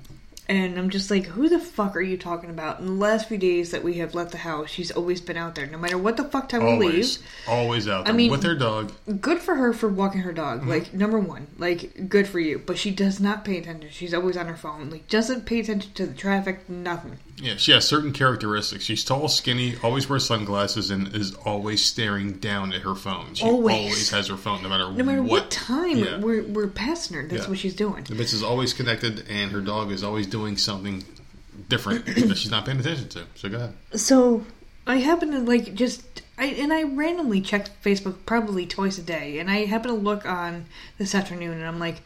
And 0.51 0.77
I'm 0.77 0.91
just 0.91 1.13
like, 1.13 1.27
who 1.27 1.49
the 1.49 1.61
fuck 1.61 1.95
are 1.95 2.01
you 2.01 2.17
talking 2.17 2.51
about? 2.51 2.81
In 2.81 2.87
the 2.87 2.93
last 2.93 3.29
few 3.29 3.39
days 3.39 3.71
that 3.71 3.85
we 3.85 3.95
have 3.99 4.17
left 4.17 4.33
the 4.33 4.39
house, 4.39 4.69
she's 4.69 4.91
always 4.91 5.21
been 5.21 5.37
out 5.37 5.55
there. 5.55 5.67
No 5.67 5.79
matter 5.79 5.97
what 5.97 6.17
the 6.17 6.25
fuck 6.25 6.49
time 6.49 6.65
we 6.65 6.73
leave, 6.73 6.81
always, 6.83 7.19
always 7.47 7.89
out 7.89 8.05
there 8.05 8.13
I 8.13 8.17
mean- 8.17 8.33
with 8.33 8.43
her 8.43 8.57
dog. 8.57 8.91
good 9.21 9.39
for 9.39 9.55
her 9.55 9.73
for 9.73 9.89
walking 9.89 10.23
her 10.23 10.33
dog. 10.33 10.63
Mm-hmm. 10.63 10.71
Like 10.71 10.93
number 10.93 11.21
one, 11.21 11.47
like 11.57 12.09
good 12.09 12.27
for 12.27 12.41
you. 12.41 12.59
But 12.59 12.79
she 12.79 12.91
does 12.91 13.21
not 13.21 13.45
pay 13.45 13.59
attention. 13.59 13.91
She's 13.93 14.13
always 14.13 14.37
on 14.37 14.49
her 14.49 14.57
phone. 14.57 14.91
Like 14.91 15.07
doesn't 15.07 15.47
pay 15.47 15.61
attention 15.61 15.93
to 15.93 16.05
the 16.07 16.15
traffic. 16.15 16.69
Nothing. 16.69 17.19
Yeah, 17.41 17.57
she 17.57 17.73
has 17.73 17.87
certain 17.89 18.13
characteristics. 18.13 18.85
She's 18.85 19.05
tall, 19.05 19.29
skinny, 19.29 19.77
always 19.83 20.09
wears 20.09 20.27
sunglasses, 20.27 20.91
and 20.91 21.15
is 21.15 21.35
always 21.37 21.85
staring 21.85 22.35
down 22.35 22.73
at 22.73 22.83
her 22.83 22.95
phone. 22.95 23.35
She 23.35 23.45
Always. 23.45 24.11
has 24.11 24.29
her 24.29 24.37
phone, 24.37 24.63
no 24.63 24.69
matter 24.69 24.91
No 24.93 25.05
matter 25.05 25.23
what, 25.23 25.31
what 25.45 25.51
time 25.51 25.97
Yeah. 25.99 26.19
we're 26.21 26.43
we're 26.43 26.67
passing 26.69 27.17
her, 27.17 27.27
that's 27.27 27.45
Yeah. 27.45 27.49
what 27.49 27.59
she's 27.59 27.75
doing. 27.75 28.05
The 28.05 28.15
bitch 28.15 28.35
is 28.35 28.43
always 28.43 28.73
connected, 28.75 29.25
and 29.29 29.51
her 29.53 29.61
dog 29.61 29.91
is 29.91 30.05
always 30.05 30.27
doing 30.27 30.57
something 30.59 31.05
different 31.69 32.05
that 32.29 32.37
she's 32.37 32.51
not 32.51 32.67
paying 32.67 32.79
attention 32.81 33.09
to. 33.11 33.23
So 33.37 33.49
go 33.49 33.57
ahead. 33.57 33.75
So 33.95 34.45
I 34.87 34.97
happen 34.97 35.31
to 35.33 35.39
like 35.41 35.75
just 35.75 36.03
I 36.39 36.47
and 36.47 36.73
I 36.73 36.83
randomly 36.83 37.41
check 37.41 37.69
Facebook 37.83 38.17
probably 38.27 38.67
twice 38.67 38.99
a 38.99 39.03
day, 39.03 39.39
and 39.39 39.51
I 39.51 39.65
happen 39.65 39.91
to 39.91 39.97
look 39.97 40.27
on 40.27 40.67
this 40.99 41.15
afternoon, 41.15 41.53
and 41.59 41.67
I'm 41.67 41.79
like, 41.79 42.03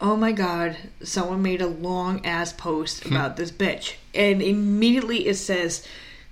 oh 0.00 0.16
my 0.16 0.32
god, 0.32 0.76
someone 1.02 1.42
made 1.42 1.60
a 1.60 1.66
long 1.66 2.24
ass 2.24 2.52
post 2.52 3.04
hmm. 3.04 3.14
about 3.14 3.36
this 3.36 3.50
bitch, 3.50 3.94
and 4.14 4.42
immediately 4.42 5.26
it 5.26 5.34
says 5.34 5.86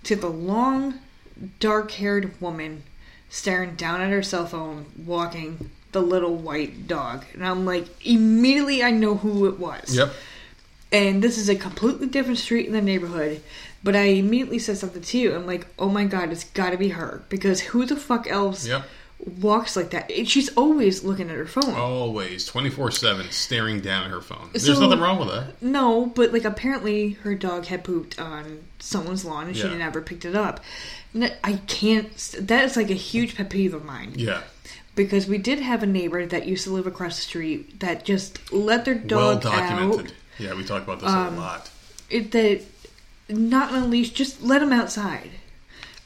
to 0.05 0.17
the 0.17 0.29
long, 0.29 0.99
dark 1.61 1.93
haired 1.93 2.41
woman 2.41 2.83
staring 3.29 3.75
down 3.75 4.01
at 4.01 4.11
her 4.11 4.23
cell 4.23 4.47
phone, 4.47 4.87
walking 5.07 5.71
the 5.93 6.03
little 6.03 6.37
white 6.37 6.87
dog, 6.87 7.25
and 7.35 7.47
I'm 7.47 7.65
like, 7.65 7.87
immediately 8.07 8.83
I 8.83 8.91
know 8.91 9.17
who 9.17 9.47
it 9.47 9.59
was 9.59 9.95
Yep. 9.95 10.13
and 10.91 11.23
this 11.23 11.37
is 11.39 11.49
a 11.49 11.55
completely 11.55 12.07
different 12.07 12.39
street 12.39 12.67
in 12.67 12.73
the 12.73 12.83
neighborhood. 12.83 13.43
But 13.85 13.97
I 13.97 14.03
immediately 14.03 14.61
said 14.61 14.79
something 14.79 15.03
to 15.03 15.19
you. 15.19 15.35
I'm 15.35 15.45
like, 15.45 15.67
oh 15.77 15.89
my 15.89 16.05
god, 16.05 16.31
it's 16.31 16.45
got 16.45 16.71
to 16.71 16.77
be 16.77 16.91
her 16.91 17.25
because 17.29 17.61
who 17.61 17.85
the 17.85 17.97
fuck 17.97 18.29
else 18.29 18.67
Yep. 18.67 18.85
Walks 19.25 19.77
like 19.77 19.91
that? 19.91 20.11
She's 20.29 20.49
always 20.57 21.05
looking 21.05 21.31
at 21.31 21.37
her 21.37 21.47
phone. 21.47 21.75
Always, 21.75 22.45
24 22.47 22.91
7, 22.91 23.31
staring 23.31 23.81
down 23.81 24.05
at 24.05 24.11
her 24.11 24.21
phone. 24.21 24.51
There's 24.53 24.67
So- 24.67 24.81
nothing 24.81 25.01
wrong 25.01 25.19
with 25.19 25.29
that. 25.29 25.63
No, 25.63 26.07
but 26.07 26.33
like 26.33 26.45
apparently 26.45 27.11
her 27.23 27.35
dog 27.35 27.67
had 27.67 27.85
pooped 27.85 28.19
on 28.19 28.65
someone's 28.79 29.25
lawn 29.25 29.47
and 29.47 29.57
she 29.57 29.65
Yeah. 29.65 29.77
never 29.77 30.01
picked 30.01 30.25
it 30.25 30.35
up. 30.35 30.61
I 31.45 31.61
can't. 31.67 32.17
That 32.41 32.65
is 32.65 32.77
like 32.77 32.91
a 32.91 32.95
huge 32.95 33.37
pet 33.37 33.51
peeve 33.51 33.75
of 33.75 33.85
mine 33.85 34.15
Yeah. 34.17 34.41
because 34.97 35.27
we 35.27 35.39
did 35.39 35.61
have 35.61 35.83
a 35.83 35.87
neighbor 35.87 36.25
that 36.27 36.47
used 36.47 36.65
to 36.65 36.71
live 36.71 36.87
across 36.87 37.17
the 37.17 37.23
street 37.23 37.81
that 37.81 38.05
just 38.05 38.53
let 38.53 38.85
their 38.85 38.95
dog 38.95 39.45
Well 39.45 39.53
documented. 39.55 40.07
out. 40.07 40.13
Yeah, 40.39 40.55
we 40.55 40.65
talk 40.65 40.83
about 40.83 41.01
this 41.01 41.11
Um, 41.11 41.35
a 41.35 41.39
lot. 41.41 41.71
it, 42.11 42.31
that 42.33 42.63
not 43.29 43.73
on 43.73 43.83
a 43.83 43.87
leash, 43.87 44.11
just 44.11 44.43
let 44.43 44.63
him 44.63 44.73
outside. 44.73 45.31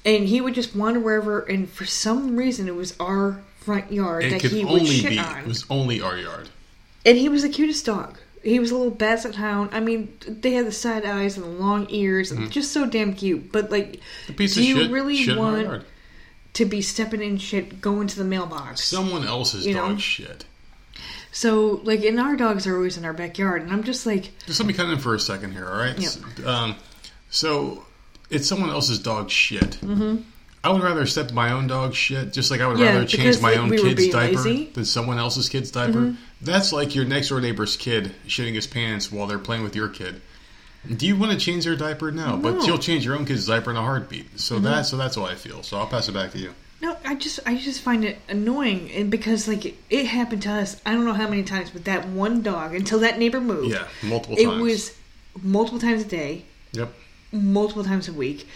And 0.07 0.29
he 0.29 0.41
would 0.41 0.55
just 0.55 0.75
wander 0.75 1.01
wherever, 1.01 1.41
and 1.41 1.69
for 1.69 1.85
some 1.85 2.37
reason, 2.37 2.69
it 2.69 2.77
was 2.77 2.95
our 3.01 3.43
front 3.59 3.93
yard 3.93 4.23
It 4.25 4.31
that 4.31 4.41
could 4.41 4.53
he 4.53 4.65
would 4.65 4.81
only 4.81 4.87
shit 4.87 5.11
be, 5.11 5.19
on. 5.19 5.39
it 5.39 5.47
was 5.49 5.67
only 5.69 6.01
our 6.01 6.17
yard. 6.17 6.49
And 7.05 7.19
he 7.19 7.29
was 7.29 7.43
the 7.43 7.49
cutest 7.49 7.85
dog. 7.85 8.17
He 8.45 8.61
was 8.61 8.71
a 8.71 8.77
little 8.77 8.93
basset 8.93 9.35
hound. 9.35 9.71
I 9.73 9.81
mean, 9.81 10.17
they 10.29 10.53
had 10.53 10.67
the 10.67 10.73
side 10.73 11.05
eyes 11.05 11.37
and 11.37 11.45
the 11.45 11.51
long 11.51 11.89
ears, 11.91 12.31
and 12.31 12.51
just 12.53 12.71
so 12.73 12.87
damn 12.87 13.15
cute. 13.15 13.51
But 13.51 13.73
like, 13.73 14.01
do 14.37 14.45
you 14.45 14.83
shit, 14.83 14.91
really 14.93 15.17
shit 15.17 15.37
want 15.37 15.85
to 16.53 16.65
be 16.65 16.81
stepping 16.81 17.21
in 17.21 17.39
shit, 17.39 17.81
going 17.81 18.07
to 18.07 18.17
the 18.17 18.25
mailbox? 18.25 18.85
Someone 18.85 19.27
else's 19.27 19.67
You 19.67 19.75
know? 19.75 19.89
dog 19.89 19.99
shit. 20.01 20.45
So, 21.33 21.81
like, 21.83 22.05
and 22.05 22.21
our 22.21 22.37
dogs 22.37 22.67
are 22.69 22.77
always 22.77 22.97
in 22.97 23.05
our 23.05 23.13
backyard, 23.13 23.63
and 23.63 23.73
I'm 23.73 23.83
just 23.83 24.07
like, 24.07 24.31
Just 24.47 24.61
let 24.61 24.67
me 24.67 24.73
cut 24.73 24.89
in 24.89 24.99
for 24.99 25.15
a 25.17 25.21
second 25.21 25.53
here, 25.53 25.69
all 25.69 25.77
right? 25.77 25.99
Yep. 25.99 26.47
Um, 26.47 26.77
so 27.29 27.85
it's 28.31 28.49
someone 28.49 28.71
else's 28.71 28.99
dog 28.99 29.31
shit. 29.31 29.79
Mm-hmm. 29.83 30.23
I 30.65 30.71
would 30.71 30.83
rather 30.83 31.07
step 31.07 31.31
my 31.33 31.53
own 31.53 31.69
dog 31.69 31.95
shit, 31.95 32.33
just 32.33 32.51
like 32.51 32.61
I 32.61 32.67
would 32.67 32.79
Yeah, 32.79 32.87
rather 32.87 33.05
change 33.05 33.23
because, 33.23 33.41
my 33.43 33.51
like, 33.51 33.59
own 33.59 33.69
we 33.69 33.79
kid's 33.79 34.09
diaper 34.09 34.37
lazy. 34.37 34.65
Mm-hmm. 34.65 34.73
than 34.73 34.85
someone 34.85 35.19
else's 35.19 35.49
kid's 35.49 35.71
diaper. 35.71 36.17
That's 36.43 36.73
like 36.73 36.95
your 36.97 37.05
next 37.05 37.29
door 37.29 37.41
neighbor's 37.41 37.77
kid 37.77 38.13
shitting 38.27 38.55
his 38.55 38.67
pants 38.67 39.13
while 39.13 39.27
they're 39.29 39.39
playing 39.39 39.63
with 39.63 39.77
your 39.77 39.89
kid. 39.89 40.21
Do 40.97 41.07
you 41.07 41.17
want 41.17 41.33
to 41.33 41.39
change 41.39 41.65
their 41.65 41.77
diaper? 41.77 42.11
No, 42.11 42.37
but 42.37 42.51
No. 42.51 42.59
Mm-hmm. 42.59 42.67
you'll 42.69 42.79
change 42.79 43.05
your 43.05 43.17
own 43.17 43.27
kid's 43.27 43.47
diaper 43.47 43.71
in 43.71 43.77
a 43.77 43.83
heartbeat. 43.83 44.39
So 44.41 44.59
that 44.61 44.87
so 44.87 44.97
that's 44.97 45.15
how 45.17 45.25
I 45.25 45.35
feel. 45.37 45.63
So 45.63 45.79
I'll 45.79 45.87
pass 45.87 46.09
it 46.09 46.13
back 46.13 46.33
to 46.33 46.39
you. 46.39 46.53
No, 46.83 46.97
I 47.05 47.15
just 47.15 47.41
I 47.47 47.57
just 47.57 47.81
find 47.81 48.05
it 48.05 48.19
annoying, 48.29 48.91
and 48.93 49.11
because 49.11 49.49
like 49.49 49.65
it, 49.67 49.75
it 49.89 50.07
happened 50.07 50.43
to 50.43 50.51
us, 50.51 50.81
I 50.85 50.93
don't 50.93 51.05
know 51.07 51.15
how 51.15 51.29
many 51.29 51.43
times, 51.45 51.71
but 51.71 51.85
that 51.87 52.07
one 52.09 52.43
dog 52.43 52.75
until 52.75 52.99
that 53.01 53.19
neighbor 53.19 53.41
moved. 53.41 53.73
Yeah, 53.73 53.87
multiple 54.03 54.37
times. 54.37 54.47
it 54.47 54.51
times. 54.51 54.63
was 54.63 54.97
multiple 55.43 55.81
times 55.81 56.03
a 56.03 56.07
day, 56.07 56.45
Yep. 56.73 56.93
Multiple 57.33 57.85
times 57.85 58.09
a 58.09 58.13
week, 58.13 58.49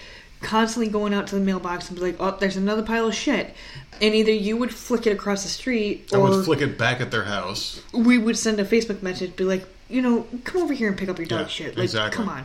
constantly 0.42 0.90
going 0.90 1.12
out 1.12 1.26
to 1.28 1.34
the 1.34 1.40
mailbox 1.40 1.88
and 1.88 1.98
be 1.98 2.04
like, 2.04 2.16
"Oh, 2.20 2.36
there's 2.38 2.56
another 2.56 2.82
pile 2.82 3.06
of 3.08 3.14
shit," 3.14 3.54
and 4.00 4.14
either 4.14 4.32
you 4.32 4.56
would 4.56 4.72
flick 4.72 5.06
it 5.06 5.10
across 5.12 5.42
the 5.42 5.48
street, 5.48 6.08
I 6.12 6.16
or 6.16 6.30
would 6.30 6.44
flick 6.44 6.60
it 6.62 6.78
back 6.78 7.00
at 7.00 7.10
their 7.10 7.24
house. 7.24 7.80
we 7.92 8.16
would 8.18 8.38
send 8.38 8.58
a 8.60 8.64
Facebook 8.64 9.02
message, 9.02 9.36
be 9.36 9.44
like, 9.44 9.66
"You 9.88 10.02
know, 10.02 10.26
come 10.44 10.62
over 10.62 10.72
here 10.72 10.88
and 10.88 10.96
pick 10.96 11.08
up 11.08 11.18
your 11.18 11.26
dog 11.26 11.40
Yeah, 11.42 11.46
shit." 11.48 11.76
Like, 11.76 11.84
exactly. 11.84 12.16
come 12.16 12.28
on. 12.28 12.44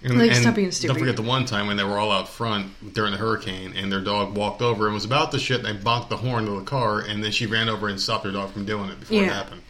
And, 0.00 0.16
Like, 0.16 0.30
and 0.30 0.40
stop 0.42 0.54
being 0.54 0.70
stupid. 0.70 0.92
Don't 0.94 1.00
forget 1.00 1.16
the 1.16 1.22
one 1.22 1.44
time 1.44 1.66
when 1.66 1.76
they 1.76 1.82
were 1.82 1.98
all 1.98 2.12
out 2.12 2.28
front 2.28 2.94
during 2.94 3.10
the 3.10 3.18
hurricane, 3.18 3.72
and 3.76 3.90
their 3.90 4.00
dog 4.00 4.36
walked 4.36 4.62
over 4.62 4.84
and 4.86 4.94
was 4.94 5.04
about 5.04 5.32
to 5.32 5.40
shit, 5.40 5.64
and 5.64 5.66
they 5.66 5.82
bonked 5.82 6.08
the 6.08 6.18
horn 6.18 6.46
of 6.46 6.54
the 6.54 6.62
car, 6.62 7.00
and 7.00 7.24
then 7.24 7.32
she 7.32 7.46
ran 7.46 7.68
over 7.68 7.88
and 7.88 8.00
stopped 8.00 8.24
her 8.24 8.30
dog 8.30 8.52
from 8.52 8.64
doing 8.64 8.90
it 8.90 9.00
before 9.00 9.22
it 9.22 9.26
Yeah. 9.26 9.34
happened. 9.34 9.62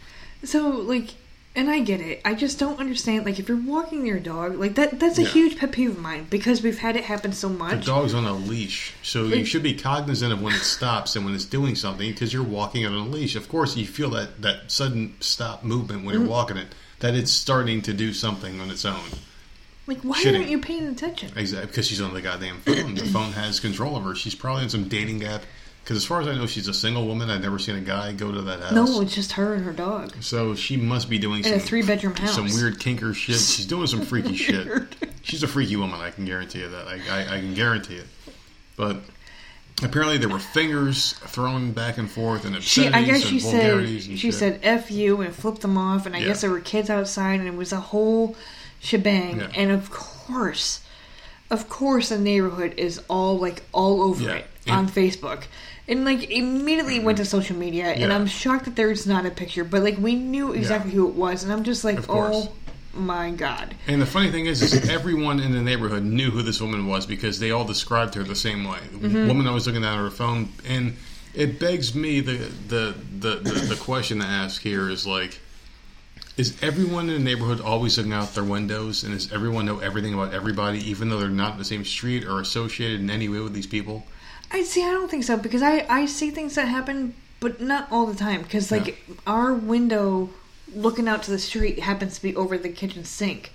So 0.43 0.69
like, 0.69 1.15
and 1.55 1.69
I 1.69 1.79
get 1.81 1.99
it. 1.99 2.21
I 2.23 2.35
just 2.35 2.59
don't 2.59 2.79
understand. 2.79 3.25
Like, 3.25 3.39
if 3.39 3.49
you're 3.49 3.57
walking 3.57 4.05
your 4.05 4.19
dog, 4.19 4.57
like 4.59 4.75
that, 4.75 4.99
that's 4.99 5.17
a 5.17 5.23
Yeah. 5.23 5.29
huge 5.29 5.57
pet 5.57 5.71
peeve 5.71 5.89
of 5.91 5.99
mine 5.99 6.27
because 6.29 6.61
we've 6.61 6.77
had 6.77 6.95
it 6.95 7.03
happen 7.05 7.33
so 7.33 7.49
much. 7.49 7.79
The 7.85 7.91
dog's 7.91 8.13
on 8.13 8.25
a 8.25 8.33
leash, 8.33 8.93
so 9.03 9.25
you 9.25 9.43
should 9.45 9.63
be 9.63 9.73
cognizant 9.73 10.31
of 10.31 10.41
when 10.41 10.53
it 10.53 10.61
stops 10.61 11.15
and 11.15 11.25
when 11.25 11.33
it's 11.35 11.45
doing 11.45 11.75
something 11.75 12.09
because 12.11 12.31
you're 12.33 12.43
walking 12.43 12.83
it 12.83 12.87
on 12.87 12.93
a 12.93 13.05
leash. 13.07 13.35
Of 13.35 13.49
course, 13.49 13.75
you 13.75 13.85
feel 13.85 14.11
that 14.11 14.41
that 14.41 14.71
sudden 14.71 15.15
stop 15.19 15.63
movement 15.63 16.05
when 16.05 16.13
you're 16.13 16.21
Mm-hmm. 16.23 16.29
walking 16.31 16.57
it, 16.57 16.67
that 16.99 17.15
it's 17.15 17.31
starting 17.31 17.81
to 17.83 17.93
do 17.93 18.13
something 18.13 18.61
on 18.61 18.69
its 18.71 18.85
own. 18.85 18.99
Like, 19.87 20.01
why 20.03 20.21
Shitting. 20.21 20.35
aren't 20.37 20.49
you 20.49 20.59
paying 20.59 20.87
attention? 20.87 21.31
Exactly, 21.35 21.65
because 21.67 21.87
she's 21.87 21.99
on 21.99 22.13
the 22.13 22.21
goddamn 22.21 22.59
phone. 22.61 22.93
the 22.93 23.05
phone 23.07 23.31
has 23.31 23.59
control 23.59 23.95
of 23.97 24.03
her. 24.03 24.13
She's 24.15 24.35
probably 24.35 24.63
in 24.63 24.69
some 24.69 24.87
dating 24.87 25.23
app. 25.23 25.41
Because 25.89 26.03
as 26.03 26.05
far 26.05 26.21
as 26.21 26.27
I 26.27 26.35
know, 26.35 26.45
she's 26.45 26.67
a 26.67 26.73
single 26.75 27.07
woman. 27.07 27.31
I've 27.31 27.41
never 27.41 27.57
seen 27.57 27.75
a 27.75 27.81
guy 27.81 28.11
go 28.13 28.31
to 28.31 28.43
that 28.43 28.59
house. 28.59 28.73
No, 28.73 29.01
it's 29.01 29.15
just 29.15 29.31
her 29.31 29.55
and 29.55 29.65
her 29.65 29.73
dog. 29.73 30.13
So 30.21 30.53
she 30.53 30.77
must 30.77 31.09
be 31.09 31.17
doing 31.17 31.43
In 31.43 31.51
a 31.53 31.59
some 31.59 31.67
three-bedroom 31.67 32.13
house. 32.15 32.35
some 32.35 32.45
weird 32.45 32.79
kinker 32.79 33.15
shit. 33.15 33.37
She's 33.37 33.65
doing 33.65 33.87
some 33.87 34.01
freaky 34.03 34.35
shit. 34.35 34.67
She's 35.23 35.41
a 35.41 35.47
freaky 35.47 35.77
woman. 35.77 35.99
I 35.99 36.11
can 36.11 36.25
guarantee 36.25 36.59
you 36.59 36.69
that. 36.69 36.87
I, 36.87 36.99
I, 37.09 37.21
I 37.37 37.39
can 37.39 37.55
guarantee 37.55 37.95
it. 37.95 38.05
But 38.77 38.97
apparently 39.81 40.19
there 40.19 40.29
were 40.29 40.37
fingers 40.37 41.13
thrown 41.13 41.71
back 41.71 41.97
and 41.97 42.07
forth 42.07 42.45
and 42.45 42.53
She, 42.61 42.85
obscenities 42.85 42.93
I 42.93 43.11
guess 43.11 43.21
and 43.23 43.29
she 43.31 43.39
vulgarities 43.39 44.05
said 44.05 44.11
she 44.19 44.27
shit. 44.31 44.33
said 44.35 44.59
"f 44.61 44.91
you" 44.91 45.21
and 45.21 45.33
flipped 45.33 45.61
them 45.61 45.75
off, 45.75 46.05
and 46.05 46.15
I 46.15 46.19
Yeah. 46.19 46.27
guess 46.27 46.41
there 46.41 46.51
were 46.51 46.59
kids 46.59 46.91
outside, 46.91 47.39
and 47.39 47.47
it 47.47 47.55
was 47.55 47.73
a 47.73 47.79
whole 47.79 48.35
shebang. 48.79 49.39
Yeah. 49.39 49.49
And 49.55 49.71
of 49.71 49.89
course, 49.89 50.81
of 51.51 51.69
course, 51.69 52.09
the 52.09 52.17
neighborhood 52.19 52.73
is 52.77 53.01
all 53.09 53.37
like 53.37 53.63
all 53.71 54.01
over 54.03 54.23
Yeah. 54.23 54.35
it 54.35 54.45
And- 54.67 54.75
on 54.75 54.89
Facebook. 54.89 55.43
And 55.87 56.05
like 56.05 56.29
immediately 56.29 56.99
went 56.99 57.17
to 57.17 57.25
social 57.25 57.55
media, 57.57 57.85
and 57.85 58.13
I'm 58.13 58.27
shocked 58.27 58.65
that 58.65 58.75
there's 58.75 59.07
not 59.07 59.25
a 59.25 59.31
picture. 59.31 59.63
But 59.63 59.81
like 59.81 59.97
we 59.97 60.13
knew 60.13 60.53
exactly 60.53 60.91
who 60.91 61.07
it 61.07 61.15
was, 61.15 61.43
and 61.43 61.51
I'm 61.51 61.63
just 61.63 61.83
like, 61.83 61.99
oh 62.07 62.51
my 62.93 63.31
god. 63.31 63.73
And 63.87 63.99
the 63.99 64.05
funny 64.05 64.29
thing 64.29 64.45
is, 64.45 64.61
is 64.61 64.87
everyone 64.87 65.39
in 65.39 65.51
the 65.51 65.61
neighborhood 65.61 66.03
knew 66.03 66.29
who 66.29 66.43
this 66.43 66.61
woman 66.61 66.85
was 66.85 67.07
because 67.07 67.39
they 67.39 67.49
all 67.49 67.65
described 67.65 68.13
her 68.13 68.21
the 68.23 68.35
same 68.35 68.65
way. 68.65 68.77
The 68.91 69.07
Mm-hmm. 69.07 69.27
woman 69.29 69.47
always 69.47 69.65
looking 69.65 69.81
down 69.81 69.97
at 69.97 70.03
her 70.03 70.11
phone, 70.11 70.49
and 70.67 70.95
it 71.33 71.59
begs 71.59 71.95
me 71.95 72.19
the 72.19 72.37
the, 72.67 72.93
the, 73.19 73.35
the 73.37 73.53
the 73.69 73.75
question 73.75 74.19
to 74.19 74.25
ask 74.25 74.61
here 74.61 74.91
is 74.91 75.07
like, 75.07 75.39
is 76.39 76.55
everyone 76.63 77.09
in 77.09 77.15
the 77.15 77.19
neighborhood 77.19 77.59
always 77.59 77.97
looking 77.97 78.13
out 78.13 78.33
their 78.33 78.45
windows, 78.45 79.03
and 79.03 79.13
does 79.13 79.29
everyone 79.33 79.65
know 79.65 79.79
everything 79.79 80.13
about 80.13 80.33
everybody, 80.33 80.79
even 80.89 81.09
though 81.09 81.19
they're 81.19 81.27
not 81.27 81.51
in 81.51 81.57
the 81.57 81.65
same 81.65 81.83
street 81.83 82.23
or 82.23 82.39
associated 82.39 83.01
in 83.01 83.09
any 83.09 83.27
way 83.27 83.41
with 83.41 83.53
these 83.53 83.67
people? 83.67 84.05
I 84.49 84.63
see. 84.63 84.81
I 84.81 84.91
don't 84.91 85.11
think 85.11 85.25
so 85.25 85.35
because 85.35 85.61
I 85.61 85.85
I 85.89 86.05
see 86.05 86.31
things 86.31 86.55
that 86.55 86.69
happen, 86.69 87.13
but 87.41 87.59
not 87.59 87.91
all 87.91 88.05
the 88.05 88.15
time. 88.15 88.41
Because 88.43 88.71
like 88.71 89.05
our 89.27 89.53
window 89.53 90.29
looking 90.73 91.09
out 91.09 91.23
to 91.23 91.31
the 91.31 91.39
street 91.39 91.79
happens 91.79 92.15
to 92.15 92.21
be 92.21 92.33
over 92.37 92.57
the 92.57 92.69
kitchen 92.69 93.03
sink. 93.03 93.51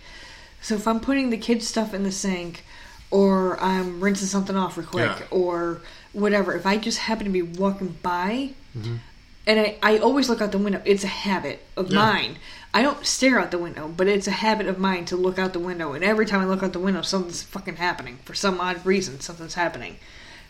So 0.61 0.75
if 0.75 0.87
I'm 0.87 1.01
putting 1.01 1.31
the 1.31 1.39
kids' 1.39 1.67
stuff 1.67 1.95
in 1.95 2.03
the 2.03 2.13
sink, 2.13 2.65
or 3.11 3.59
I'm 3.63 4.01
rinsing 4.03 4.29
something 4.29 4.57
off 4.57 4.77
real 4.77 4.87
quick, 4.87 5.21
Yeah. 5.21 5.27
or 5.31 5.81
whatever, 6.13 6.55
if 6.55 6.67
I 6.67 6.77
just 6.77 6.99
happen 6.99 7.25
to 7.25 7.31
be 7.33 7.43
walking 7.43 7.97
by, 8.03 8.51
mm-hmm. 8.77 8.97
and 9.47 9.61
I, 9.61 9.77
I 9.83 9.99
always 9.99 10.29
look 10.29 10.43
out 10.43 10.53
the 10.53 10.59
window. 10.59 10.83
It's 10.85 11.05
a 11.05 11.09
habit 11.09 11.65
of 11.79 11.91
Yeah. 11.91 11.99
mine. 11.99 12.37
I 12.75 12.83
don't 12.83 13.07
stare 13.07 13.39
out 13.39 13.53
the 13.53 13.59
window, 13.59 13.87
but 13.89 14.09
it's 14.09 14.27
a 14.27 14.33
habit 14.33 14.67
of 14.67 14.79
mine 14.81 15.05
to 15.07 15.17
look 15.17 15.39
out 15.39 15.53
the 15.53 15.61
window. 15.61 15.93
And 15.93 16.03
every 16.05 16.27
time 16.27 16.41
I 16.41 16.45
look 16.45 16.63
out 16.63 16.73
the 16.73 16.81
window, 16.81 17.03
something's 17.03 17.41
fucking 17.43 17.77
happening. 17.77 18.19
For 18.25 18.35
some 18.35 18.61
odd 18.61 18.85
reason, 18.85 19.21
something's 19.21 19.55
happening. 19.55 19.97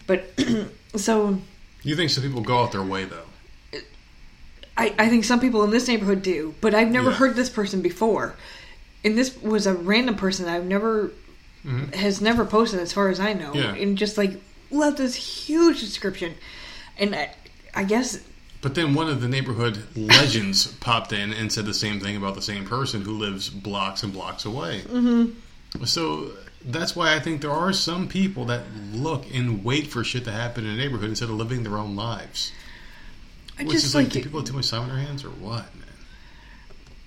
But 0.07 0.31
so 0.97 1.39
You 1.83 1.95
think 1.95 2.11
some 2.11 2.25
people 2.25 2.41
go 2.41 2.63
out 2.63 2.73
their 2.73 2.83
way 2.83 3.05
though? 3.05 3.27
I, 4.77 4.93
I 4.99 5.09
think 5.09 5.25
some 5.25 5.39
people 5.39 5.63
in 5.63 5.71
this 5.71 5.87
neighborhood 5.87 6.23
do, 6.23 6.55
but 6.61 6.75
I've 6.75 6.91
never 6.91 7.11
Yeah. 7.11 7.17
heard 7.17 7.37
this 7.37 7.49
person 7.51 7.81
before. 7.83 8.35
And 9.05 9.17
this 9.17 9.41
was 9.41 9.67
a 9.67 9.75
random 9.75 10.17
person 10.17 10.49
I've 10.49 10.65
never 10.65 11.13
has 11.95 12.21
never 12.21 12.45
posted 12.45 12.81
as 12.81 12.93
far 12.93 13.09
as 13.09 13.19
I 13.21 13.33
know. 13.35 13.53
Mm-hmm. 13.53 13.77
Yeah. 13.77 13.83
And 13.83 13.97
just 13.99 14.19
like 14.19 14.41
left 14.71 14.97
this 14.99 15.15
huge 15.15 15.81
description. 15.81 16.35
And 16.99 17.15
I, 17.15 17.35
I 17.75 17.85
guess 17.85 18.19
But 18.65 18.75
then 18.75 18.95
one 18.95 19.09
of 19.11 19.21
the 19.21 19.29
neighborhood 19.29 19.85
legends 19.95 20.67
popped 20.67 21.13
in 21.13 21.35
and 21.35 21.53
said 21.53 21.67
the 21.67 21.75
same 21.75 22.01
thing 22.01 22.17
about 22.17 22.35
the 22.35 22.41
same 22.43 22.65
person 22.65 23.03
who 23.03 23.13
lives 23.13 23.51
blocks 23.51 24.03
and 24.03 24.11
blocks 24.11 24.47
away. 24.47 24.81
Mm-hmm. 24.89 25.85
So 25.85 26.33
That's 26.65 26.97
why 26.97 27.15
I 27.15 27.21
think 27.21 27.43
there 27.43 27.51
are 27.51 27.75
some 27.75 28.09
people 28.09 28.47
that 28.47 28.63
look 28.93 29.27
and 29.35 29.63
wait 29.63 29.89
for 29.89 30.03
shit 30.03 30.25
to 30.25 30.33
happen 30.33 30.65
in 30.65 30.71
a 30.73 30.77
neighborhood 30.79 31.11
instead 31.11 31.29
of 31.29 31.35
living 31.35 31.63
their 31.63 31.77
own 31.77 31.95
lives. 31.95 32.53
I 33.59 33.65
Which 33.65 33.73
just 33.73 33.85
is 33.85 33.95
like, 33.95 34.05
like 34.07 34.13
do 34.15 34.23
people 34.23 34.41
have 34.41 34.49
too 34.49 34.55
much 34.55 34.71
time 34.71 34.81
on 34.83 34.89
their 34.89 34.97
hands 34.99 35.25
or 35.25 35.29
what, 35.29 35.67
man? 35.77 35.85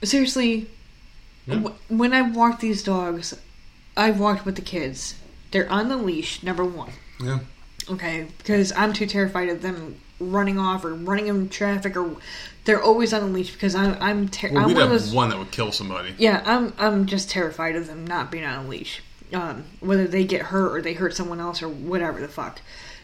seriously. 0.04 0.68
Yeah. 1.48 1.60
wh- 1.64 1.92
When 1.92 2.14
I 2.14 2.22
walk 2.22 2.60
these 2.60 2.84
dogs, 2.84 3.34
I've 3.98 4.20
walked 4.20 4.46
with 4.46 4.56
the 4.58 4.62
kids. 4.62 5.16
They're 5.52 5.70
on 5.72 5.90
the 5.90 5.98
leash. 5.98 6.44
Number 6.44 6.64
one. 6.64 6.92
Yeah. 7.20 7.40
Okay, 7.90 8.28
because 8.38 8.72
I'm 8.74 8.94
too 8.94 9.08
terrified 9.08 9.50
of 9.50 9.62
them 9.64 10.00
running 10.20 10.58
off 10.60 10.84
or 10.84 10.94
running 10.94 11.28
in 11.28 11.48
traffic 11.50 11.96
or 11.96 12.16
they're 12.66 12.82
always 12.82 13.14
on 13.14 13.22
a 13.24 13.28
leash 13.28 13.52
because 13.54 13.76
I'm 13.76 13.96
I'm 14.02 14.28
ter- 14.30 14.52
Well, 14.52 14.64
I'm 14.64 14.68
we'd 14.68 14.74
one 14.78 14.82
have 14.84 14.90
those 14.92 15.14
one 15.14 15.30
that 15.30 15.38
would 15.40 15.52
kill 15.52 15.72
somebody. 15.72 16.14
yeah 16.18 16.42
I'm 16.46 16.74
I'm 16.80 17.06
just 17.06 17.30
terrified 17.30 17.76
of 17.76 17.88
them 17.88 18.06
not 18.06 18.32
being 18.32 18.44
on 18.44 18.66
a 18.66 18.68
leash, 18.68 19.02
um, 19.34 19.64
whether 19.80 20.08
they 20.08 20.24
get 20.24 20.42
hurt 20.44 20.76
or 20.76 20.82
they 20.82 20.94
hurt 20.94 21.16
someone 21.16 21.40
else 21.40 21.62
or 21.62 21.70
whatever 21.70 22.20
the 22.20 22.28
fuck. 22.28 22.60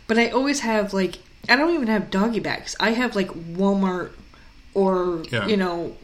But 0.07 0.17
I 0.17 0.29
always 0.29 0.61
have 0.61 0.93
like 0.93 1.19
I 1.47 1.55
don't 1.55 1.73
even 1.73 1.87
have 1.87 2.09
doggy 2.09 2.39
bags. 2.39 2.75
I 2.79 2.91
have 2.91 3.15
like 3.15 3.29
Walmart 3.29 4.11
or 4.73 5.23
Yeah. 5.29 5.45
you 5.47 5.57
know 5.57 5.95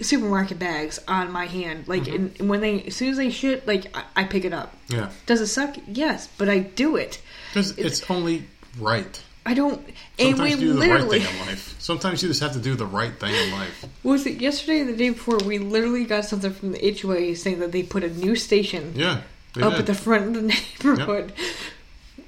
supermarket 0.00 0.58
bags 0.58 0.98
on 1.08 1.30
my 1.32 1.46
hand. 1.46 1.86
Like 1.88 2.02
Mm-hmm. 2.04 2.40
and 2.40 2.50
when 2.50 2.60
they 2.60 2.82
as 2.82 2.96
soon 2.96 3.10
as 3.10 3.16
they 3.16 3.30
shit, 3.30 3.66
like 3.66 3.96
I, 3.96 4.02
I 4.16 4.24
pick 4.24 4.44
it 4.44 4.52
up. 4.52 4.74
Yeah. 4.88 5.10
Does 5.26 5.40
it 5.40 5.46
suck? 5.46 5.76
Yes, 5.86 6.28
but 6.38 6.48
I 6.48 6.58
do 6.58 6.96
it. 6.96 7.20
Because 7.50 7.76
it's 7.78 8.08
only 8.10 8.44
right. 8.78 9.22
I 9.48 9.54
don't. 9.54 9.80
And 10.18 10.36
Sometimes 10.36 10.40
we 10.40 10.50
you 10.66 10.74
do 10.74 10.78
the 10.78 10.88
right 10.90 11.10
thing 11.10 11.22
in 11.22 11.46
life. 11.46 11.74
Sometimes 11.78 12.22
you 12.22 12.28
just 12.28 12.40
have 12.42 12.52
to 12.52 12.58
do 12.58 12.74
the 12.74 12.84
right 12.84 13.18
thing 13.18 13.34
in 13.34 13.50
life. 13.52 13.86
Was 14.02 14.26
it 14.26 14.42
yesterday 14.42 14.80
or 14.82 14.84
the 14.84 14.96
day 14.96 15.08
before? 15.08 15.38
We 15.38 15.56
literally 15.58 16.04
got 16.04 16.26
something 16.26 16.52
from 16.52 16.72
the 16.72 16.98
HOA 17.00 17.34
saying 17.34 17.60
that 17.60 17.72
they 17.72 17.82
put 17.82 18.04
a 18.04 18.10
new 18.10 18.36
station 18.36 18.92
Yeah. 18.94 19.22
they 19.54 19.62
up 19.62 19.70
did. 19.72 19.80
at 19.80 19.86
the 19.86 19.94
front 19.94 20.26
of 20.26 20.34
the 20.34 20.42
neighborhood 20.82 21.32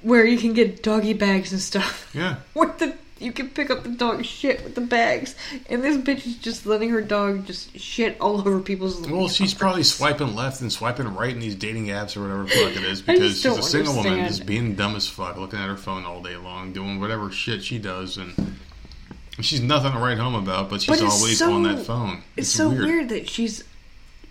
where 0.01 0.25
you 0.25 0.37
can 0.39 0.53
get 0.53 0.81
doggy 0.81 1.13
bags 1.13 1.51
and 1.51 1.61
stuff. 1.61 2.09
Yeah. 2.15 2.37
With 2.55 2.79
the 2.79 2.95
you 3.21 3.31
can 3.31 3.49
pick 3.49 3.69
up 3.69 3.83
the 3.83 3.89
dog 3.89 4.25
shit 4.25 4.63
with 4.63 4.75
the 4.75 4.81
bags, 4.81 5.35
and 5.69 5.83
this 5.83 5.97
bitch 5.97 6.25
is 6.25 6.35
just 6.37 6.65
letting 6.65 6.89
her 6.89 7.01
dog 7.01 7.45
just 7.45 7.77
shit 7.79 8.19
all 8.19 8.37
over 8.39 8.59
people's. 8.59 8.99
Well, 9.07 9.29
she's 9.29 9.53
probably 9.53 9.83
swiping 9.83 10.35
left 10.35 10.61
and 10.61 10.71
swiping 10.71 11.07
right 11.13 11.33
in 11.33 11.39
these 11.39 11.55
dating 11.55 11.87
apps 11.87 12.17
or 12.17 12.21
whatever 12.21 12.47
fuck 12.47 12.75
it 12.75 12.83
is 12.83 13.01
because 13.01 13.39
she's 13.41 13.57
a 13.57 13.61
single 13.63 13.95
woman 13.95 14.25
just 14.27 14.45
being 14.45 14.75
dumb 14.75 14.95
as 14.95 15.07
fuck, 15.07 15.37
looking 15.37 15.59
at 15.59 15.67
her 15.67 15.77
phone 15.77 16.05
all 16.05 16.21
day 16.21 16.35
long, 16.37 16.73
doing 16.73 16.99
whatever 16.99 17.31
shit 17.31 17.63
she 17.63 17.77
does, 17.79 18.17
and 18.17 18.57
she's 19.39 19.61
nothing 19.61 19.91
to 19.91 19.97
write 19.99 20.17
home 20.17 20.35
about, 20.35 20.69
but 20.69 20.81
she's 20.81 20.99
But 20.99 21.01
always 21.07 21.37
so- 21.39 21.53
on 21.53 21.63
that 21.63 21.85
phone. 21.85 22.23
It's, 22.37 22.49
so 22.49 22.69
weird. 22.69 23.09
that 23.09 23.29
she's 23.29 23.63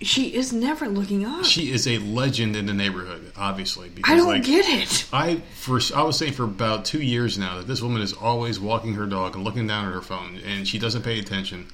she 0.02 0.34
is 0.34 0.52
never 0.52 0.88
looking 0.88 1.24
up. 1.26 1.44
She 1.44 1.70
is 1.72 1.86
a 1.86 1.98
legend 1.98 2.56
in 2.56 2.66
the 2.66 2.72
neighborhood, 2.72 3.32
obviously. 3.36 3.88
Because 3.90 4.12
I 4.12 4.16
don't 4.16 4.28
like, 4.28 4.44
get 4.44 4.64
it. 4.66 5.06
I 5.12 5.42
for 5.54 5.80
I 5.94 6.02
was 6.02 6.16
saying 6.16 6.32
for 6.32 6.44
about 6.44 6.84
two 6.84 7.02
years 7.02 7.38
now 7.38 7.58
that 7.58 7.66
this 7.66 7.82
woman 7.82 8.00
is 8.00 8.12
always 8.14 8.58
walking 8.58 8.94
her 8.94 9.06
dog 9.06 9.34
and 9.34 9.44
looking 9.44 9.66
down 9.66 9.86
at 9.86 9.92
her 9.92 10.00
phone, 10.00 10.38
and 10.46 10.66
she 10.66 10.78
doesn't 10.78 11.02
pay 11.02 11.18
attention. 11.18 11.66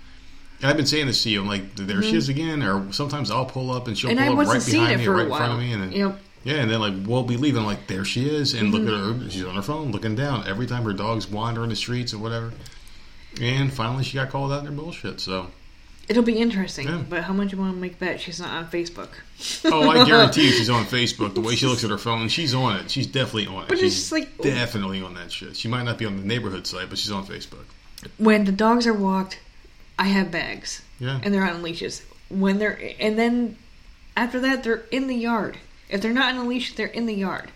And 0.60 0.70
I've 0.70 0.76
been 0.76 0.86
saying 0.86 1.06
this 1.06 1.22
to 1.24 1.30
you, 1.30 1.42
I'm 1.42 1.46
like, 1.46 1.76
there 1.76 2.02
she 2.02 2.16
is 2.16 2.28
again. 2.30 2.62
Or 2.62 2.90
sometimes 2.92 3.30
I'll 3.30 3.44
pull 3.44 3.70
up 3.70 3.88
and 3.88 3.96
she'll 3.96 4.08
Mm-hmm. 4.10 4.18
And 4.18 4.24
I 4.24 4.32
pull 4.32 4.40
up 4.40 4.46
wasn't 4.54 4.74
right 4.74 4.80
behind 4.80 5.00
me, 5.00 5.06
or 5.06 5.06
for 5.06 5.12
a 5.12 5.16
right 5.16 5.22
in 5.26 5.36
front 5.36 5.52
of 5.52 5.58
me, 5.58 5.72
and 5.72 5.82
then 5.82 5.92
Yep. 5.92 6.18
yeah, 6.44 6.54
and 6.54 6.70
then 6.70 6.80
like 6.80 6.94
we'll 7.06 7.22
be 7.24 7.36
leaving, 7.36 7.64
like 7.64 7.86
there 7.86 8.04
she 8.04 8.28
is, 8.28 8.54
and 8.54 8.72
Mm-hmm. 8.72 8.86
look 8.86 9.18
at 9.20 9.22
her, 9.22 9.30
she's 9.30 9.44
on 9.44 9.54
her 9.54 9.62
phone, 9.62 9.92
looking 9.92 10.14
down 10.16 10.48
every 10.48 10.66
time 10.66 10.82
her 10.84 10.92
dog's 10.94 11.28
wandering 11.30 11.64
in 11.64 11.70
the 11.70 11.76
streets 11.76 12.12
or 12.14 12.18
whatever. 12.18 12.52
And 13.40 13.72
finally, 13.72 14.02
she 14.02 14.14
got 14.14 14.30
called 14.30 14.50
out 14.50 14.60
in 14.60 14.66
her 14.66 14.72
bullshit. 14.72 15.20
So, 15.20 15.48
It'll 16.08 16.22
be 16.22 16.38
interesting, 16.38 16.86
Yeah. 16.86 17.02
but 17.08 17.24
how 17.24 17.32
much 17.32 17.50
you 17.52 17.58
want 17.58 17.74
to 17.74 17.80
make 17.80 17.98
bet 17.98 18.20
she's 18.20 18.38
not 18.40 18.50
on 18.50 18.66
Facebook? 18.68 19.08
oh, 19.64 19.88
I 19.90 20.04
guarantee 20.04 20.46
you, 20.46 20.52
she's 20.58 20.70
on 20.70 20.84
Facebook. 20.84 21.34
The 21.34 21.40
way 21.40 21.56
she 21.56 21.66
looks 21.66 21.82
at 21.84 21.90
her 21.90 21.98
phone, 21.98 22.28
she's 22.28 22.54
on 22.54 22.76
it. 22.76 22.90
She's 22.90 23.06
definitely 23.08 23.46
on 23.48 23.64
it. 23.64 23.68
But 23.68 23.78
she's 23.78 23.94
just 23.94 24.12
like- 24.12 24.38
definitely 24.40 25.02
on 25.02 25.14
that 25.14 25.32
shit. 25.32 25.56
She 25.56 25.66
might 25.68 25.82
not 25.82 25.98
be 25.98 26.04
on 26.06 26.16
the 26.16 26.24
neighborhood 26.24 26.66
site, 26.66 26.88
but 26.88 26.98
she's 26.98 27.10
on 27.10 27.26
Facebook. 27.26 27.64
when 28.18 28.44
the 28.44 28.52
dogs 28.52 28.86
are 28.86 28.94
walked, 28.94 29.40
I 29.98 30.04
have 30.04 30.30
bags. 30.30 30.82
Yeah. 31.00 31.18
And 31.22 31.34
they're 31.34 31.44
on 31.48 31.62
leashes. 31.62 32.02
When 32.28 32.58
they're 32.58 32.78
and 33.00 33.18
then 33.18 33.56
after 34.16 34.38
that 34.40 34.62
they're 34.64 34.84
in 34.90 35.06
the 35.08 35.14
yard. 35.16 35.56
If 35.88 36.02
they're 36.02 36.12
not 36.12 36.34
on 36.34 36.44
a 36.44 36.48
leash, 36.48 36.74
they're 36.74 36.86
in 36.86 37.06
the 37.06 37.14
yard. 37.14 37.50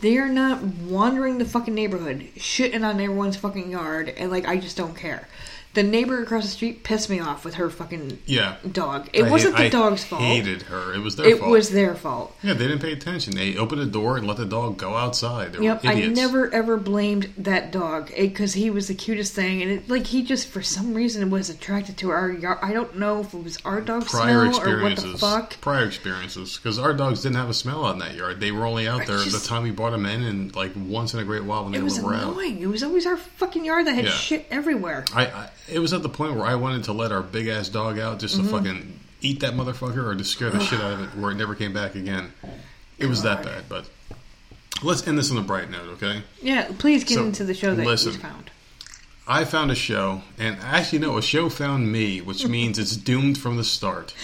They 0.00 0.16
are 0.18 0.28
not 0.28 0.62
wandering 0.62 1.38
the 1.38 1.44
fucking 1.44 1.74
neighborhood, 1.74 2.28
shitting 2.36 2.84
on 2.84 3.00
everyone's 3.00 3.36
fucking 3.36 3.70
yard, 3.70 4.08
and 4.08 4.30
like 4.30 4.46
I 4.48 4.56
just 4.56 4.76
don't 4.76 4.96
care. 4.96 5.28
The 5.74 5.82
neighbor 5.82 6.22
across 6.22 6.44
the 6.44 6.50
street 6.50 6.84
pissed 6.84 7.08
me 7.08 7.18
off 7.18 7.46
with 7.46 7.54
her 7.54 7.70
fucking 7.70 8.18
Yeah. 8.26 8.56
dog. 8.70 9.08
It 9.14 9.24
I 9.24 9.30
wasn't 9.30 9.56
the 9.56 9.62
I 9.64 9.68
dog's 9.70 10.04
fault. 10.04 10.20
hated 10.20 10.62
her. 10.62 10.92
It 10.92 10.98
was 11.00 11.16
their 11.16 11.24
fault. 11.24 11.34
it 11.34 11.38
fault. 11.40 11.50
was 11.50 11.70
their 11.70 11.94
fault. 11.94 12.36
Yeah, 12.42 12.52
they 12.52 12.66
didn't 12.68 12.82
pay 12.82 12.92
attention. 12.92 13.34
They 13.34 13.56
opened 13.56 13.80
the 13.80 13.86
door 13.86 14.18
and 14.18 14.26
let 14.26 14.36
the 14.36 14.44
dog 14.44 14.76
go 14.76 14.94
outside. 14.96 15.52
They 15.54 15.58
were 15.58 15.64
Yep, 15.64 15.80
I 15.86 15.94
never 16.08 16.52
ever 16.52 16.76
blamed 16.76 17.32
that 17.38 17.72
dog 17.72 18.10
eh, 18.14 18.26
because 18.26 18.52
he 18.52 18.68
was 18.68 18.88
the 18.88 18.94
cutest 18.94 19.32
thing, 19.32 19.62
and 19.62 19.70
it, 19.70 19.88
like 19.88 20.08
he 20.08 20.22
just 20.22 20.48
for 20.48 20.60
some 20.60 20.92
reason 20.92 21.30
was 21.30 21.48
attracted 21.48 21.96
to 21.98 22.10
our 22.10 22.30
yard. 22.30 22.58
I 22.60 22.74
don't 22.74 22.98
know 22.98 23.20
if 23.20 23.32
it 23.32 23.42
was 23.42 23.56
our 23.64 23.80
dog 23.80 24.04
prior 24.06 24.52
smell 24.52 24.68
or 24.68 24.82
what 24.82 24.92
experiences. 24.92 25.12
the 25.12 25.18
fuck. 25.26 25.58
Prior 25.62 25.86
experiences, 25.86 26.58
because 26.58 26.78
our 26.78 26.92
dogs 26.92 27.22
didn't 27.22 27.36
have 27.36 27.48
a 27.48 27.54
smell 27.54 27.86
out 27.86 27.94
in 27.94 28.00
that 28.00 28.14
yard. 28.14 28.40
They 28.40 28.52
were 28.52 28.66
only 28.66 28.86
out 28.88 29.00
I 29.02 29.04
there 29.06 29.18
just- 29.24 29.42
the 29.42 29.48
time 29.48 29.62
we 29.62 29.70
brought 29.70 29.92
them 29.92 30.04
in, 30.04 30.22
and 30.22 30.54
like 30.54 30.72
once 30.76 31.14
in 31.14 31.20
a 31.20 31.24
great 31.24 31.44
while 31.44 31.62
when 31.64 31.72
they 31.72 31.78
were 31.80 31.84
around. 31.86 31.90
It 31.92 31.94
was 31.94 32.04
were 32.04 32.14
out. 32.14 32.32
annoying. 32.32 32.60
It 32.60 32.66
was 32.68 32.82
always 32.82 33.06
our 33.06 33.16
fucking 33.16 33.64
yard 33.64 33.86
that 33.86 33.94
had 33.94 34.04
Yeah. 34.04 34.10
shit 34.10 34.46
everywhere. 34.50 35.06
I, 35.14 35.24
I 35.26 35.48
it 35.68 35.78
was 35.78 35.92
at 35.92 36.02
the 36.02 36.08
point 36.08 36.34
where 36.36 36.46
I 36.46 36.54
wanted 36.54 36.84
to 36.84 36.92
let 36.92 37.12
our 37.12 37.22
big 37.22 37.48
ass 37.48 37.68
dog 37.68 37.98
out 37.98 38.18
just 38.18 38.36
Mm-hmm. 38.36 38.46
to 38.46 38.52
fucking 38.52 39.00
eat 39.20 39.40
that 39.40 39.54
motherfucker 39.54 40.04
or 40.04 40.14
to 40.14 40.24
scare 40.24 40.50
the 40.50 40.60
shit 40.60 40.80
out 40.80 40.92
of 40.92 41.00
it, 41.02 41.18
where 41.18 41.30
it 41.30 41.36
never 41.36 41.54
came 41.54 41.72
back 41.72 41.94
again. 41.94 42.32
It 42.98 43.06
was 43.06 43.22
that 43.22 43.42
bad, 43.44 43.64
but 43.68 43.88
let's 44.82 45.06
end 45.06 45.16
this 45.18 45.30
on 45.30 45.36
a 45.38 45.42
bright 45.42 45.70
note, 45.70 45.88
okay? 45.94 46.22
Yeah, 46.40 46.70
please 46.78 47.04
get 47.04 47.14
So, 47.14 47.24
into 47.24 47.44
the 47.44 47.54
show 47.54 47.74
that 47.74 47.86
listen. 47.86 48.12
you 48.12 48.18
found. 48.18 48.50
I 49.26 49.44
found 49.44 49.70
a 49.70 49.76
show, 49.76 50.22
and 50.38 50.56
actually, 50.62 50.98
no, 50.98 51.16
a 51.16 51.22
show 51.22 51.48
found 51.48 51.90
me, 51.92 52.20
which 52.20 52.46
means 52.48 52.78
it's 52.78 52.96
doomed 52.96 53.38
from 53.38 53.56
the 53.56 53.64
start. 53.64 54.14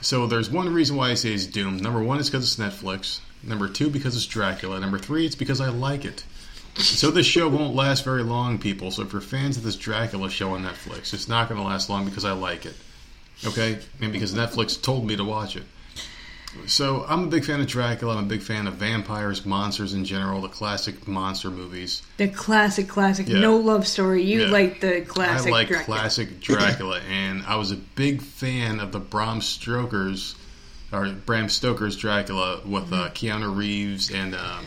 So 0.00 0.26
there's 0.26 0.48
one 0.48 0.72
reason 0.72 0.96
why 0.96 1.10
I 1.10 1.14
say 1.14 1.34
it's 1.34 1.46
doomed. 1.46 1.82
Number 1.82 2.02
one 2.02 2.18
is 2.20 2.30
because 2.30 2.44
it's 2.44 2.56
Netflix. 2.74 3.20
Number 3.42 3.68
two, 3.68 3.90
because 3.90 4.14
it's 4.16 4.26
Dracula. 4.26 4.78
Number 4.80 4.98
three, 4.98 5.26
it's 5.26 5.34
because 5.34 5.60
I 5.60 5.68
like 5.68 6.04
it. 6.04 6.24
So 6.76 7.10
this 7.10 7.26
show 7.26 7.48
won't 7.48 7.74
last 7.74 8.04
very 8.04 8.22
long, 8.22 8.58
people. 8.58 8.90
So 8.90 9.02
if 9.02 9.12
you're 9.12 9.20
fans 9.20 9.56
of 9.56 9.62
this 9.62 9.76
Dracula 9.76 10.30
show 10.30 10.52
on 10.54 10.62
Netflix, 10.64 11.12
it's 11.12 11.28
not 11.28 11.48
going 11.48 11.60
to 11.60 11.66
last 11.66 11.90
long 11.90 12.04
because 12.04 12.24
I 12.24 12.32
like 12.32 12.64
it. 12.64 12.74
Okay? 13.44 13.78
And 14.00 14.12
because 14.12 14.34
Netflix 14.34 14.80
told 14.80 15.04
me 15.06 15.16
to 15.16 15.24
watch 15.24 15.56
it. 15.56 15.64
So 16.66 17.04
I'm 17.08 17.24
a 17.24 17.26
big 17.28 17.44
fan 17.44 17.60
of 17.60 17.66
Dracula. 17.68 18.16
I'm 18.16 18.24
a 18.24 18.26
big 18.26 18.42
fan 18.42 18.66
of 18.66 18.74
vampires, 18.74 19.46
monsters 19.46 19.92
in 19.94 20.04
general, 20.04 20.40
the 20.40 20.48
classic 20.48 21.06
monster 21.06 21.48
movies. 21.50 22.02
The 22.16 22.26
classic, 22.28 22.88
classic, 22.88 23.28
Yeah. 23.28 23.38
no 23.40 23.56
love 23.56 23.86
story. 23.86 24.24
You 24.24 24.46
Yeah. 24.46 24.50
like 24.50 24.80
the 24.80 25.02
classic 25.02 25.48
I 25.48 25.50
like 25.52 25.68
Dracula. 25.68 25.98
classic 25.98 26.40
Dracula, 26.40 27.00
and 27.10 27.44
I 27.46 27.54
was 27.56 27.70
a 27.70 27.76
big 27.76 28.20
fan 28.20 28.80
of 28.80 28.90
the 28.90 28.98
Bram 28.98 29.40
Stoker's 29.42 30.34
or 30.92 31.08
Bram 31.10 31.48
Stoker's 31.48 31.94
Dracula 31.96 32.60
with 32.64 32.92
uh, 32.92 33.10
Keanu 33.10 33.54
Reeves 33.54 34.10
and 34.10 34.34
um, 34.34 34.64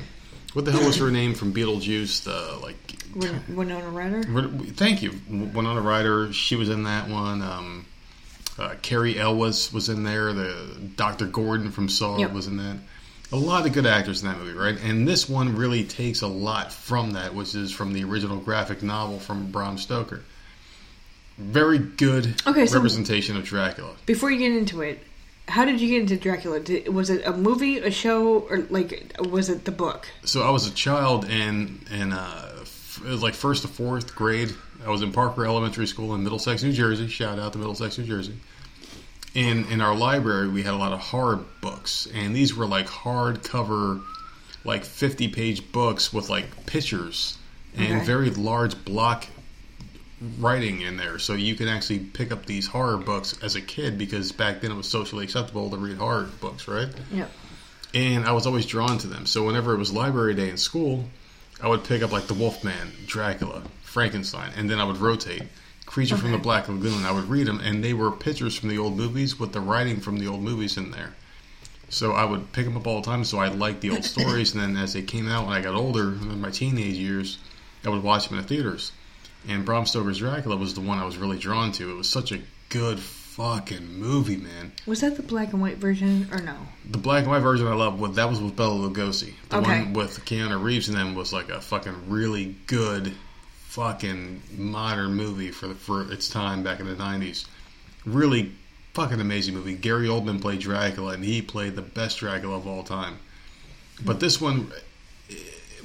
what 0.54 0.66
the 0.66 0.72
hell 0.72 0.86
was 0.86 0.98
her 0.98 1.12
name 1.12 1.34
from 1.34 1.54
Beetlejuice? 1.54 2.24
The 2.24 2.60
like, 2.62 2.76
Win- 3.16 3.56
Winona 3.56 3.90
Ryder. 3.90 4.24
thank 4.74 5.02
you, 5.02 5.12
Winona 5.30 5.82
Ryder. 5.82 6.32
She 6.34 6.56
was 6.56 6.70
in 6.70 6.84
that 6.84 7.10
one. 7.10 7.42
Um, 7.42 7.86
uh, 8.60 8.76
Cary 8.82 9.18
Elwes 9.20 9.74
was 9.74 9.90
in 9.90 10.04
there. 10.04 10.32
The 10.34 10.68
Doctor 10.96 11.26
Gordon 11.26 11.72
from 11.72 11.90
Saw 11.90 12.18
Yep. 12.20 12.34
was 12.34 12.48
in 12.48 12.58
that. 12.58 12.78
A 13.32 13.36
lot 13.36 13.66
of 13.66 13.74
good 13.74 13.88
actors 13.88 14.22
in 14.22 14.28
that 14.30 14.38
movie, 14.38 14.56
right? 14.56 14.78
And 14.84 15.08
this 15.08 15.28
one 15.28 15.56
really 15.56 15.84
takes 15.84 16.22
a 16.22 16.28
lot 16.28 16.72
from 16.72 17.12
that, 17.14 17.34
which 17.34 17.56
is 17.56 17.72
from 17.72 17.94
the 17.94 18.04
original 18.04 18.38
graphic 18.38 18.84
novel 18.84 19.20
from 19.20 19.50
Bram 19.50 19.80
Stoker. 19.80 20.22
Very 21.40 21.80
good 21.80 22.40
Okay, 22.46 22.68
so- 22.68 22.76
representation 22.76 23.36
of 23.36 23.44
Dracula. 23.44 23.96
Before 24.06 24.30
you 24.30 24.38
get 24.38 24.52
into 24.52 24.82
it, 24.82 25.00
how 25.48 25.66
did 25.66 25.82
you 25.82 25.88
get 25.90 26.02
into 26.02 26.18
Dracula? 26.18 26.60
Did, 26.60 26.88
was 26.90 27.10
it 27.10 27.26
a 27.26 27.34
movie, 27.34 27.78
a 27.80 27.92
show, 27.92 28.40
or 28.50 28.60
like 28.70 29.16
was 29.20 29.50
it 29.50 29.66
the 29.66 29.72
book? 29.72 30.08
So 30.24 30.42
I 30.44 30.50
was 30.50 30.68
a 30.68 30.72
child 30.74 31.26
and 31.30 31.86
and 31.92 32.14
uh, 32.14 32.50
f- 32.62 33.02
it 33.06 33.10
was 33.10 33.22
like 33.24 33.34
first 33.34 33.62
to 33.64 33.68
fourth 33.68 34.16
grade. 34.16 34.54
I 34.86 34.90
was 34.90 35.02
in 35.02 35.12
Parker 35.12 35.46
Elementary 35.46 35.88
School 35.88 36.14
in 36.16 36.24
Middlesex, 36.24 36.64
New 36.64 36.74
Jersey. 36.74 37.08
Shout 37.08 37.40
out 37.40 37.54
to 37.54 37.60
Middlesex, 37.60 37.98
New 37.98 38.06
Jersey. 38.06 38.36
And 39.36 39.66
in 39.72 39.82
our 39.82 39.96
library, 39.96 40.48
we 40.48 40.62
had 40.64 40.74
a 40.74 40.78
lot 40.78 40.94
of 40.94 41.00
horror 41.00 41.40
books, 41.62 42.08
and 42.14 42.36
these 42.36 42.54
were 42.56 42.68
like 42.68 42.86
hardcover, 42.88 44.04
like 44.64 44.84
fifty-page 44.86 45.72
books 45.72 46.14
with 46.14 46.30
like 46.30 46.66
pictures 46.66 47.38
and 47.76 47.98
Okay. 47.98 48.06
very 48.06 48.30
large 48.30 48.86
block 48.86 49.26
writing 50.40 50.82
in 50.82 50.98
there, 50.98 51.20
so 51.20 51.34
you 51.34 51.56
can 51.56 51.68
actually 51.68 52.00
pick 52.00 52.32
up 52.32 52.46
these 52.46 52.68
horror 52.68 52.98
books 52.98 53.36
as 53.42 53.56
a 53.56 53.62
kid 53.62 53.98
because 53.98 54.32
back 54.32 54.62
then 54.62 54.72
it 54.72 54.76
was 54.76 54.88
socially 54.90 55.24
acceptable 55.24 55.70
to 55.70 55.78
read 55.78 55.98
horror 55.98 56.30
books, 56.42 56.68
right? 56.68 56.90
Yeah. 57.12 57.28
and 57.94 58.26
I 58.26 58.32
was 58.32 58.48
always 58.48 58.66
drawn 58.66 58.98
to 59.00 59.08
them. 59.08 59.26
So 59.26 59.46
whenever 59.46 59.74
it 59.74 59.78
was 59.78 59.92
library 59.94 60.34
day 60.34 60.50
in 60.50 60.58
school, 60.58 61.06
I 61.62 61.68
would 61.68 61.84
pick 61.84 62.02
up 62.02 62.12
like 62.12 62.28
the 62.28 62.34
Wolfman, 62.34 62.92
Dracula, 63.06 63.62
Frankenstein, 63.84 64.52
and 64.58 64.70
then 64.70 64.80
I 64.80 64.84
would 64.84 64.98
rotate. 64.98 65.44
Creature 65.86 66.18
from 66.18 66.32
the 66.32 66.40
Black 66.40 66.68
Lagoon. 66.68 67.06
I 67.06 67.12
would 67.12 67.30
read 67.30 67.46
them, 67.46 67.60
and 67.60 67.84
they 67.84 67.94
were 67.94 68.10
pictures 68.12 68.56
from 68.56 68.70
the 68.70 68.80
old 68.80 68.98
movies 68.98 69.40
with 69.40 69.52
the 69.54 69.60
writing 69.60 70.00
from 70.00 70.18
the 70.18 70.26
old 70.28 70.42
movies 70.42 70.76
in 70.78 70.90
there. 70.90 71.14
So 71.90 72.14
I 72.14 72.26
would 72.26 72.52
pick 72.52 72.66
them 72.66 72.76
up 72.76 72.88
all 72.88 73.02
the 73.02 73.06
time. 73.06 73.24
So 73.24 73.38
I 73.38 73.50
liked 73.50 73.82
the 73.82 73.92
old 73.92 74.04
stories, 74.16 74.56
and 74.56 74.64
then 74.64 74.76
as 74.82 74.94
they 74.94 75.04
came 75.04 75.28
out 75.28 75.46
when 75.46 75.56
I 75.56 75.62
got 75.62 75.76
older, 75.76 76.14
in 76.14 76.42
my 76.42 76.50
teenage 76.50 76.96
years, 76.96 77.38
I 77.86 77.90
would 77.90 78.02
watch 78.02 78.28
them 78.28 78.38
in 78.40 78.42
the 78.44 78.48
theaters. 78.48 78.92
And 79.48 79.66
Bram 79.66 79.86
Stoker's 79.86 80.20
Dracula 80.20 80.56
was 80.56 80.74
the 80.74 80.82
one 80.82 81.00
I 81.00 81.06
was 81.06 81.18
really 81.18 81.38
drawn 81.38 81.72
to. 81.74 81.92
It 81.92 81.96
was 81.96 82.08
such 82.10 82.32
a 82.32 82.40
good 82.70 83.00
fucking 83.00 84.00
movie, 84.00 84.38
man. 84.38 84.72
Was 84.86 85.02
that 85.02 85.18
the 85.18 85.24
black 85.24 85.52
and 85.54 85.62
white 85.62 85.78
version 85.78 86.28
or 86.32 86.40
no? 86.40 86.56
The 86.90 86.98
black 86.98 87.24
and 87.24 87.32
white 87.32 87.40
version 87.42 87.68
I 87.68 87.74
love. 87.74 88.16
That 88.16 88.30
was 88.30 88.40
with 88.40 88.56
Bela 88.56 88.90
Lugosi. 88.90 89.34
The 89.50 89.58
Okay. 89.58 89.82
one 89.84 89.94
with 89.94 90.24
Keanu 90.26 90.62
Reeves 90.62 90.88
and 90.88 90.98
then 90.98 91.16
was 91.16 91.34
like 91.34 91.50
a 91.50 91.60
fucking 91.60 92.10
really 92.10 92.56
good, 92.68 93.14
fucking 93.68 94.42
modern 94.58 95.16
movie 95.16 95.52
for 95.52 95.68
the, 95.68 95.76
for 95.76 96.10
its 96.12 96.30
time 96.30 96.64
back 96.64 96.80
in 96.80 96.86
the 96.86 96.96
nineties. 96.96 97.46
Really 98.06 98.52
fucking 98.94 99.20
amazing 99.20 99.56
movie. 99.56 99.74
Gary 99.74 100.08
Oldman 100.08 100.40
played 100.40 100.60
Dracula 100.60 101.14
and 101.14 101.24
he 101.24 101.42
played 101.42 101.76
the 101.76 101.82
best 101.82 102.20
Dracula 102.20 102.56
of 102.58 102.68
all 102.68 102.84
time. 102.84 103.18
But 104.06 104.20
this 104.20 104.40
one, 104.40 104.72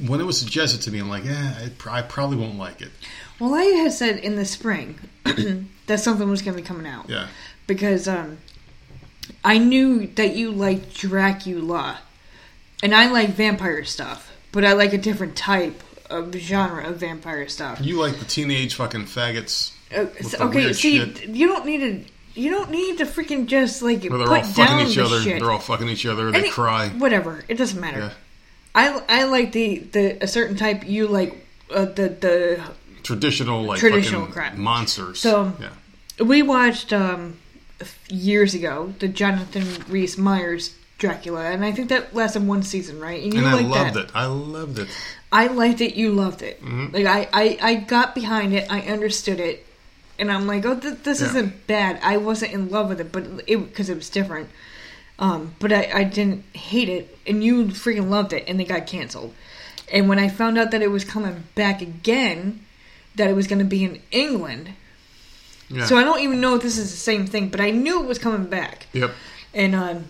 when 0.06 0.20
it 0.20 0.24
was 0.24 0.38
suggested 0.38 0.82
to 0.82 0.90
me, 0.90 0.98
I'm 0.98 1.08
like, 1.08 1.24
eh, 1.26 1.68
pr- 1.78 1.90
I 1.90 2.02
probably 2.02 2.36
won't 2.36 2.58
like 2.58 2.82
it. 2.82 2.90
Well, 3.38 3.54
I 3.54 3.62
had 3.64 3.92
said 3.92 4.18
in 4.18 4.36
the 4.36 4.44
spring 4.44 4.98
that 5.86 6.00
something 6.00 6.28
was 6.28 6.42
going 6.42 6.56
to 6.56 6.62
be 6.62 6.66
coming 6.66 6.86
out 6.86 7.08
Yeah. 7.08 7.28
because 7.66 8.08
um, 8.08 8.38
I 9.44 9.58
knew 9.58 10.06
that 10.08 10.34
you 10.36 10.50
liked 10.50 10.94
Dracula, 10.94 11.98
and 12.82 12.94
I 12.94 13.10
like 13.10 13.30
vampire 13.30 13.84
stuff, 13.84 14.32
but 14.52 14.64
I 14.64 14.72
like 14.72 14.92
a 14.92 14.98
different 14.98 15.36
type 15.36 15.82
of 16.10 16.32
genre 16.34 16.88
of 16.88 16.96
vampire 16.96 17.48
stuff. 17.48 17.80
You 17.80 18.00
like 18.00 18.18
the 18.18 18.24
teenage 18.24 18.74
fucking 18.74 19.04
faggots 19.04 19.72
Uh, 19.94 20.06
so- 20.22 20.46
okay, 20.48 20.72
see, 20.72 20.98
shit. 20.98 21.28
you 21.28 21.46
don't 21.48 21.64
need 21.66 21.78
to. 21.80 22.04
You 22.40 22.50
don't 22.50 22.70
need 22.70 22.98
to 22.98 23.04
freaking 23.04 23.46
just 23.46 23.82
like 23.82 24.04
where 24.04 24.16
they're 24.18 24.26
put 24.28 24.36
all 24.38 24.44
fucking 24.44 24.64
down 24.76 24.86
each 24.86 24.94
the 24.94 25.04
other. 25.04 25.20
shit. 25.22 25.40
They're 25.40 25.50
all 25.50 25.58
fucking 25.58 25.88
each 25.88 26.06
other. 26.06 26.30
They 26.30 26.38
Any- 26.38 26.50
cry. 26.50 26.88
Whatever, 26.90 27.42
it 27.48 27.54
doesn't 27.58 27.80
matter. 27.80 27.98
Yeah. 27.98 28.10
I 28.76 29.02
I 29.08 29.24
like 29.24 29.50
the 29.52 29.78
the 29.78 30.22
a 30.22 30.28
certain 30.28 30.56
type. 30.56 30.86
You 30.86 31.08
like 31.08 31.44
uh, 31.74 31.86
the 31.86 32.08
the 32.10 32.62
Traditional 33.08 33.62
like 33.64 33.80
Traditional 33.80 34.20
fucking 34.22 34.32
crap. 34.34 34.54
monsters. 34.56 35.20
So- 35.20 35.52
yeah. 35.60 36.24
we 36.24 36.42
watched 36.42 36.92
um 36.92 37.38
years 38.08 38.54
ago 38.54 38.92
the 38.98 39.08
Jonathan 39.08 39.64
Rhys 39.88 40.18
Meyers 40.18 40.74
Dracula, 40.98 41.44
and 41.50 41.64
I 41.64 41.70
think 41.72 41.88
that 41.90 42.14
lasted 42.14 42.46
one 42.46 42.62
season, 42.62 42.98
right? 43.00 43.20
you 43.22 43.32
and 43.38 43.46
I 43.46 43.60
loved 43.60 43.94
that. 43.94 44.04
it. 44.06 44.10
I 44.14 44.26
loved 44.26 44.78
it. 44.78 44.88
I 45.30 45.46
liked 45.46 45.80
it. 45.80 45.94
You 45.94 46.10
loved 46.12 46.42
it. 46.42 46.60
Mm-hmm. 46.62 46.94
Like 46.94 47.06
I, 47.06 47.28
I, 47.32 47.58
I 47.70 47.74
got 47.76 48.14
behind 48.14 48.52
it. 48.54 48.66
I 48.70 48.80
understood 48.80 49.38
it, 49.40 49.64
and 50.18 50.30
I'm 50.32 50.46
like, 50.48 50.64
oh, 50.66 50.74
th- 50.78 50.98
this 51.04 51.20
Yeah. 51.20 51.28
isn't 51.28 51.66
bad. 51.68 52.00
I 52.02 52.16
wasn't 52.16 52.52
in 52.52 52.68
love 52.70 52.88
with 52.88 53.00
it, 53.00 53.12
but 53.12 53.24
it 53.46 53.56
because 53.58 53.88
it 53.88 53.94
was 53.94 54.10
different. 54.10 54.48
Um, 55.20 55.54
but 55.60 55.72
I, 55.72 55.90
I 55.94 56.04
didn't 56.04 56.44
hate 56.54 56.88
it, 56.88 57.16
and 57.26 57.42
you 57.44 57.66
freaking 57.66 58.08
loved 58.08 58.32
it, 58.32 58.44
and 58.48 58.60
it 58.60 58.64
got 58.68 58.86
canceled. 58.88 59.34
And 59.92 60.08
when 60.08 60.18
I 60.18 60.28
found 60.28 60.58
out 60.58 60.70
that 60.72 60.82
it 60.82 60.90
was 60.90 61.04
coming 61.04 61.44
back 61.54 61.80
again, 61.80 62.64
that 63.18 63.28
it 63.30 63.34
was 63.34 63.46
going 63.46 63.58
to 63.60 63.64
be 63.64 63.84
in 63.84 64.00
England, 64.10 64.70
Yeah. 65.68 65.84
so 65.86 65.96
I 65.96 66.02
don't 66.04 66.20
even 66.20 66.40
know 66.40 66.54
if 66.56 66.62
this 66.62 66.78
is 66.78 66.90
the 66.90 66.96
same 66.96 67.26
thing, 67.26 67.48
but 67.50 67.60
I 67.60 67.70
knew 67.70 68.00
it 68.02 68.06
was 68.06 68.18
coming 68.18 68.48
back. 68.48 68.86
yep. 68.92 69.12
And 69.54 69.74
um, 69.74 70.06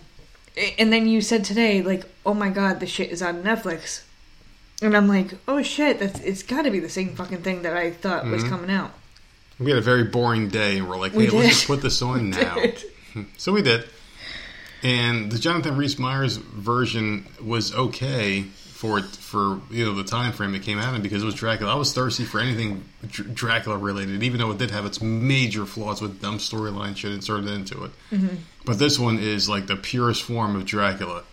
and 0.77 0.91
then 0.91 1.07
you 1.07 1.21
said 1.21 1.43
today, 1.45 1.81
like, 1.81 2.03
oh 2.25 2.33
my 2.33 2.49
god, 2.49 2.79
this 2.79 2.89
shit 2.89 3.09
is 3.11 3.21
on 3.21 3.43
Netflix, 3.43 4.03
and 4.81 4.95
I'm 4.95 5.07
like, 5.07 5.33
oh 5.47 5.61
shit, 5.61 5.99
that's 5.99 6.19
it's 6.21 6.43
got 6.43 6.63
to 6.63 6.71
be 6.71 6.79
the 6.79 6.89
same 6.89 7.15
fucking 7.15 7.41
thing 7.43 7.61
that 7.63 7.75
I 7.75 7.91
thought 7.91 8.25
was 8.25 8.41
Mm-hmm. 8.43 8.49
coming 8.49 8.71
out. 8.71 8.91
We 9.59 9.71
had 9.71 9.77
a 9.79 9.81
very 9.81 10.05
boring 10.05 10.47
day, 10.49 10.77
and 10.77 10.89
we're 10.89 10.97
like, 10.97 11.13
We 11.13 11.25
hey, 11.25 11.31
let's 11.37 11.49
just 11.49 11.67
put 11.67 11.81
this 11.81 12.01
on 12.11 12.29
now. 12.31 12.57
So 13.37 13.51
we 13.53 13.61
did. 13.63 13.85
And 14.83 15.31
the 15.31 15.39
Jonathan 15.39 15.75
Rhys 15.75 15.97
Meyers 15.99 16.37
version 16.37 17.25
was 17.41 17.73
okay 17.73 18.45
for 18.79 19.01
for 19.01 19.59
you 19.69 19.83
know 19.83 19.93
the 19.93 20.05
time 20.05 20.31
frame 20.31 20.55
it 20.55 20.63
came 20.63 20.79
out 20.79 20.95
in 20.95 21.01
because 21.01 21.21
it 21.21 21.25
was 21.25 21.35
Dracula. 21.35 21.73
I 21.73 21.75
was 21.75 21.91
thirsty 21.91 22.23
for 22.23 22.39
anything 22.39 22.85
Dr- 23.05 23.35
Dracula 23.35 23.77
related, 23.77 24.23
even 24.23 24.39
though 24.39 24.51
it 24.51 24.57
did 24.57 24.71
have 24.71 24.85
its 24.85 25.01
major 25.01 25.65
flaws 25.65 26.01
with 26.01 26.21
dumb 26.21 26.37
storyline 26.37 26.95
shit 26.95 27.11
inserted 27.11 27.49
into 27.49 27.83
it. 27.83 27.91
Mm-hmm. 28.09 28.37
But 28.65 28.79
this 28.79 28.97
one 28.97 29.19
is 29.19 29.49
like 29.49 29.67
the 29.67 29.75
purest 29.75 30.23
form 30.23 30.55
of 30.55 30.63
Dracula 30.63 31.23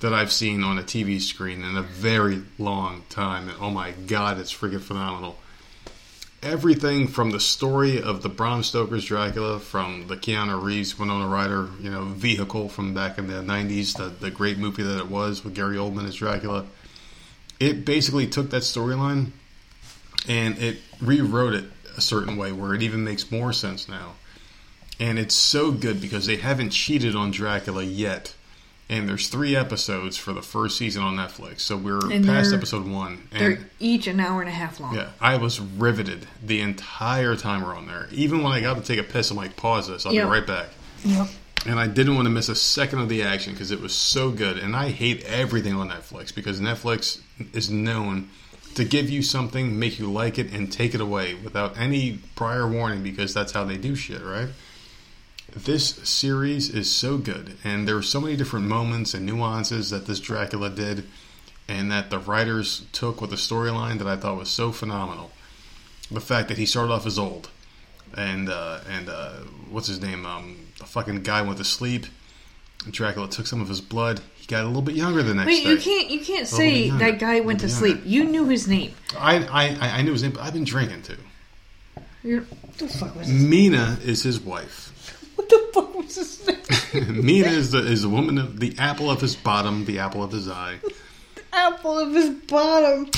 that 0.00 0.14
I've 0.14 0.32
seen 0.32 0.62
on 0.62 0.78
a 0.78 0.82
TV 0.82 1.20
screen 1.20 1.62
in 1.62 1.76
a 1.76 1.82
very 1.82 2.42
long 2.56 3.02
time. 3.10 3.50
And 3.50 3.58
oh 3.60 3.68
my 3.68 3.90
god, 3.90 4.38
it's 4.38 4.54
freaking 4.54 4.80
phenomenal 4.80 5.36
everything 6.42 7.08
from 7.08 7.32
the 7.32 7.40
story 7.40 8.00
of 8.00 8.22
the 8.22 8.28
Bram 8.28 8.62
Stoker's 8.62 9.04
Dracula, 9.04 9.58
from 9.58 10.06
the 10.06 10.16
Keanu 10.16 10.62
Reeves 10.62 10.98
Winona 10.98 11.26
Ryder, 11.26 11.68
you 11.80 11.90
know, 11.90 12.04
vehicle 12.04 12.68
from 12.68 12.94
back 12.94 13.18
in 13.18 13.26
the 13.26 13.42
'90s, 13.42 13.96
the 13.96 14.04
the 14.04 14.30
great 14.30 14.56
movie 14.56 14.84
that 14.84 14.98
it 14.98 15.10
was 15.10 15.44
with 15.44 15.54
Gary 15.54 15.76
Oldman 15.76 16.06
as 16.06 16.14
Dracula. 16.14 16.64
It 17.60 17.84
basically 17.84 18.26
took 18.26 18.50
that 18.50 18.62
storyline 18.62 19.32
and 20.28 20.58
it 20.58 20.78
rewrote 21.00 21.54
it 21.54 21.64
a 21.96 22.00
certain 22.00 22.36
way 22.36 22.52
where 22.52 22.74
it 22.74 22.82
even 22.82 23.02
makes 23.04 23.30
more 23.30 23.52
sense 23.52 23.88
now. 23.88 24.12
And 25.00 25.18
it's 25.18 25.34
so 25.34 25.70
good 25.70 26.00
because 26.00 26.26
they 26.26 26.36
haven't 26.36 26.70
cheated 26.70 27.14
on 27.14 27.30
Dracula 27.30 27.84
yet. 27.84 28.34
And 28.90 29.06
there's 29.08 29.28
three 29.28 29.54
episodes 29.54 30.16
for 30.16 30.32
the 30.32 30.40
first 30.40 30.78
season 30.78 31.02
on 31.02 31.14
Netflix. 31.16 31.60
So 31.60 31.76
we're 31.76 32.10
And 32.10 32.24
past 32.24 32.54
episode 32.54 32.86
one. 32.86 33.28
And 33.32 33.40
They're 33.40 33.58
each 33.78 34.06
an 34.06 34.18
hour 34.18 34.40
and 34.40 34.48
a 34.48 34.52
half 34.52 34.80
long. 34.80 34.94
yeah, 34.94 35.10
I 35.20 35.36
was 35.36 35.60
riveted 35.60 36.26
the 36.42 36.60
entire 36.62 37.36
time 37.36 37.62
we're 37.62 37.76
on 37.76 37.86
there. 37.86 38.08
Even 38.12 38.42
when 38.42 38.52
I 38.52 38.60
got 38.60 38.74
to 38.76 38.82
take 38.82 38.98
a 38.98 39.02
piss, 39.02 39.30
I'm 39.30 39.36
like, 39.36 39.56
pause 39.56 39.88
this. 39.88 40.06
I'll 40.06 40.14
Yeah. 40.14 40.24
be 40.24 40.30
right 40.30 40.46
back. 40.46 40.68
Yep. 41.04 41.28
And 41.66 41.78
I 41.78 41.86
didn't 41.86 42.14
want 42.14 42.26
to 42.26 42.30
miss 42.30 42.48
a 42.48 42.54
second 42.54 43.00
of 43.00 43.08
the 43.10 43.22
action 43.22 43.52
because 43.52 43.70
it 43.70 43.80
was 43.80 43.92
so 43.94 44.30
good. 44.30 44.56
And 44.56 44.74
I 44.74 44.88
hate 44.90 45.22
everything 45.24 45.74
on 45.74 45.90
Netflix 45.90 46.34
because 46.34 46.58
Netflix 46.60 47.20
is 47.52 47.70
known 47.70 48.28
to 48.74 48.84
give 48.84 49.10
you 49.10 49.22
something, 49.22 49.78
make 49.78 49.98
you 49.98 50.10
like 50.10 50.38
it, 50.38 50.52
and 50.52 50.70
take 50.70 50.94
it 50.94 51.00
away 51.00 51.34
without 51.34 51.76
any 51.76 52.18
prior 52.36 52.68
warning 52.68 53.02
because 53.02 53.34
that's 53.34 53.52
how 53.52 53.64
they 53.64 53.76
do 53.76 53.94
shit, 53.94 54.22
right? 54.22 54.48
This 55.54 55.96
series 56.08 56.68
is 56.68 56.94
so 56.94 57.18
good, 57.18 57.56
and 57.64 57.88
there 57.88 57.96
are 57.96 58.02
so 58.02 58.20
many 58.20 58.36
different 58.36 58.66
moments 58.66 59.14
and 59.14 59.24
nuances 59.24 59.90
that 59.90 60.06
this 60.06 60.20
Dracula 60.20 60.68
did, 60.70 61.04
and 61.66 61.90
that 61.90 62.10
the 62.10 62.18
writers 62.18 62.86
took 62.92 63.20
with 63.20 63.30
the 63.30 63.36
storyline 63.36 63.98
that 63.98 64.06
I 64.06 64.16
thought 64.16 64.36
was 64.36 64.50
so 64.50 64.72
phenomenal. 64.72 65.30
The 66.10 66.20
fact 66.20 66.48
that 66.48 66.58
he 66.58 66.66
started 66.66 66.92
off 66.92 67.06
as 67.06 67.18
old, 67.18 67.48
and 68.14 68.48
uh, 68.48 68.80
and 68.88 69.08
uh, 69.08 69.32
what's 69.70 69.88
his 69.88 70.00
name? 70.00 70.26
Um, 70.26 70.68
the 70.78 70.84
fucking 70.84 71.22
guy 71.22 71.42
went 71.42 71.58
to 71.58 71.64
sleep. 71.64 72.06
Dracula 72.90 73.28
took 73.28 73.46
some 73.46 73.60
of 73.60 73.68
his 73.68 73.80
blood. 73.80 74.20
Got 74.48 74.64
a 74.64 74.66
little 74.66 74.80
bit 74.80 74.94
younger 74.94 75.22
the 75.22 75.34
next 75.34 75.46
Wait, 75.46 75.62
day. 75.62 75.70
you 75.70 75.76
can't 75.76 76.10
you 76.10 76.20
can't 76.20 76.48
say 76.48 76.88
that 76.88 77.18
guy 77.18 77.40
went 77.40 77.60
to 77.60 77.68
sleep. 77.68 78.00
You 78.06 78.24
knew 78.24 78.48
his 78.48 78.66
name. 78.66 78.94
I, 79.16 79.44
I 79.44 79.76
I 79.78 79.98
I 79.98 80.02
knew 80.02 80.12
his 80.12 80.22
name, 80.22 80.32
but 80.32 80.40
I've 80.40 80.54
been 80.54 80.64
drinking 80.64 81.02
too. 81.02 81.18
You're, 82.22 82.40
what 82.40 82.78
the 82.78 82.88
fuck 82.88 83.14
was 83.14 83.26
his, 83.26 83.44
Mina 83.44 83.98
is 84.02 84.22
his 84.22 84.40
wife. 84.40 85.32
what 85.36 85.50
the 85.50 85.70
fuck 85.74 85.94
was 85.94 86.14
his 86.14 86.46
name? 86.46 87.24
Mina 87.24 87.48
is 87.48 87.72
the 87.72 87.78
is 87.80 88.00
the 88.00 88.08
woman 88.08 88.38
of 88.38 88.58
the 88.58 88.74
apple 88.78 89.10
of 89.10 89.20
his 89.20 89.36
bottom, 89.36 89.84
the 89.84 89.98
apple 89.98 90.22
of 90.22 90.32
his 90.32 90.48
eye. 90.48 90.78
The 91.34 91.56
apple 91.56 91.98
of 91.98 92.12
his 92.12 92.30
bottom. 92.30 93.10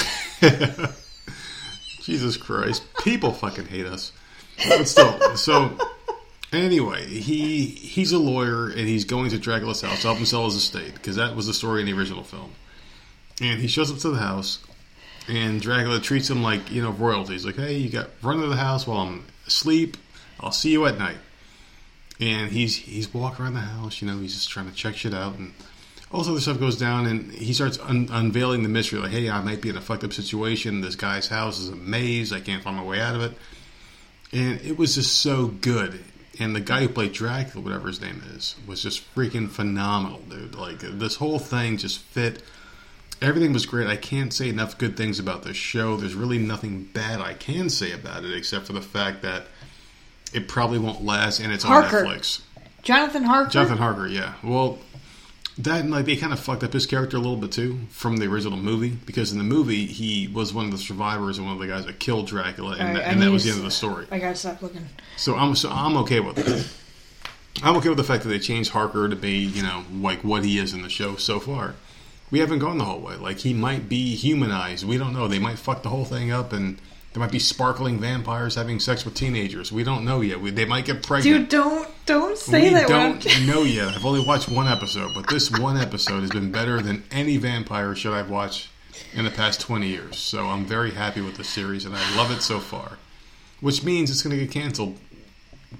Jesus 2.00 2.36
Christ, 2.36 2.82
people 3.02 3.32
fucking 3.32 3.66
hate 3.66 3.86
us. 3.86 4.12
But 4.68 4.84
still, 4.86 5.36
so 5.36 5.76
anyway, 6.52 7.06
he 7.06 7.66
he's 7.66 8.12
a 8.12 8.18
lawyer 8.18 8.68
and 8.68 8.80
he's 8.80 9.04
going 9.04 9.30
to 9.30 9.38
Dracula's 9.38 9.80
house 9.80 10.02
to 10.02 10.08
help 10.08 10.18
him 10.18 10.26
sell 10.26 10.44
his 10.44 10.54
estate 10.54 10.94
because 10.94 11.16
that 11.16 11.36
was 11.36 11.46
the 11.46 11.54
story 11.54 11.80
in 11.80 11.86
the 11.86 11.92
original 11.92 12.24
film. 12.24 12.52
And 13.40 13.60
he 13.60 13.68
shows 13.68 13.90
up 13.90 13.98
to 13.98 14.10
the 14.10 14.18
house, 14.18 14.58
and 15.28 15.60
Dracula 15.60 16.00
treats 16.00 16.28
him 16.28 16.42
like 16.42 16.70
you 16.70 16.82
know 16.82 16.90
royalty. 16.90 17.32
He's 17.32 17.46
like, 17.46 17.56
"Hey, 17.56 17.78
you 17.78 17.88
got 17.88 18.10
run 18.22 18.40
to 18.40 18.46
the 18.46 18.56
house 18.56 18.86
while 18.86 19.00
I'm 19.00 19.24
asleep. 19.46 19.96
I'll 20.40 20.52
see 20.52 20.72
you 20.72 20.86
at 20.86 20.98
night." 20.98 21.18
And 22.20 22.50
he's 22.50 22.76
he's 22.76 23.12
walking 23.14 23.44
around 23.44 23.54
the 23.54 23.60
house, 23.60 24.02
you 24.02 24.08
know, 24.08 24.18
he's 24.18 24.34
just 24.34 24.50
trying 24.50 24.68
to 24.68 24.74
check 24.74 24.94
shit 24.94 25.14
out, 25.14 25.38
and 25.38 25.54
all 26.12 26.20
this 26.20 26.28
other 26.28 26.40
stuff 26.40 26.58
goes 26.58 26.76
down, 26.76 27.06
and 27.06 27.32
he 27.32 27.52
starts 27.54 27.78
un- 27.80 28.08
unveiling 28.10 28.62
the 28.62 28.68
mystery. 28.68 28.98
Like, 28.98 29.12
hey, 29.12 29.30
I 29.30 29.40
might 29.42 29.62
be 29.62 29.68
in 29.68 29.76
a 29.76 29.80
fucked 29.80 30.04
up 30.04 30.12
situation. 30.12 30.80
This 30.80 30.96
guy's 30.96 31.28
house 31.28 31.60
is 31.60 31.68
a 31.68 31.76
maze. 31.76 32.32
I 32.32 32.40
can't 32.40 32.62
find 32.62 32.76
my 32.76 32.82
way 32.82 33.00
out 33.00 33.14
of 33.14 33.22
it. 33.22 33.32
And 34.32 34.60
it 34.60 34.76
was 34.76 34.96
just 34.96 35.20
so 35.22 35.46
good. 35.46 36.00
And 36.38 36.54
the 36.54 36.60
guy 36.60 36.82
who 36.82 36.88
played 36.88 37.12
Dracula, 37.12 37.62
whatever 37.62 37.88
his 37.88 38.00
name 38.00 38.22
is, 38.34 38.54
was 38.66 38.82
just 38.82 39.14
freaking 39.14 39.50
phenomenal, 39.50 40.20
dude. 40.28 40.54
Like 40.54 40.78
this 40.78 41.16
whole 41.16 41.38
thing 41.38 41.76
just 41.76 41.98
fit. 41.98 42.42
Everything 43.20 43.52
was 43.52 43.66
great. 43.66 43.86
I 43.86 43.96
can't 43.96 44.32
say 44.32 44.48
enough 44.48 44.78
good 44.78 44.96
things 44.96 45.18
about 45.18 45.42
this 45.42 45.56
show. 45.56 45.96
There's 45.96 46.14
really 46.14 46.38
nothing 46.38 46.84
bad 46.84 47.20
I 47.20 47.34
can 47.34 47.68
say 47.68 47.92
about 47.92 48.24
it, 48.24 48.34
except 48.34 48.66
for 48.66 48.72
the 48.72 48.80
fact 48.80 49.22
that 49.22 49.46
it 50.32 50.48
probably 50.48 50.78
won't 50.78 51.04
last, 51.04 51.40
and 51.40 51.52
it's 51.52 51.64
Harker. 51.64 52.06
on 52.06 52.14
Netflix. 52.14 52.40
Jonathan 52.82 53.24
Harker. 53.24 53.50
Jonathan 53.50 53.78
Harker, 53.78 54.06
yeah. 54.06 54.34
Well, 54.42 54.78
that 55.58 55.80
and 55.80 55.90
like 55.90 56.06
they 56.06 56.16
kind 56.16 56.32
of 56.32 56.40
fucked 56.40 56.62
up 56.62 56.72
his 56.72 56.86
character 56.86 57.16
a 57.16 57.20
little 57.20 57.36
bit 57.36 57.52
too 57.52 57.78
from 57.90 58.16
the 58.16 58.26
original 58.26 58.58
movie 58.58 58.90
because 59.06 59.32
in 59.32 59.38
the 59.38 59.44
movie 59.44 59.86
he 59.86 60.28
was 60.28 60.54
one 60.54 60.66
of 60.66 60.70
the 60.70 60.78
survivors 60.78 61.38
and 61.38 61.46
one 61.46 61.56
of 61.56 61.60
the 61.60 61.66
guys 61.66 61.86
that 61.86 61.98
killed 61.98 62.26
Dracula, 62.26 62.72
and, 62.72 62.80
Alright, 62.80 62.94
that, 62.96 63.12
and 63.12 63.22
that 63.22 63.30
was 63.30 63.44
the 63.44 63.50
end 63.50 63.58
of 63.58 63.64
the 63.64 63.70
story. 63.70 64.06
I 64.10 64.18
gotta 64.18 64.36
stop 64.36 64.62
looking. 64.62 64.86
So 65.16 65.36
I'm 65.36 65.54
so 65.54 65.70
I'm 65.70 65.96
okay 65.98 66.20
with 66.20 66.38
it. 66.38 66.68
I'm 67.62 67.76
okay 67.76 67.88
with 67.88 67.98
the 67.98 68.04
fact 68.04 68.22
that 68.22 68.28
they 68.28 68.38
changed 68.38 68.70
Harker 68.70 69.08
to 69.08 69.16
be, 69.16 69.38
you 69.38 69.62
know, 69.62 69.84
like 69.92 70.22
what 70.24 70.44
he 70.44 70.58
is 70.58 70.72
in 70.72 70.82
the 70.82 70.88
show 70.88 71.16
so 71.16 71.40
far. 71.40 71.74
We 72.30 72.38
haven't 72.38 72.60
gone 72.60 72.78
the 72.78 72.84
whole 72.84 73.00
way. 73.00 73.16
Like 73.16 73.38
he 73.38 73.52
might 73.52 73.88
be 73.88 74.14
humanized. 74.14 74.86
We 74.86 74.98
don't 74.98 75.12
know. 75.12 75.28
They 75.28 75.40
might 75.40 75.58
fuck 75.58 75.82
the 75.82 75.88
whole 75.88 76.04
thing 76.04 76.30
up, 76.30 76.52
and 76.52 76.80
there 77.12 77.20
might 77.20 77.32
be 77.32 77.38
sparkling 77.40 77.98
vampires 77.98 78.54
having 78.54 78.78
sex 78.78 79.04
with 79.04 79.14
teenagers. 79.14 79.72
We 79.72 79.82
don't 79.84 80.04
know 80.04 80.20
yet. 80.20 80.40
We, 80.40 80.50
they 80.50 80.64
might 80.64 80.84
get 80.84 81.02
pregnant. 81.02 81.48
Dude, 81.50 81.60
don't 81.60 81.88
don't 82.06 82.38
say 82.38 82.68
we 82.68 82.74
that. 82.74 82.88
don't 82.88 83.26
I'm- 83.26 83.46
know 83.46 83.62
yet. 83.62 83.88
I've 83.88 84.04
only 84.06 84.24
watched 84.24 84.48
one 84.48 84.68
episode, 84.68 85.12
but 85.14 85.28
this 85.28 85.50
one 85.50 85.76
episode 85.76 86.20
has 86.20 86.30
been 86.30 86.50
better 86.52 86.80
than 86.80 87.02
any 87.10 87.36
vampire 87.36 87.94
show 87.94 88.12
I've 88.14 88.30
watched 88.30 88.68
in 89.12 89.24
the 89.24 89.30
past 89.30 89.60
20 89.60 89.86
years. 89.88 90.18
So 90.18 90.46
I'm 90.46 90.64
very 90.64 90.92
happy 90.92 91.20
with 91.20 91.36
the 91.36 91.44
series, 91.44 91.84
and 91.84 91.94
I 91.96 92.16
love 92.16 92.30
it 92.30 92.42
so 92.42 92.60
far. 92.60 92.98
Which 93.60 93.82
means 93.84 94.10
it's 94.10 94.22
going 94.22 94.36
to 94.38 94.42
get 94.44 94.52
canceled 94.52 94.96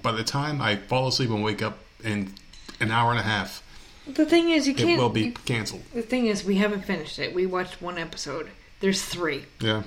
by 0.01 0.11
the 0.11 0.23
time 0.23 0.61
I 0.61 0.75
fall 0.75 1.07
asleep 1.07 1.29
and 1.29 1.43
wake 1.43 1.61
up 1.61 1.79
in 2.03 2.33
an 2.79 2.91
hour 2.91 3.11
and 3.11 3.19
a 3.19 3.23
half. 3.23 3.63
The 4.07 4.25
thing 4.25 4.49
is, 4.49 4.67
you 4.67 4.73
can't. 4.73 4.91
It 4.91 4.97
will 4.97 5.09
be 5.09 5.31
canceled. 5.45 5.83
The 5.93 6.01
thing 6.01 6.25
is, 6.27 6.43
we 6.43 6.55
haven't 6.55 6.85
finished 6.85 7.19
it. 7.19 7.33
We 7.33 7.45
watched 7.45 7.81
one 7.81 7.97
episode. 7.97 8.49
There's 8.81 9.03
three. 9.03 9.45
Yeah, 9.59 9.83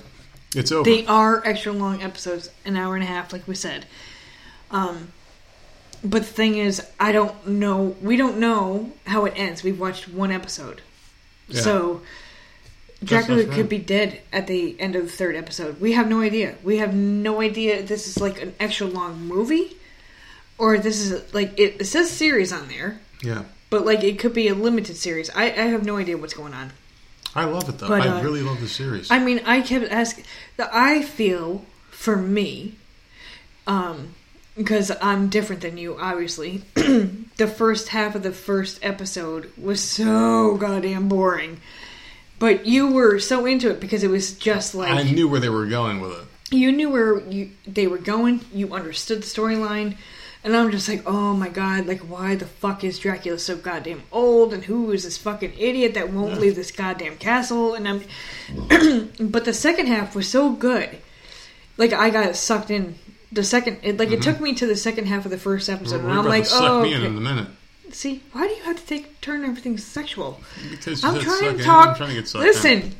it's 0.55 0.71
over. 0.71 0.89
They 0.89 1.05
are 1.05 1.45
extra 1.45 1.71
long 1.71 2.01
episodes, 2.01 2.49
an 2.65 2.77
hour 2.77 2.95
and 2.95 3.03
a 3.03 3.07
half, 3.07 3.33
like 3.33 3.47
we 3.47 3.55
said. 3.55 3.85
Um, 4.71 5.11
but 6.03 6.21
the 6.23 6.27
thing 6.27 6.57
is, 6.57 6.85
I 6.99 7.11
don't 7.11 7.47
know. 7.47 7.95
We 8.01 8.15
don't 8.17 8.39
know 8.39 8.91
how 9.05 9.25
it 9.25 9.33
ends. 9.35 9.63
We've 9.63 9.79
watched 9.79 10.07
one 10.07 10.31
episode, 10.31 10.81
Yeah. 11.47 11.61
so 11.61 12.01
Dracula 13.03 13.43
right. 13.43 13.51
could 13.51 13.69
be 13.69 13.77
dead 13.77 14.21
at 14.31 14.47
the 14.47 14.79
end 14.79 14.95
of 14.95 15.03
the 15.03 15.11
third 15.11 15.35
episode. 15.35 15.79
We 15.79 15.93
have 15.93 16.07
no 16.07 16.21
idea. 16.21 16.55
We 16.63 16.77
have 16.77 16.93
no 16.93 17.41
idea. 17.41 17.79
if 17.79 17.87
This 17.87 18.07
is 18.07 18.19
like 18.19 18.41
an 18.41 18.53
extra 18.59 18.87
long 18.87 19.21
movie, 19.21 19.77
or 20.57 20.77
this 20.77 20.99
is 21.01 21.33
like 21.33 21.59
it, 21.59 21.81
it 21.81 21.85
says 21.85 22.09
series 22.09 22.51
on 22.53 22.67
there, 22.67 22.99
yeah, 23.21 23.43
but 23.69 23.85
like 23.85 24.03
it 24.03 24.19
could 24.19 24.33
be 24.33 24.47
a 24.47 24.55
limited 24.55 24.97
series. 24.97 25.29
I, 25.31 25.45
I 25.45 25.67
have 25.67 25.85
no 25.85 25.97
idea 25.97 26.17
what's 26.17 26.33
going 26.33 26.53
on. 26.53 26.71
I 27.35 27.45
love 27.45 27.67
it 27.67 27.77
though. 27.77 27.89
But, 27.89 28.01
I 28.01 28.19
uh, 28.19 28.23
really 28.23 28.41
love 28.41 28.61
the 28.61 28.67
series. 28.67 29.11
I 29.11 29.19
mean, 29.19 29.41
I 29.45 29.61
kept 29.61 29.91
asking. 29.91 30.23
The 30.57 30.69
I 30.71 31.01
feel 31.01 31.65
for 31.91 32.15
me, 32.15 32.75
um, 33.67 34.15
because 34.55 34.91
I'm 35.01 35.27
different 35.27 35.61
than 35.61 35.77
you. 35.77 35.97
Obviously, 35.99 36.63
the 36.75 37.53
first 37.53 37.89
half 37.89 38.15
of 38.15 38.23
the 38.23 38.31
first 38.31 38.79
episode 38.81 39.51
was 39.57 39.81
so 39.81 40.55
goddamn 40.55 41.09
boring, 41.09 41.59
but 42.39 42.65
you 42.65 42.91
were 42.91 43.19
so 43.19 43.45
into 43.45 43.69
it 43.69 43.81
because 43.81 44.03
it 44.03 44.09
was 44.09 44.37
just 44.37 44.73
like 44.73 44.91
I 44.91 45.03
knew 45.03 45.27
where 45.27 45.41
they 45.41 45.49
were 45.49 45.65
going 45.65 45.99
with 45.99 46.13
it. 46.13 46.55
you 46.55 46.71
knew 46.71 46.89
where 46.89 47.19
you 47.19 47.51
they 47.67 47.87
were 47.87 47.97
going. 47.97 48.41
You 48.53 48.73
understood 48.73 49.23
the 49.23 49.27
storyline. 49.27 49.97
And 50.45 50.55
I'm 50.55 50.69
just 50.69 50.87
like, 50.87 51.01
oh 51.07 51.33
my 51.33 51.49
god, 51.49 51.87
like 51.87 52.01
why 52.01 52.35
the 52.35 52.45
fuck 52.45 52.83
is 52.83 52.99
Dracula 52.99 53.39
so 53.39 53.57
goddamn 53.57 54.03
old? 54.11 54.53
And 54.53 54.63
who 54.63 54.91
is 54.91 55.03
this 55.03 55.17
fucking 55.17 55.53
idiot 55.57 55.95
that 55.95 56.13
won't 56.13 56.39
leave 56.39 56.55
this 56.55 56.69
goddamn 56.69 57.17
castle? 57.17 57.73
And 57.73 57.87
I'm, 57.87 59.09
but 59.31 59.45
the 59.45 59.53
second 59.53 59.87
half 59.87 60.15
was 60.15 60.29
so 60.29 60.51
good, 60.51 60.99
like 61.77 61.93
I 61.93 62.11
got 62.11 62.35
sucked 62.35 62.69
in. 62.69 62.93
The 63.31 63.43
second, 63.43 63.79
it, 63.81 63.97
like 63.97 64.09
it 64.09 64.19
mm-hmm. 64.19 64.31
took 64.31 64.39
me 64.39 64.53
to 64.53 64.67
the 64.67 64.75
second 64.75 65.07
half 65.07 65.25
of 65.25 65.31
the 65.31 65.37
first 65.39 65.67
episode, 65.67 66.03
We're 66.03 66.11
and 66.11 66.19
I'm 66.19 66.25
like, 66.25 66.45
suck 66.45 66.61
oh, 66.61 66.83
me 66.83 66.93
in 66.93 67.01
okay. 67.01 67.07
in 67.07 67.17
a 67.17 67.21
minute. 67.21 67.47
see, 67.89 68.21
why 68.31 68.47
do 68.47 68.53
you 68.53 68.63
have 68.63 68.79
to 68.79 68.85
take 68.85 69.19
turn 69.21 69.43
everything 69.43 69.79
sexual? 69.79 70.39
Because 70.69 71.01
you 71.01 71.09
I'm 71.09 71.15
said 71.15 71.23
trying 71.23 71.57
to 71.57 71.63
talk. 71.63 71.87
I'm 71.87 71.95
trying 71.95 72.09
to 72.09 72.15
get 72.15 72.27
sucked 72.27 72.45
in. 72.45 72.51
Listen, 72.51 72.95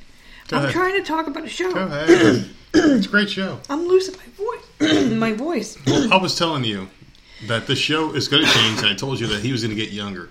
Go 0.48 0.58
I'm 0.58 0.64
ahead. 0.64 0.74
trying 0.74 0.94
to 0.96 1.04
talk 1.04 1.28
about 1.28 1.44
a 1.44 1.50
show. 1.50 1.72
Go 1.72 1.84
ahead. 1.86 2.50
it's 2.74 3.06
a 3.06 3.10
great 3.10 3.30
show. 3.30 3.60
I'm 3.70 3.88
losing 3.88 4.16
my 4.16 4.32
voice. 4.34 5.12
my 5.12 5.34
voice. 5.34 5.78
I 6.12 6.18
was 6.18 6.36
telling 6.36 6.64
you 6.64 6.90
that 7.48 7.68
the 7.68 7.76
show 7.76 8.14
is 8.14 8.28
going 8.28 8.46
to 8.46 8.52
change, 8.52 8.80
and 8.80 8.88
I 8.88 8.96
told 8.96 9.20
you 9.20 9.28
that 9.28 9.42
he 9.42 9.52
was 9.52 9.64
going 9.64 9.76
to 9.76 9.82
get 9.82 9.92
younger. 9.92 10.30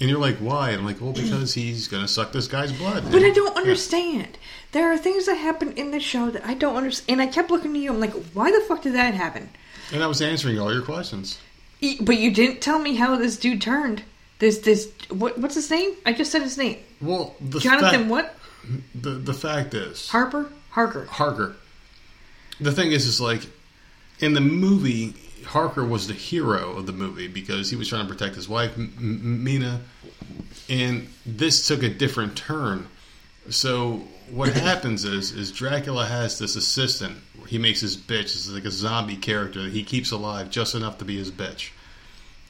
And 0.00 0.08
you're 0.08 0.20
like, 0.20 0.36
why? 0.36 0.70
I'm 0.70 0.84
like, 0.84 1.00
well, 1.00 1.12
because 1.12 1.54
he's 1.54 1.88
going 1.88 2.02
to 2.02 2.08
suck 2.08 2.30
this 2.32 2.46
guy's 2.46 2.72
blood. 2.72 3.10
But 3.10 3.22
I 3.22 3.30
don't 3.30 3.56
understand. 3.56 4.38
There 4.72 4.92
are 4.92 4.98
things 4.98 5.26
that 5.26 5.34
happen 5.34 5.72
in 5.72 5.90
the 5.90 5.98
show 5.98 6.30
that 6.30 6.46
I 6.46 6.54
don't 6.54 6.76
understand. 6.76 7.20
And 7.20 7.28
I 7.28 7.32
kept 7.32 7.50
looking 7.50 7.74
at 7.74 7.82
you. 7.82 7.92
I'm 7.92 8.00
like, 8.00 8.14
why 8.32 8.52
the 8.52 8.60
fuck 8.60 8.82
did 8.82 8.94
that 8.94 9.14
happen? 9.14 9.48
And 9.92 10.02
I 10.02 10.06
was 10.06 10.22
answering 10.22 10.58
all 10.60 10.72
your 10.72 10.82
questions. 10.82 11.38
But 12.00 12.18
you 12.18 12.30
didn't 12.32 12.60
tell 12.60 12.78
me 12.78 12.94
how 12.96 13.16
this 13.16 13.36
dude 13.36 13.60
turned. 13.60 14.02
This 14.38 14.58
this 14.58 14.92
what 15.10 15.38
what's 15.38 15.56
his 15.56 15.70
name? 15.70 15.92
I 16.06 16.12
just 16.12 16.30
said 16.30 16.42
his 16.42 16.56
name. 16.56 16.78
Well, 17.00 17.34
the 17.40 17.58
Jonathan 17.58 18.00
fact, 18.00 18.10
what? 18.10 18.36
The, 18.94 19.10
the 19.10 19.34
fact 19.34 19.74
is, 19.74 20.08
Harper 20.10 20.50
Harker. 20.70 21.06
Harker. 21.06 21.56
The 22.60 22.72
thing 22.72 22.92
is, 22.92 23.06
is 23.06 23.20
like 23.20 23.42
in 24.20 24.34
the 24.34 24.40
movie, 24.40 25.14
Harker 25.48 25.82
was 25.82 26.06
the 26.06 26.14
hero 26.14 26.76
of 26.76 26.86
the 26.86 26.92
movie 26.92 27.26
because 27.26 27.70
he 27.70 27.76
was 27.76 27.88
trying 27.88 28.06
to 28.06 28.12
protect 28.12 28.34
his 28.34 28.48
wife, 28.48 28.76
M- 28.76 28.92
M- 28.98 29.44
Mina, 29.44 29.80
and 30.68 31.08
this 31.24 31.66
took 31.66 31.82
a 31.82 31.88
different 31.88 32.36
turn. 32.36 32.86
So 33.48 34.02
what 34.30 34.52
happens 34.52 35.04
is, 35.04 35.32
is 35.32 35.50
Dracula 35.50 36.04
has 36.04 36.38
this 36.38 36.54
assistant. 36.54 37.16
He 37.46 37.56
makes 37.56 37.80
his 37.80 37.96
bitch. 37.96 38.24
It's 38.24 38.50
like 38.50 38.66
a 38.66 38.70
zombie 38.70 39.16
character 39.16 39.62
that 39.62 39.72
he 39.72 39.84
keeps 39.84 40.10
alive 40.10 40.50
just 40.50 40.74
enough 40.74 40.98
to 40.98 41.06
be 41.06 41.16
his 41.16 41.30
bitch. 41.30 41.70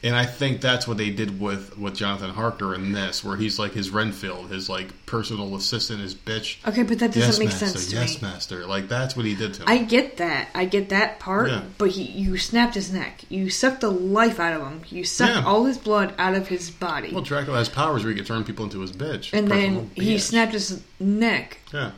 And 0.01 0.15
I 0.15 0.27
think 0.27 0.61
that's 0.61 0.87
what 0.87 0.97
they 0.97 1.11
did 1.11 1.41
with, 1.41 1.77
with 1.77 1.97
Jonathan 1.97 2.31
Harker 2.31 2.73
in 2.73 2.93
this, 2.93 3.25
where 3.25 3.37
he's 3.37 3.59
like 3.59 3.73
his 3.73 3.91
Renfield, 3.91 4.49
his 4.49 4.69
like 4.69 5.07
personal 5.07 5.57
assistant, 5.57 6.01
his 6.01 6.15
bitch. 6.15 6.65
Okay, 6.69 6.85
but 6.85 7.01
that 7.01 7.09
doesn't 7.13 7.21
yes, 7.21 7.39
make 7.41 7.49
master. 7.49 7.67
sense 7.67 7.87
to 7.89 7.97
yes, 7.97 8.23
me. 8.23 8.29
master. 8.29 8.65
Like 8.65 8.87
that's 8.87 9.17
what 9.17 9.27
he 9.27 9.35
did 9.35 9.55
to 9.55 9.63
him. 9.63 9.69
I 9.69 9.79
get 9.79 10.19
that. 10.19 10.51
I 10.55 10.67
get 10.67 10.91
that 10.91 11.19
part. 11.19 11.51
Yeah. 11.51 11.63
But 11.79 11.91
he 11.91 12.05
you 12.05 12.37
snapped 12.39 12.77
his 12.77 12.93
neck. 12.93 13.23
You 13.29 13.51
sucked 13.51 13.81
the 13.81 13.91
life 13.91 14.39
out 14.39 14.53
of 14.53 14.63
him. 14.63 14.83
You 14.89 15.03
sucked 15.03 15.35
Yeah. 15.35 15.45
all 15.45 15.65
his 15.65 15.79
blood 15.79 16.15
out 16.17 16.35
of 16.35 16.47
his 16.47 16.71
body. 16.71 17.13
well, 17.13 17.23
Dracula 17.25 17.59
has 17.59 17.69
powers 17.69 18.05
where 18.05 18.13
he 18.13 18.17
can 18.17 18.25
turn 18.25 18.45
people 18.45 18.67
into 18.67 18.79
his 18.81 18.93
bitch. 18.93 19.33
and 19.33 19.49
then 19.49 19.91
he 19.97 20.15
bitch. 20.15 20.21
snapped 20.21 20.53
his 20.53 20.81
neck. 21.01 21.59
Yeah, 21.75 21.91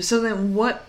So 0.00 0.20
then 0.20 0.52
what? 0.54 0.84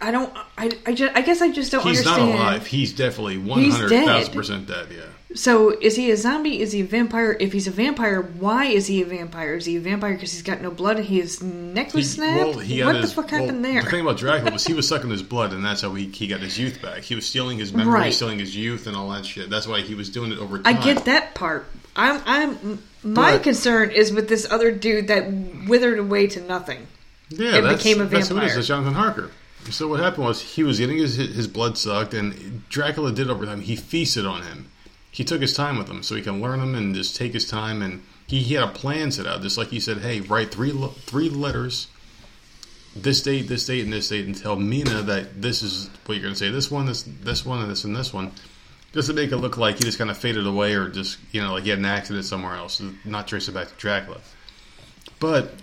I 0.00 0.10
don't. 0.10 0.32
I. 0.58 0.70
I, 0.86 0.92
just, 0.94 1.16
I 1.16 1.22
guess 1.22 1.40
I 1.40 1.50
just 1.50 1.72
don't 1.72 1.82
he's 1.84 2.04
not 2.04 2.20
understand. 2.20 2.38
alive. 2.40 2.66
He's 2.66 2.92
definitely 2.92 3.38
one 3.38 3.64
hundred 3.70 3.88
thousand 4.04 4.32
percent 4.34 4.66
dead. 4.68 4.86
Yeah. 4.94 5.02
So 5.34 5.70
is 5.70 5.96
he 5.96 6.10
a 6.12 6.16
zombie? 6.16 6.60
Is 6.60 6.70
he 6.72 6.82
a 6.82 6.84
vampire? 6.84 7.36
If 7.40 7.52
he's 7.52 7.66
a 7.66 7.72
vampire, 7.72 8.22
why 8.22 8.66
is 8.66 8.86
he 8.86 9.02
a 9.02 9.04
vampire? 9.04 9.54
Is 9.56 9.64
he 9.66 9.76
a 9.76 9.80
vampire 9.80 10.14
because 10.14 10.32
he's 10.32 10.42
got 10.42 10.60
no 10.60 10.70
blood 10.70 10.96
and 10.98 11.04
his 11.06 11.42
neck 11.42 11.92
was 11.92 12.12
snapped? 12.12 12.38
well, 12.38 12.54
what 12.56 12.64
his- 12.96 13.10
the 13.10 13.14
fuck 13.22 13.32
well, 13.32 13.40
happened 13.40 13.64
there? 13.64 13.82
The 13.82 13.90
thing 13.90 14.00
about 14.02 14.16
Dracula 14.18 14.52
was 14.52 14.64
he 14.64 14.74
was 14.74 14.86
sucking 14.86 15.10
his 15.10 15.22
blood, 15.24 15.52
and 15.52 15.64
that's 15.64 15.80
how 15.82 15.92
he, 15.94 16.06
he 16.06 16.28
got 16.28 16.38
his 16.40 16.56
youth 16.58 16.80
back. 16.80 17.02
He 17.02 17.16
was 17.16 17.26
stealing 17.26 17.58
his 17.58 17.72
memory, 17.72 17.92
Right. 17.94 18.14
stealing 18.14 18.38
his 18.38 18.54
youth, 18.56 18.86
and 18.86 18.96
all 18.96 19.10
that 19.10 19.26
shit. 19.26 19.50
That's 19.50 19.66
why 19.66 19.80
he 19.80 19.94
was 19.96 20.08
doing 20.08 20.30
it 20.30 20.38
over 20.38 20.58
time. 20.60 20.76
I 20.76 20.80
get 20.80 21.04
that 21.06 21.34
part. 21.34 21.66
I'm. 21.96 22.20
I'm. 22.26 22.82
My 23.02 23.32
But- 23.32 23.42
concern 23.42 23.90
is 23.90 24.12
with 24.12 24.28
this 24.28 24.46
other 24.50 24.70
dude 24.70 25.08
that 25.08 25.30
withered 25.68 25.98
away 25.98 26.26
to 26.28 26.40
nothing. 26.40 26.86
Yeah, 27.30 27.56
and 27.56 27.66
that's, 27.66 27.82
became 27.82 28.00
a 28.00 28.04
That's 28.06 28.28
who 28.28 28.36
it 28.36 28.38
is. 28.38 28.42
vampire. 28.44 28.54
That's 28.54 28.66
Jonathan 28.68 28.94
Harker. 28.94 29.30
So 29.70 29.88
what 29.88 29.98
happened 30.00 30.26
was 30.26 30.40
he 30.40 30.62
was 30.62 30.78
getting 30.78 30.98
his 30.98 31.16
his 31.16 31.48
blood 31.48 31.76
sucked, 31.76 32.14
and 32.14 32.62
Dracula 32.68 33.10
did 33.12 33.28
over 33.30 33.44
time. 33.46 33.60
He 33.62 33.74
feasted 33.76 34.24
on 34.26 34.42
him. 34.42 34.66
He 35.14 35.22
took 35.22 35.40
his 35.40 35.54
time 35.54 35.78
with 35.78 35.86
them 35.86 36.02
so 36.02 36.16
he 36.16 36.22
can 36.22 36.42
learn 36.42 36.58
them 36.58 36.74
and 36.74 36.92
just 36.92 37.14
take 37.14 37.32
his 37.32 37.48
time. 37.48 37.82
And 37.82 38.02
he, 38.26 38.40
he 38.40 38.54
had 38.54 38.64
a 38.64 38.72
plan 38.72 39.12
set 39.12 39.28
out, 39.28 39.42
just 39.42 39.56
like 39.56 39.68
he 39.68 39.78
said, 39.78 39.98
"Hey, 39.98 40.20
write 40.20 40.50
three 40.50 40.72
three 41.06 41.28
letters, 41.28 41.86
this 42.96 43.22
date, 43.22 43.46
this 43.46 43.64
date, 43.64 43.84
and 43.84 43.92
this 43.92 44.08
date, 44.08 44.26
and 44.26 44.36
tell 44.36 44.56
Mina 44.56 45.02
that 45.02 45.40
this 45.40 45.62
is 45.62 45.88
what 46.04 46.14
you're 46.14 46.22
going 46.22 46.34
to 46.34 46.38
say. 46.38 46.50
This 46.50 46.68
one, 46.68 46.86
this 46.86 47.04
this 47.04 47.46
one, 47.46 47.62
and 47.62 47.70
this 47.70 47.84
and 47.84 47.94
this 47.94 48.12
one." 48.12 48.32
Just 48.92 49.08
to 49.08 49.14
make 49.14 49.30
it 49.30 49.38
look 49.38 49.56
like 49.56 49.78
he 49.78 49.84
just 49.84 49.98
kind 49.98 50.10
of 50.10 50.18
faded 50.18 50.48
away, 50.48 50.74
or 50.74 50.88
just 50.88 51.18
you 51.30 51.40
know, 51.40 51.52
like 51.52 51.62
he 51.62 51.70
had 51.70 51.78
an 51.78 51.84
accident 51.84 52.24
somewhere 52.24 52.56
else, 52.56 52.82
not 53.04 53.28
trace 53.28 53.46
it 53.46 53.52
back 53.52 53.68
to 53.68 53.74
Dracula. 53.74 54.20
But 55.20 55.54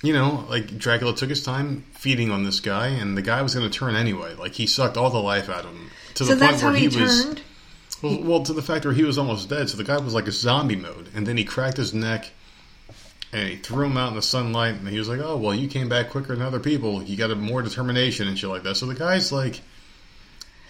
you 0.00 0.12
know, 0.12 0.44
like 0.48 0.78
Dracula 0.78 1.14
took 1.14 1.28
his 1.28 1.42
time 1.42 1.84
feeding 1.92 2.30
on 2.30 2.44
this 2.44 2.60
guy, 2.60 2.88
and 2.88 3.16
the 3.16 3.22
guy 3.22 3.42
was 3.42 3.54
going 3.56 3.68
to 3.68 3.76
turn 3.76 3.96
anyway. 3.96 4.34
Like 4.34 4.52
he 4.54 4.66
sucked 4.66 4.96
all 4.96 5.10
the 5.10 5.18
life 5.18 5.48
out 5.48 5.64
of 5.64 5.72
him 5.72 5.90
to 6.14 6.24
So 6.24 6.34
the 6.36 6.44
point 6.44 6.62
where 6.62 6.74
he, 6.74 6.88
he, 6.88 7.02
was 7.02 7.24
turned. 7.24 7.42
Well, 8.02 8.22
well, 8.22 8.42
to 8.42 8.52
the 8.52 8.62
fact 8.62 8.84
where 8.84 8.94
he 8.94 9.04
was 9.04 9.18
almost 9.18 9.48
dead. 9.48 9.70
So 9.70 9.76
the 9.76 9.84
guy 9.84 9.98
was 9.98 10.14
like 10.14 10.26
a 10.26 10.32
zombie 10.32 10.76
mode, 10.76 11.08
and 11.14 11.26
then 11.26 11.36
he 11.36 11.44
cracked 11.44 11.76
his 11.76 11.94
neck, 11.94 12.30
and 13.32 13.48
he 13.48 13.56
threw 13.56 13.86
him 13.86 13.96
out 13.96 14.10
in 14.10 14.16
the 14.16 14.22
sunlight, 14.22 14.74
and 14.74 14.88
he 14.88 14.98
was 14.98 15.08
like, 15.08 15.20
"Oh, 15.20 15.36
well, 15.36 15.54
you 15.54 15.68
came 15.68 15.88
back 15.88 16.10
quicker 16.10 16.34
than 16.34 16.44
other 16.44 16.60
people. 16.60 17.02
You 17.02 17.16
got 17.16 17.30
a 17.30 17.36
more 17.36 17.62
determination 17.62 18.28
and 18.28 18.38
shit 18.38 18.50
like 18.50 18.64
that." 18.64 18.76
So 18.76 18.86
the 18.86 18.94
guy's 18.94 19.32
like, 19.32 19.60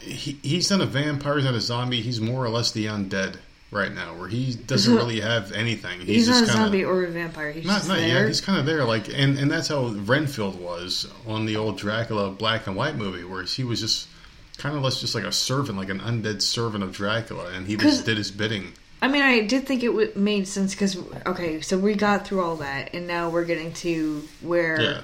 he, 0.03 0.39
he's 0.43 0.71
not 0.71 0.81
a 0.81 0.87
vampire, 0.87 1.37
he's 1.37 1.45
not 1.45 1.55
a 1.55 1.61
zombie. 1.61 2.01
He's 2.01 2.21
more 2.21 2.45
or 2.45 2.49
less 2.49 2.73
the 2.73 2.87
undead 2.87 3.37
right 3.71 3.93
now, 3.93 4.15
where 4.15 4.29
he 4.29 4.55
doesn't 4.55 4.95
really 4.95 5.21
have 5.21 5.53
anything. 5.53 6.01
He's, 6.01 6.27
He's, 6.27 6.29
not 6.29 6.43
a 6.43 6.47
kinda, 6.47 6.53
zombie 6.53 6.85
or 6.85 7.05
a 7.05 7.11
vampire. 7.11 7.53
He's 7.53 7.65
not, 7.65 7.89
not 7.89 8.01
yet. 8.01 8.27
He's 8.27 8.41
kind 8.41 8.59
of 8.59 8.67
there, 8.67 8.85
like, 8.85 9.09
and, 9.09 9.39
and 9.39 9.51
that's 9.51 9.69
how 9.69 9.87
Renfield 9.87 10.61
was 10.61 11.11
on 11.27 11.47
the 11.47 11.57
old 11.57 11.79
Dracula 11.79 12.31
black 12.31 12.67
and 12.67 12.77
white 12.77 12.97
movie, 12.97 13.25
where 13.25 13.43
he 13.45 13.65
was 13.65 13.81
just 13.81 14.09
kind 14.59 14.77
of 14.77 14.83
less 14.83 15.01
just 15.01 15.15
like 15.15 15.25
a 15.25 15.33
servant, 15.33 15.79
like 15.79 15.89
an 15.91 16.01
undead 16.01 16.43
servant 16.43 16.85
of 16.85 16.93
Dracula, 16.93 17.51
and 17.53 17.67
he 17.67 17.77
just 17.77 18.05
did 18.07 18.19
his 18.19 18.31
bidding. 18.31 18.73
I 19.01 19.09
mean, 19.09 19.23
I 19.23 19.41
did 19.41 19.67
think 19.67 19.83
it 19.83 19.89
w- 19.89 20.13
made 20.15 20.47
sense 20.47 20.75
because 20.75 20.97
okay, 21.27 21.61
so 21.61 21.77
we 21.79 21.95
got 21.95 22.27
through 22.27 22.43
all 22.43 22.57
that, 22.57 22.95
and 22.95 23.07
now 23.07 23.31
we're 23.31 23.45
getting 23.45 23.73
to 23.75 24.23
where 24.41 24.81
Yeah, 24.81 25.01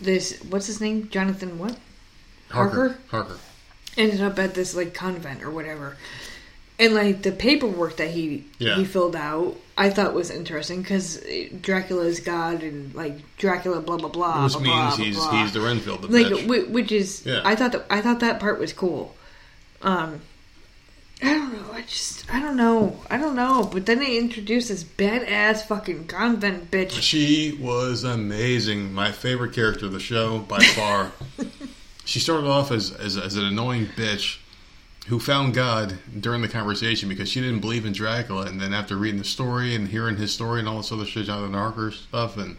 this 0.00 0.40
what's 0.48 0.66
his 0.66 0.80
name, 0.80 1.08
Jonathan, 1.10 1.58
what 1.58 1.76
Harker. 2.50 2.88
Harker? 3.08 3.26
Harker. 3.34 3.38
ended 3.98 4.22
up 4.22 4.38
at 4.38 4.54
this 4.54 4.74
like 4.74 4.94
convent 4.94 5.42
or 5.42 5.50
whatever. 5.50 5.96
And 6.80 6.94
like 6.94 7.22
the 7.22 7.32
paperwork 7.32 7.96
that 7.96 8.10
he 8.10 8.44
Yeah. 8.58 8.76
he 8.76 8.84
filled 8.84 9.16
out, 9.16 9.56
I 9.76 9.90
thought 9.90 10.14
was 10.14 10.30
interesting 10.30 10.80
because 10.82 11.20
Dracula's 11.60 12.20
god 12.20 12.62
and 12.62 12.94
like 12.94 13.18
Dracula, 13.36 13.80
blah 13.80 13.96
blah 13.96 14.08
blah. 14.08 14.44
Which 14.44 14.52
blah, 14.52 14.60
means 14.62 14.96
blah, 14.96 15.04
he's 15.04 15.16
blah. 15.16 15.42
he's 15.42 15.52
the 15.52 15.60
Renfield, 15.60 16.02
the 16.02 16.08
like 16.08 16.26
bitch. 16.26 16.46
whi- 16.46 16.70
which 16.72 16.92
is 16.92 17.26
Yeah. 17.26 17.40
I 17.44 17.56
thought 17.56 17.72
that 17.72 17.86
I 17.90 18.00
thought 18.00 18.20
that 18.20 18.38
part 18.38 18.60
was 18.60 18.72
cool. 18.72 19.16
Um, 19.82 20.20
I 21.20 21.32
don't 21.34 21.52
know. 21.52 21.72
I 21.72 21.80
just 21.82 22.32
I 22.32 22.38
don't 22.40 22.56
know. 22.56 23.00
I 23.10 23.16
don't 23.16 23.34
know. 23.34 23.68
But 23.72 23.86
then 23.86 23.98
they 23.98 24.16
introduced 24.16 24.68
this 24.68 24.84
badass 24.84 25.66
fucking 25.66 26.06
convent 26.06 26.70
bitch. 26.70 26.92
She 27.02 27.58
was 27.60 28.04
amazing. 28.04 28.92
My 28.94 29.10
favorite 29.10 29.52
character 29.52 29.86
of 29.86 29.92
the 29.92 29.98
show 30.00 30.38
by 30.38 30.60
far. 30.60 31.10
she 32.04 32.20
started 32.20 32.46
off 32.48 32.70
as, 32.70 32.92
as 32.92 33.16
as 33.16 33.34
an 33.34 33.44
annoying 33.44 33.86
bitch 33.96 34.38
who 35.08 35.18
found 35.18 35.54
God 35.54 35.98
during 36.20 36.42
the 36.42 36.48
conversation 36.48 37.08
because 37.08 37.28
she 37.30 37.40
didn't 37.40 37.60
believe 37.60 37.86
in 37.86 37.92
Dracula, 37.92 38.46
and 38.46 38.60
then 38.60 38.74
after 38.74 38.96
reading 38.96 39.18
the 39.18 39.24
story 39.24 39.74
and 39.74 39.88
hearing 39.88 40.16
his 40.16 40.32
story 40.32 40.60
and 40.60 40.68
all 40.68 40.76
this 40.76 40.92
other 40.92 41.06
shit, 41.06 41.26
Jonathan 41.26 41.54
Harker 41.54 41.90
stuff, 41.90 42.36
and 42.36 42.56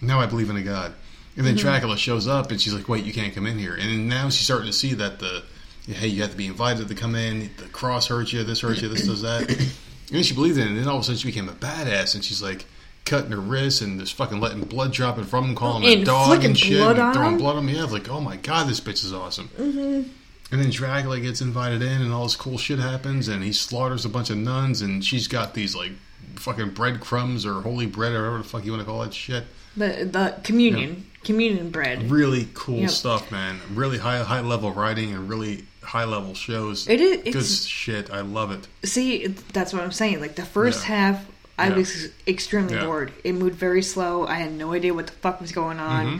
now 0.00 0.20
I 0.20 0.26
believe 0.26 0.50
in 0.50 0.56
a 0.56 0.62
God. 0.62 0.92
And 1.36 1.46
then 1.46 1.54
Dracula 1.54 1.96
shows 1.96 2.26
up, 2.26 2.50
and 2.50 2.60
she's 2.60 2.74
like, 2.74 2.88
"Wait, 2.88 3.04
you 3.04 3.12
can't 3.12 3.34
come 3.34 3.46
in 3.46 3.58
here." 3.58 3.74
And 3.74 4.08
now 4.08 4.28
she's 4.28 4.44
starting 4.44 4.66
to 4.66 4.72
see 4.72 4.94
that 4.94 5.20
the 5.20 5.44
hey, 5.86 6.08
you 6.08 6.20
have 6.22 6.32
to 6.32 6.36
be 6.36 6.46
invited 6.46 6.88
to 6.88 6.94
come 6.94 7.14
in. 7.14 7.50
The 7.56 7.66
cross 7.66 8.08
hurts 8.08 8.32
you. 8.32 8.44
This 8.44 8.60
hurts 8.60 8.82
you. 8.82 8.88
This 8.88 9.06
does 9.06 9.22
that. 9.22 9.48
and 9.48 9.68
then 10.10 10.22
she 10.24 10.34
believed 10.34 10.58
in 10.58 10.64
it, 10.64 10.70
and 10.70 10.78
then 10.78 10.88
all 10.88 10.96
of 10.96 11.02
a 11.02 11.04
sudden 11.04 11.18
she 11.18 11.28
became 11.28 11.48
a 11.48 11.52
badass, 11.52 12.14
and 12.14 12.24
she's 12.24 12.42
like 12.42 12.66
cutting 13.04 13.30
her 13.30 13.40
wrists 13.40 13.80
and 13.80 13.98
just 13.98 14.14
fucking 14.14 14.40
letting 14.40 14.62
blood 14.64 14.92
drop 14.92 15.14
dropping 15.14 15.30
from 15.30 15.44
him, 15.46 15.54
calling 15.54 15.84
him 15.84 16.02
a 16.02 16.04
dog 16.04 16.44
and 16.44 16.58
shit, 16.58 16.78
blood 16.78 16.98
and 16.98 17.14
throwing 17.14 17.32
him? 17.34 17.38
blood 17.38 17.56
on 17.56 17.68
him. 17.68 17.74
Yeah, 17.74 17.84
like 17.84 18.08
oh 18.08 18.20
my 18.20 18.36
god, 18.36 18.68
this 18.68 18.80
bitch 18.80 19.04
is 19.04 19.12
awesome. 19.14 19.48
Mm-hmm. 19.56 20.10
And 20.50 20.60
then 20.60 20.70
Dracula 20.70 21.20
gets 21.20 21.40
invited 21.42 21.82
in, 21.82 22.00
and 22.00 22.12
all 22.12 22.22
this 22.24 22.36
cool 22.36 22.56
shit 22.56 22.78
happens, 22.78 23.28
and 23.28 23.42
he 23.44 23.52
slaughters 23.52 24.04
a 24.04 24.08
bunch 24.08 24.30
of 24.30 24.38
nuns, 24.38 24.80
and 24.80 25.04
she's 25.04 25.28
got 25.28 25.52
these 25.54 25.74
like 25.76 25.92
fucking 26.36 26.70
breadcrumbs 26.70 27.44
or 27.44 27.60
holy 27.62 27.86
bread 27.86 28.12
or 28.12 28.20
whatever 28.22 28.38
the 28.38 28.44
fuck 28.44 28.64
you 28.64 28.72
want 28.72 28.80
to 28.82 28.86
call 28.86 29.00
that 29.00 29.12
shit. 29.12 29.44
The 29.76 30.08
the 30.10 30.40
communion 30.44 31.06
communion 31.24 31.70
bread. 31.70 32.10
Really 32.10 32.48
cool 32.54 32.78
Yep. 32.80 32.90
stuff, 32.90 33.30
man. 33.30 33.60
Really 33.74 33.98
high 33.98 34.18
high 34.22 34.40
level 34.40 34.72
writing 34.72 35.12
and 35.12 35.28
really 35.28 35.64
high 35.82 36.04
level 36.04 36.34
shows. 36.34 36.88
It 36.88 37.00
is- 37.00 37.34
good 37.34 37.44
shit. 37.44 38.10
I 38.10 38.20
love 38.20 38.50
it. 38.50 38.66
See, 38.88 39.26
that's 39.52 39.72
what 39.72 39.82
I'm 39.82 39.92
saying. 39.92 40.20
Like 40.20 40.36
the 40.36 40.44
first 40.44 40.80
Yeah. 40.88 40.94
half, 40.94 41.26
I 41.58 41.68
Yeah. 41.68 41.74
was 41.76 42.08
extremely 42.26 42.74
Yeah. 42.74 42.84
bored. 42.84 43.12
It 43.24 43.32
moved 43.34 43.56
very 43.56 43.82
slow. 43.82 44.26
I 44.26 44.34
had 44.36 44.52
no 44.52 44.72
idea 44.72 44.94
what 44.94 45.06
the 45.08 45.12
fuck 45.14 45.40
was 45.40 45.52
going 45.52 45.78
on. 45.78 46.06
Mm-hmm. 46.06 46.18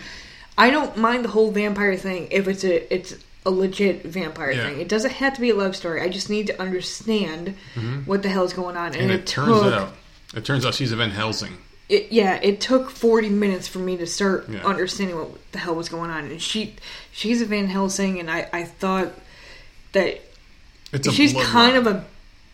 I 0.59 0.71
don't 0.71 0.97
mind 0.97 1.25
the 1.25 1.29
whole 1.31 1.51
vampire 1.53 1.97
thing 1.97 2.29
if 2.31 2.49
it's 2.49 2.65
a 2.65 2.93
it's 2.93 3.15
a 3.47 3.51
legit 3.51 4.05
vampire 4.05 4.53
Yeah. 4.53 4.69
thing. 4.69 4.81
It 4.81 4.89
doesn't 4.89 5.13
have 5.13 5.35
to 5.35 5.41
be 5.41 5.51
a 5.51 5.55
love 5.55 5.75
story. 5.77 6.01
I 6.03 6.09
just 6.09 6.29
need 6.29 6.47
to 6.49 6.61
understand 6.61 7.55
what 8.05 8.23
the 8.23 8.29
hell 8.29 8.45
is 8.45 8.53
going 8.53 8.77
on. 8.77 8.89
And, 8.89 8.95
Mm-hmm. 8.97 9.03
And 9.05 9.11
it, 9.13 9.21
it 9.21 9.27
turns 9.27 9.63
took, 9.63 9.73
out, 9.75 9.93
it 10.35 10.45
turns 10.45 10.67
out 10.67 10.75
she's 10.75 10.93
a 10.93 10.97
Van 10.97 11.11
Helsing. 11.11 11.57
it, 11.89 12.13
yeah, 12.13 12.35
it 12.43 12.61
took 12.61 12.91
40 12.91 13.29
minutes 13.31 13.67
for 13.69 13.79
me 13.79 13.97
to 13.97 14.07
start 14.07 14.49
Yeah. 14.49 14.65
understanding 14.67 15.17
what 15.17 15.53
the 15.53 15.59
hell 15.59 15.75
was 15.75 15.89
going 15.89 16.11
on. 16.11 16.25
And 16.27 16.43
she 16.43 16.75
she's 17.13 17.41
a 17.41 17.47
Van 17.47 17.67
Helsing, 17.69 18.19
and 18.21 18.31
I 18.31 18.49
I 18.53 18.65
thought 18.65 19.13
that 19.93 20.21
It's 20.93 21.07
a 21.09 21.13
she's 21.13 21.33
kind 21.33 21.77
of 21.77 21.87
a 21.87 22.05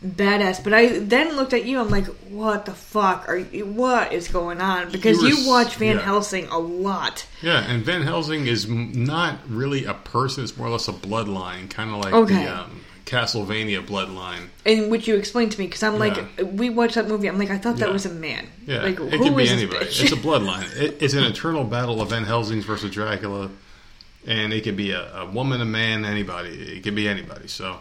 badass 0.05 0.62
but 0.62 0.74
i 0.74 0.98
then 0.98 1.35
looked 1.36 1.55
at 1.55 1.64
you 1.64 1.81
i'm 1.81 1.89
like 1.89 2.05
what 2.28 2.66
the 2.66 2.74
fuck 2.74 3.26
are 3.28 3.39
you 3.39 3.64
what 3.64 4.12
is 4.12 4.28
going 4.28 4.60
on 4.60 4.90
because 4.93 5.22
You 5.22 5.28
you, 5.28 5.35
were 5.36 5.40
s- 5.40 5.47
watch 5.47 5.74
van 5.76 5.97
yeah. 5.97 6.02
helsing 6.02 6.47
a 6.48 6.59
lot 6.59 7.26
Yeah, 7.40 7.64
and 7.70 7.82
Van 7.82 8.02
Helsing 8.02 8.47
is 8.47 8.68
not 8.68 9.39
really 9.48 9.85
a 9.86 9.94
person; 9.94 10.44
it's 10.44 10.56
more 10.56 10.66
or 10.66 10.70
less 10.70 10.89
a 10.89 10.93
bloodline, 10.93 11.70
kind 11.70 11.90
of 11.90 11.97
like 12.05 12.12
Okay. 12.14 12.44
the 12.44 12.55
um, 12.59 12.81
Castlevania 13.06 13.85
bloodline. 13.86 14.48
and 14.66 14.90
which 14.90 15.06
you 15.09 15.14
explained 15.16 15.52
to 15.52 15.59
me 15.59 15.66
because 15.66 15.82
i'm 15.82 15.98
like 15.98 16.16
Yeah. 16.16 16.44
we 16.44 16.68
watched 16.70 16.94
that 16.97 17.06
movie 17.09 17.28
i'm 17.28 17.39
like 17.39 17.51
i 17.51 17.56
thought 17.59 17.76
that 17.76 17.89
Yeah. 17.89 17.93
was 17.93 18.05
a 18.06 18.10
man 18.12 18.47
Yeah, 18.66 18.82
like 18.82 18.98
it 19.01 19.12
who 19.14 19.24
could 19.24 19.36
be 19.36 19.48
anybody. 19.48 19.86
It's 19.86 20.12
a 20.12 20.16
bloodline. 20.28 20.64
It, 20.76 21.02
it's 21.02 21.14
an 21.14 21.24
eternal 21.24 21.64
battle 21.64 22.01
of 22.02 22.10
Van 22.10 22.24
Helsing's 22.24 22.64
versus 22.64 22.90
Dracula, 22.90 23.51
and 24.26 24.52
it 24.52 24.64
could 24.64 24.76
be 24.76 24.90
a, 24.90 25.20
a 25.22 25.26
woman, 25.31 25.60
a 25.60 25.64
man, 25.66 26.05
anybody. 26.05 26.51
It 26.76 26.82
could 26.82 26.94
be 26.94 27.09
anybody. 27.09 27.48
So, 27.48 27.78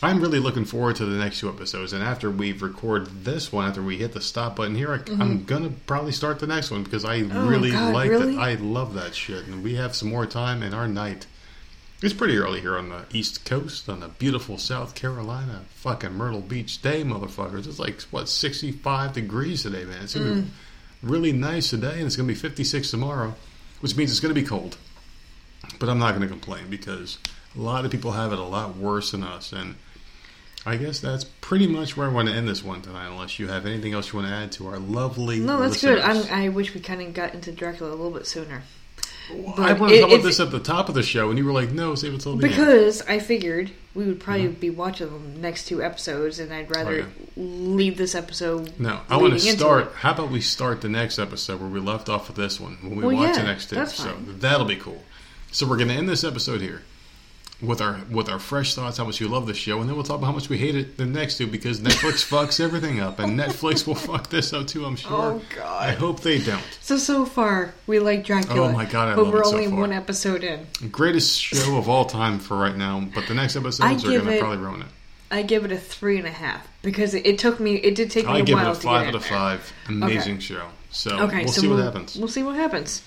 I'm 0.00 0.20
really 0.20 0.38
looking 0.38 0.64
forward 0.64 0.96
to 0.96 1.04
the 1.06 1.18
next 1.18 1.40
two 1.40 1.48
episodes. 1.48 1.92
And 1.92 2.04
after 2.04 2.30
we 2.30 2.52
record 2.52 3.24
this 3.24 3.50
one, 3.52 3.66
after 3.68 3.82
we 3.82 3.96
hit 3.96 4.12
the 4.12 4.20
stop 4.20 4.54
button 4.56 4.76
here, 4.76 4.92
I, 4.94 5.10
I'm 5.20 5.44
gonna 5.44 5.70
probably 5.86 6.12
start 6.12 6.38
the 6.38 6.46
next 6.46 6.70
one 6.70 6.84
because 6.84 7.04
I 7.04 7.18
Mm-hmm. 7.20 7.36
Oh, 7.36 7.48
really 7.48 7.70
God, 7.72 7.92
like 7.94 8.10
really? 8.10 8.34
it. 8.36 8.38
I 8.38 8.54
love 8.54 8.94
that 8.94 9.14
shit, 9.16 9.46
and 9.46 9.62
we 9.64 9.74
have 9.74 9.96
some 9.96 10.08
more 10.08 10.24
time 10.24 10.62
in 10.62 10.72
our 10.72 10.86
night. 10.86 11.26
It's 12.00 12.14
pretty 12.14 12.36
early 12.36 12.60
here 12.60 12.78
on 12.78 12.90
the 12.90 13.06
East 13.12 13.44
Coast, 13.44 13.88
on 13.88 13.98
the 13.98 14.06
beautiful 14.06 14.56
South 14.56 14.94
Carolina, 14.94 15.62
fucking 15.70 16.12
Myrtle 16.14 16.42
Beach 16.42 16.80
day, 16.80 17.02
motherfuckers. 17.02 17.66
It's 17.66 17.80
like 17.80 18.00
what 18.12 18.28
65 18.28 19.12
degrees 19.14 19.64
today, 19.64 19.84
man. 19.84 20.02
It's 20.04 20.14
gonna 20.14 20.26
Mm. 20.26 20.42
be 20.44 20.50
really 21.02 21.32
nice 21.32 21.70
today, 21.70 21.94
and 21.94 22.02
it's 22.06 22.14
gonna 22.14 22.28
be 22.28 22.36
56 22.36 22.88
tomorrow, 22.92 23.34
which 23.80 23.96
means 23.96 24.12
it's 24.12 24.20
gonna 24.20 24.32
be 24.32 24.44
cold. 24.44 24.76
But 25.80 25.88
I'm 25.88 25.98
not 25.98 26.14
gonna 26.14 26.28
complain 26.28 26.70
because 26.70 27.18
a 27.56 27.60
lot 27.60 27.84
of 27.84 27.90
people 27.90 28.12
have 28.12 28.32
it 28.32 28.38
a 28.38 28.44
lot 28.44 28.76
worse 28.76 29.10
than 29.10 29.24
us, 29.24 29.52
and 29.52 29.74
I 30.68 30.76
guess 30.76 31.00
that's 31.00 31.24
pretty 31.24 31.66
much 31.66 31.96
where 31.96 32.06
I 32.06 32.12
want 32.12 32.28
to 32.28 32.34
end 32.34 32.46
this 32.46 32.62
one 32.62 32.82
tonight. 32.82 33.08
Unless 33.08 33.38
you 33.38 33.48
have 33.48 33.64
anything 33.64 33.94
else 33.94 34.12
you 34.12 34.18
want 34.18 34.28
to 34.28 34.34
add 34.34 34.52
to 34.52 34.66
our 34.66 34.78
lovely 34.78 35.40
no 35.40 35.58
that's 35.58 35.80
good. 35.80 35.98
I'm, 35.98 36.22
i 36.30 36.48
wish 36.48 36.74
we 36.74 36.80
kind 36.80 37.00
of 37.00 37.14
got 37.14 37.34
into 37.34 37.52
dracula 37.52 37.90
a 37.90 37.96
little 37.96 38.10
bit 38.10 38.26
sooner 38.26 38.62
I 39.30 39.74
wanted 39.74 39.96
to 39.96 40.00
talk 40.00 40.10
about 40.10 40.22
this 40.22 40.40
at 40.40 40.50
the 40.50 40.58
top 40.58 40.88
of 40.88 40.94
the 40.94 41.02
show, 41.02 41.28
and 41.28 41.38
you 41.38 41.44
were 41.44 41.52
like, 41.52 41.70
"No, 41.70 41.94
save 41.94 42.14
it 42.14 42.20
till 42.22 42.36
the 42.36 42.46
end." 42.46 42.56
because 42.56 43.02
i 43.02 43.18
figured 43.18 43.70
we 43.94 44.06
would 44.06 44.20
probably 44.20 44.44
mm-hmm. 44.44 44.60
be 44.60 44.70
watching 44.70 45.10
the 45.10 45.38
next 45.40 45.66
two 45.66 45.82
episodes 45.82 46.38
and 46.38 46.52
i'd 46.52 46.74
rather 46.74 47.00
oh, 47.00 47.00
Okay. 47.00 47.12
leave 47.36 47.98
this 47.98 48.14
episode 48.14 48.78
No, 48.78 49.00
I 49.08 49.16
want 49.16 49.34
to 49.34 49.38
start. 49.38 49.92
How 49.96 50.12
about 50.12 50.30
we 50.30 50.40
start 50.40 50.80
the 50.80 50.88
next 50.88 51.18
episode 51.18 51.60
where 51.60 51.68
we 51.68 51.80
left 51.80 52.08
off 52.08 52.28
with 52.28 52.36
this 52.36 52.58
one 52.58 52.78
when 52.82 52.96
we 52.96 53.04
Well, 53.04 53.16
watch 53.16 53.36
yeah, 53.36 53.42
the 53.42 53.48
next 53.48 53.70
two? 53.70 53.86
So 53.86 54.16
that'll 54.26 54.66
be 54.66 54.76
cool. 54.76 55.02
So 55.50 55.66
we're 55.66 55.76
going 55.76 55.88
to 55.88 55.94
end 55.94 56.08
this 56.08 56.24
episode 56.24 56.60
here 56.60 56.82
with 57.60 57.80
our 57.80 58.00
with 58.10 58.28
our 58.28 58.38
fresh 58.38 58.74
thoughts, 58.74 58.98
how 58.98 59.04
much 59.04 59.20
you 59.20 59.28
love 59.28 59.46
the 59.46 59.54
show, 59.54 59.80
and 59.80 59.88
then 59.88 59.96
we'll 59.96 60.04
talk 60.04 60.18
about 60.18 60.26
how 60.26 60.32
much 60.32 60.48
we 60.48 60.58
hate 60.58 60.76
it 60.76 60.96
the 60.96 61.06
next 61.06 61.38
two 61.38 61.46
because 61.46 61.80
Netflix 61.80 62.24
fucks 62.28 62.60
everything 62.60 63.00
up, 63.00 63.18
and 63.18 63.38
Netflix 63.38 63.86
will 63.86 63.96
fuck 63.96 64.28
this 64.30 64.52
up 64.52 64.66
too. 64.66 64.84
I'm 64.84 64.92
oh, 64.92 64.96
sure. 64.96 65.10
Oh, 65.10 65.42
God. 65.56 65.82
I 65.82 65.92
hope 65.92 66.20
they 66.20 66.38
don't. 66.38 66.62
So 66.80 66.96
so 66.98 67.24
far, 67.24 67.74
we 67.86 67.98
like 67.98 68.24
Dracula. 68.24 68.68
Oh, 68.68 68.72
my 68.72 68.84
God, 68.84 69.08
I 69.08 69.16
but 69.16 69.24
love 69.24 69.32
we're 69.32 69.40
it 69.40 69.46
so 69.46 69.52
only 69.52 69.66
far. 69.68 69.80
one 69.80 69.92
episode 69.92 70.44
in. 70.44 70.66
Greatest 70.90 71.40
show 71.40 71.76
of 71.76 71.88
all 71.88 72.04
time 72.04 72.38
for 72.38 72.56
right 72.56 72.76
now, 72.76 73.08
but 73.14 73.26
the 73.26 73.34
next 73.34 73.56
episodes 73.56 73.80
I 73.80 73.94
are 73.94 74.20
going 74.20 74.26
to 74.26 74.38
probably 74.38 74.58
ruin 74.58 74.82
it. 74.82 74.88
I 75.30 75.42
give 75.42 75.64
it 75.64 75.72
a 75.72 75.76
three 75.76 76.16
and 76.16 76.26
a 76.26 76.30
half 76.30 76.66
because 76.82 77.12
it, 77.12 77.26
it 77.26 77.38
took 77.38 77.60
me. 77.60 77.74
It 77.76 77.94
did 77.94 78.10
take 78.10 78.24
me 78.26 78.32
I 78.32 78.38
a 78.38 78.44
while 78.44 78.74
to 78.74 78.82
get 78.82 78.88
I 78.88 79.04
give 79.06 79.14
it 79.14 79.18
a 79.18 79.20
five 79.20 79.48
out 79.48 79.60
of 79.60 79.64
five. 79.64 79.72
Amazing 79.88 80.38
show. 80.38 80.68
So 80.90 81.18
Okay, 81.24 81.44
we'll 81.44 81.52
so 81.52 81.60
see 81.60 81.68
we'll, 81.68 81.76
what 81.76 81.84
happens. 81.84 82.16
We'll 82.16 82.28
see 82.28 82.42
what 82.42 82.54
happens. 82.54 83.02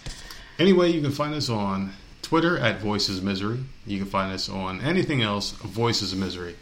Anyway, 0.60 0.92
you 0.92 1.02
can 1.02 1.12
find 1.12 1.34
us 1.34 1.50
on 1.50 1.94
Twitter 2.32 2.58
at 2.58 2.80
Voices 2.80 3.22
Misery. 3.22 3.60
You 3.86 3.98
can 3.98 4.08
find 4.08 4.32
us 4.32 4.48
on 4.48 4.80
anything 4.80 5.22
else, 5.22 5.52
Voices 5.52 6.14
of 6.14 6.20
Misery. 6.20 6.56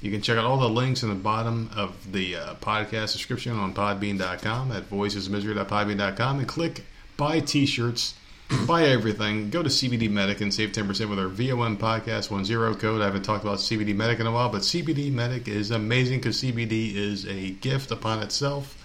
You 0.00 0.10
can 0.10 0.22
check 0.22 0.36
out 0.36 0.44
all 0.44 0.56
the 0.56 0.68
links 0.68 1.04
in 1.04 1.08
the 1.08 1.14
bottom 1.14 1.70
of 1.76 2.10
the 2.10 2.34
uh, 2.34 2.54
podcast 2.56 3.12
description 3.12 3.52
on 3.52 3.74
podbean.com 3.74 4.72
at 4.72 4.90
voicesmisery.podbean.com 4.90 6.40
and 6.40 6.48
click 6.48 6.84
buy 7.16 7.38
t 7.38 7.64
shirts, 7.64 8.14
buy 8.66 8.86
everything. 8.86 9.50
Go 9.50 9.62
to 9.62 9.68
CBD 9.68 10.10
Medic 10.10 10.40
and 10.40 10.52
save 10.52 10.72
10% 10.72 11.08
with 11.08 11.20
our 11.20 11.28
VOM 11.28 11.78
podcast 11.78 12.30
10 12.30 12.74
code. 12.80 13.00
I 13.00 13.04
haven't 13.04 13.22
talked 13.22 13.44
about 13.44 13.58
CBD 13.58 13.94
Medic 13.94 14.18
in 14.18 14.26
a 14.26 14.32
while, 14.32 14.48
but 14.48 14.62
CBD 14.62 15.12
Medic 15.12 15.46
is 15.46 15.70
amazing 15.70 16.18
because 16.18 16.42
CBD 16.42 16.92
is 16.92 17.24
a 17.28 17.50
gift 17.50 17.92
upon 17.92 18.20
itself. 18.20 18.76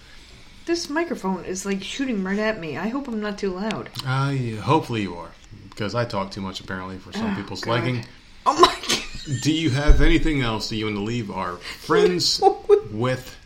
This 0.64 0.88
microphone 0.88 1.44
is 1.44 1.66
like 1.66 1.82
shooting 1.82 2.22
right 2.22 2.38
at 2.38 2.60
me. 2.60 2.78
I 2.78 2.86
hope 2.86 3.08
I'm 3.08 3.20
not 3.20 3.36
too 3.36 3.50
loud. 3.50 3.90
Uh, 4.06 4.30
yeah, 4.30 4.60
hopefully 4.60 5.02
you 5.02 5.16
are, 5.16 5.32
because 5.70 5.94
I 5.94 6.04
talk 6.04 6.30
too 6.30 6.40
much 6.40 6.60
apparently 6.60 6.98
for 6.98 7.12
some 7.12 7.32
Oh, 7.32 7.36
people's 7.36 7.62
God. 7.62 7.70
liking. 7.80 8.04
Oh 8.46 8.54
my! 8.60 8.66
God. 8.88 9.40
Do 9.42 9.52
you 9.52 9.70
have 9.70 10.00
anything 10.00 10.42
else 10.42 10.68
that 10.68 10.76
you 10.76 10.86
want 10.86 10.96
to 10.96 11.02
leave 11.02 11.30
our 11.30 11.56
friends 11.56 12.40
with, 12.90 13.36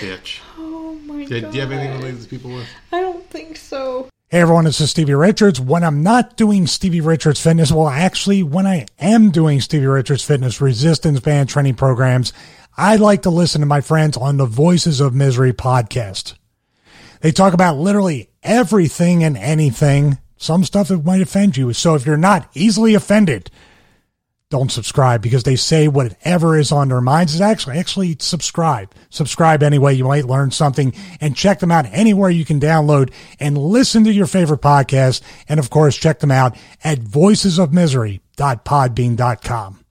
bitch? 0.00 0.40
Oh 0.58 0.94
my 1.06 1.24
Did, 1.24 1.42
god! 1.44 1.50
do 1.52 1.56
you 1.56 1.62
have 1.62 1.72
anything 1.72 1.98
to 2.00 2.04
leave 2.06 2.16
these 2.16 2.26
people 2.26 2.50
with? 2.54 2.66
I 2.92 3.00
don't 3.00 3.28
think 3.30 3.56
so. 3.56 4.08
Hey 4.30 4.40
everyone, 4.40 4.64
this 4.64 4.80
is 4.80 4.90
Stevie 4.90 5.14
Richards. 5.14 5.60
When 5.60 5.84
I'm 5.84 6.02
not 6.02 6.36
doing 6.38 6.66
Stevie 6.66 7.00
Richards 7.02 7.38
Fitness, 7.40 7.70
well, 7.70 7.88
actually, 7.88 8.42
when 8.42 8.66
I 8.66 8.86
am 8.98 9.30
doing 9.30 9.60
Stevie 9.60 9.86
Richards 9.86 10.24
Fitness 10.24 10.60
resistance 10.60 11.20
band 11.20 11.48
training 11.50 11.74
programs, 11.74 12.32
I 12.76 12.96
like 12.96 13.22
to 13.22 13.30
listen 13.30 13.60
to 13.60 13.66
my 13.66 13.82
friends 13.82 14.16
on 14.16 14.38
the 14.38 14.46
Voices 14.46 15.00
of 15.00 15.14
Misery 15.14 15.52
podcast. 15.52 16.34
They 17.20 17.30
talk 17.30 17.52
about 17.52 17.76
literally 17.76 18.30
everything 18.42 19.22
and 19.22 19.36
anything, 19.36 20.16
some 20.42 20.64
stuff 20.64 20.88
that 20.88 21.04
might 21.04 21.20
offend 21.20 21.56
you. 21.56 21.72
So 21.72 21.94
if 21.94 22.04
you're 22.04 22.16
not 22.16 22.50
easily 22.54 22.94
offended, 22.94 23.48
don't 24.50 24.70
subscribe 24.70 25.22
because 25.22 25.44
they 25.44 25.56
say 25.56 25.88
whatever 25.88 26.58
is 26.58 26.72
on 26.72 26.88
their 26.88 27.00
minds 27.00 27.34
is 27.34 27.40
actually 27.40 27.78
actually 27.78 28.16
subscribe. 28.18 28.92
Subscribe 29.08 29.62
anyway. 29.62 29.94
You 29.94 30.04
might 30.04 30.26
learn 30.26 30.50
something 30.50 30.92
and 31.22 31.34
check 31.34 31.60
them 31.60 31.72
out 31.72 31.86
anywhere 31.86 32.28
you 32.28 32.44
can 32.44 32.60
download 32.60 33.10
and 33.40 33.56
listen 33.56 34.04
to 34.04 34.12
your 34.12 34.26
favorite 34.26 34.60
podcast. 34.60 35.22
And 35.48 35.58
of 35.58 35.70
course 35.70 35.96
check 35.96 36.20
them 36.20 36.30
out 36.30 36.54
at 36.84 36.98
voicesofmisery.podbean.com 36.98 39.81